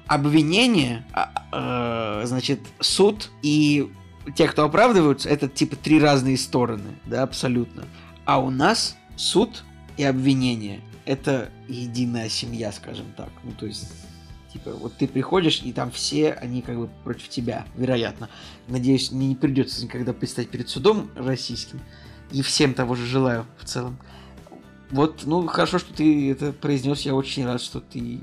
обвинение, 0.07 1.05
э, 1.51 2.21
значит, 2.25 2.59
суд 2.79 3.29
и 3.41 3.91
те, 4.35 4.47
кто 4.47 4.63
оправдываются, 4.63 5.29
это 5.29 5.47
типа 5.47 5.75
три 5.75 5.99
разные 5.99 6.37
стороны, 6.37 6.95
да, 7.05 7.23
абсолютно. 7.23 7.85
А 8.25 8.39
у 8.39 8.49
нас 8.49 8.97
суд 9.15 9.63
и 9.97 10.03
обвинение 10.03 10.81
это 11.05 11.49
единая 11.67 12.29
семья, 12.29 12.71
скажем 12.71 13.05
так. 13.17 13.29
Ну, 13.43 13.51
то 13.51 13.65
есть 13.65 13.85
Типа, 14.53 14.71
вот 14.71 14.93
ты 14.95 15.07
приходишь, 15.07 15.61
и 15.63 15.73
там 15.73 15.89
все, 15.89 16.33
они 16.33 16.61
как 16.61 16.77
бы 16.77 16.87
против 17.03 17.27
тебя, 17.27 17.65
вероятно. 17.75 18.29
Надеюсь, 18.67 19.11
мне 19.11 19.29
не 19.29 19.35
придется 19.35 19.83
никогда 19.83 20.13
предстать 20.13 20.49
перед 20.49 20.69
судом 20.69 21.09
российским. 21.15 21.81
И 22.31 22.43
всем 22.43 22.75
того 22.75 22.93
же 22.93 23.05
желаю 23.07 23.47
в 23.57 23.65
целом. 23.65 23.97
Вот, 24.91 25.23
ну, 25.25 25.47
хорошо, 25.47 25.79
что 25.79 25.91
ты 25.91 26.31
это 26.31 26.53
произнес. 26.53 27.01
Я 27.01 27.15
очень 27.15 27.45
рад, 27.45 27.61
что 27.61 27.79
ты 27.79 28.19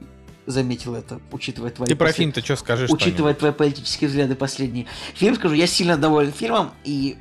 заметил 0.47 0.95
это, 0.95 1.21
учитывая 1.33 1.71
твои... 1.71 1.89
Ты 1.89 1.97
про 1.97 2.07
послед... 2.07 2.17
фильм-то 2.17 2.45
что 2.45 2.55
скажешь? 2.55 2.91
Учитывая 2.91 3.35
твои 3.35 3.53
политические 3.53 4.09
взгляды 4.09 4.37
последние. 4.37 4.87
Фильм, 5.15 5.35
скажу, 5.35 5.55
я 5.55 5.67
сильно 5.67 5.97
доволен 5.97 6.33
фильмом, 6.33 6.71
и 6.85 7.17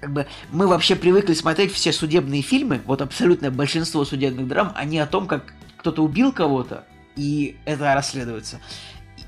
как 0.00 0.12
бы 0.12 0.26
мы 0.50 0.66
вообще 0.66 0.96
привыкли 0.96 1.34
смотреть 1.34 1.72
все 1.72 1.92
судебные 1.92 2.42
фильмы, 2.42 2.80
вот 2.84 3.00
абсолютное 3.00 3.50
большинство 3.50 4.04
судебных 4.04 4.48
драм, 4.48 4.72
они 4.74 4.98
о 4.98 5.06
том, 5.06 5.26
как 5.26 5.54
кто-то 5.78 6.02
убил 6.02 6.32
кого-то, 6.32 6.84
и 7.18 7.56
это 7.64 7.92
расследуется. 7.94 8.60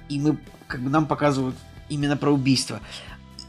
И 0.09 0.19
мы, 0.19 0.39
как 0.69 0.81
бы 0.81 0.89
нам 0.89 1.07
показывают 1.07 1.57
именно 1.89 2.17
про 2.17 2.31
убийство. 2.31 2.81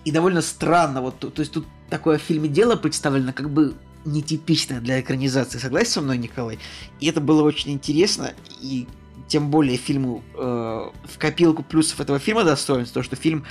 И 0.04 0.12
довольно 0.12 0.42
странно, 0.42 1.02
вот, 1.02 1.20
то, 1.20 1.32
есть 1.40 1.54
тут 1.54 1.68
такое 1.90 2.18
в 2.18 2.22
фильме 2.22 2.50
дело 2.50 2.76
представлено, 2.76 3.34
как 3.34 3.52
бы 3.52 3.76
нетипичное 4.04 4.82
для 4.82 5.00
экранизации. 5.00 5.60
Согласен 5.60 5.92
со 5.92 6.02
мной, 6.02 6.18
Николай? 6.18 6.58
И 7.00 7.06
это 7.06 7.22
было 7.22 7.44
очень 7.44 7.72
интересно, 7.72 8.34
и 8.60 8.88
тем 9.28 9.52
более 9.52 9.78
фильму 9.78 10.24
э, 10.34 10.40
в 10.40 11.18
копилку 11.20 11.62
плюсов 11.62 12.02
этого 12.02 12.18
фильма 12.18 12.44
достоинств, 12.44 12.96
то, 12.96 13.04
что 13.04 13.16
фильм 13.16 13.46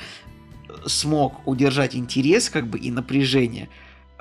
смог 0.87 1.47
удержать 1.47 1.95
интерес, 1.95 2.51
как 2.51 2.67
бы, 2.67 2.81
и 2.81 2.91
напряжение, 2.91 3.69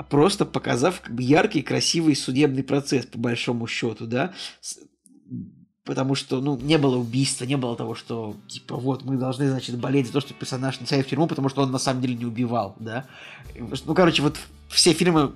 просто 0.09 0.45
показав 0.45 1.01
как 1.01 1.15
бы 1.15 1.23
яркий, 1.23 1.63
красивый 1.63 2.15
судебный 2.15 2.63
процесс, 2.63 3.07
по 3.07 3.17
большому 3.17 3.65
счету, 3.65 4.05
да, 4.05 4.33
потому 5.89 6.13
что, 6.13 6.39
ну, 6.39 6.55
не 6.55 6.77
было 6.77 6.97
убийства, 6.97 7.45
не 7.45 7.57
было 7.57 7.75
того, 7.75 7.95
что, 7.95 8.35
типа, 8.47 8.75
вот, 8.75 9.05
мы 9.05 9.17
должны, 9.17 9.49
значит, 9.49 9.75
болеть 9.79 10.05
за 10.05 10.13
то, 10.13 10.21
что 10.21 10.35
персонаж 10.35 10.79
не 10.79 10.85
сядет 10.85 11.07
в 11.07 11.09
тюрьму, 11.09 11.25
потому 11.25 11.49
что 11.49 11.63
он 11.63 11.71
на 11.71 11.79
самом 11.79 12.03
деле 12.03 12.13
не 12.13 12.25
убивал, 12.25 12.75
да. 12.79 13.05
Ну, 13.57 13.95
короче, 13.95 14.21
вот 14.21 14.37
все 14.67 14.93
фильмы 14.93 15.31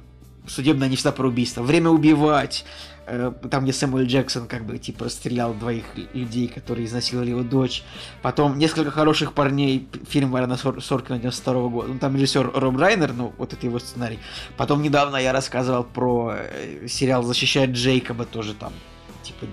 судебные, 0.46 0.86
они 0.86 0.96
всегда 0.96 1.12
про 1.12 1.28
убийство. 1.28 1.64
Время 1.64 1.90
убивать, 1.90 2.66
э, 3.08 3.32
там, 3.50 3.64
где 3.64 3.74
Сэмюэл 3.74 4.06
Джексон, 4.06 4.46
как 4.46 4.64
бы, 4.68 4.78
типа, 4.78 5.10
стрелял 5.10 5.56
двоих 5.56 5.86
людей, 6.14 6.48
которые 6.48 6.86
изнасиловали 6.86 7.32
его 7.32 7.42
дочь. 7.42 7.82
Потом 8.22 8.60
несколько 8.60 8.92
хороших 8.92 9.34
парней, 9.34 9.88
фильм 10.08 10.30
Варена 10.30 10.56
Соркина 10.56 11.18
92 11.18 11.54
-го 11.56 11.70
года. 11.72 11.88
Ну, 11.94 11.98
там 11.98 12.16
режиссер 12.16 12.52
Роб 12.54 12.78
Райнер, 12.78 13.14
ну, 13.14 13.34
вот 13.40 13.54
это 13.54 13.66
его 13.66 13.80
сценарий. 13.80 14.20
Потом 14.56 14.84
недавно 14.84 15.18
я 15.18 15.34
рассказывал 15.34 15.84
про 15.84 16.36
э, 16.36 16.88
сериал 16.88 17.24
«Защищает 17.24 17.72
Джейкоба», 17.72 18.26
тоже 18.26 18.54
там 18.54 18.72
типа 19.24 19.46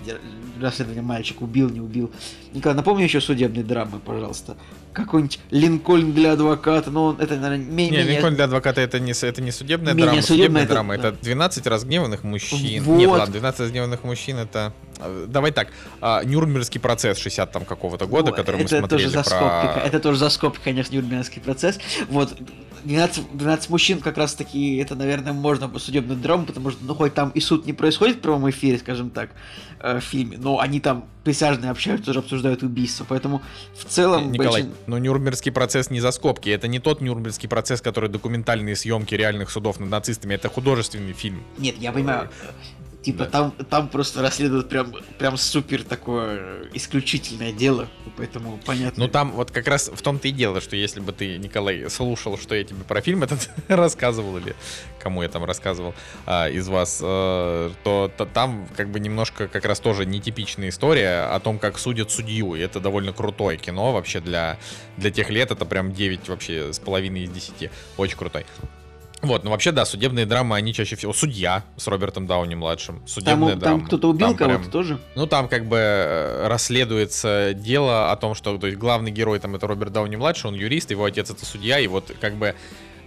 расследование 0.61 1.03
мальчик 1.03 1.41
убил, 1.41 1.69
не 1.69 1.79
убил. 1.79 2.11
Николай, 2.53 2.75
напомни 2.75 3.03
еще 3.03 3.21
судебные 3.21 3.63
драмы, 3.63 3.99
пожалуйста. 3.99 4.57
Какой-нибудь 4.93 5.39
Линкольн 5.51 6.11
для 6.11 6.33
адвоката, 6.33 6.91
ну 6.91 7.13
это, 7.13 7.35
наверное, 7.37 7.65
менее... 7.65 8.03
Не, 8.03 8.11
Линкольн 8.11 8.35
для 8.35 8.45
адвоката 8.45 8.81
это 8.81 8.99
не, 8.99 9.11
это 9.11 9.41
не 9.41 9.51
судебная 9.51 9.93
менее 9.93 10.11
драма, 10.11 10.21
судебная, 10.21 10.63
это... 10.63 10.73
драма, 10.73 10.95
это 10.95 11.11
12 11.13 11.67
разгневанных 11.67 12.23
мужчин. 12.23 12.83
Вот. 12.83 12.97
Нет, 12.97 13.09
ладно, 13.09 13.33
12 13.33 13.59
разгневанных 13.61 14.03
мужчин 14.03 14.37
это... 14.37 14.73
Э, 14.99 15.25
давай 15.29 15.51
так, 15.51 15.69
а, 16.01 16.23
Нюрнбергский 16.23 16.81
процесс 16.81 17.17
60 17.19 17.51
там 17.51 17.63
какого-то 17.65 18.05
года, 18.05 18.31
вот, 18.31 18.35
который 18.35 18.61
мы 18.61 18.67
смотрели 18.67 19.03
тоже 19.03 19.09
за 19.09 19.23
скобки, 19.23 19.43
про... 19.43 19.81
Это 19.85 19.99
тоже 19.99 20.19
за 20.19 20.29
скобки, 20.29 20.61
конечно, 20.63 20.93
Нюрнбергский 20.93 21.41
процесс. 21.41 21.79
Вот, 22.09 22.35
12, 22.83 23.37
12 23.37 23.69
мужчин 23.69 23.99
как 23.99 24.17
раз 24.17 24.33
таки, 24.33 24.77
это, 24.77 24.95
наверное, 24.95 25.33
можно 25.33 25.69
по 25.69 25.79
судебную 25.79 26.19
драму, 26.19 26.45
потому 26.45 26.71
что, 26.71 26.83
ну, 26.83 26.95
хоть 26.95 27.13
там 27.13 27.29
и 27.29 27.39
суд 27.39 27.65
не 27.65 27.73
происходит 27.73 28.17
в 28.17 28.19
прямом 28.19 28.49
эфире, 28.49 28.77
скажем 28.77 29.09
так, 29.09 29.29
э, 29.83 29.99
в 29.99 30.03
фильме, 30.03 30.37
но 30.37 30.59
они 30.59 30.79
там 30.79 31.05
присяжные 31.23 31.71
общаются, 31.71 32.07
тоже 32.07 32.19
обсуждают 32.19 32.63
убийство, 32.63 33.05
поэтому 33.07 33.41
в 33.75 33.85
целом... 33.85 34.31
Николай, 34.31 34.63
большин... 34.63 34.73
но 34.87 34.97
Нюрнбергский 34.97 35.51
процесс 35.51 35.89
не 35.89 35.99
за 35.99 36.11
скобки, 36.11 36.49
это 36.49 36.67
не 36.67 36.79
тот 36.79 37.01
Нюрнбергский 37.01 37.47
процесс, 37.47 37.81
который 37.81 38.09
документальные 38.09 38.75
съемки 38.75 39.15
реальных 39.15 39.49
судов 39.49 39.79
над 39.79 39.89
нацистами, 39.89 40.33
это 40.33 40.49
художественный 40.49 41.13
фильм. 41.13 41.43
Нет, 41.57 41.75
я 41.79 41.91
понимаю, 41.91 42.29
Типа 43.01 43.25
да. 43.25 43.29
там, 43.29 43.51
там 43.51 43.87
просто 43.87 44.21
расследуют 44.21 44.69
прям, 44.69 44.93
прям 45.17 45.35
супер 45.35 45.83
такое 45.83 46.69
исключительное 46.73 47.51
дело, 47.51 47.87
поэтому 48.15 48.59
понятно. 48.63 49.05
Ну 49.05 49.09
там 49.09 49.31
вот 49.31 49.49
как 49.49 49.67
раз 49.67 49.89
в 49.91 49.99
том-то 50.03 50.27
и 50.27 50.31
дело, 50.31 50.61
что 50.61 50.75
если 50.75 50.99
бы 50.99 51.11
ты, 51.11 51.37
Николай, 51.39 51.89
слушал, 51.89 52.37
что 52.37 52.53
я 52.53 52.63
тебе 52.63 52.83
про 52.83 53.01
фильм 53.01 53.23
этот 53.23 53.49
рассказывал 53.67 54.37
или 54.37 54.55
кому 54.99 55.23
я 55.23 55.29
там 55.29 55.43
рассказывал 55.45 55.95
а, 56.27 56.47
из 56.47 56.67
вас, 56.67 56.99
а, 57.01 57.71
то, 57.83 58.11
то 58.15 58.27
там 58.27 58.67
как 58.77 58.89
бы 58.89 58.99
немножко 58.99 59.47
как 59.47 59.65
раз 59.65 59.79
тоже 59.79 60.05
нетипичная 60.05 60.69
история 60.69 61.23
о 61.23 61.39
том, 61.39 61.57
как 61.57 61.79
судят 61.79 62.11
судью, 62.11 62.53
и 62.53 62.59
это 62.59 62.79
довольно 62.79 63.13
крутое 63.13 63.57
кино 63.57 63.93
вообще 63.93 64.19
для, 64.19 64.59
для 64.97 65.09
тех 65.09 65.31
лет, 65.31 65.49
это 65.49 65.65
прям 65.65 65.91
9 65.91 66.29
вообще 66.29 66.71
с 66.71 66.77
половиной 66.77 67.23
из 67.23 67.31
10, 67.31 67.71
очень 67.97 68.17
крутой. 68.17 68.45
Вот, 69.21 69.43
ну 69.43 69.51
вообще, 69.51 69.71
да, 69.71 69.85
судебные 69.85 70.25
драмы, 70.25 70.55
они 70.55 70.73
чаще 70.73 70.95
всего... 70.95 71.13
Судья 71.13 71.63
с 71.77 71.87
Робертом 71.87 72.25
Дауни-младшим. 72.25 73.03
Судебная 73.05 73.51
Там, 73.51 73.59
драма. 73.59 73.77
там 73.79 73.87
кто-то 73.87 74.09
убил 74.09 74.35
кого-то 74.35 74.59
прям- 74.59 74.71
тоже? 74.71 74.99
Ну, 75.15 75.27
там 75.27 75.47
как 75.47 75.67
бы 75.67 75.77
э, 75.77 76.47
расследуется 76.47 77.53
дело 77.53 78.11
о 78.11 78.15
том, 78.15 78.33
что 78.33 78.57
то 78.57 78.67
есть, 78.67 78.79
главный 78.79 79.11
герой 79.11 79.39
там 79.39 79.55
это 79.55 79.67
Роберт 79.67 79.93
Дауни-младший, 79.93 80.49
он 80.49 80.55
юрист, 80.55 80.89
его 80.91 81.05
отец 81.05 81.29
это 81.29 81.45
судья, 81.45 81.79
и 81.79 81.87
вот 81.87 82.11
как 82.19 82.35
бы 82.35 82.55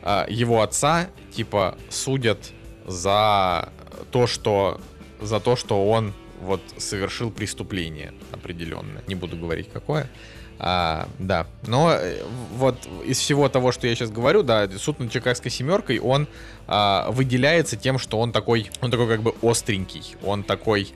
а, 0.02 0.26
его 0.28 0.62
отца, 0.62 1.08
типа, 1.34 1.76
судят 1.90 2.52
за 2.86 3.70
то, 4.10 4.26
что... 4.26 4.80
За 5.20 5.40
то, 5.40 5.56
что 5.56 5.88
он 5.88 6.12
вот 6.42 6.60
совершил 6.76 7.30
преступление 7.30 8.12
определенное. 8.30 9.02
Не 9.06 9.14
буду 9.14 9.36
говорить, 9.36 9.70
какое. 9.72 10.10
А, 10.58 11.08
да, 11.18 11.46
но 11.66 11.92
э, 11.92 12.22
вот 12.56 12.76
из 13.04 13.18
всего 13.18 13.48
того, 13.48 13.72
что 13.72 13.86
я 13.86 13.94
сейчас 13.94 14.10
говорю, 14.10 14.42
да, 14.42 14.68
суд 14.78 15.00
над 15.00 15.10
Чикагской 15.10 15.50
семеркой, 15.50 15.98
он 15.98 16.28
а, 16.68 17.10
выделяется 17.10 17.76
тем, 17.76 17.98
что 17.98 18.20
он 18.20 18.30
такой, 18.30 18.70
он 18.80 18.90
такой 18.90 19.08
как 19.08 19.22
бы 19.22 19.34
остренький, 19.42 20.16
он 20.22 20.44
такой, 20.44 20.92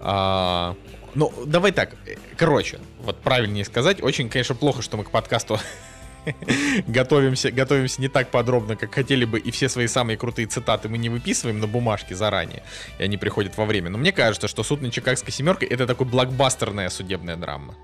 а, 0.00 0.74
ну 1.14 1.32
давай 1.46 1.70
так, 1.70 1.94
э, 2.06 2.16
короче, 2.36 2.80
вот 3.00 3.18
правильнее 3.18 3.64
сказать, 3.64 4.02
очень, 4.02 4.28
конечно, 4.28 4.56
плохо, 4.56 4.82
что 4.82 4.96
мы 4.96 5.04
к 5.04 5.10
подкасту 5.10 5.60
готовимся, 6.88 7.52
готовимся 7.52 8.00
не 8.00 8.08
так 8.08 8.30
подробно, 8.30 8.74
как 8.74 8.92
хотели 8.92 9.24
бы, 9.24 9.38
и 9.38 9.52
все 9.52 9.68
свои 9.68 9.86
самые 9.86 10.16
крутые 10.16 10.46
цитаты 10.46 10.88
мы 10.88 10.98
не 10.98 11.08
выписываем 11.08 11.60
на 11.60 11.68
бумажке 11.68 12.16
заранее, 12.16 12.64
и 12.98 13.04
они 13.04 13.16
приходят 13.16 13.56
во 13.56 13.64
время. 13.64 13.88
Но 13.88 13.98
мне 13.98 14.10
кажется, 14.12 14.48
что 14.48 14.64
суд 14.64 14.82
над 14.82 14.92
Чикагской 14.92 15.32
семеркой 15.32 15.68
это 15.68 15.86
такой 15.86 16.06
блокбастерная 16.06 16.90
судебная 16.90 17.36
драма. 17.36 17.74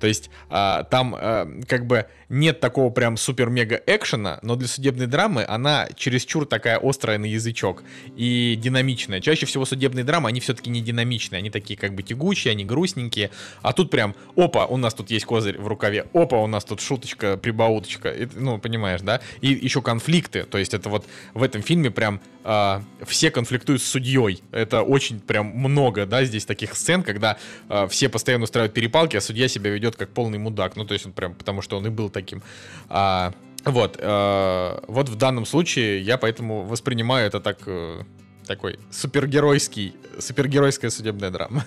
То 0.00 0.06
есть 0.06 0.30
а, 0.50 0.84
там 0.84 1.14
а, 1.18 1.48
как 1.66 1.86
бы 1.86 2.06
нет 2.28 2.60
такого 2.60 2.90
прям 2.90 3.16
супер-мега 3.16 3.80
экшена, 3.86 4.38
но 4.42 4.56
для 4.56 4.68
судебной 4.68 5.06
драмы 5.06 5.44
она 5.46 5.88
чересчур 5.96 6.46
такая 6.46 6.78
острая 6.78 7.18
на 7.18 7.24
язычок 7.24 7.82
и 8.16 8.58
динамичная. 8.60 9.20
Чаще 9.20 9.46
всего 9.46 9.64
судебные 9.64 10.04
драмы, 10.04 10.28
они 10.28 10.40
все-таки 10.40 10.70
не 10.70 10.80
динамичные, 10.80 11.38
они 11.38 11.50
такие 11.50 11.78
как 11.78 11.94
бы 11.94 12.02
тягучие, 12.02 12.52
они 12.52 12.64
грустненькие. 12.64 13.30
А 13.62 13.72
тут 13.72 13.90
прям, 13.90 14.14
опа, 14.36 14.66
у 14.66 14.76
нас 14.76 14.94
тут 14.94 15.10
есть 15.10 15.24
козырь 15.24 15.58
в 15.58 15.66
рукаве, 15.66 16.06
опа, 16.12 16.36
у 16.38 16.46
нас 16.46 16.64
тут 16.64 16.80
шуточка, 16.80 17.36
прибауточка, 17.36 18.10
И, 18.10 18.28
ну, 18.34 18.58
понимаешь, 18.58 19.00
да? 19.00 19.20
И 19.40 19.48
еще 19.48 19.80
конфликты, 19.82 20.44
то 20.44 20.58
есть 20.58 20.74
это 20.74 20.88
вот 20.88 21.06
в 21.34 21.42
этом 21.42 21.62
фильме 21.62 21.90
прям 21.90 22.20
а, 22.50 22.82
все 23.06 23.30
конфликтуют 23.30 23.82
с 23.82 23.86
судьей. 23.86 24.42
Это 24.52 24.80
очень 24.80 25.20
прям 25.20 25.48
много, 25.48 26.06
да, 26.06 26.24
здесь 26.24 26.46
таких 26.46 26.74
сцен, 26.74 27.02
когда 27.02 27.36
а, 27.68 27.86
все 27.88 28.08
постоянно 28.08 28.44
устраивают 28.44 28.72
перепалки, 28.72 29.18
а 29.18 29.20
судья 29.20 29.48
себя 29.48 29.70
ведет 29.70 29.96
как 29.96 30.08
полный 30.08 30.38
мудак. 30.38 30.74
Ну, 30.74 30.86
то 30.86 30.94
есть 30.94 31.04
он 31.04 31.12
прям, 31.12 31.34
потому 31.34 31.60
что 31.60 31.76
он 31.76 31.86
и 31.86 31.90
был 31.90 32.08
таким. 32.08 32.42
А, 32.88 33.34
вот, 33.66 33.98
э, 34.00 34.80
вот 34.88 35.10
в 35.10 35.16
данном 35.16 35.44
случае 35.44 36.00
я 36.00 36.16
поэтому 36.16 36.62
воспринимаю 36.64 37.26
это 37.26 37.38
так, 37.38 37.58
э, 37.66 38.02
такой 38.46 38.78
супергеройский, 38.90 39.94
супергеройская 40.18 40.90
судебная 40.90 41.30
драма. 41.30 41.66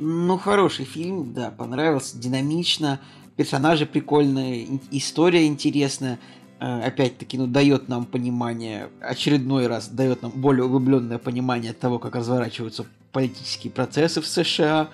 Ну, 0.00 0.38
хороший 0.38 0.86
фильм, 0.86 1.34
да, 1.34 1.52
понравился, 1.52 2.18
динамично, 2.18 3.00
персонажи 3.36 3.86
прикольные, 3.86 4.80
история 4.90 5.46
интересная. 5.46 6.18
Э, 6.60 6.82
Опять-таки, 6.82 7.38
ну, 7.38 7.46
дает 7.46 7.88
нам 7.88 8.04
понимание, 8.04 8.90
очередной 9.00 9.66
раз 9.66 9.88
дает 9.88 10.20
нам 10.20 10.30
более 10.30 10.64
углубленное 10.64 11.18
понимание 11.18 11.72
того, 11.72 11.98
как 11.98 12.14
разворачиваются 12.14 12.84
политические 13.12 13.72
процессы 13.72 14.20
в 14.20 14.26
США, 14.26 14.90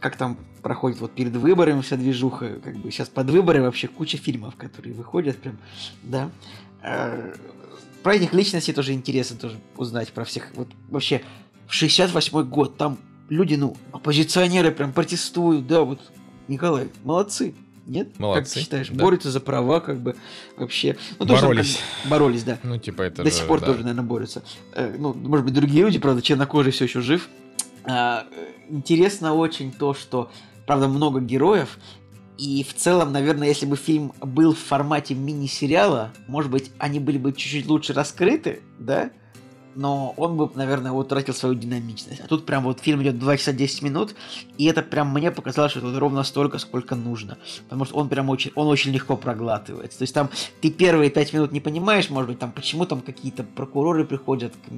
как 0.00 0.16
там 0.16 0.38
проходит 0.62 1.00
вот 1.00 1.12
перед 1.12 1.36
выборами 1.36 1.82
вся 1.82 1.96
движуха, 1.96 2.60
как 2.64 2.76
бы 2.78 2.90
сейчас 2.90 3.08
под 3.10 3.28
выборы 3.28 3.60
вообще 3.62 3.88
куча 3.88 4.16
фильмов, 4.16 4.56
которые 4.56 4.94
выходят 4.94 5.36
прям, 5.36 5.58
да. 6.02 6.30
Э, 6.82 7.34
Про 8.02 8.14
этих 8.14 8.32
личностей 8.32 8.72
тоже 8.72 8.94
интересно 8.94 9.36
тоже 9.36 9.58
узнать 9.76 10.12
про 10.12 10.24
всех. 10.24 10.50
Вот 10.54 10.68
вообще, 10.88 11.20
в 11.66 11.74
68 11.74 12.42
год 12.44 12.78
там 12.78 12.96
люди, 13.28 13.54
ну, 13.56 13.76
оппозиционеры 13.92 14.70
прям 14.70 14.92
протестуют, 14.94 15.66
да, 15.66 15.82
вот, 15.82 16.00
Николай, 16.48 16.88
молодцы. 17.04 17.54
Нет? 17.86 18.08
Как 18.12 18.20
Молодцы, 18.20 18.54
ты 18.54 18.60
считаешь? 18.60 18.88
да. 18.88 19.02
Борются 19.02 19.30
за 19.30 19.40
права, 19.40 19.80
как 19.80 20.00
бы, 20.00 20.16
вообще. 20.56 20.96
Ну, 21.18 21.26
то, 21.26 21.36
что 21.36 21.46
как 21.46 21.50
Боролись. 21.50 21.80
бы 22.04 22.10
боролись, 22.10 22.44
да. 22.44 22.58
Ну, 22.62 22.78
типа 22.78 23.02
это 23.02 23.24
До 23.24 23.30
же, 23.30 23.36
сих 23.36 23.46
пор 23.46 23.60
да. 23.60 23.66
тоже, 23.66 23.80
наверное, 23.80 24.04
борются. 24.04 24.42
Э, 24.74 24.94
ну, 24.96 25.12
может 25.14 25.44
быть, 25.44 25.54
другие 25.54 25.84
люди, 25.84 25.98
правда, 25.98 26.22
чернокожий 26.22 26.72
все 26.72 26.84
еще 26.84 27.00
жив. 27.00 27.28
А, 27.84 28.26
э, 28.30 28.46
интересно 28.68 29.34
очень 29.34 29.72
то, 29.72 29.94
что, 29.94 30.30
правда, 30.66 30.88
много 30.88 31.20
героев. 31.20 31.78
И 32.38 32.64
в 32.64 32.74
целом, 32.74 33.12
наверное, 33.12 33.48
если 33.48 33.66
бы 33.66 33.76
фильм 33.76 34.12
был 34.20 34.54
в 34.54 34.58
формате 34.58 35.14
мини-сериала, 35.14 36.12
может 36.28 36.50
быть, 36.50 36.70
они 36.78 36.98
были 36.98 37.18
бы 37.18 37.32
чуть-чуть 37.32 37.66
лучше 37.66 37.92
раскрыты, 37.92 38.62
да? 38.78 39.10
Но 39.74 40.12
он 40.16 40.36
бы, 40.36 40.50
наверное, 40.54 40.92
утратил 40.92 41.34
свою 41.34 41.54
динамичность. 41.54 42.20
А 42.20 42.26
тут 42.26 42.44
прям 42.46 42.64
вот 42.64 42.80
фильм 42.80 43.02
идет 43.02 43.18
2 43.18 43.36
часа 43.36 43.52
10 43.52 43.82
минут, 43.82 44.14
и 44.58 44.66
это 44.66 44.82
прям 44.82 45.12
мне 45.12 45.30
показалось, 45.30 45.72
что 45.72 45.88
это 45.88 45.98
ровно 45.98 46.22
столько, 46.24 46.58
сколько 46.58 46.94
нужно. 46.94 47.38
Потому 47.64 47.84
что 47.84 47.96
он 47.96 48.08
прям 48.08 48.28
очень, 48.28 48.52
он 48.54 48.66
очень 48.68 48.92
легко 48.92 49.16
проглатывается. 49.16 49.98
То 49.98 50.02
есть 50.02 50.14
там 50.14 50.28
ты 50.60 50.70
первые 50.70 51.10
5 51.10 51.32
минут 51.32 51.52
не 51.52 51.60
понимаешь, 51.60 52.10
может 52.10 52.28
быть, 52.30 52.38
там 52.38 52.52
почему 52.52 52.86
там 52.86 53.00
какие-то 53.00 53.44
прокуроры 53.44 54.04
приходят 54.04 54.52
к, 54.54 54.68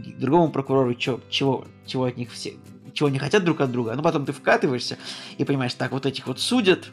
к 0.00 0.18
другому 0.18 0.50
прокурору, 0.50 0.94
чё- 0.94 1.20
чего, 1.30 1.66
чего 1.86 2.04
от 2.04 2.16
них 2.16 2.32
все, 2.32 2.54
чего 2.94 3.08
они 3.08 3.18
хотят 3.18 3.44
друг 3.44 3.60
от 3.60 3.70
друга. 3.72 3.94
Но 3.94 4.02
потом 4.02 4.24
ты 4.24 4.32
вкатываешься 4.32 4.96
и 5.36 5.44
понимаешь, 5.44 5.74
так, 5.74 5.92
вот 5.92 6.06
этих 6.06 6.26
вот 6.26 6.40
судят, 6.40 6.90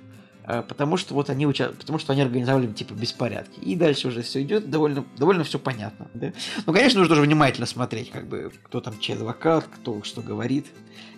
потому 0.68 0.98
что 0.98 1.14
вот 1.14 1.30
они 1.30 1.46
уча... 1.48 1.72
потому 1.78 2.00
что 2.00 2.14
они 2.14 2.22
организовали 2.22 2.68
типа 2.68 2.94
беспорядки. 2.94 3.60
И 3.60 3.76
дальше 3.76 4.08
уже 4.08 4.22
все 4.22 4.42
идет, 4.42 4.70
довольно, 4.70 5.06
довольно 5.18 5.44
все 5.44 5.60
понятно. 5.60 6.08
Да? 6.14 6.34
Ну, 6.66 6.74
конечно, 6.74 7.00
нужно 7.00 7.16
тоже 7.16 7.26
внимательно 7.26 7.68
смотреть, 7.68 8.12
как 8.12 8.28
бы, 8.28 8.52
кто 8.64 8.82
там 8.82 9.00
чей 9.00 9.16
адвокат, 9.16 9.66
кто 9.66 10.04
что 10.04 10.22
говорит. 10.22 10.68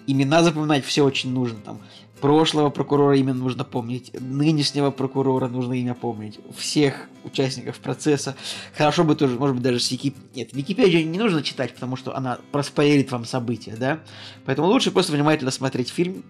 Имена 0.06 0.44
запоминать 0.44 0.84
все 0.86 1.04
очень 1.04 1.32
нужно. 1.32 1.60
Там 1.60 1.82
прошлого 2.24 2.70
прокурора 2.70 3.18
имя 3.18 3.34
нужно 3.34 3.66
помнить, 3.66 4.12
нынешнего 4.18 4.92
прокурора 4.92 5.50
нужно 5.50 5.74
имя 5.74 5.94
помнить, 5.94 6.40
всех 6.58 7.10
участников 7.26 7.80
процесса. 7.80 8.36
Хорошо 8.78 9.04
бы 9.04 9.16
тоже, 9.16 9.38
может 9.38 9.56
быть, 9.56 9.64
даже 9.64 9.82
с 9.82 9.92
Вики... 9.92 10.14
Нет, 10.34 10.54
Википедию 10.54 11.06
не 11.06 11.20
нужно 11.20 11.44
читать, 11.44 11.74
потому 11.74 11.98
что 11.98 12.16
она 12.16 12.40
проспойлерит 12.54 13.12
вам 13.12 13.26
события, 13.26 13.76
да? 13.78 14.00
Поэтому 14.46 14.70
лучше 14.70 14.92
просто 14.92 15.12
внимательно 15.12 15.52
смотреть 15.52 15.90
фильм. 15.90 16.24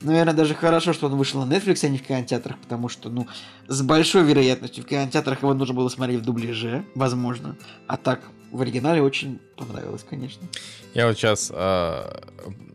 Наверное, 0.00 0.34
даже 0.34 0.54
хорошо, 0.54 0.92
что 0.92 1.06
он 1.06 1.16
вышел 1.16 1.44
на 1.44 1.52
Netflix, 1.52 1.84
а 1.84 1.88
не 1.88 1.98
в 1.98 2.02
кинотеатрах, 2.02 2.56
потому 2.58 2.88
что, 2.88 3.08
ну, 3.10 3.26
с 3.66 3.82
большой 3.82 4.22
вероятностью 4.24 4.84
в 4.84 4.86
кинотеатрах 4.86 5.42
его 5.42 5.54
нужно 5.54 5.74
было 5.74 5.88
смотреть 5.88 6.20
в 6.20 6.24
дубляже, 6.24 6.84
возможно. 6.94 7.56
А 7.88 7.96
так, 7.96 8.20
в 8.52 8.60
оригинале 8.62 9.02
очень 9.02 9.40
понравилось, 9.56 10.04
конечно. 10.08 10.46
Я 10.94 11.06
вот 11.08 11.16
сейчас 11.18 11.50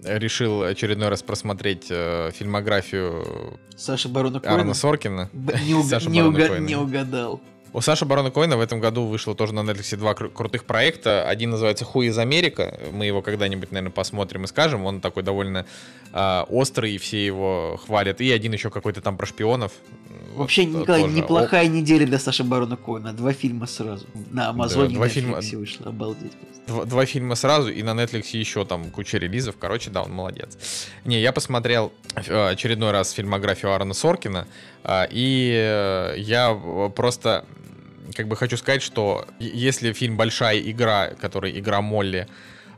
решил 0.03 0.63
очередной 0.63 1.09
раз 1.09 1.23
просмотреть 1.23 1.87
э, 1.89 2.31
фильмографию 2.33 3.57
Саша 3.75 4.09
Барона 4.09 4.39
Коэна. 4.39 4.55
Арна 4.59 4.73
Соркина. 4.73 5.29
Б- 5.33 5.57
не, 5.65 5.81
Саша 5.87 6.09
не 6.09 6.19
уга- 6.21 6.59
не 6.59 6.75
угадал. 6.75 7.41
У 7.73 7.81
Саши 7.81 8.05
Барона 8.05 8.29
Коэна 8.29 8.55
в 8.55 8.61
этом 8.61 8.79
году 8.79 9.05
вышло 9.05 9.33
тоже 9.33 9.53
на 9.53 9.61
Netflix 9.61 9.97
два 9.97 10.11
кру- 10.13 10.29
крутых 10.29 10.63
проекта. 10.65 11.27
Один 11.27 11.49
называется 11.49 11.85
«Хуй 11.85 12.05
из 12.05 12.17
Америка». 12.19 12.79
Мы 12.91 13.07
его 13.07 13.23
когда-нибудь, 13.23 13.71
наверное, 13.71 13.91
посмотрим 13.91 14.43
и 14.43 14.47
скажем. 14.47 14.85
Он 14.85 15.01
такой 15.01 15.23
довольно 15.23 15.65
а, 16.11 16.45
острый, 16.49 16.93
и 16.93 16.97
все 16.99 17.25
его 17.25 17.79
хвалят. 17.83 18.21
И 18.21 18.31
один 18.31 18.53
еще 18.53 18.69
какой-то 18.69 19.01
там 19.01 19.17
про 19.17 19.25
шпионов. 19.25 19.71
Вообще, 20.35 20.67
Вот, 20.67 20.81
Николай, 20.81 21.01
тоже. 21.01 21.15
неплохая 21.15 21.67
неделя 21.67 22.05
для 22.05 22.19
Саши 22.19 22.43
Барона 22.43 22.77
Коэна. 22.77 23.11
Два 23.11 23.33
фильма 23.33 23.65
сразу. 23.65 24.05
На 24.29 24.49
Амазоне 24.49 24.93
два 24.93 25.07
и 25.07 25.09
фильма. 25.09 25.39
Вышло. 25.41 25.87
Обалдеть. 25.87 26.33
Два, 26.67 26.85
два 26.85 27.05
фильма 27.07 27.33
сразу, 27.33 27.69
и 27.69 27.81
на 27.81 27.91
Netflix 27.91 28.37
еще 28.37 28.65
там 28.65 28.91
куча 28.91 29.17
релизов. 29.17 29.55
Короче, 29.59 29.89
да, 29.89 30.03
он 30.03 30.11
молодец. 30.13 30.57
Не, 31.05 31.19
я 31.19 31.31
посмотрел 31.31 31.91
э, 32.15 32.49
очередной 32.49 32.91
раз 32.91 33.11
фильмографию 33.11 33.71
Аарона 33.71 33.93
Соркина, 33.95 34.47
а, 34.83 35.07
и 35.09 35.51
э, 35.55 36.15
я 36.19 36.51
э, 36.53 36.89
просто 36.95 37.45
как 38.15 38.27
бы 38.27 38.35
хочу 38.35 38.57
сказать, 38.57 38.81
что 38.81 39.25
если 39.39 39.93
фильм 39.93 40.17
«Большая 40.17 40.59
игра», 40.59 41.09
который 41.19 41.57
«Игра 41.57 41.81
Молли», 41.81 42.27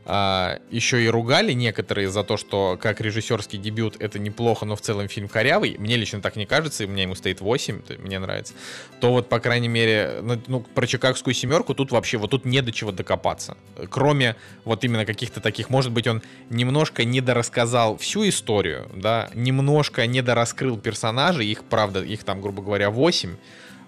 а, 0.08 0.60
еще 0.70 1.02
и 1.04 1.08
ругали 1.08 1.52
некоторые 1.52 2.08
за 2.08 2.22
то, 2.22 2.36
что 2.36 2.78
как 2.80 3.00
режиссерский 3.00 3.58
дебют 3.58 3.96
это 3.98 4.20
неплохо, 4.20 4.64
но 4.64 4.76
в 4.76 4.80
целом 4.80 5.08
фильм 5.08 5.26
корявый. 5.26 5.74
Мне 5.78 5.96
лично 5.96 6.20
так 6.20 6.36
не 6.36 6.46
кажется, 6.46 6.84
и 6.84 6.86
меня 6.86 7.02
ему 7.02 7.16
стоит 7.16 7.40
8, 7.40 7.82
то 7.82 7.94
мне 7.94 8.20
нравится. 8.20 8.54
То 9.00 9.10
вот, 9.10 9.28
по 9.28 9.40
крайней 9.40 9.66
мере, 9.66 10.20
ну, 10.22 10.40
ну, 10.46 10.60
про 10.60 10.86
Чикагскую 10.86 11.34
семерку 11.34 11.74
тут 11.74 11.90
вообще, 11.90 12.18
вот 12.18 12.30
тут 12.30 12.44
не 12.44 12.62
до 12.62 12.70
чего 12.70 12.92
докопаться. 12.92 13.56
Кроме 13.90 14.36
вот 14.64 14.84
именно 14.84 15.04
каких-то 15.04 15.40
таких, 15.40 15.70
может 15.70 15.90
быть, 15.90 16.06
он 16.06 16.22
немножко 16.50 17.04
недорассказал 17.04 17.96
всю 17.96 18.28
историю, 18.28 18.88
да, 18.94 19.28
немножко 19.34 20.06
недораскрыл 20.06 20.78
персонажей, 20.78 21.48
их, 21.48 21.64
правда, 21.64 22.00
их 22.00 22.22
там, 22.22 22.40
грубо 22.40 22.62
говоря, 22.62 22.90
8, 22.90 23.30
э, 23.30 23.36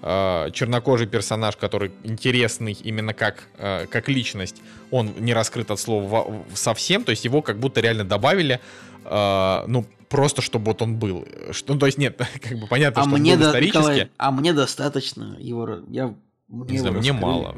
чернокожий 0.01 1.07
персонаж, 1.07 1.57
который 1.57 1.91
интересный 2.05 2.73
именно 2.73 3.15
как, 3.15 3.49
э, 3.59 3.87
как 3.91 4.09
личность, 4.09 4.57
он 4.91 5.13
не 5.19 5.35
раскрыт 5.35 5.71
от 5.71 5.81
слова 5.81 6.45
совсем, 6.55 7.05
то 7.05 7.11
есть 7.11 7.25
его 7.25 7.43
как 7.43 7.59
будто 7.59 7.81
реально 7.81 8.05
добавили, 8.05 8.61
э, 9.05 9.65
ну, 9.67 9.85
просто 10.09 10.41
чтобы 10.43 10.67
вот 10.67 10.83
он 10.83 10.97
был. 10.97 11.27
Что, 11.51 11.75
ну, 11.75 11.81
то 11.81 11.87
есть 11.87 11.99
нет, 11.99 12.17
как 12.43 12.59
бы 12.59 12.67
понятно, 12.69 13.03
А 13.03 13.05
что 13.05 13.15
он 13.15 13.21
мне, 13.21 13.35
был 13.35 13.41
до- 13.43 13.49
исторически. 13.49 13.77
Николай, 13.79 14.11
а 14.17 14.31
мне 14.31 14.53
достаточно 14.53 15.37
его... 15.39 15.81
Я, 15.89 16.15
мне, 16.49 16.71
Не 16.73 16.79
знаю, 16.79 16.95
мне 16.95 17.11
раскрыли. 17.11 17.31
мало. 17.33 17.57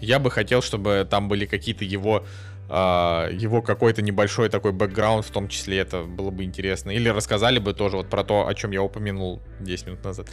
Я 0.00 0.18
бы 0.18 0.30
хотел, 0.30 0.60
чтобы 0.62 1.06
там 1.08 1.28
были 1.28 1.46
какие-то 1.46 1.84
его 1.84 2.24
а, 2.68 3.30
его 3.30 3.62
какой-то 3.62 4.02
небольшой 4.02 4.48
такой 4.48 4.72
бэкграунд, 4.72 5.24
в 5.24 5.30
том 5.30 5.48
числе 5.48 5.78
это 5.78 6.02
было 6.02 6.30
бы 6.30 6.42
интересно. 6.44 6.90
Или 6.90 7.08
рассказали 7.08 7.58
бы 7.60 7.72
тоже 7.74 7.96
вот 7.96 8.10
про 8.10 8.24
то, 8.24 8.46
о 8.48 8.54
чем 8.54 8.72
я 8.72 8.82
упомянул 8.82 9.40
10 9.60 9.86
минут 9.86 10.04
назад. 10.04 10.26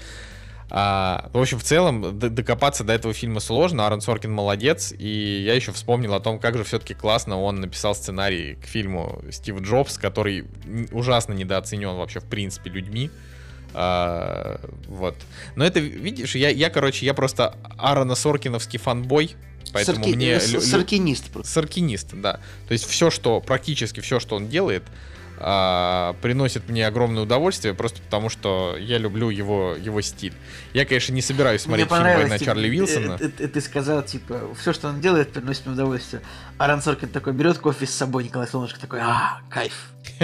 А, 0.69 1.29
в 1.33 1.39
общем, 1.39 1.59
в 1.59 1.63
целом, 1.63 2.17
докопаться 2.17 2.83
до 2.83 2.93
этого 2.93 3.13
фильма 3.13 3.39
сложно. 3.39 3.83
Аарон 3.83 4.01
Соркин 4.01 4.31
молодец. 4.31 4.93
И 4.97 5.43
я 5.45 5.53
еще 5.53 5.71
вспомнил 5.71 6.13
о 6.13 6.19
том, 6.19 6.39
как 6.39 6.57
же 6.57 6.63
все-таки 6.63 6.93
классно 6.93 7.39
он 7.39 7.61
написал 7.61 7.95
сценарий 7.95 8.55
к 8.55 8.65
фильму 8.65 9.21
Стив 9.31 9.61
Джобс, 9.61 9.97
который 9.97 10.45
ужасно 10.91 11.33
недооценен 11.33 11.95
вообще, 11.95 12.19
в 12.19 12.25
принципе, 12.25 12.69
людьми. 12.69 13.11
А, 13.73 14.59
вот. 14.87 15.15
Но 15.55 15.65
это, 15.65 15.79
видишь, 15.79 16.35
я, 16.35 16.49
я, 16.49 16.69
короче, 16.69 17.05
я 17.05 17.13
просто 17.13 17.55
Аарона 17.77 18.15
Соркиновский 18.15 18.79
фанбой. 18.79 19.35
Поэтому 19.71 20.03
Сарки... 20.03 20.15
мне... 20.15 20.39
Саркинист 20.39 21.31
просто. 21.31 21.51
Саркинист, 21.51 22.13
да. 22.13 22.39
То 22.67 22.73
есть 22.73 22.85
все, 22.85 23.09
что, 23.09 23.41
практически 23.41 24.01
все, 24.01 24.19
что 24.19 24.35
он 24.35 24.47
делает, 24.47 24.83
а, 25.45 26.15
приносит 26.21 26.69
мне 26.69 26.87
огромное 26.87 27.23
удовольствие, 27.23 27.73
просто 27.73 28.01
потому 28.01 28.29
что 28.29 28.77
я 28.79 28.97
люблю 28.97 29.29
его, 29.29 29.75
его 29.75 29.99
стиль. 30.01 30.33
Я, 30.73 30.85
конечно, 30.85 31.13
не 31.13 31.21
собираюсь 31.21 31.61
смотреть 31.61 31.89
фильм 31.89 32.01
на 32.01 32.37
типа, 32.37 32.45
Чарли 32.45 32.69
Вилсона. 32.69 33.17
Ты, 33.17 33.29
ты, 33.29 33.47
ты 33.49 33.61
сказал, 33.61 34.03
типа, 34.03 34.55
все, 34.57 34.71
что 34.71 34.87
он 34.87 35.01
делает, 35.01 35.33
приносит 35.33 35.65
мне 35.65 35.73
удовольствие. 35.73 36.21
Аран 36.57 36.81
Соркин 36.81 37.09
такой 37.09 37.33
берет 37.33 37.57
кофе 37.57 37.85
с 37.85 37.91
собой, 37.91 38.23
Николай 38.23 38.47
Солнышко 38.47 38.79
такой, 38.79 38.99
а, 39.01 39.41
кайф. 39.49 39.73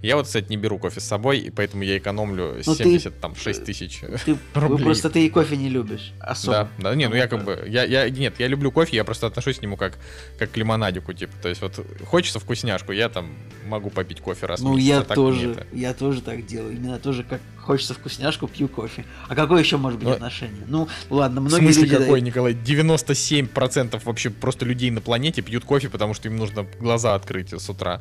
Я 0.00 0.14
вот, 0.14 0.26
кстати, 0.26 0.46
не 0.48 0.56
беру 0.56 0.78
кофе 0.78 1.00
с 1.00 1.04
собой, 1.04 1.38
и 1.38 1.50
поэтому 1.50 1.82
я 1.82 1.98
экономлю 1.98 2.62
ну, 2.64 2.74
70, 2.74 3.14
ты, 3.14 3.20
там, 3.20 3.34
6 3.34 3.64
тысяч 3.64 4.00
ты, 4.24 4.38
рублей. 4.54 4.84
Просто 4.84 5.10
ты 5.10 5.26
и 5.26 5.28
кофе 5.28 5.56
не 5.56 5.68
любишь 5.68 6.12
особо. 6.20 6.70
Да, 6.78 6.90
да, 6.90 6.94
не, 6.94 7.08
ну 7.08 7.16
я 7.16 7.26
как 7.26 7.44
бы, 7.44 7.64
я, 7.66 7.82
я, 7.82 8.08
нет, 8.08 8.34
я 8.38 8.46
люблю 8.46 8.70
кофе, 8.70 8.96
я 8.96 9.04
просто 9.04 9.26
отношусь 9.26 9.58
к 9.58 9.62
нему 9.62 9.76
как, 9.76 9.98
как 10.38 10.52
к 10.52 10.56
лимонадику, 10.56 11.12
типа, 11.12 11.32
то 11.42 11.48
есть 11.48 11.60
вот 11.62 11.84
хочется 12.06 12.38
вкусняшку, 12.38 12.92
я 12.92 13.08
там 13.08 13.34
могу 13.68 13.90
попить 13.90 14.20
кофе 14.20 14.46
раз 14.46 14.60
Ну, 14.60 14.76
я 14.76 15.00
а 15.00 15.02
тоже, 15.04 15.66
я 15.72 15.94
тоже 15.94 16.20
так 16.22 16.44
делаю, 16.46 16.74
именно 16.74 16.98
тоже 16.98 17.22
как 17.22 17.40
хочется 17.68 17.94
вкусняшку, 17.94 18.48
пью 18.48 18.66
кофе. 18.66 19.04
А 19.28 19.34
какое 19.34 19.62
еще 19.62 19.76
может 19.76 19.98
быть 19.98 20.06
Но... 20.06 20.10
Ну, 20.10 20.16
отношение? 20.16 20.64
Ну, 20.66 20.88
ладно, 21.10 21.40
многие 21.42 21.68
В 21.68 21.72
смысле 21.74 21.82
люди... 21.82 21.96
какой, 21.96 22.20
Николай? 22.22 22.54
97% 22.54 24.00
вообще 24.04 24.30
просто 24.30 24.64
людей 24.64 24.90
на 24.90 25.00
планете 25.00 25.42
пьют 25.42 25.64
кофе, 25.64 25.88
потому 25.90 26.14
что 26.14 26.28
им 26.28 26.36
нужно 26.36 26.66
глаза 26.80 27.14
открыть 27.14 27.52
с 27.52 27.68
утра. 27.68 28.00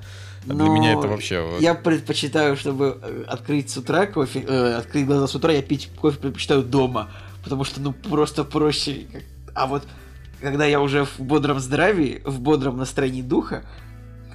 А 0.49 0.53
для 0.53 0.69
меня 0.69 0.94
это 0.94 1.07
вообще... 1.07 1.45
Я 1.60 1.76
предпочитаю, 1.76 2.56
чтобы 2.56 2.98
э, 3.02 3.26
открыть 3.27 3.69
с 3.69 3.77
утра 3.77 4.06
кофе, 4.06 4.45
э, 4.48 4.76
открыть 4.76 5.06
глаза 5.06 5.27
с 5.27 5.35
утра, 5.35 5.52
я 5.52 5.61
пить 5.61 5.89
кофе 5.99 6.18
предпочитаю 6.18 6.64
дома, 6.64 7.10
потому 7.44 7.65
что, 7.65 7.81
ну, 7.81 7.91
просто 7.91 8.45
проще. 8.45 9.07
А 9.53 9.68
вот 9.68 9.84
когда 10.41 10.65
я 10.65 10.80
уже 10.80 11.06
в 11.06 11.19
бодром 11.19 11.60
здравии, 11.60 12.22
в 12.23 12.39
бодром 12.39 12.77
настроении 12.77 13.22
духа, 13.22 13.64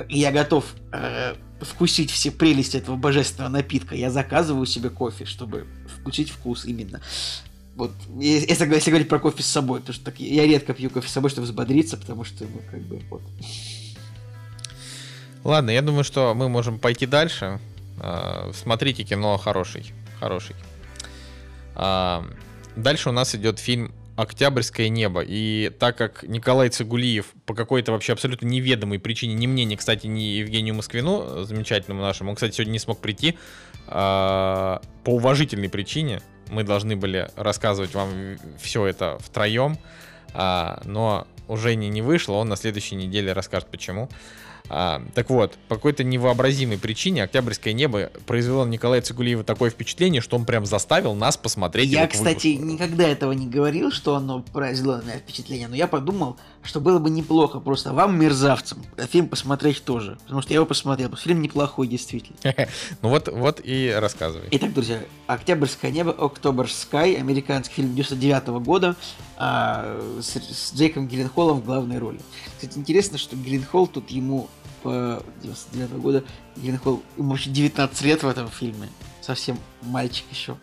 я 0.08 0.32
готов 0.32 0.64
э, 0.92 1.34
вкусить 1.60 2.10
все 2.10 2.30
прелести 2.30 2.76
этого 2.76 2.96
божественного 2.96 3.50
напитка, 3.50 3.94
я 3.94 4.10
заказываю 4.10 4.66
себе 4.66 4.90
кофе, 4.90 5.24
чтобы 5.24 5.66
вкусить 5.86 6.30
вкус 6.30 6.64
именно. 6.64 7.00
Вот, 7.76 7.92
если, 8.18 8.66
если 8.66 8.90
говорить 8.90 9.08
про 9.08 9.18
кофе 9.18 9.42
с 9.42 9.46
собой, 9.46 9.80
потому 9.80 9.94
что 9.94 10.04
так, 10.04 10.20
я 10.20 10.46
редко 10.46 10.74
пью 10.74 10.90
кофе 10.90 11.08
с 11.08 11.12
собой, 11.12 11.30
чтобы 11.30 11.46
взбодриться, 11.46 11.96
потому 11.96 12.24
что, 12.24 12.44
ну, 12.44 12.60
как 12.70 12.80
бы, 12.82 13.00
вот. 13.10 13.22
Ладно, 15.44 15.70
я 15.70 15.82
думаю, 15.82 16.04
что 16.04 16.34
мы 16.34 16.48
можем 16.48 16.78
пойти 16.78 17.06
дальше. 17.06 17.58
А, 17.98 18.50
смотрите 18.54 19.04
кино 19.04 19.36
хороший. 19.38 19.92
Хороший. 20.20 20.54
А, 21.74 22.24
дальше 22.76 23.08
у 23.08 23.12
нас 23.12 23.34
идет 23.34 23.58
фильм 23.58 23.92
«Октябрьское 24.16 24.88
небо». 24.88 25.22
И 25.26 25.70
так 25.78 25.96
как 25.96 26.22
Николай 26.24 26.68
Цигулиев 26.68 27.26
по 27.46 27.54
какой-то 27.54 27.92
вообще 27.92 28.12
абсолютно 28.12 28.46
неведомой 28.46 28.98
причине, 28.98 29.34
не 29.34 29.46
мне, 29.46 29.64
ни, 29.64 29.76
кстати, 29.76 30.06
не 30.06 30.36
Евгению 30.36 30.74
Москвину, 30.74 31.44
замечательному 31.44 32.02
нашему, 32.02 32.30
он, 32.30 32.36
кстати, 32.36 32.54
сегодня 32.54 32.72
не 32.72 32.78
смог 32.78 33.00
прийти, 33.00 33.38
а, 33.86 34.80
по 35.04 35.10
уважительной 35.10 35.68
причине 35.68 36.22
мы 36.50 36.64
должны 36.64 36.96
были 36.96 37.30
рассказывать 37.36 37.94
вам 37.94 38.10
все 38.60 38.86
это 38.86 39.18
втроем, 39.20 39.78
но 40.34 41.26
уже 41.48 41.74
не, 41.74 41.88
не 41.88 42.02
вышло, 42.02 42.34
он 42.34 42.48
на 42.48 42.56
следующей 42.56 42.96
неделе 42.96 43.32
расскажет 43.32 43.68
почему. 43.70 44.08
А, 44.74 45.02
так 45.14 45.28
вот, 45.28 45.58
по 45.68 45.74
какой-то 45.74 46.02
невообразимой 46.02 46.78
причине 46.78 47.24
«Октябрьское 47.24 47.74
небо» 47.74 48.10
произвело 48.24 48.64
на 48.64 48.70
Николая 48.70 49.02
Цигулиева 49.02 49.44
такое 49.44 49.68
впечатление, 49.68 50.22
что 50.22 50.36
он 50.36 50.46
прям 50.46 50.64
заставил 50.64 51.14
нас 51.14 51.36
посмотреть 51.36 51.90
Я, 51.90 52.06
кстати, 52.06 52.48
никогда 52.48 53.06
этого 53.06 53.32
не 53.32 53.46
говорил, 53.46 53.92
что 53.92 54.14
оно 54.16 54.40
произвело 54.40 54.96
на 54.96 55.02
меня 55.02 55.18
впечатление, 55.18 55.68
но 55.68 55.76
я 55.76 55.86
подумал, 55.86 56.38
что 56.62 56.80
было 56.80 56.98
бы 56.98 57.10
неплохо 57.10 57.60
просто 57.60 57.92
вам, 57.92 58.18
мерзавцам, 58.18 58.82
фильм 59.10 59.28
посмотреть 59.28 59.84
тоже. 59.84 60.16
Потому 60.22 60.40
что 60.40 60.52
я 60.52 60.56
его 60.56 60.66
посмотрел. 60.66 61.14
Фильм 61.16 61.42
неплохой, 61.42 61.86
действительно. 61.86 62.38
Ну 63.02 63.08
вот, 63.08 63.28
вот 63.28 63.60
и 63.62 63.94
рассказывай. 63.94 64.48
Итак, 64.52 64.72
друзья, 64.72 65.00
«Октябрьское 65.26 65.90
небо», 65.90 66.14
«October 66.18 66.66
Sky», 66.66 67.18
американский 67.18 67.74
фильм 67.74 67.94
99 67.94 68.62
года 68.64 68.96
а, 69.36 70.00
с, 70.20 70.36
с 70.36 70.72
Джейком 70.74 71.08
Гилленхолом 71.08 71.60
в 71.60 71.64
главной 71.64 71.98
роли. 71.98 72.20
Кстати, 72.54 72.78
интересно, 72.78 73.18
что 73.18 73.36
Гилленхол 73.36 73.86
тут 73.86 74.10
ему 74.10 74.48
по 74.82 75.22
99 75.42 75.92
года, 75.92 76.24
Гилленхол, 76.56 77.02
ему 77.16 77.30
вообще 77.30 77.50
19 77.50 78.02
лет 78.02 78.22
в 78.22 78.28
этом 78.28 78.48
фильме. 78.48 78.88
Совсем 79.20 79.58
мальчик 79.82 80.24
еще. 80.30 80.56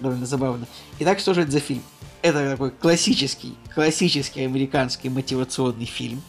Довольно 0.00 0.26
забавно. 0.26 0.66
Итак, 0.98 1.18
что 1.20 1.34
же 1.34 1.42
это 1.42 1.52
за 1.52 1.60
фильм? 1.60 1.82
Это 2.22 2.50
такой 2.50 2.70
классический, 2.70 3.56
классический 3.74 4.44
американский 4.44 5.08
мотивационный 5.08 5.84
фильм 5.84 6.22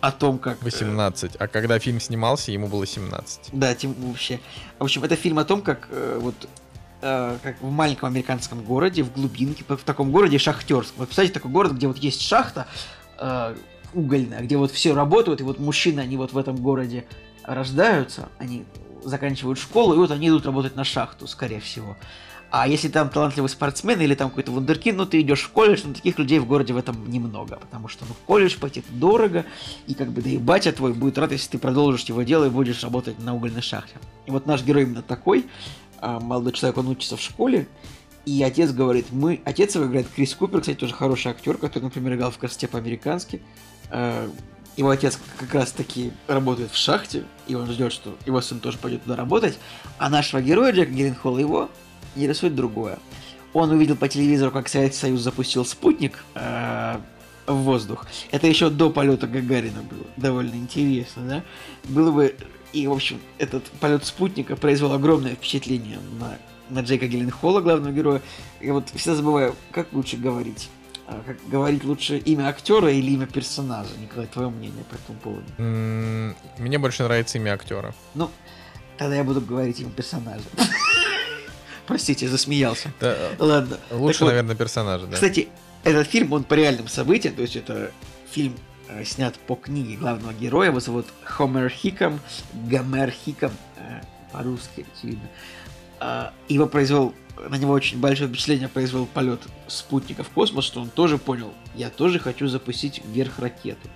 о 0.00 0.10
том, 0.10 0.38
как... 0.38 0.62
18. 0.62 1.34
Э, 1.34 1.38
а 1.38 1.46
когда 1.46 1.78
фильм 1.78 2.00
снимался, 2.00 2.50
ему 2.52 2.66
было 2.66 2.86
17. 2.86 3.50
Да, 3.52 3.74
тем 3.74 3.94
вообще. 3.94 4.40
В 4.78 4.84
общем, 4.84 5.04
это 5.04 5.16
фильм 5.16 5.38
о 5.38 5.44
том, 5.44 5.62
как 5.62 5.88
э, 5.90 6.18
вот 6.20 6.34
э, 7.00 7.38
как 7.42 7.60
в 7.62 7.70
маленьком 7.70 8.08
американском 8.08 8.62
городе, 8.62 9.02
в 9.02 9.12
глубинке, 9.12 9.64
в 9.66 9.76
таком 9.84 10.10
городе 10.10 10.38
шахтерском. 10.38 10.98
Вот 10.98 11.08
представьте 11.08 11.32
такой 11.32 11.50
город, 11.50 11.72
где 11.72 11.86
вот 11.86 11.98
есть 11.98 12.20
шахта 12.20 12.66
угольная, 13.94 14.40
где 14.40 14.56
вот 14.56 14.70
все 14.70 14.94
работают, 14.94 15.40
и 15.40 15.44
вот 15.44 15.58
мужчины, 15.58 16.00
они 16.00 16.16
вот 16.16 16.32
в 16.32 16.38
этом 16.38 16.56
городе 16.56 17.04
рождаются, 17.44 18.28
они 18.38 18.64
заканчивают 19.02 19.58
школу, 19.58 19.94
и 19.94 19.96
вот 19.96 20.10
они 20.10 20.28
идут 20.28 20.46
работать 20.46 20.76
на 20.76 20.84
шахту, 20.84 21.26
скорее 21.26 21.60
всего. 21.60 21.96
А 22.56 22.68
если 22.68 22.88
там 22.88 23.08
талантливый 23.08 23.50
спортсмен 23.50 24.00
или 24.00 24.14
там 24.14 24.28
какой-то 24.28 24.52
вундеркин, 24.52 24.96
ну 24.96 25.06
ты 25.06 25.20
идешь 25.20 25.42
в 25.42 25.50
колледж, 25.50 25.80
но 25.84 25.92
таких 25.92 26.18
людей 26.20 26.38
в 26.38 26.46
городе 26.46 26.72
в 26.72 26.76
этом 26.76 27.10
немного, 27.10 27.56
потому 27.56 27.88
что 27.88 28.04
ну, 28.08 28.14
в 28.14 28.18
колледж 28.26 28.56
пойти 28.58 28.78
это 28.78 28.92
дорого, 28.92 29.44
и 29.88 29.94
как 29.94 30.10
бы 30.10 30.22
да 30.22 30.30
и 30.30 30.38
батя 30.38 30.70
твой 30.70 30.92
будет 30.92 31.18
рад, 31.18 31.32
если 31.32 31.50
ты 31.50 31.58
продолжишь 31.58 32.04
его 32.04 32.22
дело 32.22 32.44
и 32.44 32.50
будешь 32.50 32.84
работать 32.84 33.18
на 33.18 33.34
угольной 33.34 33.60
шахте. 33.60 33.96
И 34.26 34.30
вот 34.30 34.46
наш 34.46 34.62
герой 34.62 34.84
именно 34.84 35.02
такой, 35.02 35.46
а, 35.98 36.20
молодой 36.20 36.52
человек, 36.52 36.78
он 36.78 36.86
учится 36.86 37.16
в 37.16 37.20
школе, 37.20 37.66
и 38.26 38.42
отец 38.42 38.70
говорит, 38.72 39.06
мы... 39.10 39.40
Отец 39.44 39.74
его 39.74 39.86
играет 39.86 40.06
Крис 40.14 40.34
Купер, 40.34 40.60
кстати, 40.60 40.78
тоже 40.78 40.94
хороший 40.94 41.30
актер, 41.30 41.58
который, 41.58 41.84
например, 41.84 42.14
играл 42.14 42.30
в 42.30 42.38
«Красоте 42.38 42.68
по-американски». 42.68 43.42
А, 43.90 44.30
его 44.76 44.90
отец 44.90 45.18
как 45.38 45.54
раз 45.54 45.72
таки 45.72 46.12
работает 46.26 46.70
в 46.70 46.76
шахте, 46.76 47.24
и 47.46 47.54
он 47.54 47.70
ждет, 47.70 47.92
что 47.92 48.16
его 48.26 48.40
сын 48.40 48.60
тоже 48.60 48.78
пойдет 48.78 49.04
туда 49.04 49.16
работать. 49.16 49.58
А 49.98 50.08
нашего 50.10 50.40
героя 50.40 50.72
Джека 50.72 50.90
Гилленхолла 50.90 51.38
его 51.38 51.70
интересует 52.16 52.54
другое. 52.54 52.98
Он 53.52 53.70
увидел 53.70 53.94
по 53.94 54.08
телевизору, 54.08 54.50
как 54.50 54.68
Советский 54.68 55.00
Союз 55.00 55.20
запустил 55.20 55.64
спутник 55.64 56.24
э, 56.34 56.96
в 57.46 57.54
воздух. 57.54 58.06
Это 58.32 58.48
еще 58.48 58.68
до 58.68 58.90
полета 58.90 59.28
Гагарина 59.28 59.82
было. 59.82 60.06
Довольно 60.16 60.54
интересно, 60.54 61.22
да? 61.28 61.44
Было 61.84 62.10
бы... 62.10 62.34
И, 62.72 62.88
в 62.88 62.92
общем, 62.92 63.20
этот 63.38 63.62
полет 63.78 64.04
спутника 64.04 64.56
произвел 64.56 64.92
огромное 64.92 65.36
впечатление 65.36 65.98
на, 66.18 66.36
на 66.70 66.80
Джейка 66.80 67.06
Гилленхолла, 67.06 67.60
главного 67.60 67.92
героя. 67.92 68.22
Я 68.60 68.72
вот 68.72 68.88
всегда 68.90 69.16
забываю, 69.16 69.54
как 69.72 69.92
лучше 69.92 70.16
говорить. 70.16 70.68
А, 71.06 71.22
как 71.26 71.36
говорить 71.48 71.84
лучше 71.84 72.16
имя 72.18 72.48
актера 72.48 72.90
или 72.90 73.10
имя 73.12 73.26
персонажа? 73.26 73.90
Николай, 74.00 74.26
твое 74.26 74.48
мнение 74.48 74.84
по 74.84 74.94
этому 74.94 75.18
поводу? 75.18 76.34
Мне 76.58 76.78
больше 76.78 77.02
нравится 77.02 77.38
имя 77.38 77.52
актера. 77.52 77.94
Ну, 78.14 78.30
тогда 78.96 79.16
я 79.16 79.24
буду 79.24 79.40
говорить 79.40 79.80
имя 79.80 79.90
персонажа. 79.90 80.44
Простите, 81.86 82.28
засмеялся. 82.28 82.90
Да, 83.00 83.16
Ладно. 83.38 83.78
Лучше, 83.90 84.20
так 84.20 84.28
наверное, 84.28 84.54
вот, 84.54 84.58
персонажа, 84.58 85.06
да. 85.06 85.14
Кстати, 85.14 85.48
этот 85.82 86.08
фильм, 86.08 86.32
он 86.32 86.44
по 86.44 86.54
реальным 86.54 86.88
событиям, 86.88 87.34
то 87.34 87.42
есть 87.42 87.56
это 87.56 87.90
фильм 88.30 88.54
э, 88.88 89.04
снят 89.04 89.34
по 89.40 89.54
книге 89.54 89.96
главного 89.96 90.32
героя, 90.32 90.70
его 90.70 90.80
зовут 90.80 91.06
Хомер 91.24 91.68
Хиком, 91.68 92.20
Гомер 92.54 93.10
Хиком, 93.10 93.52
э, 93.76 94.00
по-русски, 94.32 94.86
очевидно. 94.96 95.28
Э, 95.28 95.63
его 96.48 96.66
произвел, 96.66 97.14
на 97.48 97.56
него 97.56 97.72
очень 97.72 97.98
большое 97.98 98.28
впечатление 98.28 98.68
произвел 98.68 99.06
полет 99.06 99.40
спутника 99.66 100.22
в 100.22 100.30
космос, 100.30 100.64
что 100.64 100.80
он 100.80 100.88
тоже 100.88 101.18
понял, 101.18 101.52
я 101.74 101.90
тоже 101.90 102.18
хочу 102.18 102.46
запустить 102.48 103.02
вверх 103.04 103.38
ракету. 103.38 103.88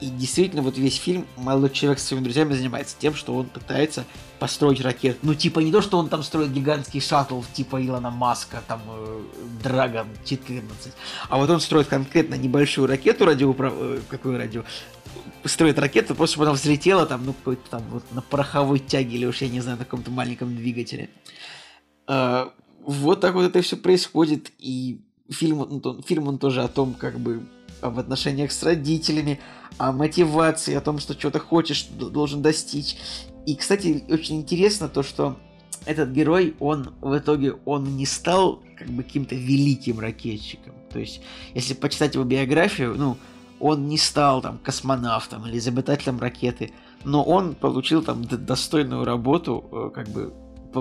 И 0.00 0.06
действительно, 0.06 0.62
вот 0.62 0.76
весь 0.76 0.96
фильм 0.96 1.26
молодой 1.36 1.70
человек 1.70 1.98
со 1.98 2.08
своими 2.08 2.24
друзьями 2.24 2.52
занимается 2.52 2.96
тем, 2.98 3.14
что 3.14 3.34
он 3.34 3.46
пытается 3.46 4.04
построить 4.38 4.80
ракету. 4.80 5.18
Ну, 5.22 5.34
типа, 5.34 5.60
не 5.60 5.70
то, 5.70 5.80
что 5.80 5.98
он 5.98 6.08
там 6.08 6.22
строит 6.22 6.52
гигантский 6.52 7.00
шаттл, 7.00 7.40
типа 7.52 7.82
Илона 7.82 8.10
Маска, 8.10 8.62
там, 8.66 8.82
э, 8.88 9.22
Dragon 9.62 10.06
14, 10.24 10.92
а 11.28 11.38
вот 11.38 11.48
он 11.48 11.60
строит 11.60 11.86
конкретно 11.86 12.34
небольшую 12.34 12.88
ракету 12.88 13.24
радиоуправ... 13.24 13.72
Э, 13.76 14.00
какую 14.08 14.36
радио? 14.36 14.64
Строит 15.44 15.78
ракету, 15.78 16.14
просто 16.14 16.34
чтобы 16.34 16.46
она 16.46 16.54
взлетела 16.54 17.06
там, 17.06 17.26
ну, 17.26 17.32
какой-то 17.34 17.70
там 17.70 17.82
вот 17.90 18.04
на 18.12 18.22
пороховой 18.22 18.78
тяге 18.78 19.16
или 19.16 19.26
уж, 19.26 19.42
я 19.42 19.48
не 19.48 19.60
знаю, 19.60 19.78
на 19.78 19.84
каком-то 19.84 20.10
маленьком 20.10 20.56
двигателе. 20.56 21.10
А, 22.06 22.52
вот 22.82 23.20
так 23.20 23.34
вот 23.34 23.44
это 23.44 23.60
все 23.60 23.76
происходит, 23.76 24.52
и 24.58 25.00
фильм, 25.30 25.60
он, 25.60 26.02
фильм 26.02 26.28
он 26.28 26.38
тоже 26.38 26.62
о 26.62 26.68
том, 26.68 26.94
как 26.94 27.18
бы, 27.18 27.46
в 27.82 27.98
отношениях 27.98 28.52
с 28.52 28.62
родителями, 28.62 29.40
о 29.76 29.92
мотивации, 29.92 30.74
о 30.74 30.80
том, 30.80 30.98
что 30.98 31.14
что-то 31.14 31.40
хочешь, 31.40 31.86
должен 31.88 32.40
достичь. 32.42 32.96
И, 33.46 33.56
кстати, 33.56 34.04
очень 34.08 34.36
интересно 34.36 34.88
то, 34.88 35.02
что 35.02 35.36
этот 35.84 36.10
герой, 36.10 36.54
он 36.60 36.94
в 37.00 37.16
итоге, 37.18 37.54
он 37.64 37.96
не 37.96 38.06
стал 38.06 38.62
как 38.78 38.88
бы 38.88 39.02
каким-то 39.02 39.34
великим 39.34 40.00
ракетчиком. 40.00 40.74
То 40.90 40.98
есть, 40.98 41.20
если 41.54 41.74
почитать 41.74 42.14
его 42.14 42.24
биографию, 42.24 42.94
ну, 42.96 43.18
он 43.60 43.88
не 43.88 43.98
стал 43.98 44.42
там 44.42 44.58
космонавтом 44.58 45.46
или 45.46 45.58
изобретателем 45.58 46.18
ракеты, 46.18 46.72
но 47.04 47.22
он 47.22 47.54
получил 47.54 48.02
там 48.02 48.24
достойную 48.24 49.04
работу, 49.04 49.64
э, 49.70 49.90
как 49.94 50.08
бы 50.08 50.32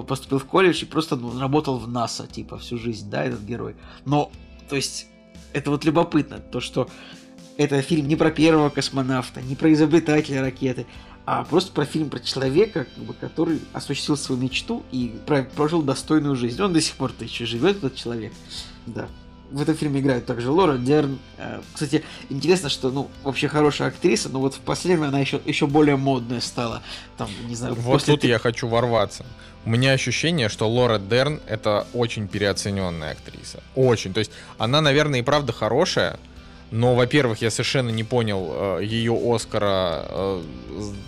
поступил 0.01 0.39
в 0.39 0.45
колледж 0.45 0.83
и 0.83 0.85
просто 0.85 1.15
ну, 1.15 1.39
работал 1.39 1.77
в 1.77 1.87
НАСА, 1.87 2.27
типа, 2.27 2.57
всю 2.57 2.77
жизнь, 2.77 3.09
да, 3.09 3.23
этот 3.23 3.41
герой. 3.41 3.75
Но, 4.05 4.31
то 4.69 4.75
есть, 4.75 5.07
это 5.53 5.69
вот 5.69 5.85
любопытно, 5.85 6.39
то, 6.39 6.59
что 6.59 6.89
это 7.57 7.81
фильм 7.81 8.07
не 8.07 8.15
про 8.15 8.31
первого 8.31 8.69
космонавта, 8.69 9.41
не 9.41 9.55
про 9.55 9.71
изобретателя 9.71 10.41
ракеты, 10.41 10.87
а 11.25 11.43
просто 11.43 11.71
про 11.71 11.85
фильм 11.85 12.09
про 12.09 12.19
человека, 12.19 12.85
как 12.95 13.03
бы, 13.03 13.13
который 13.13 13.61
осуществил 13.71 14.17
свою 14.17 14.41
мечту 14.41 14.83
и 14.91 15.13
прожил 15.55 15.81
достойную 15.81 16.35
жизнь. 16.35 16.61
Он 16.61 16.73
до 16.73 16.81
сих 16.81 16.95
пор-то 16.95 17.23
еще 17.23 17.45
живет, 17.45 17.77
этот 17.77 17.95
человек. 17.95 18.33
Да. 18.85 19.07
В 19.53 19.61
этом 19.61 19.75
фильме 19.75 19.99
играют 19.99 20.25
также 20.25 20.49
Лора 20.49 20.77
Дерн. 20.77 21.19
Э, 21.37 21.61
кстати, 21.73 22.03
интересно, 22.29 22.69
что, 22.69 22.89
ну, 22.89 23.09
вообще 23.23 23.47
хорошая 23.47 23.89
актриса, 23.89 24.29
но 24.29 24.39
вот 24.39 24.55
в 24.55 24.59
последнее 24.59 24.97
время 24.99 25.09
она 25.09 25.19
еще, 25.19 25.39
еще 25.45 25.67
более 25.67 25.95
модная 25.95 26.41
стала. 26.41 26.81
Там, 27.17 27.29
не 27.47 27.55
знаю, 27.55 27.75
вот 27.75 28.03
тут 28.03 28.21
ты... 28.21 28.27
я 28.27 28.39
хочу 28.39 28.67
ворваться. 28.67 29.23
У 29.65 29.69
меня 29.69 29.91
ощущение, 29.91 30.49
что 30.49 30.67
Лора 30.67 30.97
Дерн 30.97 31.39
это 31.47 31.85
очень 31.93 32.27
переоцененная 32.27 33.11
актриса. 33.11 33.61
Очень. 33.75 34.11
То 34.11 34.19
есть 34.19 34.31
она, 34.57 34.81
наверное, 34.81 35.19
и 35.19 35.21
правда 35.21 35.53
хорошая, 35.53 36.17
но, 36.73 36.95
во-первых, 36.95 37.39
я 37.43 37.51
совершенно 37.51 37.91
не 37.91 38.03
понял 38.03 38.79
э, 38.79 38.83
ее 38.83 39.13
Оскара 39.13 40.05
э, 40.09 40.41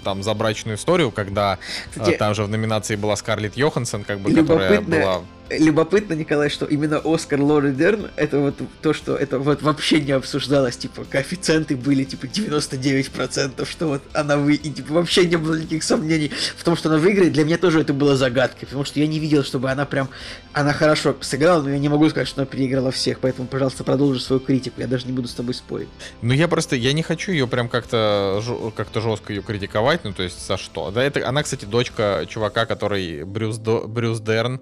там 0.03 0.21
за 0.21 0.35
брачную 0.35 0.77
историю, 0.77 1.09
когда 1.09 1.57
э, 1.95 2.11
там 2.11 2.35
же 2.35 2.43
в 2.43 2.49
номинации 2.49 2.95
была 2.95 3.15
Скарлетт 3.15 3.57
Йоханссон, 3.57 4.03
как 4.03 4.19
бы, 4.19 4.31
которая 4.31 4.81
была 4.81 5.23
любопытно, 5.49 6.13
Николай, 6.13 6.49
что 6.49 6.65
именно 6.65 7.01
Оскар 7.03 7.39
Лори 7.41 7.71
Дерн, 7.71 8.09
это 8.15 8.39
вот 8.39 8.55
то, 8.81 8.93
что 8.93 9.15
это 9.15 9.39
вот 9.39 9.61
вообще 9.61 10.01
не 10.01 10.11
обсуждалось, 10.11 10.77
типа, 10.77 11.05
коэффициенты 11.05 11.75
были, 11.75 12.03
типа, 12.03 12.25
99%, 12.25 13.65
что 13.69 13.87
вот 13.87 14.01
она 14.13 14.37
вы... 14.37 14.55
И, 14.55 14.71
типа, 14.71 14.93
вообще 14.93 15.25
не 15.25 15.37
было 15.37 15.55
никаких 15.55 15.83
сомнений 15.83 16.31
в 16.57 16.63
том, 16.63 16.75
что 16.75 16.89
она 16.89 16.97
выиграет. 16.97 17.33
Для 17.33 17.45
меня 17.45 17.57
тоже 17.57 17.81
это 17.81 17.93
было 17.93 18.15
загадкой, 18.15 18.67
потому 18.67 18.85
что 18.85 18.99
я 18.99 19.07
не 19.07 19.19
видел, 19.19 19.43
чтобы 19.43 19.69
она 19.69 19.85
прям... 19.85 20.09
Она 20.53 20.73
хорошо 20.73 21.15
сыграла, 21.21 21.61
но 21.61 21.69
я 21.69 21.79
не 21.79 21.89
могу 21.89 22.09
сказать, 22.09 22.27
что 22.27 22.41
она 22.41 22.45
переиграла 22.45 22.91
всех, 22.91 23.19
поэтому, 23.19 23.47
пожалуйста, 23.47 23.83
продолжи 23.83 24.19
свою 24.19 24.39
критику, 24.39 24.81
я 24.81 24.87
даже 24.87 25.05
не 25.05 25.13
буду 25.13 25.27
с 25.27 25.33
тобой 25.33 25.53
спорить. 25.53 25.89
Ну, 26.21 26.33
я 26.33 26.47
просто, 26.47 26.75
я 26.75 26.93
не 26.93 27.03
хочу 27.03 27.31
ее 27.31 27.47
прям 27.47 27.69
как-то 27.69 28.41
как-то 28.75 29.01
жестко 29.01 29.33
ее 29.33 29.41
критиковать, 29.41 30.03
ну, 30.03 30.13
то 30.13 30.23
есть, 30.23 30.45
за 30.47 30.57
что? 30.57 30.91
Да, 30.91 31.03
это, 31.03 31.27
она, 31.27 31.43
кстати, 31.43 31.65
дочка 31.65 32.25
чувака, 32.27 32.65
который 32.65 33.23
Брюс, 33.23 33.57
До, 33.57 33.87
Брюс 33.87 34.19
Дерн, 34.21 34.61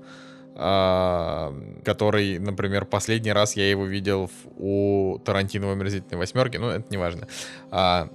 который, 0.56 2.38
например, 2.40 2.86
последний 2.86 3.32
раз 3.34 3.56
я 3.56 3.70
его 3.70 3.86
видел 3.86 4.30
у 4.58 5.18
Тарантино 5.26 5.68
в 5.68 5.72
«Омерзительной 5.72 6.20
восьмерке», 6.20 6.60
ну, 6.60 6.70
это 6.70 6.86
не 6.90 6.98
важно. 6.98 7.28
А, 7.72 8.08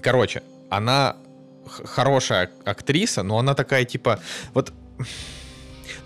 короче, 0.00 0.42
она 0.70 1.16
хорошая 1.66 2.50
актриса, 2.64 3.22
но 3.22 3.38
она 3.38 3.54
такая, 3.54 3.84
типа, 3.84 4.20
вот... 4.54 4.72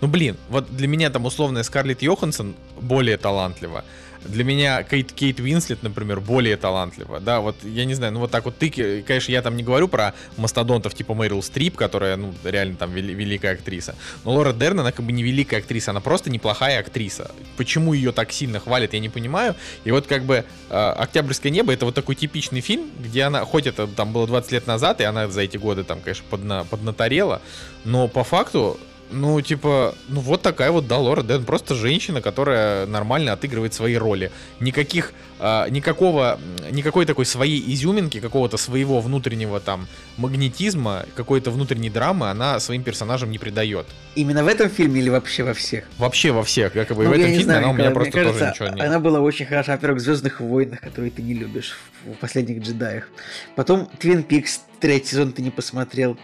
Ну, 0.01 0.07
блин, 0.07 0.37
вот 0.49 0.75
для 0.75 0.87
меня 0.87 1.11
там 1.11 1.25
условная 1.25 1.61
Скарлетт 1.61 2.01
Йоханссон 2.01 2.55
более 2.79 3.17
талантлива 3.17 3.83
для 4.25 4.43
меня 4.43 4.83
Кейт, 4.83 5.11
Кейт 5.11 5.39
Уинслет, 5.39 5.83
например, 5.83 6.19
более 6.19 6.57
талантлива. 6.57 7.19
Да, 7.19 7.41
вот 7.41 7.55
я 7.63 7.85
не 7.85 7.93
знаю, 7.93 8.13
ну 8.13 8.19
вот 8.19 8.31
так 8.31 8.45
вот 8.45 8.57
ты, 8.57 8.69
конечно, 9.01 9.31
я 9.31 9.41
там 9.41 9.57
не 9.57 9.63
говорю 9.63 9.87
про 9.87 10.13
мастодонтов 10.37 10.93
типа 10.93 11.13
Мэрил 11.13 11.41
Стрип, 11.41 11.75
которая, 11.75 12.17
ну, 12.17 12.33
реально 12.43 12.75
там 12.75 12.91
вели, 12.91 13.13
великая 13.13 13.53
актриса. 13.53 13.95
Но 14.23 14.31
Лора 14.31 14.53
Дерн, 14.53 14.79
она 14.79 14.91
как 14.91 15.05
бы 15.05 15.11
не 15.11 15.23
великая 15.23 15.57
актриса, 15.57 15.91
она 15.91 16.01
просто 16.01 16.29
неплохая 16.29 16.79
актриса. 16.79 17.31
Почему 17.57 17.93
ее 17.93 18.11
так 18.11 18.31
сильно 18.31 18.59
хвалят, 18.59 18.93
я 18.93 18.99
не 18.99 19.09
понимаю. 19.09 19.55
И 19.83 19.91
вот 19.91 20.07
как 20.07 20.23
бы 20.23 20.45
э, 20.69 20.75
«Октябрьское 20.75 21.51
небо»— 21.51 21.73
это 21.73 21.85
вот 21.85 21.95
такой 21.95 22.15
типичный 22.15 22.61
фильм, 22.61 22.89
где 22.99 23.23
она, 23.23 23.43
хоть 23.45 23.65
это 23.67 23.87
там 23.87 24.13
было 24.13 24.27
20 24.27 24.51
лет 24.51 24.67
назад, 24.67 25.01
и 25.01 25.03
она 25.03 25.27
за 25.27 25.41
эти 25.41 25.57
годы 25.57 25.83
там, 25.83 25.99
конечно, 26.01 26.25
подна, 26.29 26.63
поднаторела, 26.65 27.41
но 27.83 28.07
по 28.07 28.23
факту 28.23 28.79
ну, 29.11 29.39
типа, 29.41 29.95
ну 30.07 30.21
вот 30.21 30.41
такая 30.41 30.71
вот 30.71 30.87
Долора 30.87 31.23
Дэн, 31.23 31.43
просто 31.43 31.75
женщина, 31.75 32.21
которая 32.21 32.85
нормально 32.85 33.33
отыгрывает 33.33 33.73
свои 33.73 33.95
роли. 33.95 34.31
Никаких, 34.59 35.13
э, 35.39 35.65
никакого, 35.69 36.39
никакой 36.71 37.05
такой 37.05 37.25
своей 37.25 37.61
изюминки, 37.73 38.19
какого-то 38.19 38.57
своего 38.57 38.99
внутреннего 39.01 39.59
там 39.59 39.87
магнетизма, 40.17 41.05
какой-то 41.15 41.51
внутренней 41.51 41.89
драмы 41.89 42.29
она 42.29 42.59
своим 42.59 42.83
персонажам 42.83 43.31
не 43.31 43.37
придает. 43.37 43.85
Именно 44.15 44.43
в 44.43 44.47
этом 44.47 44.69
фильме 44.69 45.01
или 45.01 45.09
вообще 45.09 45.43
во 45.43 45.53
всех? 45.53 45.85
Вообще 45.97 46.31
во 46.31 46.43
всех, 46.43 46.75
якобы. 46.75 47.03
Ну, 47.03 47.09
в 47.09 47.13
этом 47.13 47.27
фильме 47.27 47.43
знаю, 47.43 47.59
она 47.59 47.69
у 47.69 47.73
меня 47.73 47.91
просто 47.91 48.11
кажется, 48.11 48.39
тоже 48.39 48.51
ничего 48.51 48.67
не... 48.69 48.81
Она 48.81 48.99
была 48.99 49.19
очень 49.19 49.45
хороша, 49.45 49.73
во-первых, 49.73 50.01
в 50.01 50.03
Звездных 50.03 50.39
войнах, 50.39 50.81
которые 50.81 51.11
ты 51.11 51.21
не 51.21 51.33
любишь, 51.33 51.77
в 52.05 52.13
последних 52.15 52.61
джедаях. 52.61 53.07
Потом 53.55 53.89
Твин 53.99 54.23
Пикс, 54.23 54.61
третий 54.79 55.09
сезон 55.09 55.31
ты 55.31 55.41
не 55.41 55.51
посмотрел, 55.51 56.17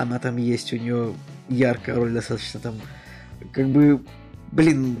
она 0.00 0.18
там 0.18 0.36
есть, 0.36 0.72
у 0.72 0.76
нее 0.76 1.14
яркая 1.48 1.96
роль 1.96 2.12
достаточно 2.12 2.60
там, 2.60 2.80
как 3.52 3.68
бы, 3.68 4.00
блин, 4.52 4.96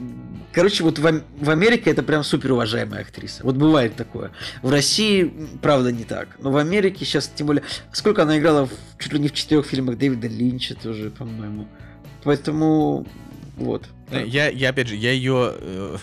короче, 0.52 0.84
вот 0.84 0.98
в, 0.98 1.22
в 1.40 1.50
Америке 1.50 1.90
это 1.90 2.02
прям 2.02 2.24
супер 2.24 2.52
уважаемая 2.52 3.02
актриса. 3.02 3.42
Вот 3.44 3.56
бывает 3.56 3.96
такое. 3.96 4.32
В 4.60 4.70
России, 4.70 5.32
правда, 5.62 5.92
не 5.92 6.04
так. 6.04 6.28
Но 6.40 6.50
в 6.50 6.56
Америке 6.56 7.04
сейчас, 7.04 7.28
тем 7.28 7.46
более, 7.46 7.62
сколько 7.92 8.22
она 8.22 8.38
играла 8.38 8.66
в, 8.66 8.72
чуть 8.98 9.12
ли 9.12 9.18
не 9.18 9.28
в 9.28 9.32
четырех 9.32 9.66
фильмах 9.66 9.96
Дэвида 9.96 10.28
Линча 10.28 10.74
тоже, 10.74 11.10
по-моему. 11.10 11.66
Поэтому, 12.24 13.06
вот. 13.56 13.86
Я, 14.10 14.48
я 14.48 14.70
опять 14.70 14.88
же, 14.88 14.96
я 14.96 15.12
ее... 15.12 15.54
Э, 15.54 15.96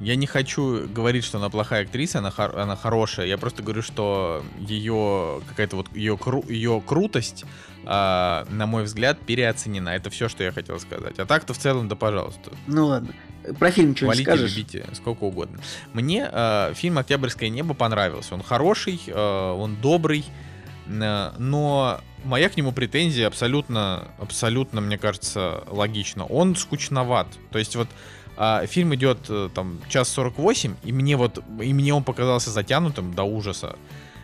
я 0.00 0.16
не 0.16 0.26
хочу 0.26 0.88
говорить, 0.88 1.22
что 1.22 1.38
она 1.38 1.48
плохая 1.48 1.84
актриса, 1.84 2.18
она, 2.18 2.32
хор- 2.32 2.58
она 2.58 2.74
хорошая. 2.74 3.26
Я 3.26 3.38
просто 3.38 3.62
говорю, 3.62 3.82
что 3.82 4.44
ее 4.58 5.40
какая-то 5.48 5.76
вот 5.76 5.94
ее, 5.94 6.14
кру- 6.14 6.50
ее 6.52 6.82
крутость 6.84 7.44
э, 7.84 8.44
на 8.48 8.66
мой 8.66 8.84
взгляд, 8.84 9.18
переоценена. 9.20 9.90
Это 9.90 10.10
все, 10.10 10.28
что 10.28 10.44
я 10.44 10.52
хотел 10.52 10.78
сказать. 10.80 11.18
А 11.18 11.26
так-то 11.26 11.54
в 11.54 11.58
целом, 11.58 11.88
да 11.88 11.96
пожалуйста. 11.96 12.52
Ну 12.66 12.86
ладно. 12.86 13.12
Про 13.58 13.70
фильм 13.72 13.96
что 13.96 14.06
Валите, 14.06 14.24
скажешь? 14.24 14.50
любите, 14.50 14.86
сколько 14.92 15.24
угодно. 15.24 15.58
Мне 15.92 16.28
э, 16.30 16.72
фильм 16.74 16.98
«Октябрьское 16.98 17.48
небо» 17.48 17.74
понравился. 17.74 18.34
Он 18.34 18.42
хороший, 18.42 19.00
э, 19.06 19.50
он 19.52 19.76
добрый, 19.76 20.24
э, 20.86 21.30
но 21.38 22.00
моя 22.24 22.48
к 22.48 22.56
нему 22.56 22.70
претензия 22.72 23.26
абсолютно, 23.26 24.08
абсолютно, 24.18 24.80
мне 24.80 24.96
кажется, 24.96 25.64
логична. 25.68 26.24
Он 26.24 26.54
скучноват. 26.54 27.26
То 27.50 27.58
есть 27.58 27.74
вот 27.74 27.88
а, 28.36 28.66
фильм 28.66 28.94
идет 28.94 29.18
э, 29.28 29.50
там 29.54 29.80
час 29.88 30.08
48, 30.08 30.76
и 30.84 30.92
мне 30.92 31.16
вот, 31.16 31.42
и 31.60 31.72
мне 31.74 31.92
он 31.92 32.02
показался 32.02 32.50
затянутым 32.50 33.14
до 33.14 33.24
ужаса. 33.24 33.76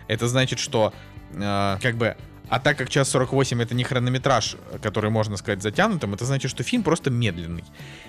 Это 0.07 0.29
значит, 0.29 0.59
что 0.59 0.95
э, 1.33 1.79
как 1.83 1.97
бы 1.97 2.17
а 2.49 2.61
так 2.61 2.79
как 2.79 2.89
час 2.89 3.11
48 3.11 3.63
это 3.63 3.75
не 3.75 3.85
хронометраж, 3.85 4.57
который 4.83 5.11
можно 5.11 5.37
сказать 5.37 5.63
затянутым, 5.63 6.15
это 6.15 6.25
значит, 6.25 6.51
что 6.51 6.63
фильм 6.63 6.83
просто 6.83 7.11
медленный. 7.11 7.65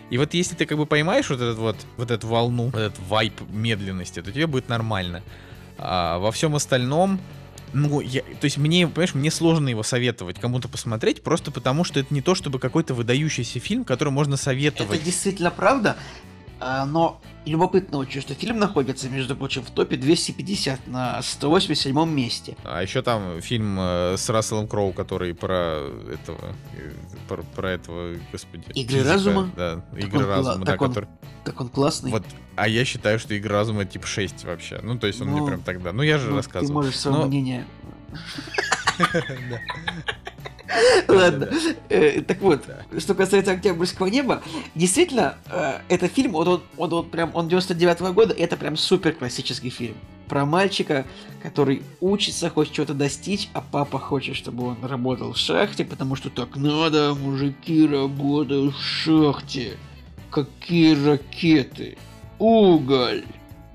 И 0.09 0.17
вот 0.17 0.33
если 0.33 0.55
ты 0.55 0.65
как 0.65 0.77
бы 0.77 0.85
поймаешь 0.85 1.29
вот, 1.29 1.41
этот 1.41 1.57
вот, 1.57 1.77
вот 1.97 2.11
эту 2.11 2.27
волну, 2.27 2.65
вот 2.65 2.79
этот 2.79 2.99
вайп 3.07 3.41
медленности, 3.49 4.21
то 4.21 4.31
тебе 4.31 4.47
будет 4.47 4.69
нормально. 4.69 5.23
А 5.77 6.19
во 6.19 6.31
всем 6.31 6.55
остальном, 6.55 7.19
ну, 7.73 7.99
я, 8.01 8.21
то 8.21 8.45
есть 8.45 8.57
мне, 8.57 8.87
понимаешь, 8.87 9.13
мне 9.13 9.31
сложно 9.31 9.69
его 9.69 9.83
советовать 9.83 10.39
кому-то 10.39 10.67
посмотреть, 10.67 11.21
просто 11.21 11.51
потому 11.51 11.83
что 11.83 11.99
это 11.99 12.13
не 12.13 12.21
то, 12.21 12.35
чтобы 12.35 12.59
какой-то 12.59 12.93
выдающийся 12.93 13.59
фильм, 13.59 13.83
который 13.83 14.09
можно 14.09 14.37
советовать. 14.37 14.97
Это 14.97 15.05
действительно 15.05 15.51
правда. 15.51 15.97
А, 16.61 16.85
но 16.85 17.21
любопытно 17.45 17.97
очень, 17.99 18.21
что 18.21 18.33
фильм 18.33 18.59
находится, 18.59 19.09
между 19.09 19.35
прочим, 19.35 19.63
в 19.63 19.71
топе 19.71 19.95
250 19.95 20.87
на 20.87 21.21
187 21.21 22.09
месте. 22.09 22.57
А 22.63 22.81
еще 22.81 23.01
там 23.01 23.41
фильм 23.41 23.77
э, 23.79 24.15
с 24.17 24.29
Расселом 24.29 24.67
Кроу, 24.67 24.91
который 24.91 25.33
про 25.33 25.87
этого, 26.11 26.53
э, 26.75 26.91
про, 27.27 27.43
про 27.43 27.71
этого, 27.71 28.15
господи. 28.31 28.65
Игры 28.75 28.97
физика, 28.97 29.13
разума? 29.13 29.51
Да, 29.55 29.75
Так 29.91 29.99
игры 30.03 30.19
он 30.19 30.29
разума, 30.29 30.65
да, 30.65 30.71
так 30.73 30.81
он 30.81 30.87
который. 30.89 31.09
Так 31.45 31.61
он 31.61 31.69
классный. 31.69 32.11
Вот, 32.11 32.23
а 32.55 32.67
я 32.67 32.83
считаю, 32.83 33.19
что 33.19 33.33
игры 33.33 33.51
разума 33.53 33.85
типа 33.85 34.05
6 34.05 34.43
вообще. 34.43 34.79
Ну, 34.83 34.97
то 34.99 35.07
есть 35.07 35.21
он 35.21 35.29
Ну, 35.29 35.37
мне 35.37 35.47
прям 35.47 35.61
тогда. 35.61 35.93
Ну, 35.93 36.03
я 36.03 36.17
же 36.17 36.25
Ну, 36.25 36.31
Ты 36.31 36.37
рассказывал. 36.37 36.73
можешь 36.73 36.99
свое 36.99 37.17
Но- 37.19 37.25
мнение. 37.27 37.65
Ладно. 41.07 41.49
Э, 41.89 42.21
Так 42.21 42.41
вот, 42.41 42.63
что 42.97 43.15
касается 43.15 43.51
Октябрьского 43.51 44.07
неба, 44.07 44.41
действительно, 44.75 45.37
э, 45.47 45.79
этот 45.89 46.11
фильм, 46.11 46.33
вот 46.33 46.47
он, 46.47 46.61
он, 46.77 46.93
он 46.93 47.09
прям, 47.09 47.31
он 47.33 47.47
99 47.47 48.01
года, 48.13 48.33
это 48.33 48.57
прям 48.57 48.77
супер 48.77 49.13
классический 49.13 49.69
фильм. 49.69 49.95
Про 50.27 50.45
мальчика, 50.45 51.05
который 51.41 51.81
учится, 52.01 52.49
хочет 52.51 52.73
чего-то 52.73 52.93
достичь, 52.93 53.49
а 53.53 53.61
папа 53.61 53.97
хочет, 53.97 54.35
чтобы 54.35 54.67
он 54.67 54.77
работал 54.83 55.33
в 55.33 55.37
шахте, 55.37 55.85
потому 55.85 56.15
что 56.15 56.29
так 56.29 56.55
надо, 56.55 57.15
мужики 57.15 57.87
работают 57.87 58.75
в 58.75 58.81
шахте. 58.81 59.77
Какие 60.29 60.93
ракеты? 61.03 61.97
Уголь. 62.37 63.23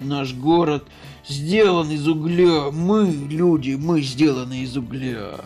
Наш 0.01 0.33
город 0.33 0.87
сделан 1.27 1.91
из 1.91 2.07
угля. 2.07 2.71
Мы, 2.71 3.07
люди, 3.11 3.73
мы 3.73 4.01
сделаны 4.03 4.61
из 4.63 4.77
угля. 4.77 5.41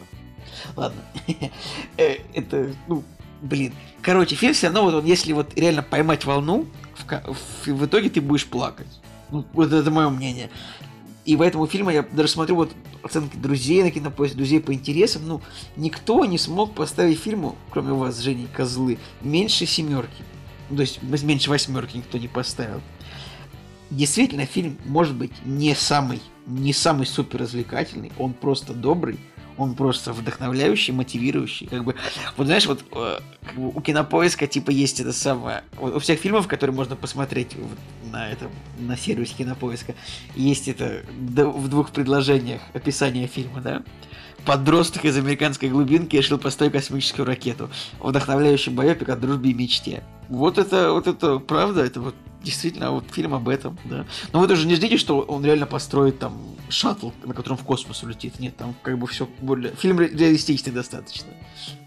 Ладно. 0.76 1.00
Э, 1.96 2.16
Это, 2.34 2.72
ну, 2.86 3.02
блин. 3.42 3.72
Короче, 4.02 4.36
фильм 4.36 4.54
все 4.54 4.66
равно, 4.68 4.82
вот 4.84 4.94
он, 4.94 5.04
если 5.04 5.32
вот 5.32 5.52
реально 5.58 5.82
поймать 5.82 6.24
волну, 6.24 6.66
в, 6.94 7.66
в- 7.66 7.84
итоге 7.86 8.10
ты 8.10 8.20
будешь 8.20 8.46
плакать. 8.46 8.86
Ну, 9.30 9.44
вот 9.52 9.72
это 9.72 9.90
мое 9.90 10.08
мнение. 10.08 10.50
И 11.24 11.36
в 11.36 11.42
этому 11.42 11.66
фильме 11.66 11.92
я 11.94 12.02
даже 12.02 12.28
смотрю 12.28 12.56
вот 12.56 12.72
оценки 13.02 13.36
друзей 13.36 13.82
на 13.82 13.90
кинопоиске, 13.90 14.36
друзей 14.38 14.60
по 14.60 14.72
интересам. 14.72 15.22
Ну, 15.26 15.42
никто 15.76 16.24
не 16.24 16.38
смог 16.38 16.74
поставить 16.74 17.18
фильму, 17.20 17.56
кроме 17.70 17.92
вас, 17.92 18.18
Жени, 18.20 18.48
козлы, 18.52 18.98
меньше 19.20 19.66
семерки. 19.66 20.22
Ну, 20.70 20.76
то 20.76 20.82
есть 20.82 21.02
меньше 21.02 21.50
восьмерки 21.50 21.98
никто 21.98 22.18
не 22.18 22.28
поставил. 22.28 22.80
Действительно, 23.90 24.44
фильм 24.46 24.76
может 24.84 25.14
быть 25.14 25.32
не 25.44 25.74
самый, 25.74 26.20
не 26.46 26.72
самый 26.72 27.06
супер 27.06 27.40
развлекательный, 27.40 28.12
он 28.18 28.34
просто 28.34 28.74
добрый, 28.74 29.18
он 29.58 29.74
просто 29.74 30.12
вдохновляющий, 30.12 30.94
мотивирующий. 30.94 31.66
Как 31.66 31.84
бы, 31.84 31.96
вот 32.36 32.46
знаешь, 32.46 32.66
вот 32.66 32.84
э, 32.92 33.18
как 33.44 33.54
бы 33.56 33.68
у 33.68 33.80
кинопоиска 33.80 34.46
типа 34.46 34.70
есть 34.70 35.00
это 35.00 35.12
самое. 35.12 35.64
у 35.80 35.98
всех 35.98 36.20
фильмов, 36.20 36.46
которые 36.46 36.74
можно 36.74 36.96
посмотреть 36.96 37.56
вот 37.56 37.78
на 38.10 38.30
этом, 38.30 38.50
на 38.78 38.96
сервисе 38.96 39.34
кинопоиска, 39.34 39.94
есть 40.36 40.68
это 40.68 41.02
в 41.26 41.68
двух 41.68 41.90
предложениях 41.90 42.62
описание 42.72 43.26
фильма, 43.26 43.60
да? 43.60 43.82
Подросток 44.46 45.04
из 45.04 45.16
американской 45.18 45.68
глубинки 45.68 46.16
решил 46.16 46.38
построить 46.38 46.72
космическую 46.72 47.26
ракету. 47.26 47.68
Вдохновляющий 47.98 48.72
боепик 48.72 49.08
о 49.08 49.16
дружбе 49.16 49.50
и 49.50 49.54
мечте. 49.54 50.04
Вот 50.28 50.56
это, 50.56 50.92
вот 50.92 51.06
это 51.08 51.38
правда, 51.40 51.84
это 51.84 52.00
вот 52.00 52.14
действительно 52.42 52.90
вот 52.92 53.04
фильм 53.12 53.34
об 53.34 53.48
этом, 53.48 53.78
да. 53.84 54.06
Но 54.32 54.40
вы 54.40 54.48
тоже 54.48 54.66
не 54.66 54.74
ждите, 54.74 54.96
что 54.96 55.20
он 55.20 55.44
реально 55.44 55.66
построит 55.66 56.18
там 56.18 56.40
шаттл, 56.68 57.10
на 57.24 57.34
котором 57.34 57.56
в 57.56 57.64
космос 57.64 58.02
улетит. 58.02 58.38
Нет, 58.40 58.56
там 58.56 58.74
как 58.82 58.98
бы 58.98 59.06
все 59.06 59.28
более... 59.40 59.74
Фильм 59.74 59.98
ре- 59.98 60.08
реалистичный 60.08 60.72
достаточно. 60.72 61.28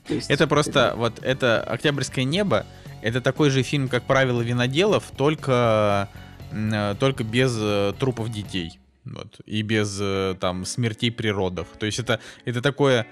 То 0.07 0.15
есть, 0.15 0.29
Это 0.29 0.47
просто, 0.47 0.93
вот 0.97 1.19
это 1.21 1.61
«Октябрьское 1.61 2.25
небо», 2.25 2.65
это 3.01 3.21
такой 3.21 3.49
же 3.49 3.63
фильм, 3.63 3.87
как 3.87 4.03
«Правила 4.03 4.41
виноделов», 4.41 5.05
только, 5.15 6.09
э, 6.51 6.95
только 6.99 7.23
без 7.23 7.55
э, 7.59 7.93
трупов 7.99 8.29
детей. 8.31 8.79
Вот, 9.03 9.39
и 9.47 9.63
без 9.63 9.97
э, 9.99 10.35
там 10.39 10.63
смертей 10.65 11.11
при 11.11 11.29
родах. 11.29 11.65
То 11.79 11.87
есть 11.87 11.97
это, 11.97 12.19
это 12.45 12.61
такое, 12.61 13.07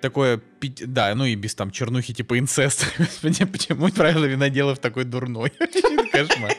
такое, 0.00 0.40
да, 0.86 1.14
ну 1.14 1.24
и 1.24 1.34
без 1.34 1.54
там 1.54 1.70
чернухи 1.70 2.12
типа 2.12 2.38
инцеста. 2.38 2.86
Господи, 2.98 3.44
почему 3.44 3.88
правила 3.88 4.24
виноделов 4.24 4.78
такой 4.78 5.04
дурной? 5.04 5.50
Кошмар. 6.12 6.54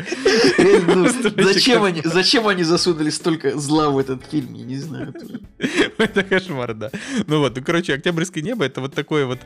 Ну, 0.86 1.07
зачем, 1.44 1.84
они, 1.84 2.02
зачем 2.03 2.48
они 2.48 2.64
засунули 2.64 3.10
столько 3.10 3.57
зла 3.57 3.90
в 3.90 3.98
этот 3.98 4.26
фильм, 4.26 4.53
я 4.53 4.65
не 4.65 4.78
знаю. 4.78 5.14
Это 5.98 6.23
кошмар, 6.23 6.73
да. 6.73 6.90
Ну 7.28 7.40
вот, 7.40 7.56
ну, 7.56 7.64
короче, 7.64 7.94
«Октябрьское 7.94 8.44
небо»— 8.44 8.65
это 8.65 8.82
вот 8.82 8.95
такое 8.95 9.26
вот, 9.26 9.40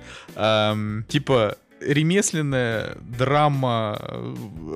типа, 1.07 1.57
ремесленная 1.81 2.97
драма, 3.01 3.99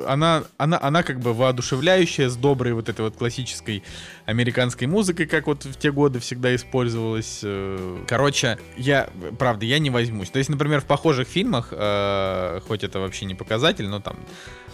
она, 0.08 0.44
она, 0.58 0.80
она 0.82 1.04
как 1.04 1.20
бы 1.20 1.34
воодушевляющая, 1.34 2.30
с 2.30 2.36
доброй 2.36 2.74
вот 2.74 2.90
этой 2.90 3.02
вот 3.02 3.16
классической 3.16 3.84
американской 4.26 4.88
музыкой, 4.88 5.26
как 5.26 5.48
вот 5.48 5.66
в 5.66 5.76
те 5.78 5.92
годы 5.92 6.20
всегда 6.20 6.54
использовалась. 6.56 7.40
э. 7.44 8.04
Короче, 8.08 8.60
я, 8.78 9.10
правда, 9.38 9.66
я 9.66 9.80
не 9.80 9.90
возьмусь. 9.90 10.30
То 10.30 10.40
есть, 10.40 10.50
например, 10.50 10.82
в 10.82 10.86
похожих 10.86 11.28
фильмах, 11.28 11.70
э, 11.72 12.60
хоть 12.68 12.84
это 12.84 13.00
вообще 13.00 13.26
не 13.26 13.36
показатель, 13.36 13.88
но 13.88 14.00
там 14.02 14.18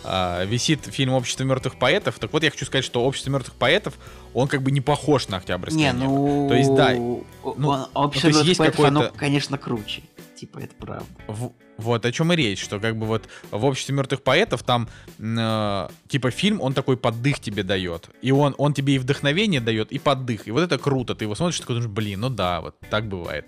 э, 0.03 0.45
висит 0.45 0.85
фильм 0.85 1.13
«Общество 1.13 1.43
мертвых 1.43 1.77
поэтов», 1.77 2.19
так 2.19 2.33
вот 2.33 2.43
я 2.43 2.51
хочу 2.51 2.65
сказать, 2.65 2.85
что 2.85 3.03
«Общество 3.03 3.29
мертвых 3.31 3.55
поэтов», 3.55 3.93
он 4.33 4.47
как 4.47 4.61
бы 4.61 4.71
не 4.71 4.81
похож 4.81 5.27
на 5.27 5.37
«Октябрьское 5.37 5.93
Не, 5.93 5.99
небо». 5.99 6.11
ну... 6.11 6.47
То 6.49 6.55
есть, 6.55 6.75
да, 6.75 6.87
он- 6.93 7.23
ну, 7.57 7.87
общество 7.93 8.31
то 8.31 8.37
есть 8.37 8.49
есть 8.49 8.59
мертвых 8.59 8.77
поэтов, 8.85 9.01
оно, 9.11 9.11
конечно, 9.15 9.57
круче. 9.57 10.01
Типа, 10.35 10.59
это 10.59 10.75
правда. 10.77 11.05
В- 11.27 11.53
вот 11.77 12.05
о 12.05 12.11
чем 12.11 12.31
и 12.33 12.35
речь, 12.35 12.63
что 12.63 12.79
как 12.79 12.97
бы 12.97 13.05
вот 13.05 13.27
в 13.51 13.65
обществе 13.65 13.95
мертвых 13.95 14.21
поэтов 14.21 14.63
там 14.63 14.87
э, 15.19 15.87
типа 16.07 16.31
фильм, 16.31 16.61
он 16.61 16.73
такой 16.73 16.97
поддых 16.97 17.39
тебе 17.39 17.63
дает. 17.63 18.09
И 18.21 18.31
он, 18.31 18.55
он 18.57 18.73
тебе 18.73 18.95
и 18.95 18.97
вдохновение 18.97 19.61
дает, 19.61 19.91
и 19.91 19.99
поддых. 19.99 20.47
И 20.47 20.51
вот 20.51 20.61
это 20.61 20.77
круто. 20.77 21.15
Ты 21.15 21.25
его 21.25 21.35
смотришь, 21.35 21.59
такой 21.59 21.75
думаешь, 21.75 21.91
блин, 21.91 22.21
ну 22.21 22.29
да, 22.29 22.61
вот 22.61 22.75
так 22.89 23.07
бывает. 23.07 23.47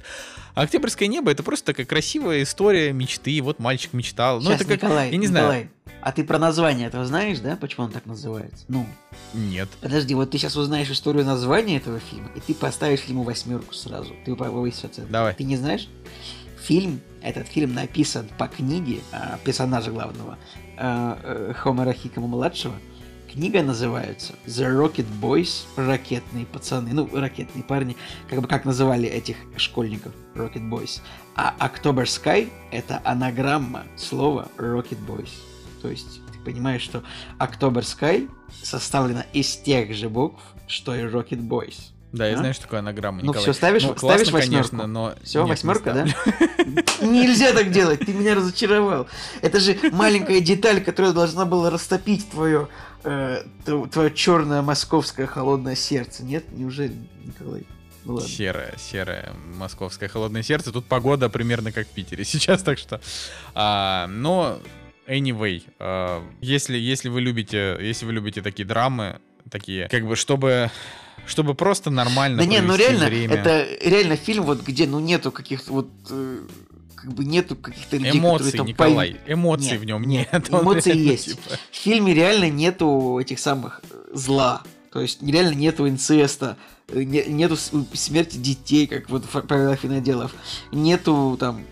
А 0.56 0.62
Октябрьское 0.62 1.08
небо 1.08 1.32
это 1.32 1.44
просто 1.44 1.68
такая 1.68 1.86
красивая 1.86 2.44
история 2.44 2.92
мечты. 2.92 3.40
Вот 3.42 3.60
мальчик 3.60 3.94
мечтал. 3.94 4.38
Ну, 4.38 4.50
Сейчас, 4.50 4.62
это 4.62 4.70
как. 4.70 4.84
Николай, 4.84 5.12
я 5.12 5.18
не 5.18 5.28
знаю. 5.28 5.46
Николай, 5.46 5.70
а 6.02 6.12
ты 6.12 6.24
про 6.24 6.40
название 6.40 6.88
этого 6.88 7.06
знаешь, 7.06 7.40
да? 7.40 7.56
Почему 7.58 7.86
он 7.86 7.92
так 7.92 8.06
называется? 8.06 8.66
Ну, 8.68 8.86
Нет. 9.34 9.70
подожди, 9.82 10.16
вот 10.16 10.32
ты 10.32 10.38
сейчас 10.38 10.56
узнаешь 10.56 10.90
историю 10.90 11.26
названия 11.26 11.78
этого 11.78 12.00
фильма, 12.00 12.30
и 12.36 12.40
ты 12.40 12.54
поставишь 12.54 13.04
ему 13.04 13.24
восьмерку 13.24 13.74
сразу. 13.74 14.16
Ты 14.26 14.36
повысишь 14.36 14.86
оценку. 14.86 15.12
Давай. 15.12 15.34
Ты 15.34 15.44
не 15.44 15.58
знаешь? 15.58 15.90
Фильм, 16.68 17.00
этот 17.22 17.48
фильм 17.48 17.74
написан 17.74 18.28
по 18.38 18.50
книге 18.50 19.00
а, 19.14 19.40
персонажа 19.46 19.90
главного 19.90 20.38
а, 20.76 21.18
э, 21.24 21.54
Хомера 21.54 21.94
Хикама-младшего. 21.94 22.76
Книга 23.32 23.64
называется 23.64 24.34
The 24.46 24.78
Rocket 24.78 25.06
Boys, 25.22 25.64
ракетные 25.78 26.46
пацаны, 26.46 26.92
ну, 26.92 27.10
ракетные 27.14 27.64
парни, 27.64 27.96
как 28.30 28.42
бы 28.42 28.50
как 28.50 28.66
называли 28.66 29.08
этих 29.08 29.38
школьников, 29.56 30.12
Rocket 30.36 30.70
Boys. 30.70 31.00
А 31.38 31.56
October 31.58 32.04
Sky— 32.04 32.50
это 32.74 33.02
анаграмма 33.06 33.86
слова 33.96 34.50
Rocket 34.58 35.00
Boys. 35.08 35.32
То 35.82 35.88
есть 35.88 36.20
ты 36.34 36.40
понимаешь, 36.40 36.82
что 36.82 37.02
October 37.40 37.80
Sky 37.80 38.30
составлена 38.62 39.26
из 39.32 39.56
тех 39.56 39.94
же 39.94 40.10
букв, 40.10 40.42
что 40.68 40.94
и 40.94 41.04
Rocket 41.04 41.48
Boys. 41.48 41.94
Да, 42.14 42.26
я 42.28 42.36
А? 42.36 42.38
знаю, 42.38 42.54
что 42.54 42.64
такое 42.64 42.80
анаграмма, 42.80 43.18
Ну 43.22 43.26
Николай. 43.30 43.42
всё, 43.44 43.54
ставишь- 43.54 43.84
Ну, 43.84 43.96
ставишь 43.98 44.30
классно, 44.30 44.34
восьмерку? 44.40 44.70
конечно, 44.70 44.88
но... 44.88 45.14
Все, 45.24 45.40
нет, 45.40 45.46
не 45.46 45.52
восьмерка, 45.52 45.94
да? 45.94 46.08
ставлю. 46.08 46.84
Нельзя 47.02 47.52
так 47.54 47.72
делать, 47.72 48.00
ты 48.00 48.14
меня 48.14 48.34
разочаровал. 48.36 49.08
Это 49.42 49.60
же 49.60 49.78
маленькая 49.92 50.40
деталь, 50.40 50.82
которая 50.84 51.12
должна 51.14 51.46
была 51.46 51.70
растопить 51.70 52.30
твое, 52.30 52.70
твое 53.04 54.12
черное 54.16 54.62
московское 54.62 55.28
холодное 55.28 55.76
сердце. 55.76 56.24
Нет, 56.24 56.46
неужели, 56.52 56.94
Николай? 57.26 57.66
Ну 58.06 58.14
ладно. 58.14 58.30
Серое, 58.30 58.74
серое 58.78 59.34
московское 59.56 60.08
холодное 60.08 60.42
сердце. 60.44 60.72
Тут 60.72 60.86
погода 60.86 61.28
примерно 61.28 61.74
как 61.74 61.88
в 61.88 61.92
Питере 61.92 62.24
сейчас, 62.26 62.64
так 62.64 62.78
что. 62.80 63.02
А, 63.54 64.08
но 64.08 64.60
anyway, 65.08 65.62
а, 65.80 66.24
если 66.40 66.78
если 66.78 67.10
вы 67.10 67.20
любите, 67.20 67.78
если 67.82 68.06
вы 68.06 68.14
любите 68.14 68.42
такие 68.42 68.66
драмы, 68.66 69.20
такие, 69.52 69.90
как 69.90 70.06
бы 70.08 70.16
чтобы 70.16 70.72
чтобы 71.28 71.54
просто 71.54 71.90
нормально 71.92 72.38
Да 72.40 72.46
не, 72.46 72.60
ну 72.62 72.76
реально, 72.76 73.06
время. 73.06 73.36
это 73.36 73.68
реально 73.82 74.16
фильм, 74.16 74.44
вот 74.44 74.62
где 74.64 74.88
ну 74.88 75.00
нету 75.00 75.32
каких-то 75.32 75.72
вот 75.74 75.90
э, 76.10 76.40
как 76.96 77.14
бы 77.14 77.24
нету 77.26 77.56
каких-то 77.56 77.98
людей, 77.98 78.12
которые 78.14 78.30
эмоций, 78.32 78.52
там 78.58 78.66
Николай, 78.68 79.10
пойм- 79.12 79.34
эмоций 79.34 79.72
Нет, 79.72 79.82
в 79.82 79.86
нем 79.86 80.04
нет, 80.04 80.30
эмоции 80.50 80.92
реально, 80.92 81.12
есть. 81.12 81.26
типа, 81.30 81.42
В 81.72 81.76
фильме 81.76 82.14
реально 82.14 82.50
нету 82.50 83.20
этих 83.22 83.40
самых 83.40 83.82
э, 83.92 83.96
зла. 84.14 84.64
То 84.92 85.02
есть 85.02 85.22
реально 85.22 85.54
нету 85.54 85.88
инцеста, 85.88 86.58
э, 86.88 87.04
не- 87.04 87.26
нету 87.26 87.56
смерти 87.94 88.38
детей, 88.38 88.88
как 88.88 89.10
вот 89.10 89.26
в 89.32 89.42
правилах 89.42 89.84
виноделов. 89.84 90.34
Нету 90.72 91.38
там 91.40 91.64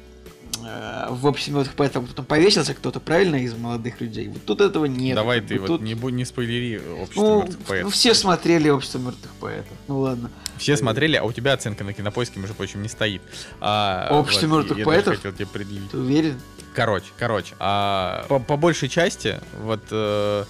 в 1.09 1.27
общем 1.27 1.53
вот 1.53 1.69
поэтому 1.75 2.07
там 2.07 2.25
повесился 2.25 2.73
кто-то, 2.73 2.99
правильно, 2.99 3.35
из 3.35 3.53
молодых 3.53 4.01
людей. 4.01 4.27
Вот 4.29 4.43
тут 4.45 4.61
этого 4.61 4.85
нет. 4.85 5.15
Давай 5.15 5.41
ты 5.41 5.55
бы 5.55 5.61
вот 5.61 5.67
тут- 5.67 5.81
не, 5.81 5.93
не 5.93 6.25
спойлери 6.25 6.77
общество 6.77 7.21
Ну, 7.21 7.37
мертвых 7.41 7.59
ну, 7.59 7.65
поэтов. 7.65 7.93
все 7.93 8.13
смотрели 8.13 8.69
общество 8.69 8.99
мертвых 8.99 9.31
поэтов. 9.39 9.77
Ну 9.87 9.99
ладно. 9.99 10.31
Все 10.57 10.77
смотрели, 10.77 11.15
а 11.17 11.23
у 11.23 11.31
тебя 11.31 11.53
оценка 11.53 11.83
на 11.83 11.93
кинопоиске, 11.93 12.39
между 12.39 12.55
прочим, 12.55 12.81
не 12.81 12.89
стоит. 12.89 13.21
А, 13.59 14.07
Общество 14.11 14.47
вот, 14.47 14.57
мертвых 14.59 14.79
я 14.79 14.85
поэтов? 14.85 15.15
хотел 15.17 15.33
тебе 15.33 15.47
предъявить. 15.47 15.91
Ты 15.91 15.97
уверен? 15.97 16.39
Короче, 16.73 17.07
короче, 17.17 17.55
а, 17.59 18.25
по, 18.27 18.39
по 18.39 18.57
большей 18.57 18.89
части, 18.89 19.39
вот 19.61 19.81
э, 19.91 20.43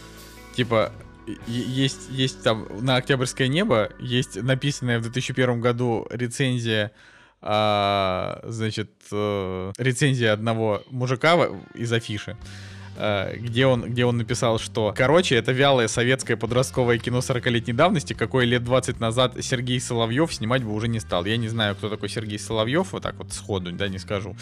Типа, 0.56 0.94
есть, 1.48 2.10
есть 2.10 2.42
там 2.42 2.68
на 2.80 2.96
Октябрьское 2.96 3.48
небо, 3.48 3.90
есть 4.00 4.42
написанная 4.42 5.00
в 5.00 5.02
2001 5.02 5.60
году 5.60 6.08
рецензия 6.10 6.92
а, 7.42 8.40
значит, 8.44 8.92
э, 9.12 9.72
рецензия 9.78 10.34
одного 10.34 10.82
мужика 10.90 11.48
из 11.74 11.92
афиши, 11.94 12.38
э, 12.98 13.38
где 13.38 13.68
он, 13.68 13.84
где 13.84 14.06
он 14.06 14.18
написал, 14.18 14.58
что, 14.58 14.94
короче, 14.98 15.36
это 15.36 15.52
вялое 15.52 15.88
советское 15.88 16.38
подростковое 16.38 16.98
кино 16.98 17.20
40-летней 17.20 17.74
давности, 17.74 18.14
какое 18.14 18.46
лет 18.46 18.64
20 18.64 19.00
назад 19.00 19.36
Сергей 19.42 19.80
Соловьев 19.80 20.34
снимать 20.34 20.64
бы 20.64 20.74
уже 20.74 20.88
не 20.88 21.00
стал. 21.00 21.26
Я 21.26 21.38
не 21.38 21.48
знаю, 21.48 21.76
кто 21.76 21.90
такой 21.90 22.10
Сергей 22.10 22.40
Соловьев, 22.40 22.94
вот 22.94 23.04
так 23.04 23.16
вот 23.16 23.32
сходу, 23.32 23.72
да, 23.72 23.88
не 23.88 24.00
скажу. 24.00 24.36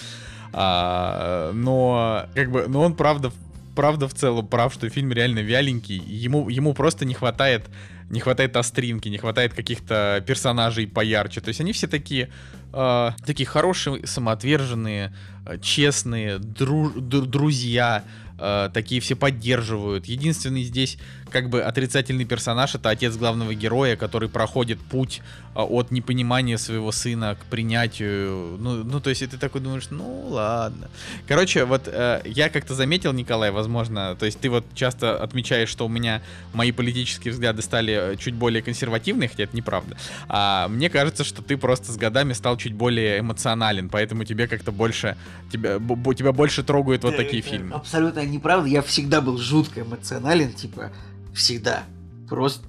А, 0.53 1.51
но, 1.53 2.27
как 2.35 2.51
бы, 2.51 2.67
но 2.67 2.83
он, 2.83 2.95
правда, 2.95 3.31
правда 3.75 4.07
в 4.07 4.13
целом 4.13 4.47
прав, 4.47 4.73
что 4.73 4.89
фильм 4.89 5.11
реально 5.11 5.39
вяленький. 5.39 5.97
Ему, 5.97 6.49
ему 6.49 6.73
просто 6.73 7.05
не 7.05 7.13
хватает, 7.13 7.69
не 8.09 8.19
хватает 8.19 8.55
остринки, 8.55 9.09
не 9.09 9.17
хватает 9.17 9.53
каких-то 9.53 10.23
персонажей 10.25 10.87
поярче. 10.87 11.41
То 11.41 11.49
есть 11.49 11.61
они 11.61 11.73
все 11.73 11.87
такие, 11.87 12.29
э, 12.73 13.09
такие 13.25 13.45
хорошие, 13.45 14.05
самоотверженные, 14.05 15.13
э, 15.45 15.57
честные, 15.59 16.39
дру, 16.39 16.89
друзья, 16.89 18.03
э, 18.39 18.69
такие 18.73 19.01
все 19.01 19.15
поддерживают. 19.15 20.05
Единственный 20.05 20.63
здесь 20.63 20.97
как 21.33 21.49
бы 21.49 21.61
отрицательный 21.63 22.25
персонаж 22.25 22.75
это 22.75 22.89
отец 22.89 23.17
главного 23.17 23.53
героя, 23.55 23.95
который 23.95 24.29
проходит 24.29 24.79
путь 24.79 25.21
э, 25.55 25.59
от 25.59 25.91
непонимания 25.91 26.57
своего 26.57 26.91
сына 26.91 27.35
к 27.35 27.45
принятию. 27.45 28.57
Ну, 28.59 28.83
ну 28.83 28.99
то 29.01 29.09
есть 29.09 29.27
ты 29.29 29.37
такой 29.37 29.59
думаешь, 29.61 29.87
ну 29.89 30.27
ладно. 30.29 30.89
Короче, 31.27 31.65
вот 31.65 31.87
э, 31.87 32.21
я 32.25 32.49
как-то 32.49 32.75
заметил, 32.75 33.11
Николай, 33.13 33.51
возможно, 33.51 34.15
то 34.15 34.25
есть 34.25 34.39
ты 34.39 34.49
вот 34.49 34.65
часто 34.75 35.21
отмечаешь, 35.21 35.69
что 35.69 35.85
у 35.85 35.89
меня 35.89 36.21
мои 36.53 36.71
политические 36.71 37.33
взгляды 37.33 37.61
стали 37.63 38.13
э, 38.13 38.15
чуть 38.17 38.35
более 38.35 38.61
консервативные, 38.61 39.27
хотя 39.27 39.43
это 39.43 39.57
неправда. 39.57 39.97
А 40.29 40.67
мне 40.67 40.89
кажется, 40.89 41.23
что 41.23 41.41
ты 41.41 41.57
просто 41.57 41.91
с 41.91 41.97
годами 41.97 42.33
стал 42.33 42.57
чуть 42.57 42.73
более 42.73 43.19
эмоционален, 43.19 43.89
поэтому 43.89 44.23
тебе 44.23 44.47
как-то 44.47 44.71
больше 44.71 45.17
тебя, 45.51 45.79
тебя 46.13 46.31
больше 46.31 46.63
трогают 46.63 47.03
вот 47.03 47.17
такие 47.17 47.41
фильмы. 47.41 47.75
Абсолютно 47.75 48.23
неправда. 48.23 48.69
Я 48.69 48.83
всегда 48.83 49.19
был 49.19 49.39
жутко 49.39 49.81
эмоционален, 49.81 50.53
типа 50.53 50.91
всегда. 51.33 51.83
Просто 52.29 52.65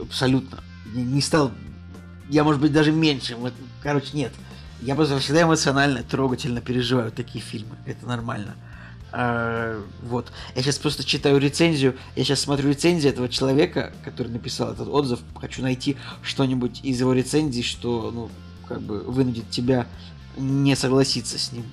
абсолютно. 0.00 0.62
Не, 0.94 1.20
стал. 1.20 1.52
Я, 2.28 2.44
может 2.44 2.60
быть, 2.60 2.72
даже 2.72 2.92
меньше. 2.92 3.36
Короче, 3.82 4.10
нет. 4.12 4.32
Я 4.80 4.94
просто 4.94 5.18
всегда 5.18 5.42
эмоционально, 5.42 6.02
трогательно 6.02 6.60
переживаю 6.60 7.10
такие 7.10 7.42
фильмы. 7.42 7.76
Это 7.86 8.06
нормально. 8.06 8.54
А, 9.10 9.82
вот. 10.02 10.30
Я 10.54 10.62
сейчас 10.62 10.78
просто 10.78 11.04
читаю 11.04 11.38
рецензию. 11.38 11.96
Я 12.14 12.24
сейчас 12.24 12.40
смотрю 12.40 12.68
рецензию 12.68 13.12
этого 13.12 13.28
человека, 13.28 13.92
который 14.04 14.28
написал 14.28 14.72
этот 14.72 14.88
отзыв. 14.88 15.20
Хочу 15.40 15.62
найти 15.62 15.96
что-нибудь 16.22 16.80
из 16.84 17.00
его 17.00 17.12
рецензии, 17.12 17.62
что, 17.62 18.10
ну, 18.12 18.30
как 18.68 18.82
бы 18.82 19.00
вынудит 19.00 19.50
тебя 19.50 19.86
не 20.36 20.76
согласиться 20.76 21.38
с 21.38 21.52
ним. 21.52 21.64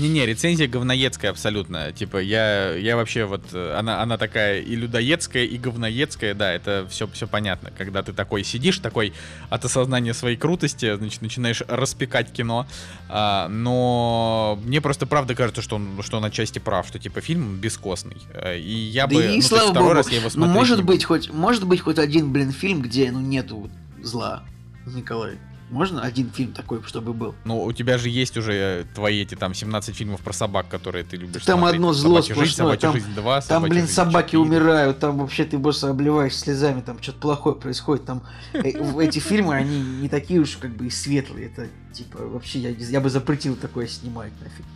Не-не, 0.00 0.24
рецензия 0.24 0.66
говноедская 0.66 1.30
абсолютно. 1.30 1.92
Типа, 1.92 2.16
я, 2.16 2.74
я 2.74 2.96
вообще 2.96 3.26
вот, 3.26 3.42
э, 3.52 3.74
она, 3.78 4.02
она 4.02 4.16
такая 4.16 4.60
и 4.60 4.74
людоедская, 4.74 5.44
и 5.44 5.58
говноедская, 5.58 6.34
да, 6.34 6.52
это 6.52 6.86
все, 6.90 7.06
все 7.08 7.26
понятно. 7.26 7.70
Когда 7.76 8.02
ты 8.02 8.12
такой 8.12 8.42
сидишь, 8.42 8.78
такой 8.78 9.12
от 9.50 9.64
осознания 9.64 10.14
своей 10.14 10.36
крутости, 10.36 10.96
значит, 10.96 11.20
начинаешь 11.20 11.62
распекать 11.68 12.32
кино. 12.32 12.66
А, 13.08 13.48
но 13.48 14.58
мне 14.64 14.80
просто 14.80 15.06
правда 15.06 15.34
кажется, 15.34 15.60
что 15.60 15.76
он, 15.76 16.02
что 16.02 16.16
он 16.16 16.24
отчасти 16.24 16.58
прав, 16.58 16.88
что 16.88 16.98
типа 16.98 17.20
фильм 17.20 17.56
бескостный. 17.56 18.16
Э, 18.32 18.58
и 18.58 18.72
я 18.72 19.06
да 19.06 19.14
бы, 19.14 19.24
и, 19.24 19.36
ну, 19.36 19.42
слава 19.42 19.70
второй 19.70 19.88
богу, 19.88 19.94
раз 19.96 20.10
я 20.10 20.18
его 20.18 20.30
смотрю. 20.30 20.52
Ну, 20.52 20.58
может 20.58 20.84
быть, 20.84 21.04
хоть, 21.04 21.30
может 21.30 21.66
быть, 21.66 21.80
хоть 21.80 21.98
один, 21.98 22.32
блин, 22.32 22.52
фильм, 22.52 22.80
где, 22.80 23.10
ну, 23.12 23.20
нету 23.20 23.70
зла, 24.02 24.44
Николай. 24.86 25.38
Можно 25.70 26.02
один 26.02 26.30
фильм 26.30 26.52
такой, 26.52 26.82
чтобы 26.82 27.12
был? 27.14 27.34
Ну, 27.44 27.62
у 27.62 27.72
тебя 27.72 27.96
же 27.96 28.08
есть 28.08 28.36
уже 28.36 28.86
твои 28.94 29.22
эти 29.22 29.34
там 29.36 29.54
17 29.54 29.94
фильмов 29.94 30.20
про 30.20 30.32
собак, 30.32 30.68
которые 30.68 31.04
ты 31.04 31.16
любишь 31.16 31.44
Там 31.44 31.60
смотреть. 31.60 31.76
одно 31.76 31.92
зло 31.92 32.22
сплошное. 32.22 32.44
Жизнь, 32.46 32.56
собачья 32.56 32.80
там, 32.80 32.92
жизнь 32.94 33.14
2, 33.14 33.40
Там, 33.42 33.62
блин, 33.62 33.82
жизнь 33.82 33.92
собаки 33.94 34.32
4. 34.32 34.38
умирают, 34.42 34.98
там 34.98 35.18
вообще 35.18 35.44
ты 35.44 35.58
просто 35.58 35.90
обливаешь 35.90 36.34
слезами, 36.36 36.80
там 36.80 37.00
что-то 37.00 37.20
плохое 37.20 37.54
происходит. 37.56 38.04
Там 38.04 38.22
э, 38.52 38.70
эти 39.00 39.18
фильмы, 39.20 39.54
они 39.54 39.78
не 39.80 40.08
такие 40.08 40.40
уж 40.40 40.56
как 40.56 40.76
бы 40.76 40.86
и 40.86 40.90
светлые. 40.90 41.46
Это 41.46 41.68
типа 41.92 42.18
вообще 42.18 42.58
я, 42.58 42.70
я 42.70 43.00
бы 43.00 43.10
запретил 43.10 43.56
такое 43.56 43.86
снимать 43.86 44.32
нафиг. 44.40 44.66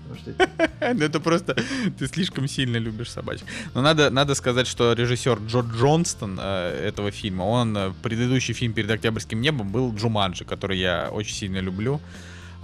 Ну 0.94 1.04
это 1.04 1.20
просто 1.20 1.56
ты 1.98 2.06
слишком 2.06 2.46
сильно 2.48 2.76
любишь 2.76 3.10
собачек. 3.10 3.46
Но 3.74 3.82
надо, 3.82 4.10
надо 4.10 4.34
сказать, 4.34 4.66
что 4.66 4.92
режиссер 4.92 5.38
Джо 5.46 5.60
Джонстон 5.60 6.38
э, 6.40 6.88
этого 6.88 7.10
фильма, 7.10 7.42
он 7.44 7.76
э, 7.76 7.92
предыдущий 8.02 8.54
фильм 8.54 8.72
перед 8.74 8.90
Октябрьским 8.90 9.40
небом 9.40 9.70
был 9.70 9.94
Джуманджи, 9.94 10.44
который 10.44 10.78
я 10.78 11.08
очень 11.10 11.34
сильно 11.34 11.58
люблю. 11.58 12.00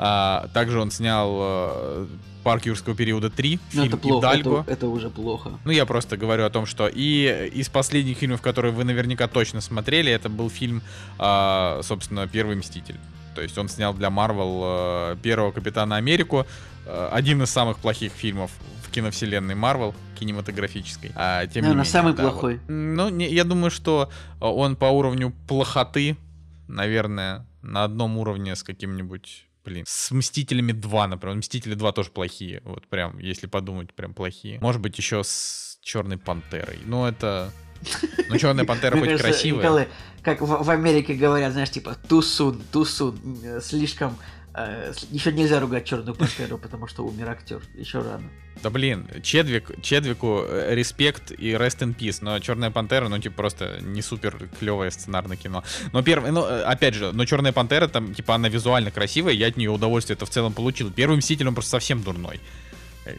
А, 0.02 0.48
также 0.54 0.80
он 0.80 0.90
снял 0.90 1.36
э, 1.40 2.06
Парк 2.42 2.64
юрского 2.66 2.96
периода 2.96 3.28
3, 3.28 3.60
фильм 3.68 3.84
это 3.84 3.96
плохо, 3.96 4.26
Идальго. 4.26 4.60
Это, 4.60 4.72
это 4.72 4.86
уже 4.88 5.10
плохо. 5.10 5.58
Ну, 5.64 5.72
я 5.72 5.84
просто 5.84 6.16
говорю 6.16 6.46
о 6.46 6.50
том, 6.50 6.64
что 6.64 6.88
и 6.88 7.50
из 7.52 7.68
последних 7.68 8.16
фильмов, 8.16 8.40
которые 8.40 8.72
вы 8.72 8.84
наверняка 8.84 9.28
точно 9.28 9.60
смотрели, 9.60 10.10
это 10.10 10.30
был 10.30 10.48
фильм, 10.48 10.82
э, 11.18 11.80
собственно, 11.82 12.26
Первый 12.26 12.56
Мститель. 12.56 12.96
То 13.34 13.42
есть 13.42 13.56
он 13.58 13.68
снял 13.68 13.94
для 13.94 14.10
Марвел 14.10 14.62
э, 14.64 15.16
первого 15.22 15.52
Капитана 15.52 15.96
Америку, 15.96 16.46
э, 16.86 17.08
один 17.12 17.42
из 17.42 17.50
самых 17.50 17.78
плохих 17.78 18.12
фильмов 18.12 18.50
в 18.84 18.90
киновселенной 18.90 19.54
Марвел 19.54 19.94
кинематографической. 20.18 21.12
А 21.14 21.46
тем 21.46 21.62
Наверное, 21.62 21.68
не 21.70 21.76
менее, 21.76 21.84
самый 21.90 22.14
да, 22.14 22.22
плохой. 22.22 22.54
Вот. 22.56 22.68
Ну, 22.68 23.08
не, 23.08 23.28
я 23.28 23.44
думаю, 23.44 23.70
что 23.70 24.10
он 24.40 24.76
по 24.76 24.86
уровню 24.86 25.34
плохоты, 25.48 26.16
наверное, 26.68 27.46
на 27.62 27.84
одном 27.84 28.18
уровне 28.18 28.54
с 28.54 28.62
каким-нибудь 28.62 29.46
Блин, 29.64 29.84
с 29.86 30.10
Мстителями 30.10 30.72
2, 30.72 31.06
например. 31.06 31.36
Мстители 31.36 31.74
2 31.74 31.92
тоже 31.92 32.10
плохие. 32.10 32.62
Вот 32.64 32.86
прям, 32.86 33.18
если 33.18 33.46
подумать, 33.46 33.92
прям 33.92 34.14
плохие. 34.14 34.58
Может 34.60 34.80
быть, 34.80 34.96
еще 34.96 35.22
с 35.22 35.78
Черной 35.82 36.18
Пантерой. 36.18 36.78
Но 36.84 37.08
это... 37.08 37.52
Ну, 38.28 38.38
Черная 38.38 38.64
Пантера 38.64 38.98
хоть 38.98 39.20
красивая. 39.20 39.88
Как 40.22 40.42
в 40.42 40.70
Америке 40.70 41.14
говорят, 41.14 41.52
знаешь, 41.52 41.70
типа, 41.70 41.96
soon, 42.08 42.60
too 42.72 42.82
soon. 42.82 43.60
Слишком 43.62 44.18
Э, 44.52 44.92
Еще 45.10 45.32
нельзя 45.32 45.60
ругать 45.60 45.84
Черную 45.84 46.14
Пантеру, 46.14 46.58
потому 46.58 46.86
что 46.86 47.04
умер 47.04 47.30
актер. 47.30 47.62
Еще 47.74 48.00
рано. 48.00 48.28
Да 48.62 48.70
блин, 48.70 49.06
Чедвик, 49.22 49.80
Чедвику 49.80 50.44
э, 50.46 50.74
респект 50.74 51.30
и 51.30 51.52
rest 51.52 51.78
in 51.78 51.96
peace, 51.96 52.18
но 52.20 52.38
Черная 52.40 52.70
Пантера, 52.70 53.08
ну, 53.08 53.18
типа, 53.18 53.36
просто 53.36 53.78
не 53.80 54.02
супер 54.02 54.48
клевое 54.58 54.90
сценарное 54.90 55.36
кино. 55.36 55.62
Но 55.92 56.02
первое, 56.02 56.32
ну, 56.32 56.44
э, 56.44 56.62
опять 56.62 56.94
же, 56.94 57.12
но 57.12 57.24
Черная 57.24 57.52
Пантера, 57.52 57.86
там, 57.86 58.12
типа, 58.12 58.34
она 58.34 58.48
визуально 58.48 58.90
красивая, 58.90 59.32
я 59.34 59.46
от 59.46 59.56
нее 59.56 59.70
удовольствие 59.70 60.16
это 60.16 60.26
в 60.26 60.30
целом 60.30 60.52
получил. 60.52 60.90
Первый 60.90 61.16
Мститель, 61.18 61.46
он 61.46 61.54
просто 61.54 61.70
совсем 61.70 62.02
дурной. 62.02 62.40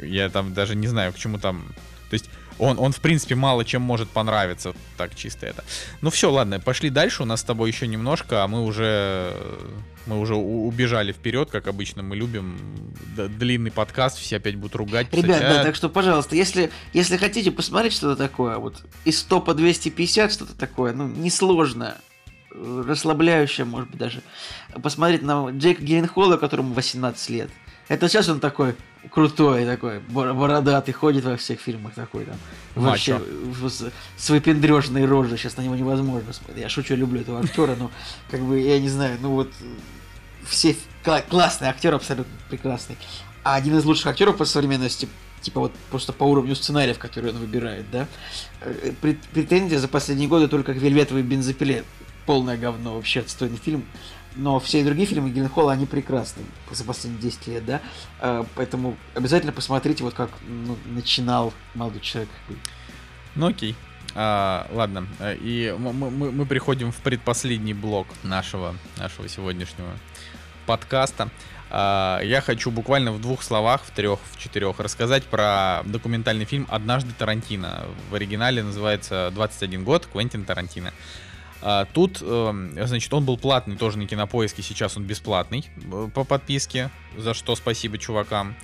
Я 0.01 0.29
там 0.29 0.53
даже 0.53 0.75
не 0.75 0.87
знаю, 0.87 1.13
к 1.13 1.17
чему 1.17 1.39
там... 1.39 1.73
То 2.09 2.15
есть, 2.15 2.29
он, 2.61 2.79
он, 2.79 2.91
в 2.91 3.01
принципе, 3.01 3.35
мало 3.35 3.65
чем 3.65 3.81
может 3.81 4.09
понравиться. 4.09 4.73
Так 4.95 5.15
чисто 5.15 5.47
это. 5.47 5.63
Ну 6.01 6.11
все, 6.11 6.31
ладно, 6.31 6.59
пошли 6.59 6.89
дальше. 6.89 7.23
У 7.23 7.25
нас 7.25 7.41
с 7.41 7.43
тобой 7.43 7.71
еще 7.71 7.87
немножко, 7.87 8.43
а 8.43 8.47
мы 8.47 8.63
уже 8.63 9.35
мы 10.05 10.19
уже 10.19 10.35
убежали 10.35 11.11
вперед, 11.11 11.49
как 11.49 11.67
обычно 11.67 12.03
мы 12.03 12.15
любим. 12.15 12.57
Длинный 13.15 13.71
подкаст, 13.71 14.19
все 14.19 14.37
опять 14.37 14.55
будут 14.55 14.75
ругать. 14.75 15.07
Ребят, 15.11 15.41
да, 15.41 15.63
так 15.63 15.75
что, 15.75 15.89
пожалуйста, 15.89 16.35
если, 16.35 16.71
если 16.93 17.17
хотите 17.17 17.51
посмотреть 17.51 17.93
что-то 17.93 18.15
такое, 18.15 18.57
вот 18.57 18.83
из 19.05 19.21
топа 19.23 19.53
250 19.53 20.31
что-то 20.31 20.55
такое, 20.55 20.93
ну, 20.93 21.07
несложно, 21.07 21.97
расслабляющее, 22.51 23.65
может 23.65 23.89
быть, 23.89 23.99
даже, 23.99 24.21
посмотреть 24.81 25.23
на 25.23 25.49
Джейка 25.49 25.83
Геленхола, 25.83 26.37
которому 26.37 26.73
18 26.73 27.29
лет. 27.29 27.49
Это 27.87 28.07
сейчас 28.07 28.29
он 28.29 28.39
такой 28.39 28.75
крутой, 29.09 29.65
такой 29.65 29.99
бородатый, 29.99 30.91
ходит 30.91 31.25
во 31.25 31.37
всех 31.37 31.59
фильмах 31.59 31.93
такой 31.93 32.25
там. 32.25 32.35
Вообще 32.75 33.21
с, 33.69 33.91
с 34.17 34.29
выпендрежной 34.29 35.05
рожей, 35.05 35.37
сейчас 35.37 35.57
на 35.57 35.61
него 35.61 35.75
невозможно 35.75 36.31
смотреть. 36.33 36.63
Я 36.63 36.69
шучу, 36.69 36.95
люблю 36.95 37.21
этого 37.21 37.39
актера, 37.39 37.75
но 37.75 37.91
как 38.29 38.41
бы, 38.41 38.59
я 38.59 38.79
не 38.79 38.89
знаю, 38.89 39.17
ну 39.21 39.31
вот 39.31 39.51
все 40.47 40.75
классный 41.03 41.67
актер, 41.67 41.93
абсолютно 41.93 42.33
прекрасный. 42.49 42.97
А 43.43 43.55
один 43.55 43.77
из 43.77 43.85
лучших 43.85 44.07
актеров 44.07 44.37
по 44.37 44.45
современности, 44.45 45.09
типа 45.41 45.61
вот 45.61 45.73
просто 45.89 46.13
по 46.13 46.23
уровню 46.23 46.55
сценариев, 46.55 46.99
которые 46.99 47.33
он 47.33 47.39
выбирает, 47.39 47.85
да. 47.91 48.07
Э, 48.61 48.91
претензия 49.01 49.79
за 49.79 49.87
последние 49.87 50.29
годы 50.29 50.47
только 50.47 50.73
к 50.73 50.77
Вельветовой 50.77 51.23
бензопиле. 51.23 51.83
Полное 52.27 52.55
говно 52.55 52.95
вообще, 52.95 53.21
отстойный 53.21 53.57
фильм 53.57 53.83
но 54.35 54.59
все 54.59 54.83
другие 54.83 55.07
фильмы 55.07 55.29
Гилленхола, 55.29 55.73
они 55.73 55.85
прекрасны 55.85 56.43
за 56.69 56.83
последние 56.83 57.21
10 57.21 57.47
лет, 57.47 57.65
да, 57.65 57.81
а, 58.19 58.45
поэтому 58.55 58.97
обязательно 59.15 59.51
посмотрите, 59.51 60.03
вот 60.03 60.13
как 60.13 60.29
ну, 60.47 60.77
начинал 60.85 61.53
молодой 61.75 62.01
человек. 62.01 62.29
Ну 63.35 63.47
окей. 63.47 63.75
А, 64.13 64.67
ладно, 64.71 65.07
и 65.21 65.73
мы, 65.77 65.93
мы, 65.93 66.31
мы 66.31 66.45
приходим 66.45 66.91
в 66.91 66.97
предпоследний 66.97 67.73
блок 67.73 68.07
нашего, 68.23 68.75
нашего 68.97 69.29
сегодняшнего 69.29 69.91
подкаста. 70.65 71.29
А, 71.69 72.19
я 72.21 72.41
хочу 72.41 72.71
буквально 72.71 73.13
в 73.13 73.21
двух 73.21 73.41
словах, 73.41 73.83
в 73.83 73.91
трех, 73.91 74.19
в 74.31 74.37
четырех, 74.37 74.79
рассказать 74.79 75.23
про 75.23 75.81
документальный 75.85 76.45
фильм 76.45 76.67
«Однажды 76.69 77.13
Тарантино». 77.17 77.85
В 78.09 78.15
оригинале 78.15 78.61
называется 78.61 79.31
«21 79.33 79.83
год. 79.83 80.07
Квентин 80.11 80.43
Тарантино». 80.43 80.89
А, 80.89 80.93
тут, 81.93 82.21
эм, 82.21 82.71
значит, 82.73 83.13
он 83.13 83.23
был 83.23 83.37
платный 83.37 83.75
тоже 83.75 83.97
на 83.97 84.07
кинопоиске, 84.07 84.63
сейчас 84.63 84.97
он 84.97 85.03
бесплатный 85.03 85.69
э, 85.91 86.09
по 86.13 86.23
подписке, 86.23 86.89
за 87.17 87.33
что 87.33 87.55
спасибо 87.55 87.97
чувакам. 87.97 88.55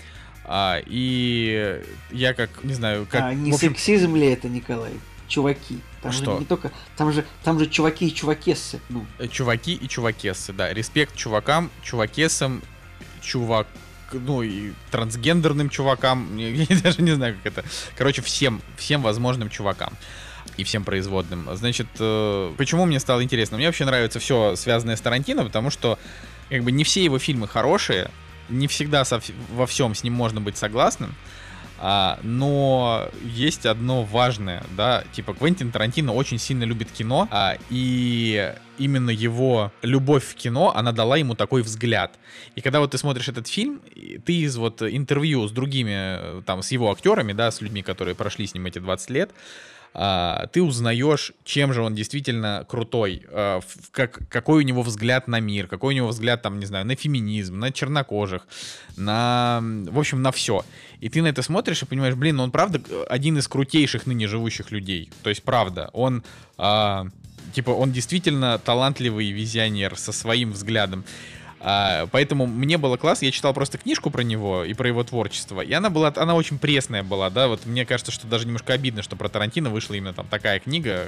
А, 0.46 0.80
и 0.86 1.82
я 2.12 2.34
как, 2.34 2.64
не 2.64 2.74
знаю, 2.74 3.06
как... 3.10 3.22
А 3.22 3.34
не 3.34 3.52
общем, 3.52 3.76
сексизм 3.76 4.16
ли 4.16 4.28
это, 4.28 4.48
Николай? 4.50 4.94
Чуваки. 5.28 5.80
Там 6.02 6.12
же 6.14 6.24
Что? 6.24 6.40
не 6.40 6.46
только. 6.46 6.72
Там 6.96 7.12
же, 7.12 7.26
там 7.44 7.60
же 7.60 7.68
чуваки 7.68 8.08
и 8.08 8.14
чувакессы. 8.14 8.80
Ну, 8.88 9.06
э, 9.20 9.28
чуваки 9.28 9.74
и 9.74 9.88
чувакессы, 9.88 10.54
да. 10.54 10.74
Респект 10.74 11.16
чувакам, 11.16 11.70
чувакессам, 11.84 12.62
чувак 13.22 13.68
ну 14.14 14.42
и 14.42 14.72
трансгендерным 14.90 15.70
чувакам, 15.70 16.38
я 16.38 16.80
даже 16.82 17.02
не 17.02 17.12
знаю, 17.12 17.36
как 17.44 17.54
это. 17.54 17.70
Короче, 17.98 18.22
всем, 18.22 18.62
всем 18.78 19.02
возможным 19.02 19.50
чувакам 19.50 19.94
и 20.58 20.64
всем 20.64 20.84
производным. 20.84 21.48
Значит, 21.56 21.88
э, 22.00 22.54
почему 22.58 22.86
мне 22.86 23.00
стало 23.00 23.24
интересно? 23.24 23.58
Мне 23.58 23.68
вообще 23.68 23.86
нравится 23.86 24.20
все 24.20 24.56
связанное 24.56 24.96
с 24.96 25.02
Тарантино, 25.02 25.44
потому 25.46 25.70
что 25.70 25.98
как 26.50 26.64
бы 26.64 26.72
не 26.72 26.84
все 26.84 27.04
его 27.04 27.20
фильмы 27.20 27.48
хорошие, 27.48 28.10
не 28.50 28.68
всегда 28.68 29.06
со, 29.06 29.22
во 29.54 29.68
всем 29.68 29.96
с 29.96 30.04
ним 30.04 30.14
можно 30.14 30.42
быть 30.42 30.58
согласным. 30.58 31.16
А, 31.80 32.20
но 32.24 33.08
есть 33.24 33.68
одно 33.68 34.04
важное, 34.04 34.64
да, 34.76 35.04
типа 35.12 35.36
Квентин 35.36 35.72
Тарантино 35.72 36.12
очень 36.12 36.40
сильно 36.40 36.64
любит 36.64 36.92
кино, 36.92 37.28
а, 37.30 37.56
и 37.70 38.52
именно 38.80 39.12
его 39.12 39.72
любовь 39.84 40.26
в 40.26 40.34
кино, 40.34 40.74
она 40.76 40.92
дала 40.92 41.18
ему 41.18 41.36
такой 41.36 41.62
взгляд. 41.62 42.18
И 42.56 42.62
когда 42.62 42.80
вот 42.80 42.92
ты 42.92 42.98
смотришь 42.98 43.28
этот 43.28 43.48
фильм, 43.48 43.82
ты 44.26 44.34
из 44.34 44.58
вот 44.58 44.82
интервью 44.82 45.48
с 45.48 45.52
другими, 45.52 46.42
там, 46.44 46.64
с 46.64 46.72
его 46.72 46.92
актерами, 46.92 47.34
да, 47.34 47.52
с 47.52 47.62
людьми, 47.62 47.84
которые 47.84 48.16
прошли 48.16 48.48
с 48.48 48.56
ним 48.56 48.66
эти 48.66 48.80
20 48.80 49.10
лет, 49.12 49.32
а, 50.00 50.46
ты 50.54 50.62
узнаешь, 50.62 51.34
чем 51.44 51.74
же 51.74 51.82
он 51.82 51.96
действительно 51.96 52.68
крутой, 52.70 53.24
а, 53.30 53.62
как, 53.90 54.30
какой 54.30 54.64
у 54.64 54.66
него 54.66 54.84
взгляд 54.84 55.28
на 55.28 55.40
мир, 55.40 55.66
какой 55.66 55.96
у 55.96 55.98
него 55.98 56.10
взгляд, 56.10 56.44
там, 56.44 56.60
не 56.60 56.68
знаю, 56.68 56.86
на 56.86 56.96
феминизм, 56.96 57.58
на 57.58 57.72
чернокожих, 57.72 58.48
на, 58.96 59.60
в 59.60 59.98
общем, 59.98 60.22
на 60.22 60.32
все. 60.32 60.64
И 61.00 61.10
ты 61.10 61.24
на 61.24 61.28
это 61.28 61.42
смотришь 61.42 61.82
и 61.82 61.86
понимаешь, 61.86 62.14
блин, 62.14 62.40
он 62.40 62.52
правда 62.52 62.80
один 63.10 63.40
из 63.40 63.48
крутейших 63.48 64.06
ныне 64.06 64.28
живущих 64.28 64.70
людей. 64.70 65.10
То 65.24 65.32
есть, 65.32 65.42
правда, 65.42 65.90
он, 65.94 66.24
а, 66.60 67.08
типа, 67.54 67.72
он 67.72 67.92
действительно 67.92 68.60
талантливый 68.60 69.32
визионер 69.32 69.98
со 69.98 70.12
своим 70.12 70.52
взглядом. 70.52 71.06
А, 71.70 72.08
поэтому 72.14 72.48
мне 72.48 72.78
было 72.78 72.96
классно, 72.96 73.26
я 73.26 73.32
читал 73.32 73.54
просто 73.54 73.78
книжку 73.78 74.10
про 74.10 74.22
него 74.22 74.64
и 74.64 74.74
про 74.74 74.88
его 74.88 75.04
творчество, 75.04 75.60
и 75.60 75.74
она 75.74 75.90
была, 75.90 76.14
она 76.16 76.34
очень 76.34 76.60
пресная 76.60 77.04
была, 77.04 77.30
да, 77.30 77.50
вот 77.50 77.66
мне 77.66 77.86
кажется, 77.86 78.14
что 78.14 78.26
даже 78.26 78.46
немножко 78.46 78.72
обидно, 78.72 79.04
что 79.04 79.18
про 79.18 79.28
Тарантино 79.28 79.70
вышла 79.70 79.96
именно 79.96 80.14
там 80.14 80.26
такая 80.30 80.62
книга, 80.62 81.08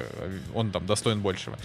он 0.53 0.71
там 0.71 0.85
достоин 0.85 1.21
большего. 1.21 1.57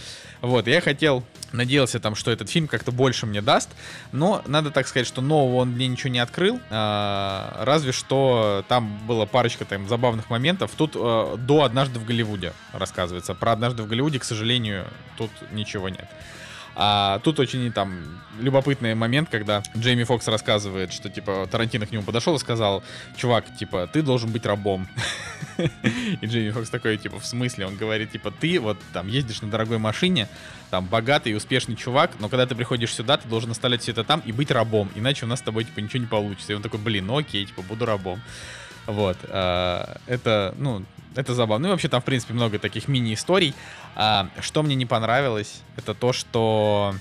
Вот, 0.42 0.68
я 0.68 0.80
хотел, 0.80 1.24
надеялся 1.50 1.98
там, 1.98 2.14
что 2.14 2.30
этот 2.30 2.48
фильм 2.48 2.68
как-то 2.68 2.92
больше 2.92 3.26
мне 3.26 3.42
даст, 3.42 3.70
но 4.12 4.42
надо 4.46 4.70
так 4.70 4.86
сказать, 4.86 5.08
что 5.08 5.20
нового 5.20 5.56
он 5.56 5.70
мне 5.70 5.88
ничего 5.88 6.10
не 6.10 6.20
открыл, 6.20 6.60
а, 6.70 7.64
разве 7.64 7.90
что 7.90 8.64
там 8.68 9.04
было 9.08 9.26
парочка 9.26 9.64
там 9.64 9.88
забавных 9.88 10.30
моментов. 10.30 10.70
Тут 10.76 10.92
э, 10.94 11.36
до 11.36 11.64
«Однажды 11.64 11.98
в 11.98 12.04
Голливуде» 12.04 12.52
рассказывается. 12.72 13.34
Про 13.34 13.54
«Однажды 13.54 13.82
в 13.82 13.88
Голливуде», 13.88 14.20
к 14.20 14.24
сожалению, 14.24 14.86
тут 15.18 15.32
ничего 15.50 15.88
нет. 15.88 16.06
А 16.76 17.20
тут 17.20 17.38
очень 17.38 17.72
там 17.72 18.02
любопытный 18.40 18.94
момент, 18.94 19.28
когда 19.30 19.62
Джейми 19.76 20.04
Фокс 20.04 20.26
рассказывает, 20.26 20.92
что 20.92 21.08
типа 21.08 21.48
Тарантино 21.50 21.86
к 21.86 21.92
нему 21.92 22.02
подошел 22.02 22.34
и 22.34 22.38
сказал, 22.38 22.82
чувак, 23.16 23.44
типа, 23.56 23.88
ты 23.92 24.02
должен 24.02 24.30
быть 24.30 24.44
рабом. 24.44 24.88
И 26.20 26.26
Джейми 26.26 26.50
Фокс 26.50 26.70
такой, 26.70 26.96
типа, 26.96 27.20
в 27.20 27.26
смысле? 27.26 27.66
Он 27.66 27.76
говорит, 27.76 28.10
типа, 28.10 28.32
ты 28.32 28.58
вот 28.58 28.78
там 28.92 29.06
ездишь 29.06 29.42
на 29.42 29.50
дорогой 29.50 29.78
машине, 29.78 30.28
там 30.70 30.86
богатый 30.86 31.32
и 31.32 31.34
успешный 31.34 31.76
чувак, 31.76 32.12
но 32.18 32.28
когда 32.28 32.46
ты 32.46 32.56
приходишь 32.56 32.92
сюда, 32.92 33.16
ты 33.16 33.28
должен 33.28 33.52
оставлять 33.52 33.82
все 33.82 33.92
это 33.92 34.02
там 34.02 34.20
и 34.24 34.32
быть 34.32 34.50
рабом, 34.50 34.90
иначе 34.96 35.26
у 35.26 35.28
нас 35.28 35.38
с 35.38 35.42
тобой, 35.42 35.64
типа, 35.64 35.80
ничего 35.80 36.00
не 36.00 36.08
получится. 36.08 36.52
И 36.52 36.56
он 36.56 36.62
такой, 36.62 36.80
блин, 36.80 37.06
ну 37.06 37.18
окей, 37.18 37.46
типа, 37.46 37.62
буду 37.62 37.86
рабом. 37.86 38.20
Вот. 38.86 39.16
а, 39.28 39.98
Это, 40.06 40.54
ну, 40.58 40.84
это 41.14 41.34
забавно. 41.34 41.64
Ну 41.64 41.68
и 41.68 41.70
вообще 41.72 41.88
там, 41.88 42.00
в 42.00 42.04
принципе, 42.04 42.34
много 42.34 42.58
таких 42.58 42.88
мини-историй. 42.88 43.54
А, 43.96 44.28
Что 44.40 44.62
мне 44.62 44.74
не 44.74 44.86
понравилось, 44.86 45.62
это 45.76 45.94
то, 45.94 46.12
что 46.12 46.94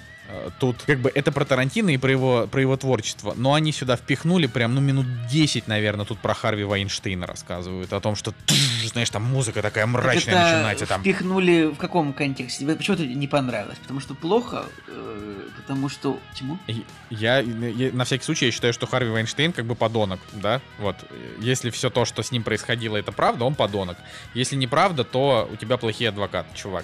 тут 0.60 0.84
как 0.85 0.99
бы 0.99 1.11
это 1.14 1.31
про 1.31 1.45
Тарантино 1.45 1.89
и 1.91 1.97
про 1.97 2.11
его, 2.11 2.47
про 2.47 2.61
его 2.61 2.76
творчество, 2.77 3.34
но 3.35 3.53
они 3.53 3.72
сюда 3.72 3.95
впихнули 3.95 4.47
прям, 4.47 4.76
ну, 4.76 4.81
минут 4.81 5.05
10, 5.31 5.68
наверное, 5.68 6.05
тут 6.05 6.19
про 6.19 6.34
Харви 6.34 6.64
Вайнштейна 6.64 7.26
рассказывают, 7.27 7.91
о 7.93 7.99
том, 7.99 8.15
что, 8.15 8.34
тш, 8.45 8.88
знаешь, 8.91 9.10
там 9.10 9.23
музыка 9.23 9.61
такая 9.61 9.85
мрачная 9.85 10.35
это 10.35 10.43
начинается, 10.53 10.85
там 10.85 11.01
впихнули 11.01 11.65
в 11.73 11.77
каком 11.77 12.14
контексте? 12.14 12.65
Почему 12.65 12.97
тебе 12.97 13.14
не 13.14 13.27
понравилось? 13.27 13.77
Потому 13.80 13.99
что 13.99 14.14
плохо? 14.15 14.65
Э, 14.88 15.39
Потому 15.57 15.88
что... 15.88 16.19
Чему? 16.38 16.57
И- 16.68 16.84
Я, 17.10 17.39
я- 17.39 17.91
на 17.93 18.03
всякий 18.03 18.26
случай, 18.26 18.47
я 18.47 18.51
считаю, 18.51 18.73
что 18.73 18.85
Харви 18.85 19.10
Вайнштейн 19.11 19.53
как 19.53 19.65
бы 19.65 19.76
подонок, 19.76 20.19
да, 20.34 20.60
вот. 20.77 20.97
Если 21.39 21.69
все 21.69 21.89
то, 21.89 22.03
что 22.03 22.22
с 22.22 22.31
ним 22.31 22.43
происходило, 22.43 22.97
это 22.97 23.11
правда, 23.14 23.45
он 23.45 23.55
подонок. 23.55 23.97
Если 24.34 24.57
неправда, 24.57 25.03
то 25.05 25.49
у 25.51 25.55
тебя 25.55 25.77
плохие 25.77 26.10
адвокаты, 26.10 26.49
чувак. 26.53 26.84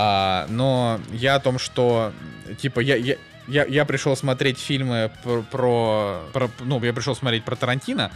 А, 0.00 0.46
но 0.48 1.00
я 1.12 1.34
о 1.34 1.40
том, 1.40 1.58
что, 1.58 2.12
типа, 2.62 2.78
я, 2.78 2.94
я, 2.94 3.16
я, 3.48 3.64
я 3.64 3.84
пришел 3.84 4.16
смотреть 4.16 4.56
фильмы 4.60 5.10
про, 5.24 5.42
про, 5.42 6.20
про- 6.32 6.50
ну, 6.60 6.80
я 6.84 6.92
пришел 6.92 7.16
смотреть 7.16 7.44
про 7.44 7.56
Тарантино, 7.56 8.12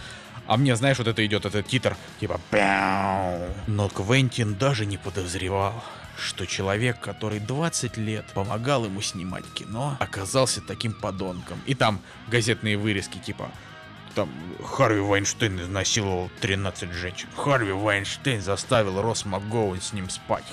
а 0.46 0.56
мне, 0.56 0.76
знаешь, 0.76 0.98
вот 0.98 1.08
это 1.08 1.26
идет, 1.26 1.44
этот 1.44 1.66
титр, 1.66 1.96
типа, 2.20 2.40
«Пяу». 2.50 3.48
но 3.66 3.88
Квентин 3.88 4.54
даже 4.54 4.86
не 4.86 4.96
подозревал, 4.96 5.82
что 6.16 6.46
человек, 6.46 7.00
который 7.00 7.40
20 7.40 7.96
лет 7.96 8.26
помогал 8.32 8.84
ему 8.84 9.00
снимать 9.00 9.44
кино, 9.52 9.96
оказался 9.98 10.60
таким 10.60 10.92
подонком. 10.92 11.60
И 11.66 11.74
там 11.74 12.00
газетные 12.28 12.76
вырезки, 12.76 13.18
типа, 13.18 13.50
там 14.14 14.28
Харви 14.64 15.00
Вайнштейн 15.00 15.60
изнасиловал 15.60 16.30
13 16.40 16.92
женщин. 16.92 17.28
Харви 17.36 17.72
Вайнштейн 17.72 18.40
заставил 18.40 19.00
Росс 19.02 19.24
МакГоуэн 19.24 19.80
с 19.80 19.92
ним 19.92 20.08
спать. 20.10 20.44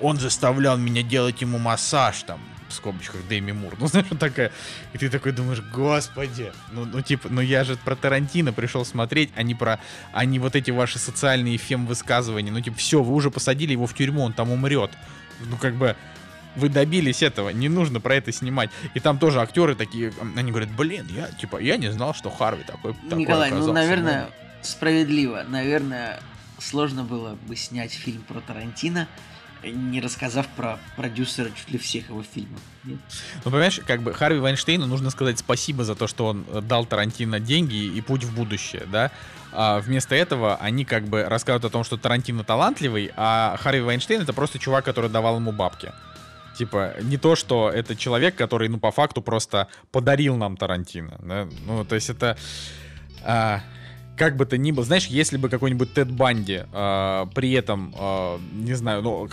Он 0.00 0.18
заставлял 0.18 0.76
меня 0.76 1.02
делать 1.02 1.40
ему 1.40 1.58
массаж, 1.58 2.22
там, 2.24 2.40
в 2.68 2.72
скобочках 2.72 3.22
Дэми 3.28 3.52
Мур. 3.52 3.74
Ну, 3.78 3.86
знаешь, 3.86 4.06
вот 4.10 4.18
такая. 4.18 4.52
И 4.92 4.98
ты 4.98 5.08
такой 5.08 5.32
думаешь, 5.32 5.62
господи. 5.72 6.52
Ну, 6.72 6.84
ну 6.84 7.00
типа, 7.00 7.28
ну 7.30 7.40
я 7.40 7.64
же 7.64 7.76
про 7.76 7.96
Тарантино 7.96 8.52
пришел 8.52 8.84
смотреть, 8.84 9.30
а 9.36 9.42
не 9.42 9.54
про, 9.54 9.80
а 10.12 10.24
не 10.24 10.38
вот 10.38 10.56
эти 10.56 10.70
ваши 10.70 10.98
социальные 10.98 11.56
фем-высказывания. 11.58 12.50
Ну, 12.50 12.60
типа, 12.60 12.76
все, 12.76 13.02
вы 13.02 13.14
уже 13.14 13.30
посадили 13.30 13.72
его 13.72 13.86
в 13.86 13.94
тюрьму, 13.94 14.22
он 14.22 14.32
там 14.32 14.50
умрет. 14.50 14.90
Ну, 15.40 15.56
как 15.56 15.74
бы, 15.74 15.96
вы 16.56 16.68
добились 16.68 17.22
этого, 17.22 17.50
не 17.50 17.68
нужно 17.68 18.00
про 18.00 18.16
это 18.16 18.32
снимать. 18.32 18.70
И 18.94 19.00
там 19.00 19.18
тоже 19.18 19.40
актеры 19.40 19.74
такие, 19.74 20.12
они 20.36 20.50
говорят, 20.50 20.70
блин, 20.70 21.06
я, 21.10 21.28
типа, 21.28 21.58
я 21.58 21.76
не 21.76 21.92
знал, 21.92 22.14
что 22.14 22.30
Харви 22.30 22.64
такой, 22.64 22.94
такой 22.94 23.18
Николай, 23.18 23.50
ну, 23.50 23.56
оказался». 23.56 23.74
наверное, 23.74 24.30
справедливо. 24.62 25.44
Наверное, 25.48 26.20
сложно 26.58 27.04
было 27.04 27.36
бы 27.46 27.56
снять 27.56 27.92
фильм 27.92 28.22
про 28.22 28.40
Тарантино, 28.40 29.08
не 29.62 30.00
рассказав 30.00 30.46
про 30.48 30.78
продюсера 30.96 31.50
чуть 31.50 31.70
ли 31.70 31.78
всех 31.78 32.08
его 32.08 32.22
фильмов. 32.22 32.60
Нет? 32.84 32.98
Ну, 33.44 33.50
понимаешь, 33.50 33.80
как 33.86 34.02
бы 34.02 34.12
Харви 34.12 34.38
Вайнштейну 34.38 34.86
нужно 34.86 35.10
сказать 35.10 35.38
спасибо 35.38 35.84
за 35.84 35.94
то, 35.94 36.06
что 36.06 36.26
он 36.26 36.44
э, 36.48 36.60
дал 36.60 36.84
Тарантино 36.84 37.40
деньги 37.40 37.74
и 37.74 38.00
путь 38.00 38.24
в 38.24 38.34
будущее, 38.34 38.84
да. 38.86 39.10
А 39.52 39.80
вместо 39.80 40.14
этого 40.14 40.56
они 40.56 40.84
как 40.84 41.04
бы 41.04 41.24
рассказывают 41.24 41.64
о 41.64 41.70
том, 41.70 41.84
что 41.84 41.96
Тарантино 41.96 42.44
талантливый, 42.44 43.10
а 43.16 43.56
Харви 43.60 43.80
Вайнштейн 43.80 44.22
это 44.22 44.32
просто 44.32 44.58
чувак, 44.58 44.84
который 44.84 45.10
давал 45.10 45.36
ему 45.36 45.52
бабки. 45.52 45.92
Типа, 46.56 46.94
не 47.02 47.16
то, 47.16 47.36
что 47.36 47.70
это 47.70 47.96
человек, 47.96 48.34
который, 48.34 48.68
ну, 48.68 48.78
по 48.78 48.90
факту 48.90 49.22
просто 49.22 49.68
подарил 49.92 50.36
нам 50.36 50.56
Тарантино. 50.56 51.18
да. 51.22 51.48
Ну, 51.66 51.84
то 51.84 51.94
есть 51.94 52.10
это... 52.10 52.36
а, 53.24 53.60
как 54.16 54.36
бы 54.36 54.46
то 54.46 54.56
ни 54.56 54.72
было, 54.72 54.84
знаешь, 54.84 55.06
если 55.06 55.36
бы 55.36 55.48
какой-нибудь 55.48 55.92
Тед 55.92 56.10
Банди 56.10 56.62
а, 56.72 57.26
при 57.34 57.52
этом, 57.52 57.94
а, 57.98 58.40
не 58.52 58.74
знаю, 58.74 59.02
ну, 59.02 59.28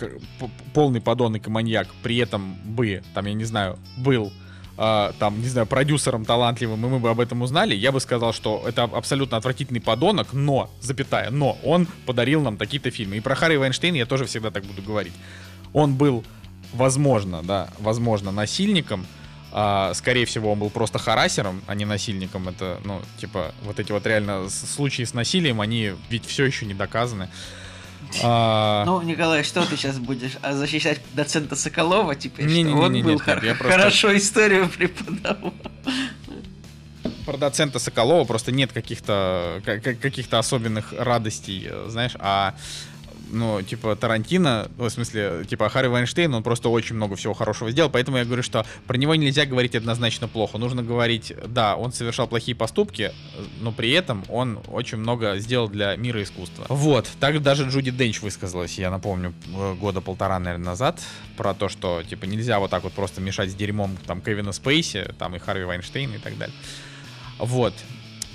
полный 0.73 0.99
подонок 0.99 1.47
и 1.47 1.49
маньяк, 1.49 1.87
при 2.03 2.17
этом 2.17 2.55
бы, 2.65 3.01
там, 3.13 3.25
я 3.25 3.33
не 3.33 3.45
знаю, 3.45 3.79
был 3.97 4.31
а, 4.75 5.13
там, 5.19 5.39
не 5.39 5.47
знаю, 5.47 5.67
продюсером 5.67 6.25
талантливым, 6.25 6.85
и 6.85 6.89
мы 6.89 6.99
бы 6.99 7.09
об 7.09 7.19
этом 7.19 7.41
узнали, 7.43 7.75
я 7.75 7.91
бы 7.91 7.99
сказал, 7.99 8.33
что 8.33 8.63
это 8.67 8.83
абсолютно 8.83 9.37
отвратительный 9.37 9.81
подонок, 9.81 10.33
но, 10.33 10.69
запятая, 10.81 11.29
но 11.29 11.57
он 11.63 11.87
подарил 12.05 12.41
нам 12.41 12.57
такие-то 12.57 12.89
фильмы. 12.89 13.17
И 13.17 13.19
про 13.19 13.35
Харри 13.35 13.57
Вайнштейна 13.57 13.97
я 13.97 14.05
тоже 14.05 14.25
всегда 14.25 14.51
так 14.51 14.65
буду 14.65 14.81
говорить. 14.81 15.13
Он 15.73 15.95
был, 15.95 16.23
возможно, 16.73 17.41
да, 17.43 17.69
возможно, 17.79 18.31
насильником, 18.31 19.05
а, 19.51 19.93
скорее 19.93 20.25
всего, 20.25 20.51
он 20.53 20.59
был 20.59 20.69
просто 20.69 20.97
харасером, 20.99 21.61
а 21.67 21.75
не 21.75 21.85
насильником. 21.85 22.49
Это, 22.49 22.79
ну, 22.85 23.01
типа, 23.19 23.53
вот 23.63 23.79
эти 23.79 23.91
вот 23.91 24.05
реально 24.07 24.49
случаи 24.49 25.03
с 25.03 25.13
насилием, 25.13 25.61
они 25.61 25.93
ведь 26.09 26.25
все 26.25 26.45
еще 26.45 26.65
не 26.65 26.73
доказаны. 26.73 27.29
А, 28.23 28.83
Ну, 28.85 29.01
Николай, 29.01 29.43
что 29.43 29.63
ты 29.65 29.75
сейчас 29.77 29.97
будешь 29.97 30.33
а, 30.41 30.53
защищать 30.53 30.99
доцента 31.13 31.55
Соколова 31.55 32.15
теперь? 32.15 32.45
Не-не-не-не, 32.47 32.71
что 32.75 32.81
он 32.85 33.01
был 33.01 33.11
нет, 33.11 33.21
хор- 33.21 33.43
я 33.43 33.55
просто- 33.55 33.77
хорошо 33.77 34.17
историю 34.17 34.69
преподавал. 34.69 35.53
про 37.25 37.37
доцента 37.37 37.79
Соколова 37.79 38.25
просто 38.25 38.51
нет 38.51 38.71
каких-то 38.73 39.61
каких-то 39.65 40.39
особенных 40.39 40.93
радостей, 40.97 41.67
э, 41.69 41.85
знаешь, 41.89 42.11
а 42.19 42.53
ну, 43.33 43.61
типа, 43.61 43.95
Тарантино, 43.95 44.69
в 44.77 44.89
смысле, 44.89 45.45
типа, 45.49 45.67
Харри 45.69 45.87
Вайнштейн, 45.87 46.33
он 46.33 46.43
просто 46.43 46.69
очень 46.69 46.95
много 46.95 47.15
всего 47.15 47.33
хорошего 47.33 47.71
сделал, 47.71 47.89
поэтому 47.89 48.17
я 48.17 48.25
говорю, 48.25 48.43
что 48.43 48.65
про 48.87 48.97
него 48.97 49.15
нельзя 49.15 49.45
говорить 49.45 49.75
однозначно 49.75 50.27
плохо. 50.27 50.57
Нужно 50.57 50.83
говорить, 50.83 51.33
да, 51.47 51.75
он 51.75 51.91
совершал 51.91 52.27
плохие 52.27 52.55
поступки, 52.55 53.11
но 53.59 53.71
при 53.71 53.91
этом 53.91 54.23
он 54.29 54.59
очень 54.67 54.99
много 54.99 55.37
сделал 55.39 55.67
для 55.67 55.95
мира 55.95 56.21
искусства. 56.21 56.65
Вот, 56.69 57.09
так 57.19 57.41
даже 57.41 57.67
Джуди 57.67 57.91
Денч 57.91 58.21
высказалась, 58.21 58.77
я 58.77 58.91
напомню, 58.91 59.33
э, 59.47 59.73
года 59.75 60.01
полтора, 60.01 60.39
наверное, 60.39 60.67
назад, 60.67 61.01
про 61.35 61.53
то, 61.53 61.69
что, 61.69 62.03
типа, 62.03 62.25
нельзя 62.25 62.59
вот 62.59 62.69
так 62.69 62.83
вот 62.83 62.93
просто 62.93 63.19
мешать 63.21 63.51
с 63.51 63.55
дерьмом, 63.55 63.97
там, 64.05 64.21
Кевина 64.21 64.51
Спейси, 64.51 65.13
там, 65.17 65.35
и 65.35 65.39
Харви 65.39 65.65
Вайнштейна 65.65 66.15
и 66.15 66.19
так 66.19 66.37
далее. 66.37 66.55
Вот, 67.39 67.73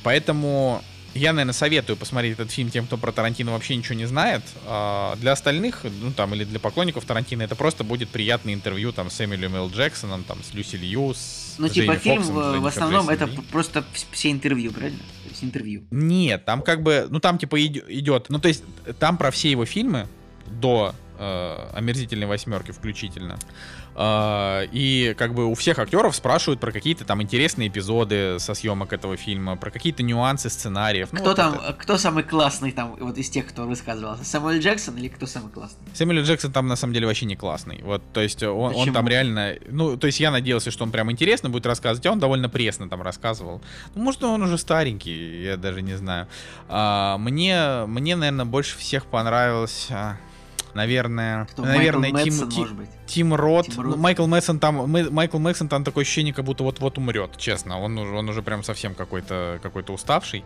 поэтому 0.03 0.83
я, 1.15 1.33
наверное, 1.33 1.53
советую 1.53 1.97
посмотреть 1.97 2.35
этот 2.35 2.51
фильм 2.51 2.71
тем, 2.71 2.87
кто 2.87 2.97
про 2.97 3.13
Тарантино 3.13 3.53
вообще 3.53 3.77
ничего 3.77 3.95
не 3.97 4.07
знает. 4.07 4.43
А 4.67 5.17
для 5.17 5.33
остальных, 5.33 5.85
ну 5.85 6.13
там, 6.13 6.35
или 6.35 6.45
для 6.45 6.59
поклонников 6.61 7.05
Тарантино, 7.05 7.43
это 7.43 7.57
просто 7.57 7.85
будет 7.85 8.09
приятное 8.09 8.55
интервью 8.55 8.93
там 8.93 9.11
с 9.11 9.21
Эмилием 9.21 9.55
Эл 9.57 9.71
Джексоном, 9.71 10.25
там, 10.25 10.39
с 10.43 10.55
Люси 10.55 10.77
Лью, 10.77 11.15
с 11.15 11.57
Ну, 11.59 11.69
типа, 11.69 11.93
Джейми 11.93 11.99
фильм 11.99 12.23
Фоксом, 12.23 12.63
в 12.63 12.67
основном 12.67 13.09
это 13.09 13.25
Ли. 13.27 13.39
просто 13.51 13.85
все 14.13 14.31
интервью, 14.31 14.73
правильно? 14.73 14.99
То 14.99 15.31
есть 15.31 15.45
интервью. 15.45 15.85
Нет, 15.91 16.45
там 16.45 16.63
как 16.63 16.83
бы, 16.83 17.07
ну 17.11 17.21
там 17.21 17.39
типа 17.39 17.65
идет, 17.65 18.27
ну 18.29 18.39
то 18.39 18.49
есть 18.49 18.63
там 18.99 19.17
про 19.19 19.31
все 19.31 19.51
его 19.51 19.65
фильмы 19.65 20.07
до 20.47 20.95
э, 21.19 21.69
омерзительной 21.75 22.27
восьмерки 22.27 22.71
включительно. 22.73 23.39
А, 24.01 24.63
и 24.71 25.13
как 25.19 25.35
бы 25.35 25.47
у 25.47 25.55
всех 25.55 25.81
актеров 25.81 26.15
спрашивают 26.15 26.61
про 26.61 26.71
какие-то 26.71 27.05
там 27.05 27.21
интересные 27.21 27.67
эпизоды 27.67 28.39
со 28.39 28.55
съемок 28.55 28.93
этого 28.93 29.17
фильма, 29.17 29.57
про 29.57 29.73
какие-то 29.73 30.05
нюансы 30.05 30.49
сценариев. 30.51 31.09
Ну, 31.11 31.19
кто 31.19 31.25
ну, 31.25 31.31
вот 31.31 31.37
там, 31.37 31.55
это. 31.55 31.73
кто 31.73 31.99
самый 31.99 32.23
классный 32.23 32.71
там, 32.71 32.95
вот 33.01 33.19
из 33.19 33.29
тех, 33.29 33.49
кто 33.49 33.65
высказывался? 33.65 34.25
Сэмюэл 34.25 34.61
Джексон 34.61 34.99
или 34.99 35.09
кто 35.09 35.27
самый 35.27 35.51
классный? 35.51 35.81
Сэмюэл 35.95 36.23
Джексон 36.23 36.53
там 36.53 36.69
на 36.69 36.77
самом 36.77 36.95
деле 36.95 37.09
вообще 37.09 37.27
не 37.27 37.35
классный. 37.35 37.83
Вот, 37.83 38.01
то 38.13 38.21
есть 38.21 38.41
он, 38.41 38.73
он 38.73 38.93
там 38.93 39.09
реально, 39.09 39.57
ну, 39.69 39.97
то 39.97 40.07
есть 40.07 40.21
я 40.21 40.31
надеялся, 40.31 40.71
что 40.71 40.85
он 40.85 40.93
прям 40.93 41.11
интересно 41.11 41.51
будет 41.51 41.67
рассказывать, 41.67 42.07
а 42.07 42.13
он 42.13 42.21
довольно 42.21 42.49
пресно 42.49 42.89
там 42.89 43.03
рассказывал. 43.03 43.61
Ну, 43.97 44.03
может, 44.05 44.23
он 44.23 44.41
уже 44.41 44.59
старенький, 44.59 45.43
я 45.43 45.57
даже 45.57 45.83
не 45.83 45.97
знаю. 45.97 46.29
А, 46.69 47.19
мне, 47.19 47.85
мне, 47.87 48.15
наверное, 48.15 48.45
больше 48.45 48.79
всех 48.79 49.07
понравился 49.07 49.87
а, 49.91 50.17
наверное, 50.79 51.47
Кто? 51.47 51.65
наверное, 51.65 52.13
Майкл 52.13 52.31
Тим, 52.31 52.41
Мэтсон, 52.41 52.51
Ти, 52.51 52.87
Тим 53.07 53.35
Рот. 53.35 53.67
Тим 53.67 53.81
Рот. 53.81 53.97
Ну, 53.97 54.01
Майкл 54.01 54.27
Мэдсон 54.27 54.61
там, 54.61 54.89
Майкл 54.89 55.39
Мэдсон 55.39 55.69
там 55.69 55.83
такое 55.83 56.03
ощущение, 56.03 56.33
как 56.33 56.45
будто 56.45 56.63
вот-вот 56.63 56.99
умрет, 56.99 57.37
честно. 57.37 57.81
Он, 57.81 57.99
он 57.99 58.29
уже 58.29 58.43
прям 58.43 58.63
совсем 58.63 58.95
какой-то 58.95 59.59
какой-то 59.63 59.93
уставший. 59.93 60.45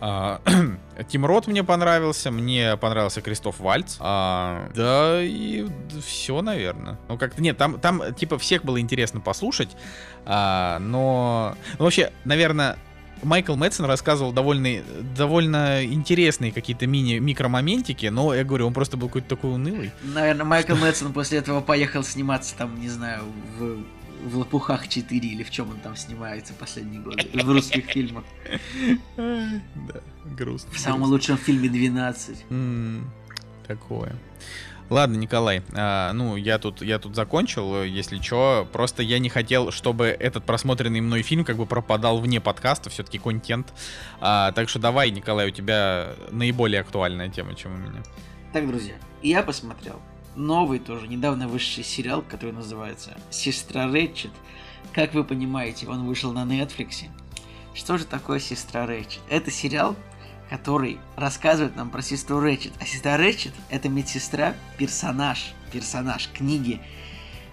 А, 0.00 0.40
Тим 1.08 1.26
Рот 1.26 1.48
мне 1.48 1.64
понравился, 1.64 2.30
мне 2.30 2.76
понравился 2.76 3.20
Кристоф 3.20 3.58
Вальц. 3.58 3.96
А, 3.98 4.70
да 4.74 5.20
и 5.20 5.66
все, 6.06 6.40
наверное. 6.40 6.96
Ну 7.08 7.18
как-то 7.18 7.42
нет, 7.42 7.58
там, 7.58 7.80
там 7.80 8.14
типа 8.14 8.38
всех 8.38 8.64
было 8.64 8.80
интересно 8.80 9.20
послушать, 9.20 9.76
а, 10.24 10.78
но 10.78 11.56
ну, 11.78 11.84
вообще, 11.84 12.12
наверное, 12.24 12.78
Майкл 13.24 13.56
Мэтсон 13.56 13.86
рассказывал 13.86 14.32
довольно, 14.32 14.82
довольно 15.16 15.84
интересные 15.84 16.52
какие-то 16.52 16.86
мини-микромоментики, 16.86 18.06
но 18.06 18.34
я 18.34 18.44
говорю, 18.44 18.66
он 18.66 18.74
просто 18.74 18.96
был 18.96 19.08
какой-то 19.08 19.28
такой 19.28 19.54
унылый. 19.54 19.90
Наверное, 20.02 20.44
Майкл 20.44 20.74
Мэтсон 20.74 21.12
после 21.12 21.38
этого 21.38 21.60
поехал 21.60 22.02
сниматься 22.04 22.54
там, 22.56 22.80
не 22.80 22.88
знаю, 22.88 23.24
в 23.58 23.84
в 24.24 24.38
«Лопухах 24.38 24.86
4» 24.86 25.06
или 25.10 25.42
в 25.42 25.50
чем 25.50 25.70
он 25.70 25.78
там 25.80 25.96
снимается 25.96 26.54
последние 26.54 27.00
годы, 27.00 27.28
в 27.32 27.50
русских 27.50 27.84
фильмах. 27.86 28.24
Да, 29.16 30.00
грустно. 30.24 30.72
В 30.72 30.78
самом 30.78 31.02
лучшем 31.04 31.36
фильме 31.36 31.68
«12». 31.68 33.04
Такое. 33.66 34.16
Ладно, 34.90 35.16
Николай, 35.16 35.62
а, 35.72 36.12
ну 36.12 36.36
я 36.36 36.58
тут 36.58 36.82
я 36.82 36.98
тут 36.98 37.14
закончил, 37.14 37.82
если 37.82 38.20
что, 38.20 38.68
просто 38.70 39.02
я 39.02 39.18
не 39.18 39.30
хотел, 39.30 39.70
чтобы 39.70 40.06
этот 40.06 40.44
просмотренный 40.44 41.00
мной 41.00 41.22
фильм 41.22 41.44
как 41.44 41.56
бы 41.56 41.64
пропадал 41.64 42.18
вне 42.20 42.40
подкаста, 42.40 42.90
все-таки 42.90 43.18
контент. 43.18 43.72
А, 44.20 44.52
так 44.52 44.68
что 44.68 44.78
давай, 44.78 45.10
Николай, 45.10 45.48
у 45.48 45.50
тебя 45.50 46.14
наиболее 46.30 46.82
актуальная 46.82 47.30
тема, 47.30 47.54
чем 47.54 47.74
у 47.74 47.76
меня. 47.78 48.02
Так, 48.52 48.68
друзья, 48.68 48.94
я 49.22 49.42
посмотрел 49.42 50.00
новый 50.36 50.78
тоже 50.78 51.08
недавно 51.08 51.48
вышедший 51.48 51.84
сериал, 51.84 52.22
который 52.22 52.52
называется 52.52 53.16
"Сестра 53.30 53.86
Рэтчет". 53.86 54.32
Как 54.92 55.14
вы 55.14 55.24
понимаете, 55.24 55.88
он 55.88 56.06
вышел 56.06 56.32
на 56.32 56.44
Netflix. 56.44 57.06
Что 57.72 57.96
же 57.96 58.04
такое 58.04 58.38
"Сестра 58.38 58.86
Рэтчет"? 58.86 59.20
Это 59.28 59.50
сериал, 59.50 59.96
который 60.54 60.98
рассказывает 61.16 61.74
нам 61.74 61.90
про 61.90 62.00
сестру 62.00 62.38
Рэчет. 62.38 62.72
А 62.78 62.86
сестра 62.86 63.16
Рэчет— 63.16 63.52
это 63.70 63.88
медсестра, 63.88 64.54
персонаж, 64.78 65.52
персонаж 65.72 66.30
книги. 66.32 66.80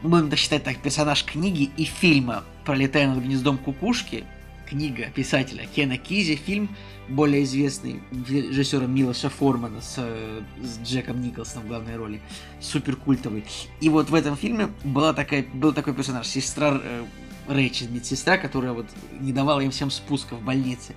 Мы 0.04 0.22
будем 0.22 0.38
считать 0.38 0.64
так, 0.64 0.78
персонаж 0.78 1.24
книги 1.24 1.72
и 1.78 1.86
фильма 1.86 2.44
«Пролетая 2.64 3.08
над 3.08 3.24
гнездом 3.24 3.58
кукушки», 3.58 4.24
книга 4.70 5.08
писателя 5.16 5.66
Кена 5.66 5.98
Кизи, 5.98 6.36
фильм 6.36 6.70
более 7.10 7.44
известный 7.44 8.04
режиссером 8.12 8.94
Милоша 8.94 9.30
Формана 9.30 9.82
с, 9.82 9.96
с 9.96 10.80
Джеком 10.84 11.22
Николсоном 11.22 11.66
в 11.66 11.68
главной 11.70 11.96
роли, 11.96 12.22
супер 12.60 12.96
культовый. 12.96 13.46
И 13.82 13.90
вот 13.90 14.12
в 14.12 14.16
этом 14.16 14.38
фильме 14.38 14.70
была 14.84 15.14
такая, 15.14 15.44
был 15.54 15.74
такой 15.74 15.96
персонаж, 15.96 16.28
сестра 16.28 16.80
э, 16.82 17.06
Рэйчет, 17.48 17.90
медсестра, 17.90 18.38
которая 18.38 18.74
вот 18.74 18.86
не 19.20 19.34
давала 19.34 19.62
им 19.62 19.72
всем 19.72 19.90
спуска 19.90 20.36
в 20.36 20.44
больнице. 20.44 20.94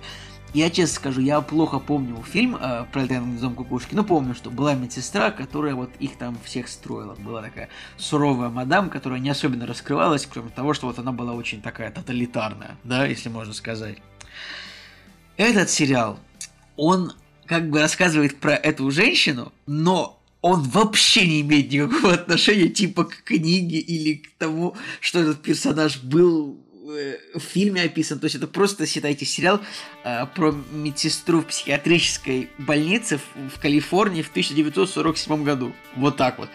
Я 0.55 0.69
честно 0.69 0.95
скажу, 0.95 1.19
я 1.19 1.41
плохо 1.41 1.79
помню 1.79 2.23
фильм 2.23 2.55
э, 2.55 2.85
про 2.89 3.01
Летающий 3.01 3.41
дом 3.41 3.55
кукушки, 3.55 3.93
но 3.93 4.05
помню, 4.05 4.33
что 4.33 4.49
была 4.49 4.73
медсестра, 4.73 5.29
которая 5.29 5.75
вот 5.75 5.89
их 5.99 6.17
там 6.17 6.37
всех 6.45 6.69
строила. 6.69 7.13
Была 7.15 7.41
такая 7.41 7.67
суровая 7.97 8.47
мадам, 8.47 8.89
которая 8.89 9.19
не 9.19 9.29
особенно 9.29 9.67
раскрывалась, 9.67 10.25
кроме 10.25 10.51
того, 10.51 10.73
что 10.73 10.87
вот 10.87 10.97
она 10.97 11.11
была 11.11 11.33
очень 11.33 11.61
такая 11.61 11.91
тоталитарная, 11.91 12.77
да, 12.85 13.05
если 13.05 13.27
можно 13.27 13.53
сказать. 13.53 13.97
Этот 15.35 15.69
сериал, 15.69 16.19
он 16.77 17.11
как 17.47 17.69
бы 17.69 17.81
рассказывает 17.81 18.39
про 18.39 18.55
эту 18.55 18.89
женщину, 18.91 19.51
но 19.65 20.21
он 20.39 20.61
вообще 20.61 21.27
не 21.27 21.41
имеет 21.41 21.69
никакого 21.69 22.13
отношения 22.13 22.69
типа 22.69 23.03
к 23.03 23.23
книге 23.23 23.79
или 23.79 24.13
к 24.13 24.37
тому, 24.37 24.77
что 25.01 25.19
этот 25.19 25.41
персонаж 25.41 26.01
был 26.01 26.57
в 26.85 27.39
фильме 27.39 27.83
описан. 27.83 28.19
То 28.19 28.25
есть 28.25 28.35
это 28.35 28.47
просто, 28.47 28.85
считайте, 28.85 29.25
сериал 29.25 29.59
э, 30.03 30.25
про 30.35 30.51
медсестру 30.71 31.41
в 31.41 31.47
психиатрической 31.47 32.49
больнице 32.57 33.17
в, 33.17 33.49
в 33.49 33.59
Калифорнии 33.59 34.21
в 34.21 34.29
1947 34.29 35.43
году. 35.43 35.73
Вот 35.95 36.17
так 36.17 36.37
вот. 36.37 36.49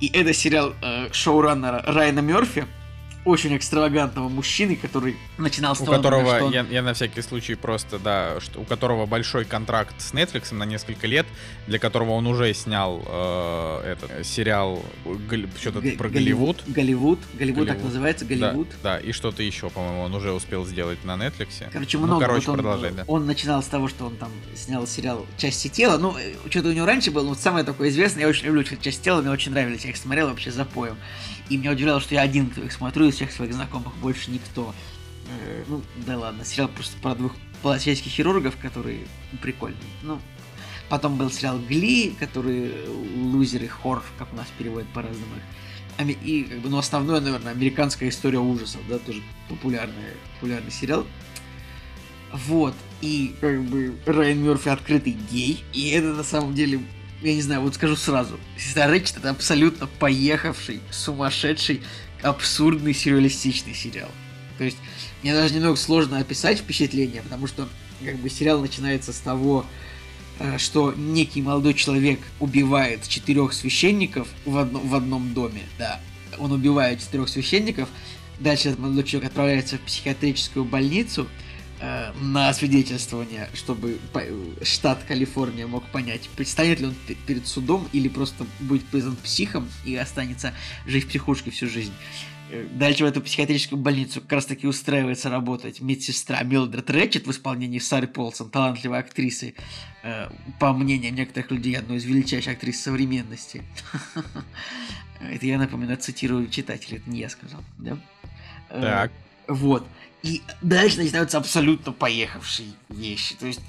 И 0.00 0.08
это 0.08 0.32
сериал 0.32 0.74
э, 0.82 1.12
шоураннера 1.12 1.82
Райана 1.86 2.20
Мерфи 2.20 2.66
очень 3.24 3.56
экстравагантного 3.56 4.28
мужчины, 4.28 4.76
который 4.76 5.16
начинал 5.38 5.76
с 5.76 5.80
у 5.80 5.84
того, 5.84 5.96
которого 5.96 6.36
что 6.36 6.44
он... 6.46 6.52
я, 6.52 6.66
я 6.68 6.82
на 6.82 6.92
всякий 6.94 7.22
случай 7.22 7.54
просто 7.54 7.98
да, 7.98 8.40
что 8.40 8.60
у 8.60 8.64
которого 8.64 9.06
большой 9.06 9.44
контракт 9.44 9.94
с 10.00 10.12
Netflix 10.12 10.52
на 10.54 10.64
несколько 10.64 11.06
лет, 11.06 11.26
для 11.66 11.78
которого 11.78 12.10
он 12.10 12.26
уже 12.26 12.52
снял 12.54 13.02
э, 13.06 13.92
этот 13.92 14.26
сериал 14.26 14.82
что-то 15.60 15.80
Г- 15.80 15.92
про 15.92 16.08
Голливуд. 16.08 16.62
Голливуд, 16.66 17.20
Голливуд, 17.34 17.68
так 17.68 17.82
называется, 17.82 18.24
Голливуд. 18.24 18.68
Да, 18.82 18.94
да, 18.94 19.00
и 19.00 19.12
что-то 19.12 19.42
еще, 19.42 19.70
по-моему, 19.70 20.02
он 20.02 20.14
уже 20.14 20.32
успел 20.32 20.66
сделать 20.66 21.04
на 21.04 21.12
Netflix. 21.16 21.64
Короче, 21.72 21.98
ну, 21.98 22.06
много. 22.06 22.20
Ну, 22.22 22.26
короче, 22.26 22.46
вот 22.46 22.52
он, 22.52 22.56
продолжай, 22.64 22.92
да. 22.92 23.04
Он 23.06 23.26
начинал 23.26 23.62
с 23.62 23.66
того, 23.66 23.88
что 23.88 24.06
он 24.06 24.16
там 24.16 24.30
снял 24.56 24.86
сериал 24.86 25.26
"Части 25.36 25.68
тела". 25.68 25.98
Ну, 25.98 26.16
э, 26.18 26.34
что-то 26.50 26.70
у 26.70 26.72
него 26.72 26.86
раньше 26.86 27.10
было, 27.12 27.24
но 27.24 27.34
самое 27.34 27.64
такое 27.64 27.88
известное. 27.90 28.22
Я 28.22 28.28
очень 28.28 28.46
люблю 28.46 28.64
"Часть 28.64 29.02
тела", 29.02 29.20
мне 29.20 29.30
очень 29.30 29.52
нравились, 29.52 29.84
я 29.84 29.90
их 29.90 29.96
смотрел 29.96 30.28
вообще 30.28 30.50
за 30.50 30.64
поем. 30.64 30.96
И 31.52 31.58
меня 31.58 31.72
удивляло, 31.72 32.00
что 32.00 32.14
я 32.14 32.22
один 32.22 32.46
их 32.46 32.72
смотрю 32.72 33.08
из 33.08 33.16
всех 33.16 33.30
своих 33.30 33.52
знакомых, 33.52 33.94
больше 33.98 34.30
никто. 34.30 34.74
Э, 35.28 35.64
ну, 35.68 35.82
да 36.06 36.16
ладно, 36.16 36.46
сериал 36.46 36.68
просто 36.68 36.96
про 37.02 37.14
двух 37.14 37.36
пластических 37.60 38.10
хирургов, 38.10 38.56
которые 38.56 39.00
прикольные. 39.42 39.78
Ну, 40.02 40.18
потом 40.88 41.18
был 41.18 41.30
сериал 41.30 41.58
Гли, 41.58 42.16
который 42.18 42.72
лузеры, 43.14 43.68
хоррор, 43.68 44.02
как 44.16 44.32
у 44.32 44.36
нас 44.36 44.46
переводят 44.56 44.88
по-разному. 44.94 45.34
И, 46.24 46.44
как 46.44 46.60
бы, 46.60 46.70
ну, 46.70 46.78
основное, 46.78 47.20
наверное, 47.20 47.52
американская 47.52 48.08
история 48.08 48.38
ужасов, 48.38 48.80
да, 48.88 48.98
тоже 48.98 49.20
популярный, 49.50 50.16
популярный 50.36 50.70
сериал. 50.70 51.06
Вот, 52.32 52.74
и, 53.02 53.34
как 53.42 53.62
бы, 53.64 53.94
Райан 54.06 54.42
Мерфи 54.42 54.70
открытый 54.70 55.18
гей, 55.30 55.62
и 55.74 55.90
это, 55.90 56.14
на 56.14 56.24
самом 56.24 56.54
деле, 56.54 56.80
я 57.22 57.34
не 57.34 57.42
знаю, 57.42 57.60
вот 57.60 57.74
скажу 57.74 57.96
сразу, 57.96 58.38
Сестра 58.58 58.86
Рэчет 58.88 59.18
это 59.18 59.30
абсолютно 59.30 59.86
поехавший, 59.86 60.80
сумасшедший, 60.90 61.82
абсурдный 62.22 62.94
сюрреалистичный 62.94 63.74
сериал. 63.74 64.10
То 64.58 64.64
есть 64.64 64.76
мне 65.22 65.32
даже 65.32 65.54
немного 65.54 65.76
сложно 65.76 66.18
описать 66.18 66.58
впечатление, 66.58 67.22
потому 67.22 67.46
что 67.46 67.68
как 68.04 68.16
бы 68.16 68.28
сериал 68.28 68.60
начинается 68.60 69.12
с 69.12 69.18
того, 69.18 69.64
э, 70.38 70.58
что 70.58 70.92
некий 70.96 71.42
молодой 71.42 71.74
человек 71.74 72.20
убивает 72.40 73.06
четырех 73.06 73.52
священников 73.52 74.28
в, 74.44 74.58
одно, 74.58 74.80
в 74.80 74.94
одном 74.94 75.32
доме, 75.32 75.62
да. 75.78 76.00
Он 76.38 76.52
убивает 76.52 77.00
четырех 77.00 77.28
священников, 77.28 77.88
дальше 78.40 78.68
этот 78.68 78.80
молодой 78.80 79.04
человек 79.04 79.30
отправляется 79.30 79.76
в 79.76 79.80
психиатрическую 79.80 80.64
больницу, 80.64 81.28
э, 81.82 82.12
на 82.20 82.52
свидетельствование, 82.54 83.48
чтобы 83.54 83.98
штат 84.62 85.02
Калифорния 85.02 85.66
мог 85.66 85.84
понять, 85.90 86.28
предстанет 86.36 86.80
ли 86.80 86.86
он 86.86 86.94
пе- 87.06 87.14
перед 87.14 87.46
судом 87.46 87.88
или 87.92 88.08
просто 88.08 88.46
будет 88.60 88.84
признан 88.86 89.16
психом 89.16 89.68
и 89.84 89.94
останется 89.96 90.54
жить 90.86 91.04
в 91.04 91.08
психушке 91.08 91.50
всю 91.50 91.68
жизнь. 91.68 91.92
Э, 92.50 92.66
Дальше 92.72 93.04
в 93.04 93.06
эту 93.06 93.20
психиатрическую 93.20 93.80
больницу 93.80 94.20
как 94.20 94.32
раз 94.32 94.46
таки 94.46 94.66
устраивается 94.66 95.28
работать 95.30 95.80
медсестра 95.80 96.42
Милдред 96.42 96.88
Рэтчет 96.90 97.26
в 97.26 97.30
исполнении 97.30 97.78
Сары 97.80 98.06
Полсон, 98.06 98.50
талантливой 98.50 99.00
актрисы, 99.00 99.54
э, 100.04 100.28
по 100.60 100.72
мнениям 100.72 101.14
некоторых 101.14 101.50
людей, 101.50 101.76
одной 101.76 101.96
из 101.98 102.04
величайших 102.04 102.52
актрис 102.54 102.80
современности. 102.80 103.62
Это 105.20 105.46
я, 105.46 105.58
напоминаю, 105.58 105.98
цитирую 105.98 106.48
читателей, 106.48 106.98
это 106.98 107.08
не 107.08 107.20
я 107.20 107.28
сказал, 107.28 107.62
да? 107.78 107.96
Э, 108.70 108.80
Так. 108.80 109.12
Вот. 109.46 109.86
И 110.22 110.42
дальше 110.60 110.98
начинаются 110.98 111.38
абсолютно 111.38 111.92
поехавшие 111.92 112.72
вещи. 112.88 113.34
То 113.34 113.46
есть 113.46 113.60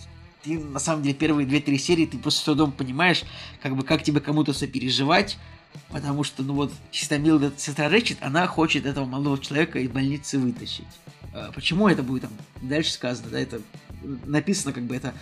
ты, 0.43 0.59
на 0.59 0.79
самом 0.79 1.03
деле, 1.03 1.15
первые 1.15 1.47
две-три 1.47 1.77
серии 1.77 2.05
ты 2.05 2.17
просто 2.17 2.41
с 2.41 2.43
трудом 2.43 2.71
понимаешь, 2.71 3.23
как 3.61 3.75
бы, 3.75 3.83
как 3.83 4.03
тебе 4.03 4.19
кому-то 4.19 4.53
сопереживать, 4.53 5.37
потому 5.89 6.23
что, 6.23 6.43
ну 6.43 6.53
вот, 6.53 6.71
чисто 6.91 7.17
Милдред, 7.17 7.59
сестра 7.59 7.89
Рэчет, 7.89 8.17
она 8.21 8.45
хочет 8.45 8.85
этого 8.85 9.05
молодого 9.05 9.39
человека 9.39 9.79
из 9.79 9.89
больницы 9.89 10.37
вытащить. 10.37 10.85
А 11.33 11.51
Почему 11.51 11.87
это 11.87 12.03
будет 12.03 12.23
там 12.23 12.31
дальше 12.61 12.91
сказано, 12.91 13.29
да, 13.29 13.39
это 13.39 13.61
написано, 14.25 14.73
как 14.73 14.83
бы 14.83 14.95
это 14.95 15.13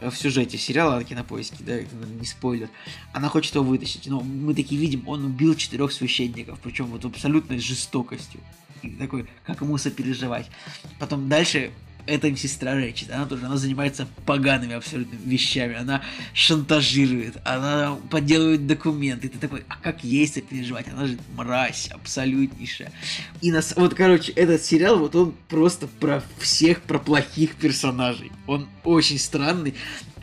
в 0.00 0.14
сюжете 0.14 0.58
сериала 0.58 0.96
на 0.96 1.04
кинопоиске, 1.04 1.58
да, 1.60 1.74
это 1.74 1.94
наверное, 1.94 2.20
не 2.20 2.26
спойлер. 2.26 2.68
Она 3.12 3.28
хочет 3.28 3.54
его 3.54 3.64
вытащить, 3.64 4.06
но 4.06 4.20
мы 4.20 4.54
такие 4.54 4.80
видим, 4.80 5.06
он 5.06 5.24
убил 5.24 5.54
четырех 5.54 5.92
священников, 5.92 6.58
причем 6.60 6.86
вот 6.86 7.04
абсолютной 7.04 7.58
жестокостью. 7.58 8.40
Такой, 8.98 9.26
как 9.46 9.60
ему 9.60 9.78
сопереживать. 9.78 10.50
Потом 10.98 11.28
дальше 11.28 11.70
это 12.06 12.26
им 12.26 12.36
сестра 12.36 12.74
Рэчет, 12.74 13.10
она 13.10 13.26
тоже, 13.26 13.46
она 13.46 13.56
занимается 13.56 14.08
погаными 14.26 14.74
абсолютно 14.74 15.16
вещами, 15.24 15.76
она 15.76 16.02
шантажирует, 16.34 17.36
она 17.44 17.96
подделывает 18.10 18.66
документы, 18.66 19.28
ты 19.28 19.38
такой, 19.38 19.64
а 19.68 19.76
как 19.76 20.02
ей 20.02 20.26
сопереживать, 20.26 20.88
она 20.88 21.06
же 21.06 21.18
мразь 21.36 21.88
абсолютнейшая. 21.88 22.92
И 23.40 23.52
нас, 23.52 23.74
вот, 23.76 23.94
короче, 23.94 24.32
этот 24.32 24.64
сериал, 24.64 24.98
вот 24.98 25.14
он 25.14 25.34
просто 25.48 25.86
про 25.86 26.22
всех, 26.38 26.82
про 26.82 26.98
плохих 26.98 27.54
персонажей, 27.54 28.32
он 28.46 28.68
очень 28.84 29.18
странный. 29.18 29.74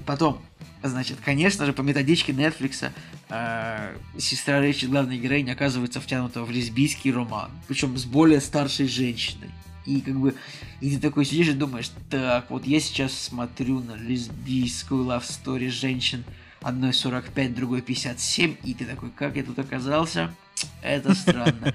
Потом, 0.06 0.42
Значит, 0.82 1.18
конечно 1.24 1.66
же, 1.66 1.74
по 1.74 1.82
методичке 1.82 2.32
Netflix 2.32 2.92
э, 3.30 3.98
сестра 4.18 4.60
Рэйчет, 4.60 4.90
главная 4.90 5.18
героиня, 5.18 5.52
оказывается 5.54 6.00
втянута 6.00 6.44
в 6.44 6.52
лесбийский 6.52 7.12
роман. 7.12 7.52
Причем 7.68 7.98
с 7.98 8.06
более 8.06 8.40
старшей 8.40 8.88
женщиной. 8.88 9.50
И 9.86 10.02
как 10.02 10.16
бы, 10.16 10.36
и 10.82 10.96
ты 10.96 11.02
такой 11.02 11.26
сидишь 11.26 11.48
и 11.48 11.54
думаешь, 11.54 11.92
так, 12.10 12.50
вот 12.50 12.66
я 12.66 12.80
сейчас 12.80 13.12
смотрю 13.12 13.82
на 13.82 13.96
лесбийскую 13.96 15.06
love 15.06 15.24
story 15.24 15.70
женщин, 15.70 16.24
одной 16.62 16.94
45, 16.94 17.56
другой 17.56 17.82
57, 17.82 18.58
и 18.64 18.74
ты 18.74 18.86
такой, 18.86 19.10
как 19.10 19.36
я 19.36 19.44
тут 19.44 19.60
оказался? 19.60 20.34
Это 20.82 21.14
странно. 21.16 21.74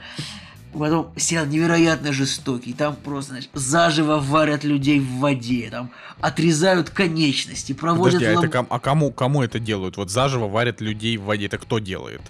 Потом 0.78 1.12
сериал 1.16 1.46
невероятно 1.46 2.12
жестокий. 2.12 2.72
Там 2.72 2.96
просто, 2.96 3.30
знаешь, 3.30 3.48
заживо 3.54 4.18
варят 4.18 4.64
людей 4.64 4.98
в 5.00 5.08
воде. 5.20 5.68
Там 5.70 5.90
отрезают 6.20 6.90
конечности, 6.90 7.72
проводят... 7.72 8.14
Подожди, 8.14 8.34
а, 8.34 8.36
лаб- 8.36 8.44
это 8.44 8.52
ком- 8.58 8.66
а 8.70 8.80
кому, 8.80 9.12
кому 9.12 9.42
это 9.42 9.58
делают? 9.58 9.96
Вот 9.96 10.10
заживо 10.10 10.48
варят 10.48 10.80
людей 10.80 11.16
в 11.16 11.22
воде. 11.24 11.46
Это 11.46 11.58
кто 11.58 11.78
делает? 11.78 12.20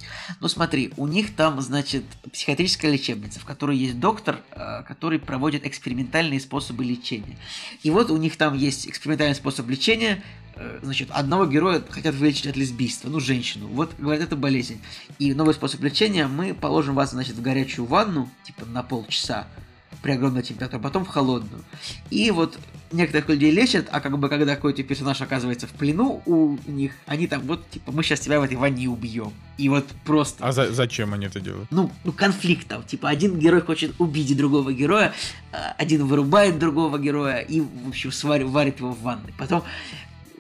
Ну 0.41 0.49
смотри, 0.49 0.93
у 0.97 1.07
них 1.07 1.35
там, 1.35 1.61
значит, 1.61 2.05
психиатрическая 2.33 2.91
лечебница, 2.93 3.41
в 3.41 3.45
которой 3.45 3.77
есть 3.79 3.99
доктор, 3.99 4.41
э, 4.53 4.83
который 4.87 5.19
проводит 5.19 5.65
экспериментальные 5.67 6.41
способы 6.41 6.85
лечения. 6.85 7.39
И 7.83 7.91
вот 7.91 8.11
у 8.11 8.17
них 8.17 8.37
там 8.37 8.55
есть 8.55 8.87
экспериментальный 8.87 9.35
способ 9.35 9.69
лечения. 9.69 10.23
э, 10.57 10.81
Значит, 10.83 11.09
одного 11.11 11.47
героя 11.47 11.83
хотят 11.89 12.15
вылечить 12.15 12.47
от 12.47 12.57
лесбийства, 12.57 13.09
ну, 13.09 13.21
женщину. 13.21 13.69
Вот, 13.69 13.93
говорят, 13.99 14.23
это 14.23 14.37
болезнь. 14.37 14.81
И 15.19 15.33
новый 15.35 15.55
способ 15.55 15.83
лечения, 15.83 16.27
мы 16.27 16.53
положим 16.55 16.95
вас, 16.95 17.11
значит, 17.13 17.35
в 17.37 17.43
горячую 17.43 17.87
ванну, 17.87 18.29
типа 18.45 18.67
на 18.67 18.83
полчаса, 18.83 19.47
при 20.03 20.13
огромной 20.13 20.43
температуре, 20.43 20.83
потом 20.83 21.05
в 21.05 21.09
холодную. 21.09 21.65
И 22.11 22.31
вот 22.31 22.59
некоторых 22.93 23.29
людей 23.29 23.51
лечат, 23.51 23.89
а 23.91 24.01
как 24.01 24.19
бы 24.19 24.29
когда 24.29 24.55
какой-то 24.55 24.83
персонаж 24.83 25.21
оказывается 25.21 25.67
в 25.67 25.71
плену 25.71 26.23
у 26.27 26.59
них, 26.67 26.93
они 27.07 27.27
там 27.27 27.43
вот, 27.43 27.69
типа, 27.71 27.93
мы 27.93 28.03
сейчас 28.03 28.21
тебя 28.21 28.41
в 28.41 28.43
этой 28.43 28.57
ванне 28.57 28.89
убьем. 28.89 29.33
И 29.57 29.69
вот 29.69 29.87
просто... 30.05 30.47
А 30.47 30.53
за- 30.53 30.73
зачем 30.73 31.15
они 31.15 31.27
это 31.27 31.41
делают? 31.41 31.71
Ну, 31.71 31.91
ну, 32.05 32.13
конфликт 32.13 32.69
там. 32.69 32.83
Типа, 32.83 33.09
один 33.09 33.39
герой 33.39 33.63
хочет 33.63 33.95
убить 33.99 34.37
другого 34.37 34.73
героя, 34.73 35.13
а, 35.53 35.75
один 35.79 36.05
вырубает 36.07 36.59
другого 36.59 36.99
героя 36.99 37.39
и, 37.39 37.61
в 37.61 37.89
общем, 37.89 38.13
сварит, 38.13 38.49
варит 38.49 38.81
его 38.81 38.93
в 38.93 39.01
ванной. 39.01 39.33
Потом 39.39 39.65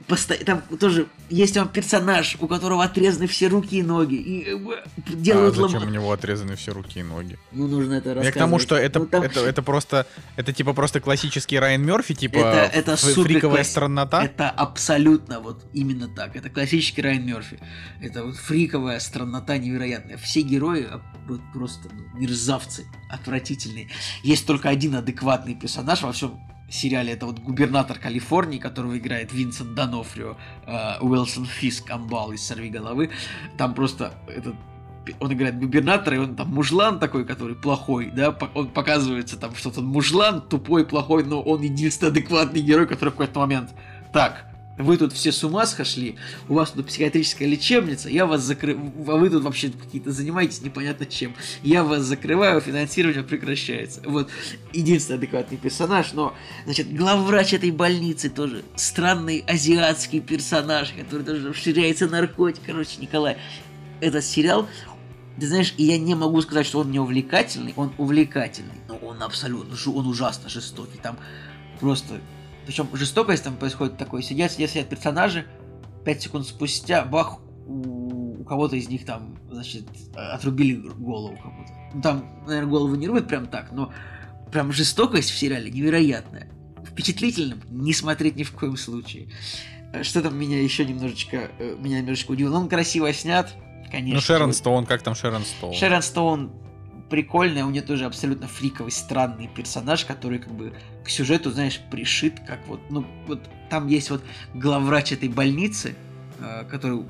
посто- 0.09 0.43
там 0.44 0.62
тоже 0.78 1.06
есть 1.31 1.55
там 1.55 1.68
персонаж, 1.68 2.36
у 2.40 2.47
которого 2.47 2.85
отрезаны 2.85 3.26
все 3.26 3.48
руки 3.48 3.78
и 3.78 3.82
ноги. 3.82 4.14
И 4.14 4.44
э, 4.48 4.56
А 4.56 5.12
делают 5.16 5.55
зачем 5.56 5.81
лома- 5.81 5.86
у 5.86 5.90
него 5.90 6.12
отрезаны 6.12 6.56
все 6.56 6.72
руки 6.72 7.01
и 7.01 7.02
ноги? 7.02 7.39
Ну, 7.52 7.66
нужно 7.66 7.94
это 7.94 8.10
Я 8.10 8.14
рассказывать. 8.16 8.35
к 8.35 8.39
тому, 8.39 8.59
что 8.59 8.76
это, 8.76 8.98
Ну, 9.01 9.06
там- 9.06 9.22
это, 9.22 9.40
это 9.40 9.62
просто, 9.62 10.06
это 10.36 10.52
типа 10.52 10.72
просто 10.74 11.01
классический 11.01 11.59
Райан 11.59 11.82
Мерфи, 11.85 12.14
типа 12.14 12.36
Это- 12.39 12.70
это 12.78 12.97
фриковая 12.97 13.56
класс- 13.56 13.70
страннота. 13.70 14.22
Это 14.22 14.51
абсолютно 14.51 15.40
вот 15.40 15.64
именно 15.72 16.09
так. 16.09 16.36
Это 16.36 16.51
классический 16.51 17.02
Райан 17.02 17.24
Мерфи. 17.26 17.59
Это 18.01 18.24
вот 18.24 18.36
фриковая 18.36 19.01
страннота 19.01 19.59
невероятная. 19.59 20.16
Все 20.18 20.43
герои 20.43 20.86
а, 20.90 21.01
вот 21.26 21.40
просто 21.52 21.89
ну, 21.93 22.18
мерзавцы, 22.20 22.86
отвратительные. 23.10 23.89
Есть 24.22 24.47
только 24.47 24.68
один 24.68 24.94
адекватный 24.97 25.55
персонаж 25.55 26.02
во 26.02 26.12
всем 26.12 26.39
сериале. 26.69 27.12
Это 27.12 27.27
вот 27.27 27.39
губернатор 27.39 27.99
Калифорнии, 27.99 28.59
которого 28.59 28.97
играет 28.99 29.32
Винсент 29.32 29.74
Донофрио, 29.74 30.36
э, 30.66 30.99
Уилсон 31.01 31.47
Фиск, 31.47 31.91
амбал 31.91 32.32
из 32.32 32.45
«Сорви 32.47 32.70
головы». 32.70 33.11
Там 33.57 33.74
просто 33.74 34.15
этот 34.28 34.55
он 35.20 35.32
играет 35.32 35.59
губернатора, 35.59 36.16
и 36.16 36.19
он 36.19 36.35
там 36.35 36.49
мужлан 36.49 36.99
такой, 36.99 37.27
который 37.27 37.55
плохой, 37.55 38.11
да, 38.11 38.36
он 38.55 38.69
показывается 38.69 39.36
там, 39.36 39.55
что 39.55 39.70
он 39.77 39.85
мужлан, 39.85 40.41
тупой, 40.41 40.86
плохой, 40.86 41.24
но 41.24 41.43
он 41.43 41.61
единственный 41.61 42.09
адекватный 42.09 42.62
герой, 42.62 42.86
который 42.86 43.11
в 43.11 43.12
какой-то 43.12 43.41
момент, 43.41 43.74
так, 44.15 44.47
вы 44.78 44.96
тут 44.96 45.12
все 45.12 45.32
с 45.32 45.42
ума 45.44 45.66
сошли, 45.66 46.16
у 46.48 46.55
вас 46.55 46.70
тут 46.70 46.86
психиатрическая 46.86 47.48
лечебница, 47.48 48.09
я 48.09 48.26
вас 48.26 48.42
закрываю, 48.42 48.92
а 49.09 49.16
вы 49.16 49.30
тут 49.30 49.42
вообще 49.42 49.70
какие-то 49.70 50.10
занимаетесь 50.10 50.62
непонятно 50.62 51.06
чем, 51.06 51.34
я 51.62 51.84
вас 51.84 52.02
закрываю, 52.02 52.60
финансирование 52.60 53.22
прекращается. 53.22 54.02
Вот, 54.05 54.30
единственный 54.72 55.16
адекватный 55.16 55.59
персонаж, 55.59 56.12
но, 56.12 56.34
значит, 56.64 56.94
главврач 56.94 57.55
этой 57.55 57.70
больницы 57.70 58.30
тоже 58.30 58.64
странный 58.76 59.44
азиатский 59.46 60.20
персонаж, 60.20 60.92
который 60.92 61.22
тоже 61.22 61.48
расширяется 61.48 62.09
наркотик, 62.09 62.62
короче, 62.66 63.01
Николай, 63.01 63.36
этот 64.01 64.24
сериал 64.24 64.68
ты 65.38 65.48
знаешь, 65.48 65.74
я 65.76 65.98
не 65.98 66.14
могу 66.14 66.40
сказать, 66.42 66.66
что 66.66 66.80
он 66.80 66.90
не 66.90 67.01
увлекательный, 67.01 67.72
он 67.76 67.92
увлекательный, 67.98 68.74
но 68.86 68.96
он 68.96 69.22
абсолютно, 69.22 69.74
он 69.92 70.06
ужасно 70.06 70.48
жестокий, 70.48 70.98
там 70.98 71.18
просто, 71.80 72.20
причем 72.66 72.89
жестокость 72.95 73.45
там 73.45 73.57
происходит 73.57 73.97
такой, 73.97 74.23
сидят, 74.23 74.53
сидят, 74.53 74.70
сидят 74.70 74.89
персонажи, 74.89 75.47
5 76.05 76.23
секунд 76.23 76.47
спустя, 76.47 77.05
бах, 77.05 77.39
у, 77.66 78.41
у 78.41 78.45
кого-то 78.45 78.77
из 78.77 78.89
них 78.89 79.05
там, 79.07 79.39
значит, 79.51 79.85
отрубили 80.15 80.74
голову 80.74 81.36
кому-то. 81.43 81.73
Ну, 81.95 82.03
там, 82.03 82.43
наверное, 82.47 82.70
голову 82.70 82.95
не 82.95 83.07
рубят 83.07 83.28
прям 83.28 83.47
так, 83.47 83.73
но 83.73 83.93
прям 84.53 84.73
жестокость 84.73 85.31
в 85.31 85.39
сериале 85.39 85.70
невероятная. 85.70 86.49
Впечатлительным 86.85 87.61
не 87.70 87.93
смотреть 87.93 88.36
ни 88.36 88.43
в 88.43 88.53
коем 88.53 88.77
случае. 88.77 89.28
Э, 89.93 90.03
Что 90.03 90.23
там 90.23 90.39
меня 90.39 90.62
еще 90.62 90.85
немножечко, 90.85 91.51
э, 91.59 91.77
меня 91.78 92.01
немножечко 92.01 92.32
удивило. 92.32 92.57
Он 92.59 92.69
красиво 92.69 93.12
снят, 93.12 93.53
конечно. 93.91 94.16
Ну, 94.16 94.20
Шерон. 94.20 94.53
Стоун, 94.53 94.86
как 94.86 95.03
там 95.03 95.15
Шерон 95.15 95.43
Стоун? 95.45 95.74
Шерон 95.74 96.03
Стоун 96.03 96.53
прикольная, 97.10 97.64
у 97.64 97.70
нее 97.70 97.82
тоже 97.82 98.06
абсолютно 98.06 98.48
фриковый, 98.48 98.93
странный 98.93 99.48
персонаж, 99.48 100.05
который 100.05 100.39
как 100.39 100.52
бы 100.52 100.72
к 101.05 101.09
сюжету, 101.09 101.51
знаешь, 101.51 101.81
пришит, 101.90 102.40
как 102.40 102.66
вот, 102.66 102.81
ну, 102.90 103.06
вот 103.26 103.40
там 103.70 103.86
есть 103.86 104.10
вот 104.10 104.22
главврач 104.55 105.12
этой 105.12 105.28
больницы, 105.28 105.94
э, 106.39 106.64
который, 106.70 107.05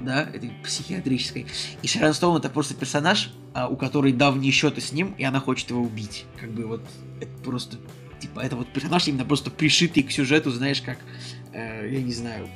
да, 0.00 0.22
этой 0.22 0.50
психиатрической, 0.62 1.46
и 1.82 1.86
Шерон 1.86 2.14
Стоун 2.14 2.38
это 2.38 2.48
просто 2.48 2.74
персонаж, 2.74 3.32
а, 3.52 3.68
у 3.68 3.76
которой 3.76 4.12
давние 4.12 4.50
счеты 4.50 4.80
с 4.80 4.92
ним, 4.92 5.14
и 5.18 5.24
она 5.24 5.40
хочет 5.40 5.70
его 5.70 5.82
убить, 5.82 6.24
как 6.40 6.50
бы 6.50 6.66
вот, 6.66 6.82
это 7.20 7.42
просто, 7.42 7.76
типа, 8.20 8.40
это 8.40 8.56
вот 8.56 8.72
персонаж 8.72 9.06
именно 9.06 9.24
просто 9.24 9.50
пришитый 9.50 10.02
к 10.02 10.10
сюжету, 10.10 10.50
знаешь, 10.50 10.80
как, 10.80 10.98
э, 11.52 11.88
я 11.90 12.02
не 12.02 12.12
знаю, 12.12 12.48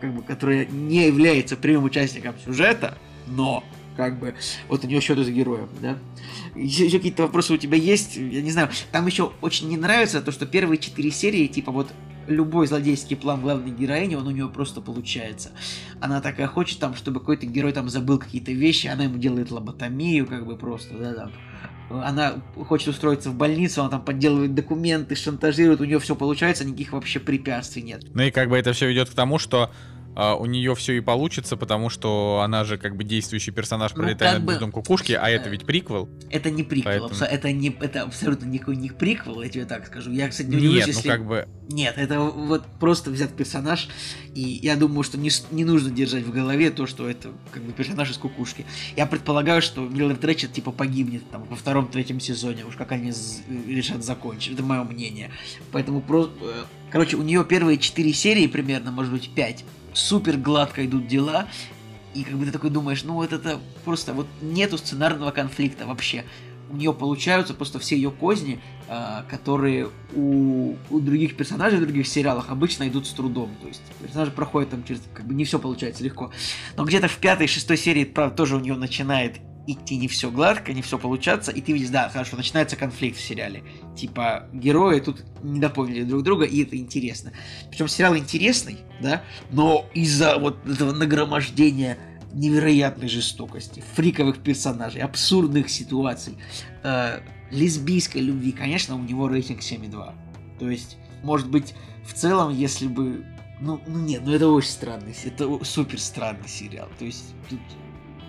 как 0.00 0.14
бы, 0.14 0.22
которая 0.22 0.66
не 0.66 1.06
является 1.06 1.56
прямым 1.56 1.84
участником 1.84 2.34
сюжета, 2.44 2.98
но 3.26 3.62
как 3.96 4.18
бы 4.18 4.34
вот 4.68 4.84
у 4.84 4.86
нее 4.86 5.00
счеты 5.00 5.24
с 5.24 5.28
героем, 5.28 5.68
да. 5.80 5.98
Еще, 6.54 6.90
какие-то 6.90 7.22
вопросы 7.22 7.54
у 7.54 7.56
тебя 7.56 7.76
есть? 7.76 8.16
Я 8.16 8.42
не 8.42 8.50
знаю. 8.50 8.70
Там 8.92 9.06
еще 9.06 9.32
очень 9.40 9.68
не 9.68 9.76
нравится 9.76 10.22
то, 10.22 10.32
что 10.32 10.46
первые 10.46 10.78
четыре 10.78 11.10
серии, 11.10 11.46
типа 11.46 11.72
вот 11.72 11.88
любой 12.28 12.66
злодейский 12.66 13.16
план 13.16 13.40
главной 13.40 13.70
героини, 13.70 14.14
он 14.14 14.26
у 14.26 14.30
нее 14.30 14.48
просто 14.48 14.80
получается. 14.80 15.50
Она 16.00 16.20
такая 16.20 16.46
хочет 16.46 16.78
там, 16.78 16.94
чтобы 16.94 17.20
какой-то 17.20 17.46
герой 17.46 17.72
там 17.72 17.88
забыл 17.88 18.18
какие-то 18.18 18.52
вещи, 18.52 18.86
она 18.88 19.04
ему 19.04 19.18
делает 19.18 19.50
лоботомию, 19.50 20.26
как 20.26 20.46
бы 20.46 20.56
просто, 20.56 20.94
да, 20.98 21.14
там. 21.14 21.32
она 22.02 22.42
хочет 22.68 22.88
устроиться 22.88 23.30
в 23.30 23.34
больницу, 23.34 23.80
она 23.80 23.90
там 23.90 24.04
подделывает 24.04 24.54
документы, 24.54 25.14
шантажирует, 25.14 25.80
у 25.80 25.84
нее 25.84 26.00
все 26.00 26.14
получается, 26.14 26.64
никаких 26.64 26.92
вообще 26.92 27.20
препятствий 27.20 27.82
нет. 27.82 28.02
Ну 28.12 28.22
и 28.22 28.30
как 28.30 28.48
бы 28.48 28.58
это 28.58 28.72
все 28.72 28.88
ведет 28.88 29.10
к 29.10 29.14
тому, 29.14 29.38
что 29.38 29.70
а, 30.16 30.34
у 30.34 30.46
нее 30.46 30.74
все 30.74 30.94
и 30.94 31.00
получится, 31.00 31.56
потому 31.58 31.90
что 31.90 32.40
она 32.42 32.64
же 32.64 32.78
как 32.78 32.96
бы 32.96 33.04
действующий 33.04 33.50
персонаж 33.50 33.92
Ну, 33.94 34.02
пролетая 34.02 34.30
как 34.30 34.38
над 34.38 34.44
бы- 34.46 34.52
гнездом 34.52 34.72
кукушки, 34.72 35.12
а 35.12 35.28
это 35.28 35.50
ведь 35.50 35.66
приквел. 35.66 36.08
Это 36.30 36.50
не 36.50 36.62
приквел, 36.62 36.90
Поэтому- 37.08 37.10
абсо- 37.10 37.26
это, 37.26 37.52
не, 37.52 37.68
это 37.80 38.02
абсолютно 38.02 38.46
никакой 38.46 38.76
не 38.76 38.88
приквел, 38.88 39.42
я 39.42 39.48
тебе 39.50 39.66
так 39.66 39.86
скажу. 39.86 40.10
Я, 40.10 40.28
кстати, 40.28 40.48
не 40.48 40.56
Нет, 40.56 40.62
ну 40.86 40.92
если... 40.92 41.06
как 41.08 41.26
бы... 41.26 41.46
Нет, 41.68 41.94
это 41.98 42.20
вот 42.20 42.64
просто 42.80 43.10
взят 43.10 43.36
персонаж, 43.36 43.88
и 44.34 44.40
я 44.40 44.76
думаю, 44.76 45.02
что 45.02 45.18
не, 45.18 45.30
не 45.50 45.64
нужно 45.64 45.90
держать 45.90 46.24
в 46.24 46.32
голове 46.32 46.70
то, 46.70 46.86
что 46.86 47.08
это 47.08 47.30
как 47.50 47.62
бы 47.62 47.72
персонаж 47.72 48.10
из 48.10 48.16
кукушки. 48.16 48.64
Я 48.96 49.04
предполагаю, 49.06 49.60
что 49.60 49.82
Миллер 49.82 50.16
Тречет 50.16 50.52
типа 50.52 50.70
погибнет 50.72 51.28
там 51.30 51.44
во 51.44 51.56
втором-третьем 51.56 52.20
сезоне, 52.20 52.64
уж 52.64 52.76
как 52.76 52.92
они 52.92 53.12
решат 53.66 54.02
закончить, 54.02 54.54
это 54.54 54.62
мое 54.62 54.82
мнение. 54.84 55.30
Поэтому 55.72 56.00
просто... 56.00 56.32
Короче, 56.90 57.16
у 57.16 57.22
нее 57.22 57.44
первые 57.44 57.78
четыре 57.78 58.12
серии 58.14 58.46
примерно, 58.46 58.92
может 58.92 59.12
быть, 59.12 59.28
пять, 59.34 59.64
супер 59.96 60.36
гладко 60.36 60.84
идут 60.84 61.06
дела, 61.06 61.48
и 62.14 62.22
как 62.22 62.34
бы 62.34 62.44
ты 62.46 62.52
такой 62.52 62.70
думаешь, 62.70 63.02
ну 63.04 63.14
вот 63.14 63.32
это 63.32 63.58
просто 63.84 64.12
вот 64.12 64.26
нету 64.40 64.78
сценарного 64.78 65.30
конфликта 65.30 65.86
вообще. 65.86 66.24
У 66.68 66.76
нее 66.76 66.92
получаются 66.92 67.54
просто 67.54 67.78
все 67.78 67.94
ее 67.94 68.10
козни, 68.10 68.60
а, 68.88 69.24
которые 69.30 69.90
у, 70.14 70.74
у 70.90 71.00
других 71.00 71.36
персонажей 71.36 71.78
в 71.78 71.82
других 71.82 72.08
сериалах 72.08 72.50
обычно 72.50 72.88
идут 72.88 73.06
с 73.06 73.12
трудом. 73.12 73.54
То 73.62 73.68
есть 73.68 73.82
персонажи 74.00 74.32
проходят 74.32 74.70
там 74.70 74.82
через... 74.82 75.00
Как 75.14 75.26
бы 75.26 75.34
не 75.34 75.44
все 75.44 75.60
получается 75.60 76.02
легко. 76.02 76.32
Но 76.76 76.84
где-то 76.84 77.06
в 77.06 77.16
пятой, 77.18 77.46
шестой 77.46 77.76
серии, 77.76 78.04
правда, 78.04 78.34
тоже 78.34 78.56
у 78.56 78.60
нее 78.60 78.74
начинает 78.74 79.36
идти 79.66 79.96
не 79.96 80.08
все 80.08 80.30
гладко, 80.30 80.72
не 80.72 80.82
все 80.82 80.98
получаться, 80.98 81.50
и 81.50 81.60
ты 81.60 81.72
видишь, 81.72 81.88
да, 81.88 82.08
хорошо, 82.08 82.36
начинается 82.36 82.76
конфликт 82.76 83.18
в 83.18 83.22
сериале. 83.22 83.62
Типа, 83.96 84.48
герои 84.52 85.00
тут 85.00 85.24
не 85.42 85.60
дополнили 85.60 86.04
друг 86.04 86.22
друга, 86.22 86.44
и 86.44 86.62
это 86.62 86.76
интересно. 86.76 87.32
Причем 87.70 87.88
сериал 87.88 88.16
интересный, 88.16 88.78
да, 89.00 89.22
но 89.50 89.86
из-за 89.94 90.38
вот 90.38 90.66
этого 90.66 90.92
нагромождения 90.92 91.98
невероятной 92.32 93.08
жестокости, 93.08 93.82
фриковых 93.94 94.38
персонажей, 94.38 95.00
абсурдных 95.00 95.70
ситуаций, 95.70 96.36
э, 96.82 97.20
лесбийской 97.50 98.20
любви, 98.20 98.52
конечно, 98.52 98.94
у 98.94 99.02
него 99.02 99.28
рейтинг 99.28 99.60
7,2. 99.60 100.14
То 100.58 100.70
есть, 100.70 100.98
может 101.22 101.48
быть, 101.48 101.74
в 102.04 102.12
целом, 102.12 102.52
если 102.52 102.86
бы... 102.86 103.24
Ну, 103.60 103.80
ну 103.86 103.98
нет, 104.00 104.22
ну 104.24 104.32
это 104.32 104.48
очень 104.48 104.68
странный, 104.68 105.14
это 105.24 105.64
супер 105.64 105.98
странный 105.98 106.48
сериал. 106.48 106.88
То 106.98 107.06
есть, 107.06 107.34
тут 107.48 107.60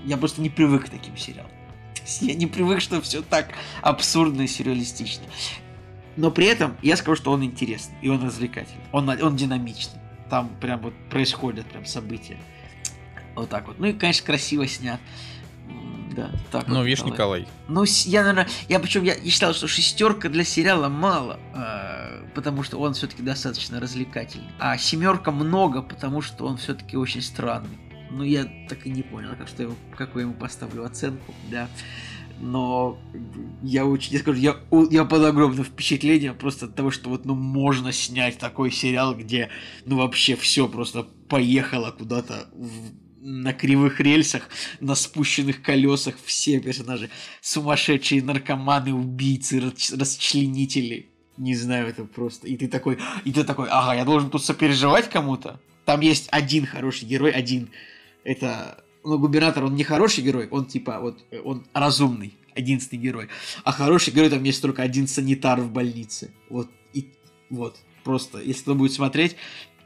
я 0.08 0.18
просто 0.18 0.42
не 0.42 0.50
привык 0.50 0.86
к 0.86 0.90
таким 0.90 1.18
сериалам. 1.18 1.52
Я 2.22 2.36
не 2.36 2.48
привык, 2.48 2.80
что 2.80 3.02
все 3.02 3.22
так 3.22 3.50
абсурдно 3.82 4.44
и 4.44 4.48
сюрреалистично. 4.48 5.26
Но 6.16 6.32
при 6.32 6.48
этом 6.48 6.78
я 6.82 6.96
скажу, 6.96 7.18
что 7.18 7.32
он 7.32 7.44
интересный, 7.44 7.96
и 8.02 8.10
он 8.10 8.24
развлекательный, 8.24 8.82
он, 8.92 9.10
он 9.10 9.36
динамичный. 9.36 10.00
Там 10.30 10.50
прям 10.62 10.80
вот 10.80 10.94
происходят 11.10 11.66
прям 11.68 11.86
события. 11.86 12.38
Вот 13.36 13.50
так 13.50 13.68
вот. 13.68 13.78
Ну 13.80 13.88
и, 13.88 13.94
конечно, 13.94 14.26
красиво 14.26 14.66
снят. 14.66 15.00
Да, 16.16 16.32
так 16.52 16.68
Ну, 16.68 16.78
вот, 16.78 16.86
видишь, 16.86 17.04
Николай. 17.04 17.42
Николай. 17.42 17.48
Ну, 17.68 17.84
я, 18.06 18.22
наверное, 18.22 18.48
я 18.68 18.80
причем 18.80 19.04
я, 19.04 19.14
я 19.14 19.30
считал, 19.30 19.54
что 19.54 19.68
шестерка 19.68 20.30
для 20.30 20.44
сериала 20.44 20.90
мало, 20.90 21.40
а, 21.54 22.24
потому 22.34 22.64
что 22.64 22.80
он 22.80 22.96
все-таки 22.96 23.22
достаточно 23.22 23.80
развлекательный. 23.80 24.50
А 24.58 24.78
семерка 24.78 25.32
много, 25.32 25.84
потому 25.84 26.22
что 26.22 26.46
он 26.46 26.58
все-таки 26.58 26.98
очень 26.98 27.22
странный. 27.22 27.78
Ну, 28.12 28.24
я 28.24 28.46
так 28.70 28.86
и 28.86 28.90
не 28.90 29.04
понял, 29.04 29.36
как 29.38 29.48
что 29.48 29.64
я, 29.64 29.70
какую 29.96 30.24
ему 30.26 30.34
поставлю 30.34 30.86
оценку, 30.86 31.34
да. 31.52 31.70
Но 32.40 33.00
я 33.64 33.86
очень, 33.86 34.14
я 34.14 34.20
скажу, 34.20 34.40
я, 34.40 34.56
я 34.92 35.06
под 35.06 35.24
огромным 35.24 35.64
впечатлением 35.64 36.36
просто 36.36 36.68
от 36.68 36.76
того, 36.76 36.92
что 36.92 37.10
вот, 37.10 37.26
ну, 37.26 37.34
можно 37.36 37.92
снять 37.92 38.38
такой 38.38 38.72
сериал, 38.72 39.16
где, 39.16 39.50
ну, 39.86 39.98
вообще 39.98 40.36
все 40.36 40.68
просто 40.68 41.04
поехало 41.30 41.92
куда-то 41.92 42.48
в- 42.54 42.92
на 43.22 43.54
кривых 43.54 44.00
рельсах, 44.00 44.50
на 44.80 44.94
спущенных 44.96 45.62
колесах 45.62 46.16
все 46.24 46.60
персонажи 46.60 47.10
сумасшедшие 47.42 48.24
наркоманы, 48.24 48.94
убийцы, 48.94 49.60
расчленители. 49.60 51.08
Не 51.38 51.56
знаю, 51.56 51.88
это 51.88 52.06
просто. 52.06 52.48
И 52.48 52.56
ты 52.56 52.68
такой, 52.68 53.00
и 53.26 53.32
ты 53.32 53.44
такой, 53.44 53.68
ага, 53.70 53.96
я 53.96 54.06
должен 54.06 54.30
тут 54.30 54.44
сопереживать 54.44 55.10
кому-то. 55.10 55.60
Там 55.86 56.02
есть 56.02 56.28
один 56.32 56.66
хороший 56.66 57.06
герой, 57.06 57.32
один. 57.32 57.70
Это, 58.28 58.84
ну, 59.06 59.18
губернатор, 59.18 59.64
он 59.64 59.76
не 59.76 59.86
хороший 59.86 60.22
герой, 60.22 60.50
он 60.52 60.66
типа, 60.66 61.00
вот, 61.00 61.24
э, 61.32 61.40
он 61.40 61.66
разумный, 61.72 62.38
единственный 62.58 63.00
герой. 63.00 63.30
А 63.64 63.72
хороший 63.72 64.14
герой 64.14 64.30
там 64.30 64.44
есть 64.44 64.62
только 64.62 64.84
один 64.84 65.08
санитар 65.08 65.62
в 65.62 65.72
больнице. 65.72 66.34
Вот, 66.50 66.70
и 66.92 67.08
вот, 67.50 67.78
просто, 68.04 68.42
если 68.42 68.64
кто 68.64 68.76
будет 68.76 68.92
смотреть, 68.92 69.38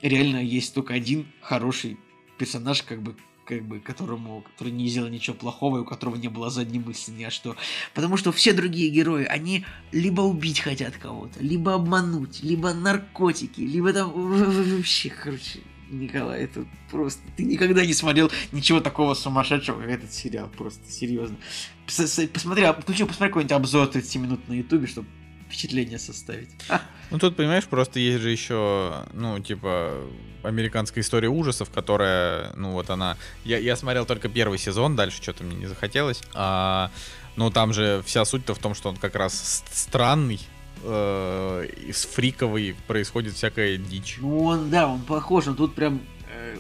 реально 0.02 0.44
есть 0.44 0.74
только 0.74 0.96
один 0.96 1.28
хороший 1.42 2.00
персонаж, 2.40 2.82
как 2.82 3.04
бы, 3.04 3.16
как 3.46 3.62
бы, 3.64 3.80
которому, 3.80 4.42
который 4.42 4.74
не 4.74 4.90
сделал 4.90 5.10
ничего 5.10 5.36
плохого, 5.36 5.78
и 5.78 5.82
у 5.82 5.86
которого 5.86 6.16
не 6.16 6.28
было 6.28 6.50
задней 6.50 6.80
мысли 6.80 7.12
ни 7.12 7.24
о 7.24 7.30
что. 7.30 7.56
Потому 7.94 8.18
что 8.18 8.32
все 8.32 8.54
другие 8.54 8.90
герои, 8.90 9.26
они 9.26 9.66
либо 9.92 10.22
убить 10.22 10.62
хотят 10.62 10.98
кого-то, 10.98 11.44
либо 11.44 11.76
обмануть, 11.76 12.42
либо 12.42 12.74
наркотики, 12.74 13.62
либо 13.62 13.94
там 13.94 14.12
вообще, 14.12 15.12
короче, 15.12 15.60
Николай, 15.92 16.44
это 16.44 16.66
просто... 16.90 17.22
Ты 17.36 17.44
никогда 17.44 17.86
не 17.86 17.94
смотрел 17.94 18.32
ничего 18.52 18.80
такого 18.80 19.14
сумасшедшего, 19.14 19.82
как 19.82 19.90
этот 19.90 20.14
сериал, 20.14 20.50
просто, 20.50 20.90
серьезно. 20.90 21.38
Посмотри, 21.86 22.64
а- 22.64 22.74
включи, 22.74 23.04
посмотри 23.04 23.30
какой-нибудь 23.30 23.52
обзор 23.52 23.88
30 23.88 24.16
минут 24.16 24.48
на 24.48 24.54
ютубе, 24.54 24.88
чтобы 24.88 25.08
впечатление 25.48 26.00
составить. 26.00 26.50
Ну 27.10 27.20
тут, 27.20 27.36
понимаешь, 27.36 27.66
просто 27.66 28.00
есть 28.00 28.22
же 28.22 28.32
еще, 28.32 29.06
ну, 29.14 29.38
типа, 29.40 29.98
американская 30.44 31.04
история 31.04 31.28
ужасов, 31.28 31.70
которая, 31.70 32.54
ну, 32.56 32.72
вот 32.72 32.90
она... 32.90 33.18
Я, 33.44 33.58
я 33.58 33.76
смотрел 33.76 34.06
только 34.06 34.30
первый 34.30 34.58
сезон, 34.58 34.96
дальше 34.96 35.22
что-то 35.22 35.44
мне 35.44 35.58
не 35.58 35.66
захотелось. 35.66 36.22
А, 36.34 36.90
ну, 37.36 37.52
там 37.52 37.74
же 37.74 38.02
вся 38.06 38.24
суть-то 38.24 38.56
в 38.56 38.60
том, 38.60 38.74
что 38.74 38.90
он 38.90 38.96
как 38.96 39.16
раз 39.16 39.64
странный, 39.74 40.40
э, 40.84 41.68
и 41.88 41.92
с 41.92 42.06
фриковый, 42.06 42.76
происходит 42.88 43.34
всякая 43.34 43.78
дичь. 43.78 44.18
Ну, 44.22 44.44
он, 44.44 44.70
да, 44.70 44.88
он 44.88 45.02
похож, 45.02 45.48
он 45.48 45.56
тут 45.56 45.76
прям 45.76 46.02
э, 46.34 46.58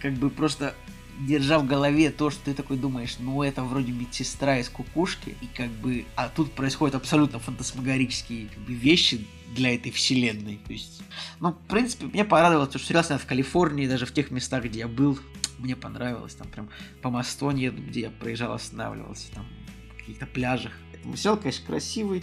как 0.00 0.14
бы 0.14 0.30
просто 0.30 0.74
держа 1.20 1.58
в 1.58 1.66
голове 1.66 2.10
то, 2.10 2.30
что 2.30 2.46
ты 2.46 2.54
такой 2.54 2.76
думаешь, 2.76 3.16
ну 3.18 3.42
это 3.42 3.62
вроде 3.62 3.92
медсестра 3.92 4.58
из 4.58 4.68
кукушки, 4.68 5.36
и 5.40 5.46
как 5.46 5.68
бы, 5.68 6.04
а 6.16 6.28
тут 6.28 6.52
происходят 6.52 6.94
абсолютно 6.94 7.38
фантасмагорические 7.38 8.48
как 8.48 8.58
бы, 8.64 8.72
вещи 8.72 9.26
для 9.54 9.74
этой 9.74 9.92
вселенной. 9.92 10.60
То 10.66 10.72
есть, 10.72 11.02
ну, 11.40 11.52
в 11.52 11.68
принципе, 11.68 12.06
мне 12.06 12.24
понравилось, 12.24 12.70
что 12.70 12.78
сериал 12.78 13.04
снят 13.04 13.20
в 13.20 13.26
Калифорнии, 13.26 13.86
даже 13.86 14.06
в 14.06 14.12
тех 14.12 14.30
местах, 14.30 14.64
где 14.64 14.80
я 14.80 14.88
был, 14.88 15.18
мне 15.58 15.76
понравилось, 15.76 16.34
там 16.34 16.48
прям 16.48 16.70
по 17.02 17.10
Мастоне, 17.10 17.70
где 17.70 18.02
я 18.02 18.10
проезжал, 18.10 18.52
останавливался, 18.52 19.30
там, 19.32 19.46
на 19.88 19.98
каких-то 19.98 20.26
пляжах. 20.26 20.72
Поэтому 20.92 21.16
сериал, 21.16 21.36
конечно, 21.36 21.66
красивый, 21.66 22.22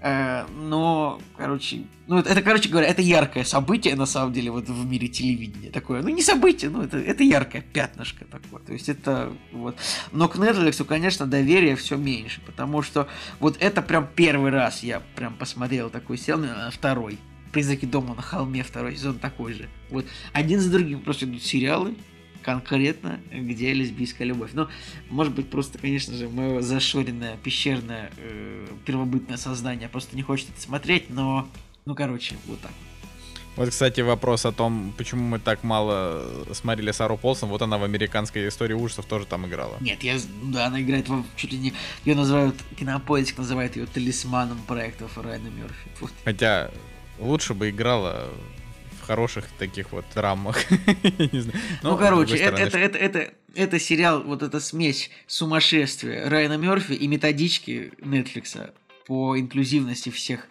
но, 0.00 1.20
короче, 1.36 1.82
ну 2.06 2.18
это, 2.18 2.30
это, 2.30 2.42
короче 2.42 2.68
говоря, 2.68 2.86
это 2.86 3.02
яркое 3.02 3.42
событие 3.42 3.96
на 3.96 4.06
самом 4.06 4.32
деле 4.32 4.50
вот 4.50 4.68
в 4.68 4.86
мире 4.86 5.08
телевидения 5.08 5.70
такое. 5.70 6.02
Ну 6.02 6.08
не 6.08 6.22
событие, 6.22 6.70
ну 6.70 6.82
это, 6.82 6.98
это 6.98 7.24
яркое 7.24 7.62
пятнышко 7.62 8.24
такое. 8.24 8.60
То 8.60 8.72
есть 8.72 8.88
это 8.88 9.32
вот. 9.52 9.76
Но 10.12 10.28
к 10.28 10.36
Netflix, 10.36 10.84
конечно, 10.84 11.26
доверия 11.26 11.74
все 11.74 11.96
меньше, 11.96 12.40
потому 12.46 12.82
что 12.82 13.08
вот 13.40 13.56
это 13.60 13.82
прям 13.82 14.08
первый 14.14 14.52
раз 14.52 14.84
я 14.84 15.02
прям 15.16 15.34
посмотрел 15.34 15.90
такой 15.90 16.16
сериал, 16.16 16.40
наверное, 16.40 16.70
второй. 16.70 17.18
Призраки 17.52 17.86
дома 17.86 18.14
на 18.14 18.22
холме 18.22 18.62
второй 18.62 18.94
сезон 18.94 19.18
такой 19.18 19.54
же. 19.54 19.68
Вот 19.90 20.06
один 20.32 20.60
за 20.60 20.70
другим 20.70 21.00
просто 21.00 21.24
идут 21.24 21.42
сериалы, 21.42 21.94
конкретно, 22.42 23.20
где 23.30 23.72
лесбийская 23.72 24.26
любовь. 24.26 24.50
Но, 24.54 24.68
может 25.10 25.34
быть, 25.34 25.50
просто, 25.50 25.78
конечно 25.78 26.14
же, 26.14 26.28
мое 26.28 26.60
зашоренное, 26.60 27.36
пещерное, 27.36 28.10
э, 28.16 28.66
первобытное 28.86 29.36
сознание 29.36 29.88
просто 29.88 30.16
не 30.16 30.22
хочет 30.22 30.48
это 30.50 30.60
смотреть, 30.60 31.10
но, 31.10 31.48
ну, 31.84 31.94
короче, 31.94 32.36
вот 32.46 32.60
так. 32.60 32.72
Вот, 33.58 33.70
кстати, 33.70 34.02
вопрос 34.02 34.46
о 34.46 34.52
том, 34.52 34.94
почему 34.96 35.24
мы 35.24 35.40
так 35.40 35.64
мало 35.64 36.46
смотрели 36.52 36.92
Сару 36.92 37.16
Полсон, 37.16 37.48
вот 37.48 37.60
она 37.60 37.76
в 37.76 37.82
американской 37.82 38.46
истории 38.46 38.74
ужасов 38.74 39.06
тоже 39.06 39.26
там 39.26 39.46
играла. 39.46 39.78
Нет, 39.80 40.04
я, 40.04 40.16
да, 40.44 40.66
она 40.66 40.80
играет 40.80 41.08
в, 41.08 41.24
чуть 41.34 41.50
ли 41.50 41.58
не, 41.58 41.72
ее 42.04 42.14
называют, 42.14 42.54
кинопоиск 42.78 43.36
называет 43.36 43.74
ее 43.74 43.86
талисманом 43.86 44.58
проектов 44.68 45.18
Райана 45.18 45.48
Мерфи. 45.48 45.90
Вот. 46.00 46.12
Хотя 46.24 46.70
лучше 47.18 47.52
бы 47.54 47.70
играла 47.70 48.28
хороших 49.08 49.46
таких 49.58 49.92
вот 49.92 50.04
драмах. 50.14 50.56
Ну, 51.82 51.96
с 51.96 51.98
короче, 51.98 52.36
это, 52.36 52.78
это, 52.78 53.32
это, 53.54 53.78
сериал, 53.78 54.22
вот 54.22 54.42
эта 54.42 54.60
смесь 54.60 55.10
сумасшествия 55.26 56.28
Райана 56.28 56.58
Мерфи 56.58 56.92
и 56.92 57.06
методички 57.08 57.92
Netflix 57.98 58.72
по 59.06 59.38
инклюзивности 59.38 60.10
всех 60.10 60.46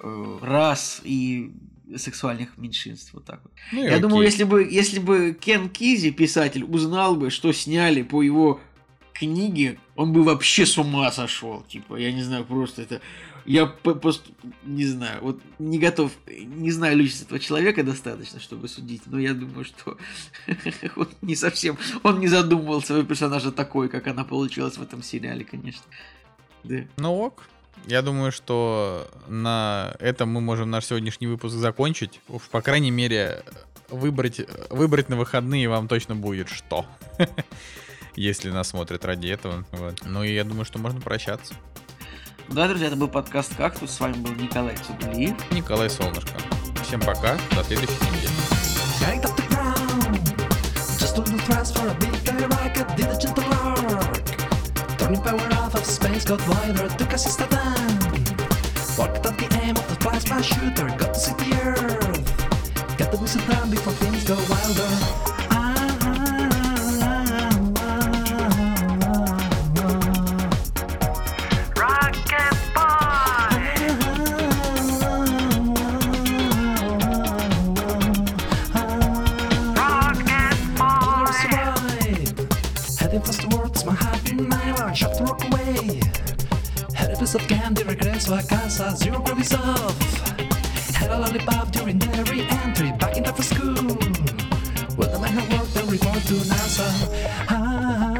э, 0.00 0.38
рас 0.40 1.00
и 1.04 1.52
сексуальных 1.96 2.56
меньшинств. 2.56 3.12
Вот 3.12 3.24
так 3.24 3.40
вот. 3.42 3.52
ну 3.72 3.82
Я 3.82 3.88
окей. 3.88 4.00
думаю, 4.00 4.24
если 4.24 4.44
бы, 4.44 4.66
если 4.70 5.00
бы 5.00 5.36
Кен 5.38 5.68
Кизи, 5.68 6.10
писатель, 6.10 6.64
узнал 6.64 7.16
бы, 7.16 7.30
что 7.30 7.52
сняли 7.52 8.02
по 8.02 8.22
его 8.22 8.60
книги, 9.12 9.78
он 9.96 10.12
бы 10.12 10.22
вообще 10.22 10.64
с 10.64 10.78
ума 10.78 11.10
сошел. 11.12 11.62
Типа, 11.68 11.96
я 11.96 12.12
не 12.12 12.22
знаю, 12.22 12.44
просто 12.44 12.82
это... 12.82 13.00
Я 13.44 13.66
просто 13.66 14.30
не 14.64 14.86
знаю, 14.86 15.22
вот 15.22 15.40
не 15.58 15.78
готов, 15.78 16.12
не 16.26 16.70
знаю 16.70 16.96
личность 16.96 17.24
этого 17.24 17.40
человека 17.40 17.82
достаточно, 17.82 18.40
чтобы 18.40 18.68
судить, 18.68 19.02
но 19.06 19.18
я 19.18 19.34
думаю, 19.34 19.64
что 19.64 19.96
он 20.96 21.08
не 21.22 21.36
совсем, 21.36 21.78
он 22.02 22.20
не 22.20 22.28
задумывал 22.28 22.82
своего 22.82 23.06
персонажа 23.06 23.52
такой, 23.52 23.88
как 23.88 24.06
она 24.06 24.24
получилась 24.24 24.76
в 24.76 24.82
этом 24.82 25.02
сериале, 25.02 25.44
конечно. 25.44 25.84
Да. 26.64 26.84
Ну 26.96 27.14
ок, 27.14 27.44
я 27.86 28.02
думаю, 28.02 28.32
что 28.32 29.08
на 29.28 29.94
этом 30.00 30.30
мы 30.30 30.40
можем 30.40 30.70
наш 30.70 30.86
сегодняшний 30.86 31.26
выпуск 31.26 31.54
закончить. 31.54 32.20
Уж, 32.28 32.42
по 32.42 32.60
крайней 32.60 32.90
мере, 32.90 33.42
выбрать, 33.88 34.40
выбрать 34.70 35.08
на 35.08 35.16
выходные 35.16 35.68
вам 35.68 35.88
точно 35.88 36.14
будет 36.14 36.48
что. 36.48 36.86
Если 38.16 38.50
нас 38.50 38.68
смотрят 38.68 39.04
ради 39.04 39.28
этого. 39.28 39.64
Вот. 39.72 40.02
Ну 40.04 40.24
и 40.24 40.34
я 40.34 40.44
думаю, 40.44 40.64
что 40.64 40.78
можно 40.78 41.00
прощаться. 41.00 41.54
Да, 42.50 42.66
друзья, 42.66 42.86
это 42.86 42.96
был 42.96 43.08
подкаст 43.08 43.54
«Кактус». 43.56 43.90
С 43.90 44.00
вами 44.00 44.14
был 44.14 44.32
Николай 44.32 44.74
Цугулиев. 44.76 45.36
Николай 45.52 45.90
Солнышко. 45.90 46.32
Всем 46.82 46.98
пока, 47.00 47.36
до 47.54 47.62
следующей 47.62 47.92
недели. 47.92 48.32
Turning 54.98 55.22
power 55.22 55.48
off 55.54 55.74
of 55.74 55.84
space 55.84 56.24
got 56.24 56.40
wider, 56.48 56.88
took 56.98 57.12
a 57.12 57.18
sister 57.18 57.46
down. 57.46 57.98
Walked 58.98 59.24
at 59.24 59.38
the 59.38 59.48
aim 59.62 59.76
of 59.76 59.88
the 59.88 59.96
plasma 60.00 60.42
shooter, 60.42 60.86
got 60.98 61.14
to 61.14 61.20
see 61.20 61.32
the 61.34 61.54
earth. 61.62 62.98
Got 62.98 63.10
the 63.12 63.18
whistle 63.18 63.40
down 63.46 63.70
before 63.70 63.92
things 63.94 64.24
go 64.24 64.36
wilder. 64.50 65.47
Candy, 88.28 88.34
regreso 88.34 88.34
a 88.34 88.42
casa, 88.42 88.96
zero 88.96 89.20
gravity 89.20 89.54
off. 89.56 90.94
Had 90.94 91.10
a 91.10 91.18
lollipop 91.18 91.70
during 91.70 91.98
re-entry. 91.98 92.92
back 92.92 93.16
in 93.16 93.24
time 93.24 93.34
for 93.34 93.42
school. 93.42 93.74
Well, 94.96 95.10
the 95.10 95.18
man 95.18 95.32
had 95.32 95.58
worked 95.58 95.74
the 95.74 95.84
report 95.84 96.22
to 96.26 96.34
NASA. 96.34 96.88
Ah, 97.48 98.17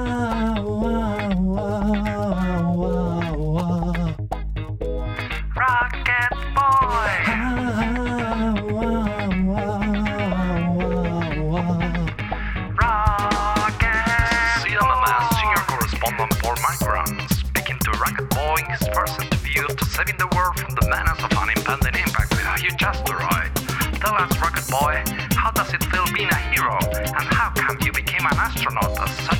saving 19.98 20.16
the 20.16 20.30
world 20.36 20.54
from 20.60 20.72
the 20.76 20.86
menace 20.86 21.18
of 21.18 21.32
an 21.42 21.50
impending 21.50 22.00
impact 22.00 22.30
with 22.30 22.46
a 22.46 22.54
huge 22.62 22.80
asteroid. 22.80 23.50
Tell 23.98 24.14
us, 24.14 24.30
Rocket 24.38 24.62
Boy, 24.70 25.02
how 25.34 25.50
does 25.50 25.74
it 25.74 25.82
feel 25.90 26.06
being 26.14 26.30
a 26.30 26.40
hero? 26.54 26.78
And 27.02 27.26
how 27.34 27.50
come 27.50 27.76
you 27.82 27.90
became 27.90 28.22
an 28.22 28.38
astronaut 28.38 28.96
at 28.96 29.08
such 29.26 29.37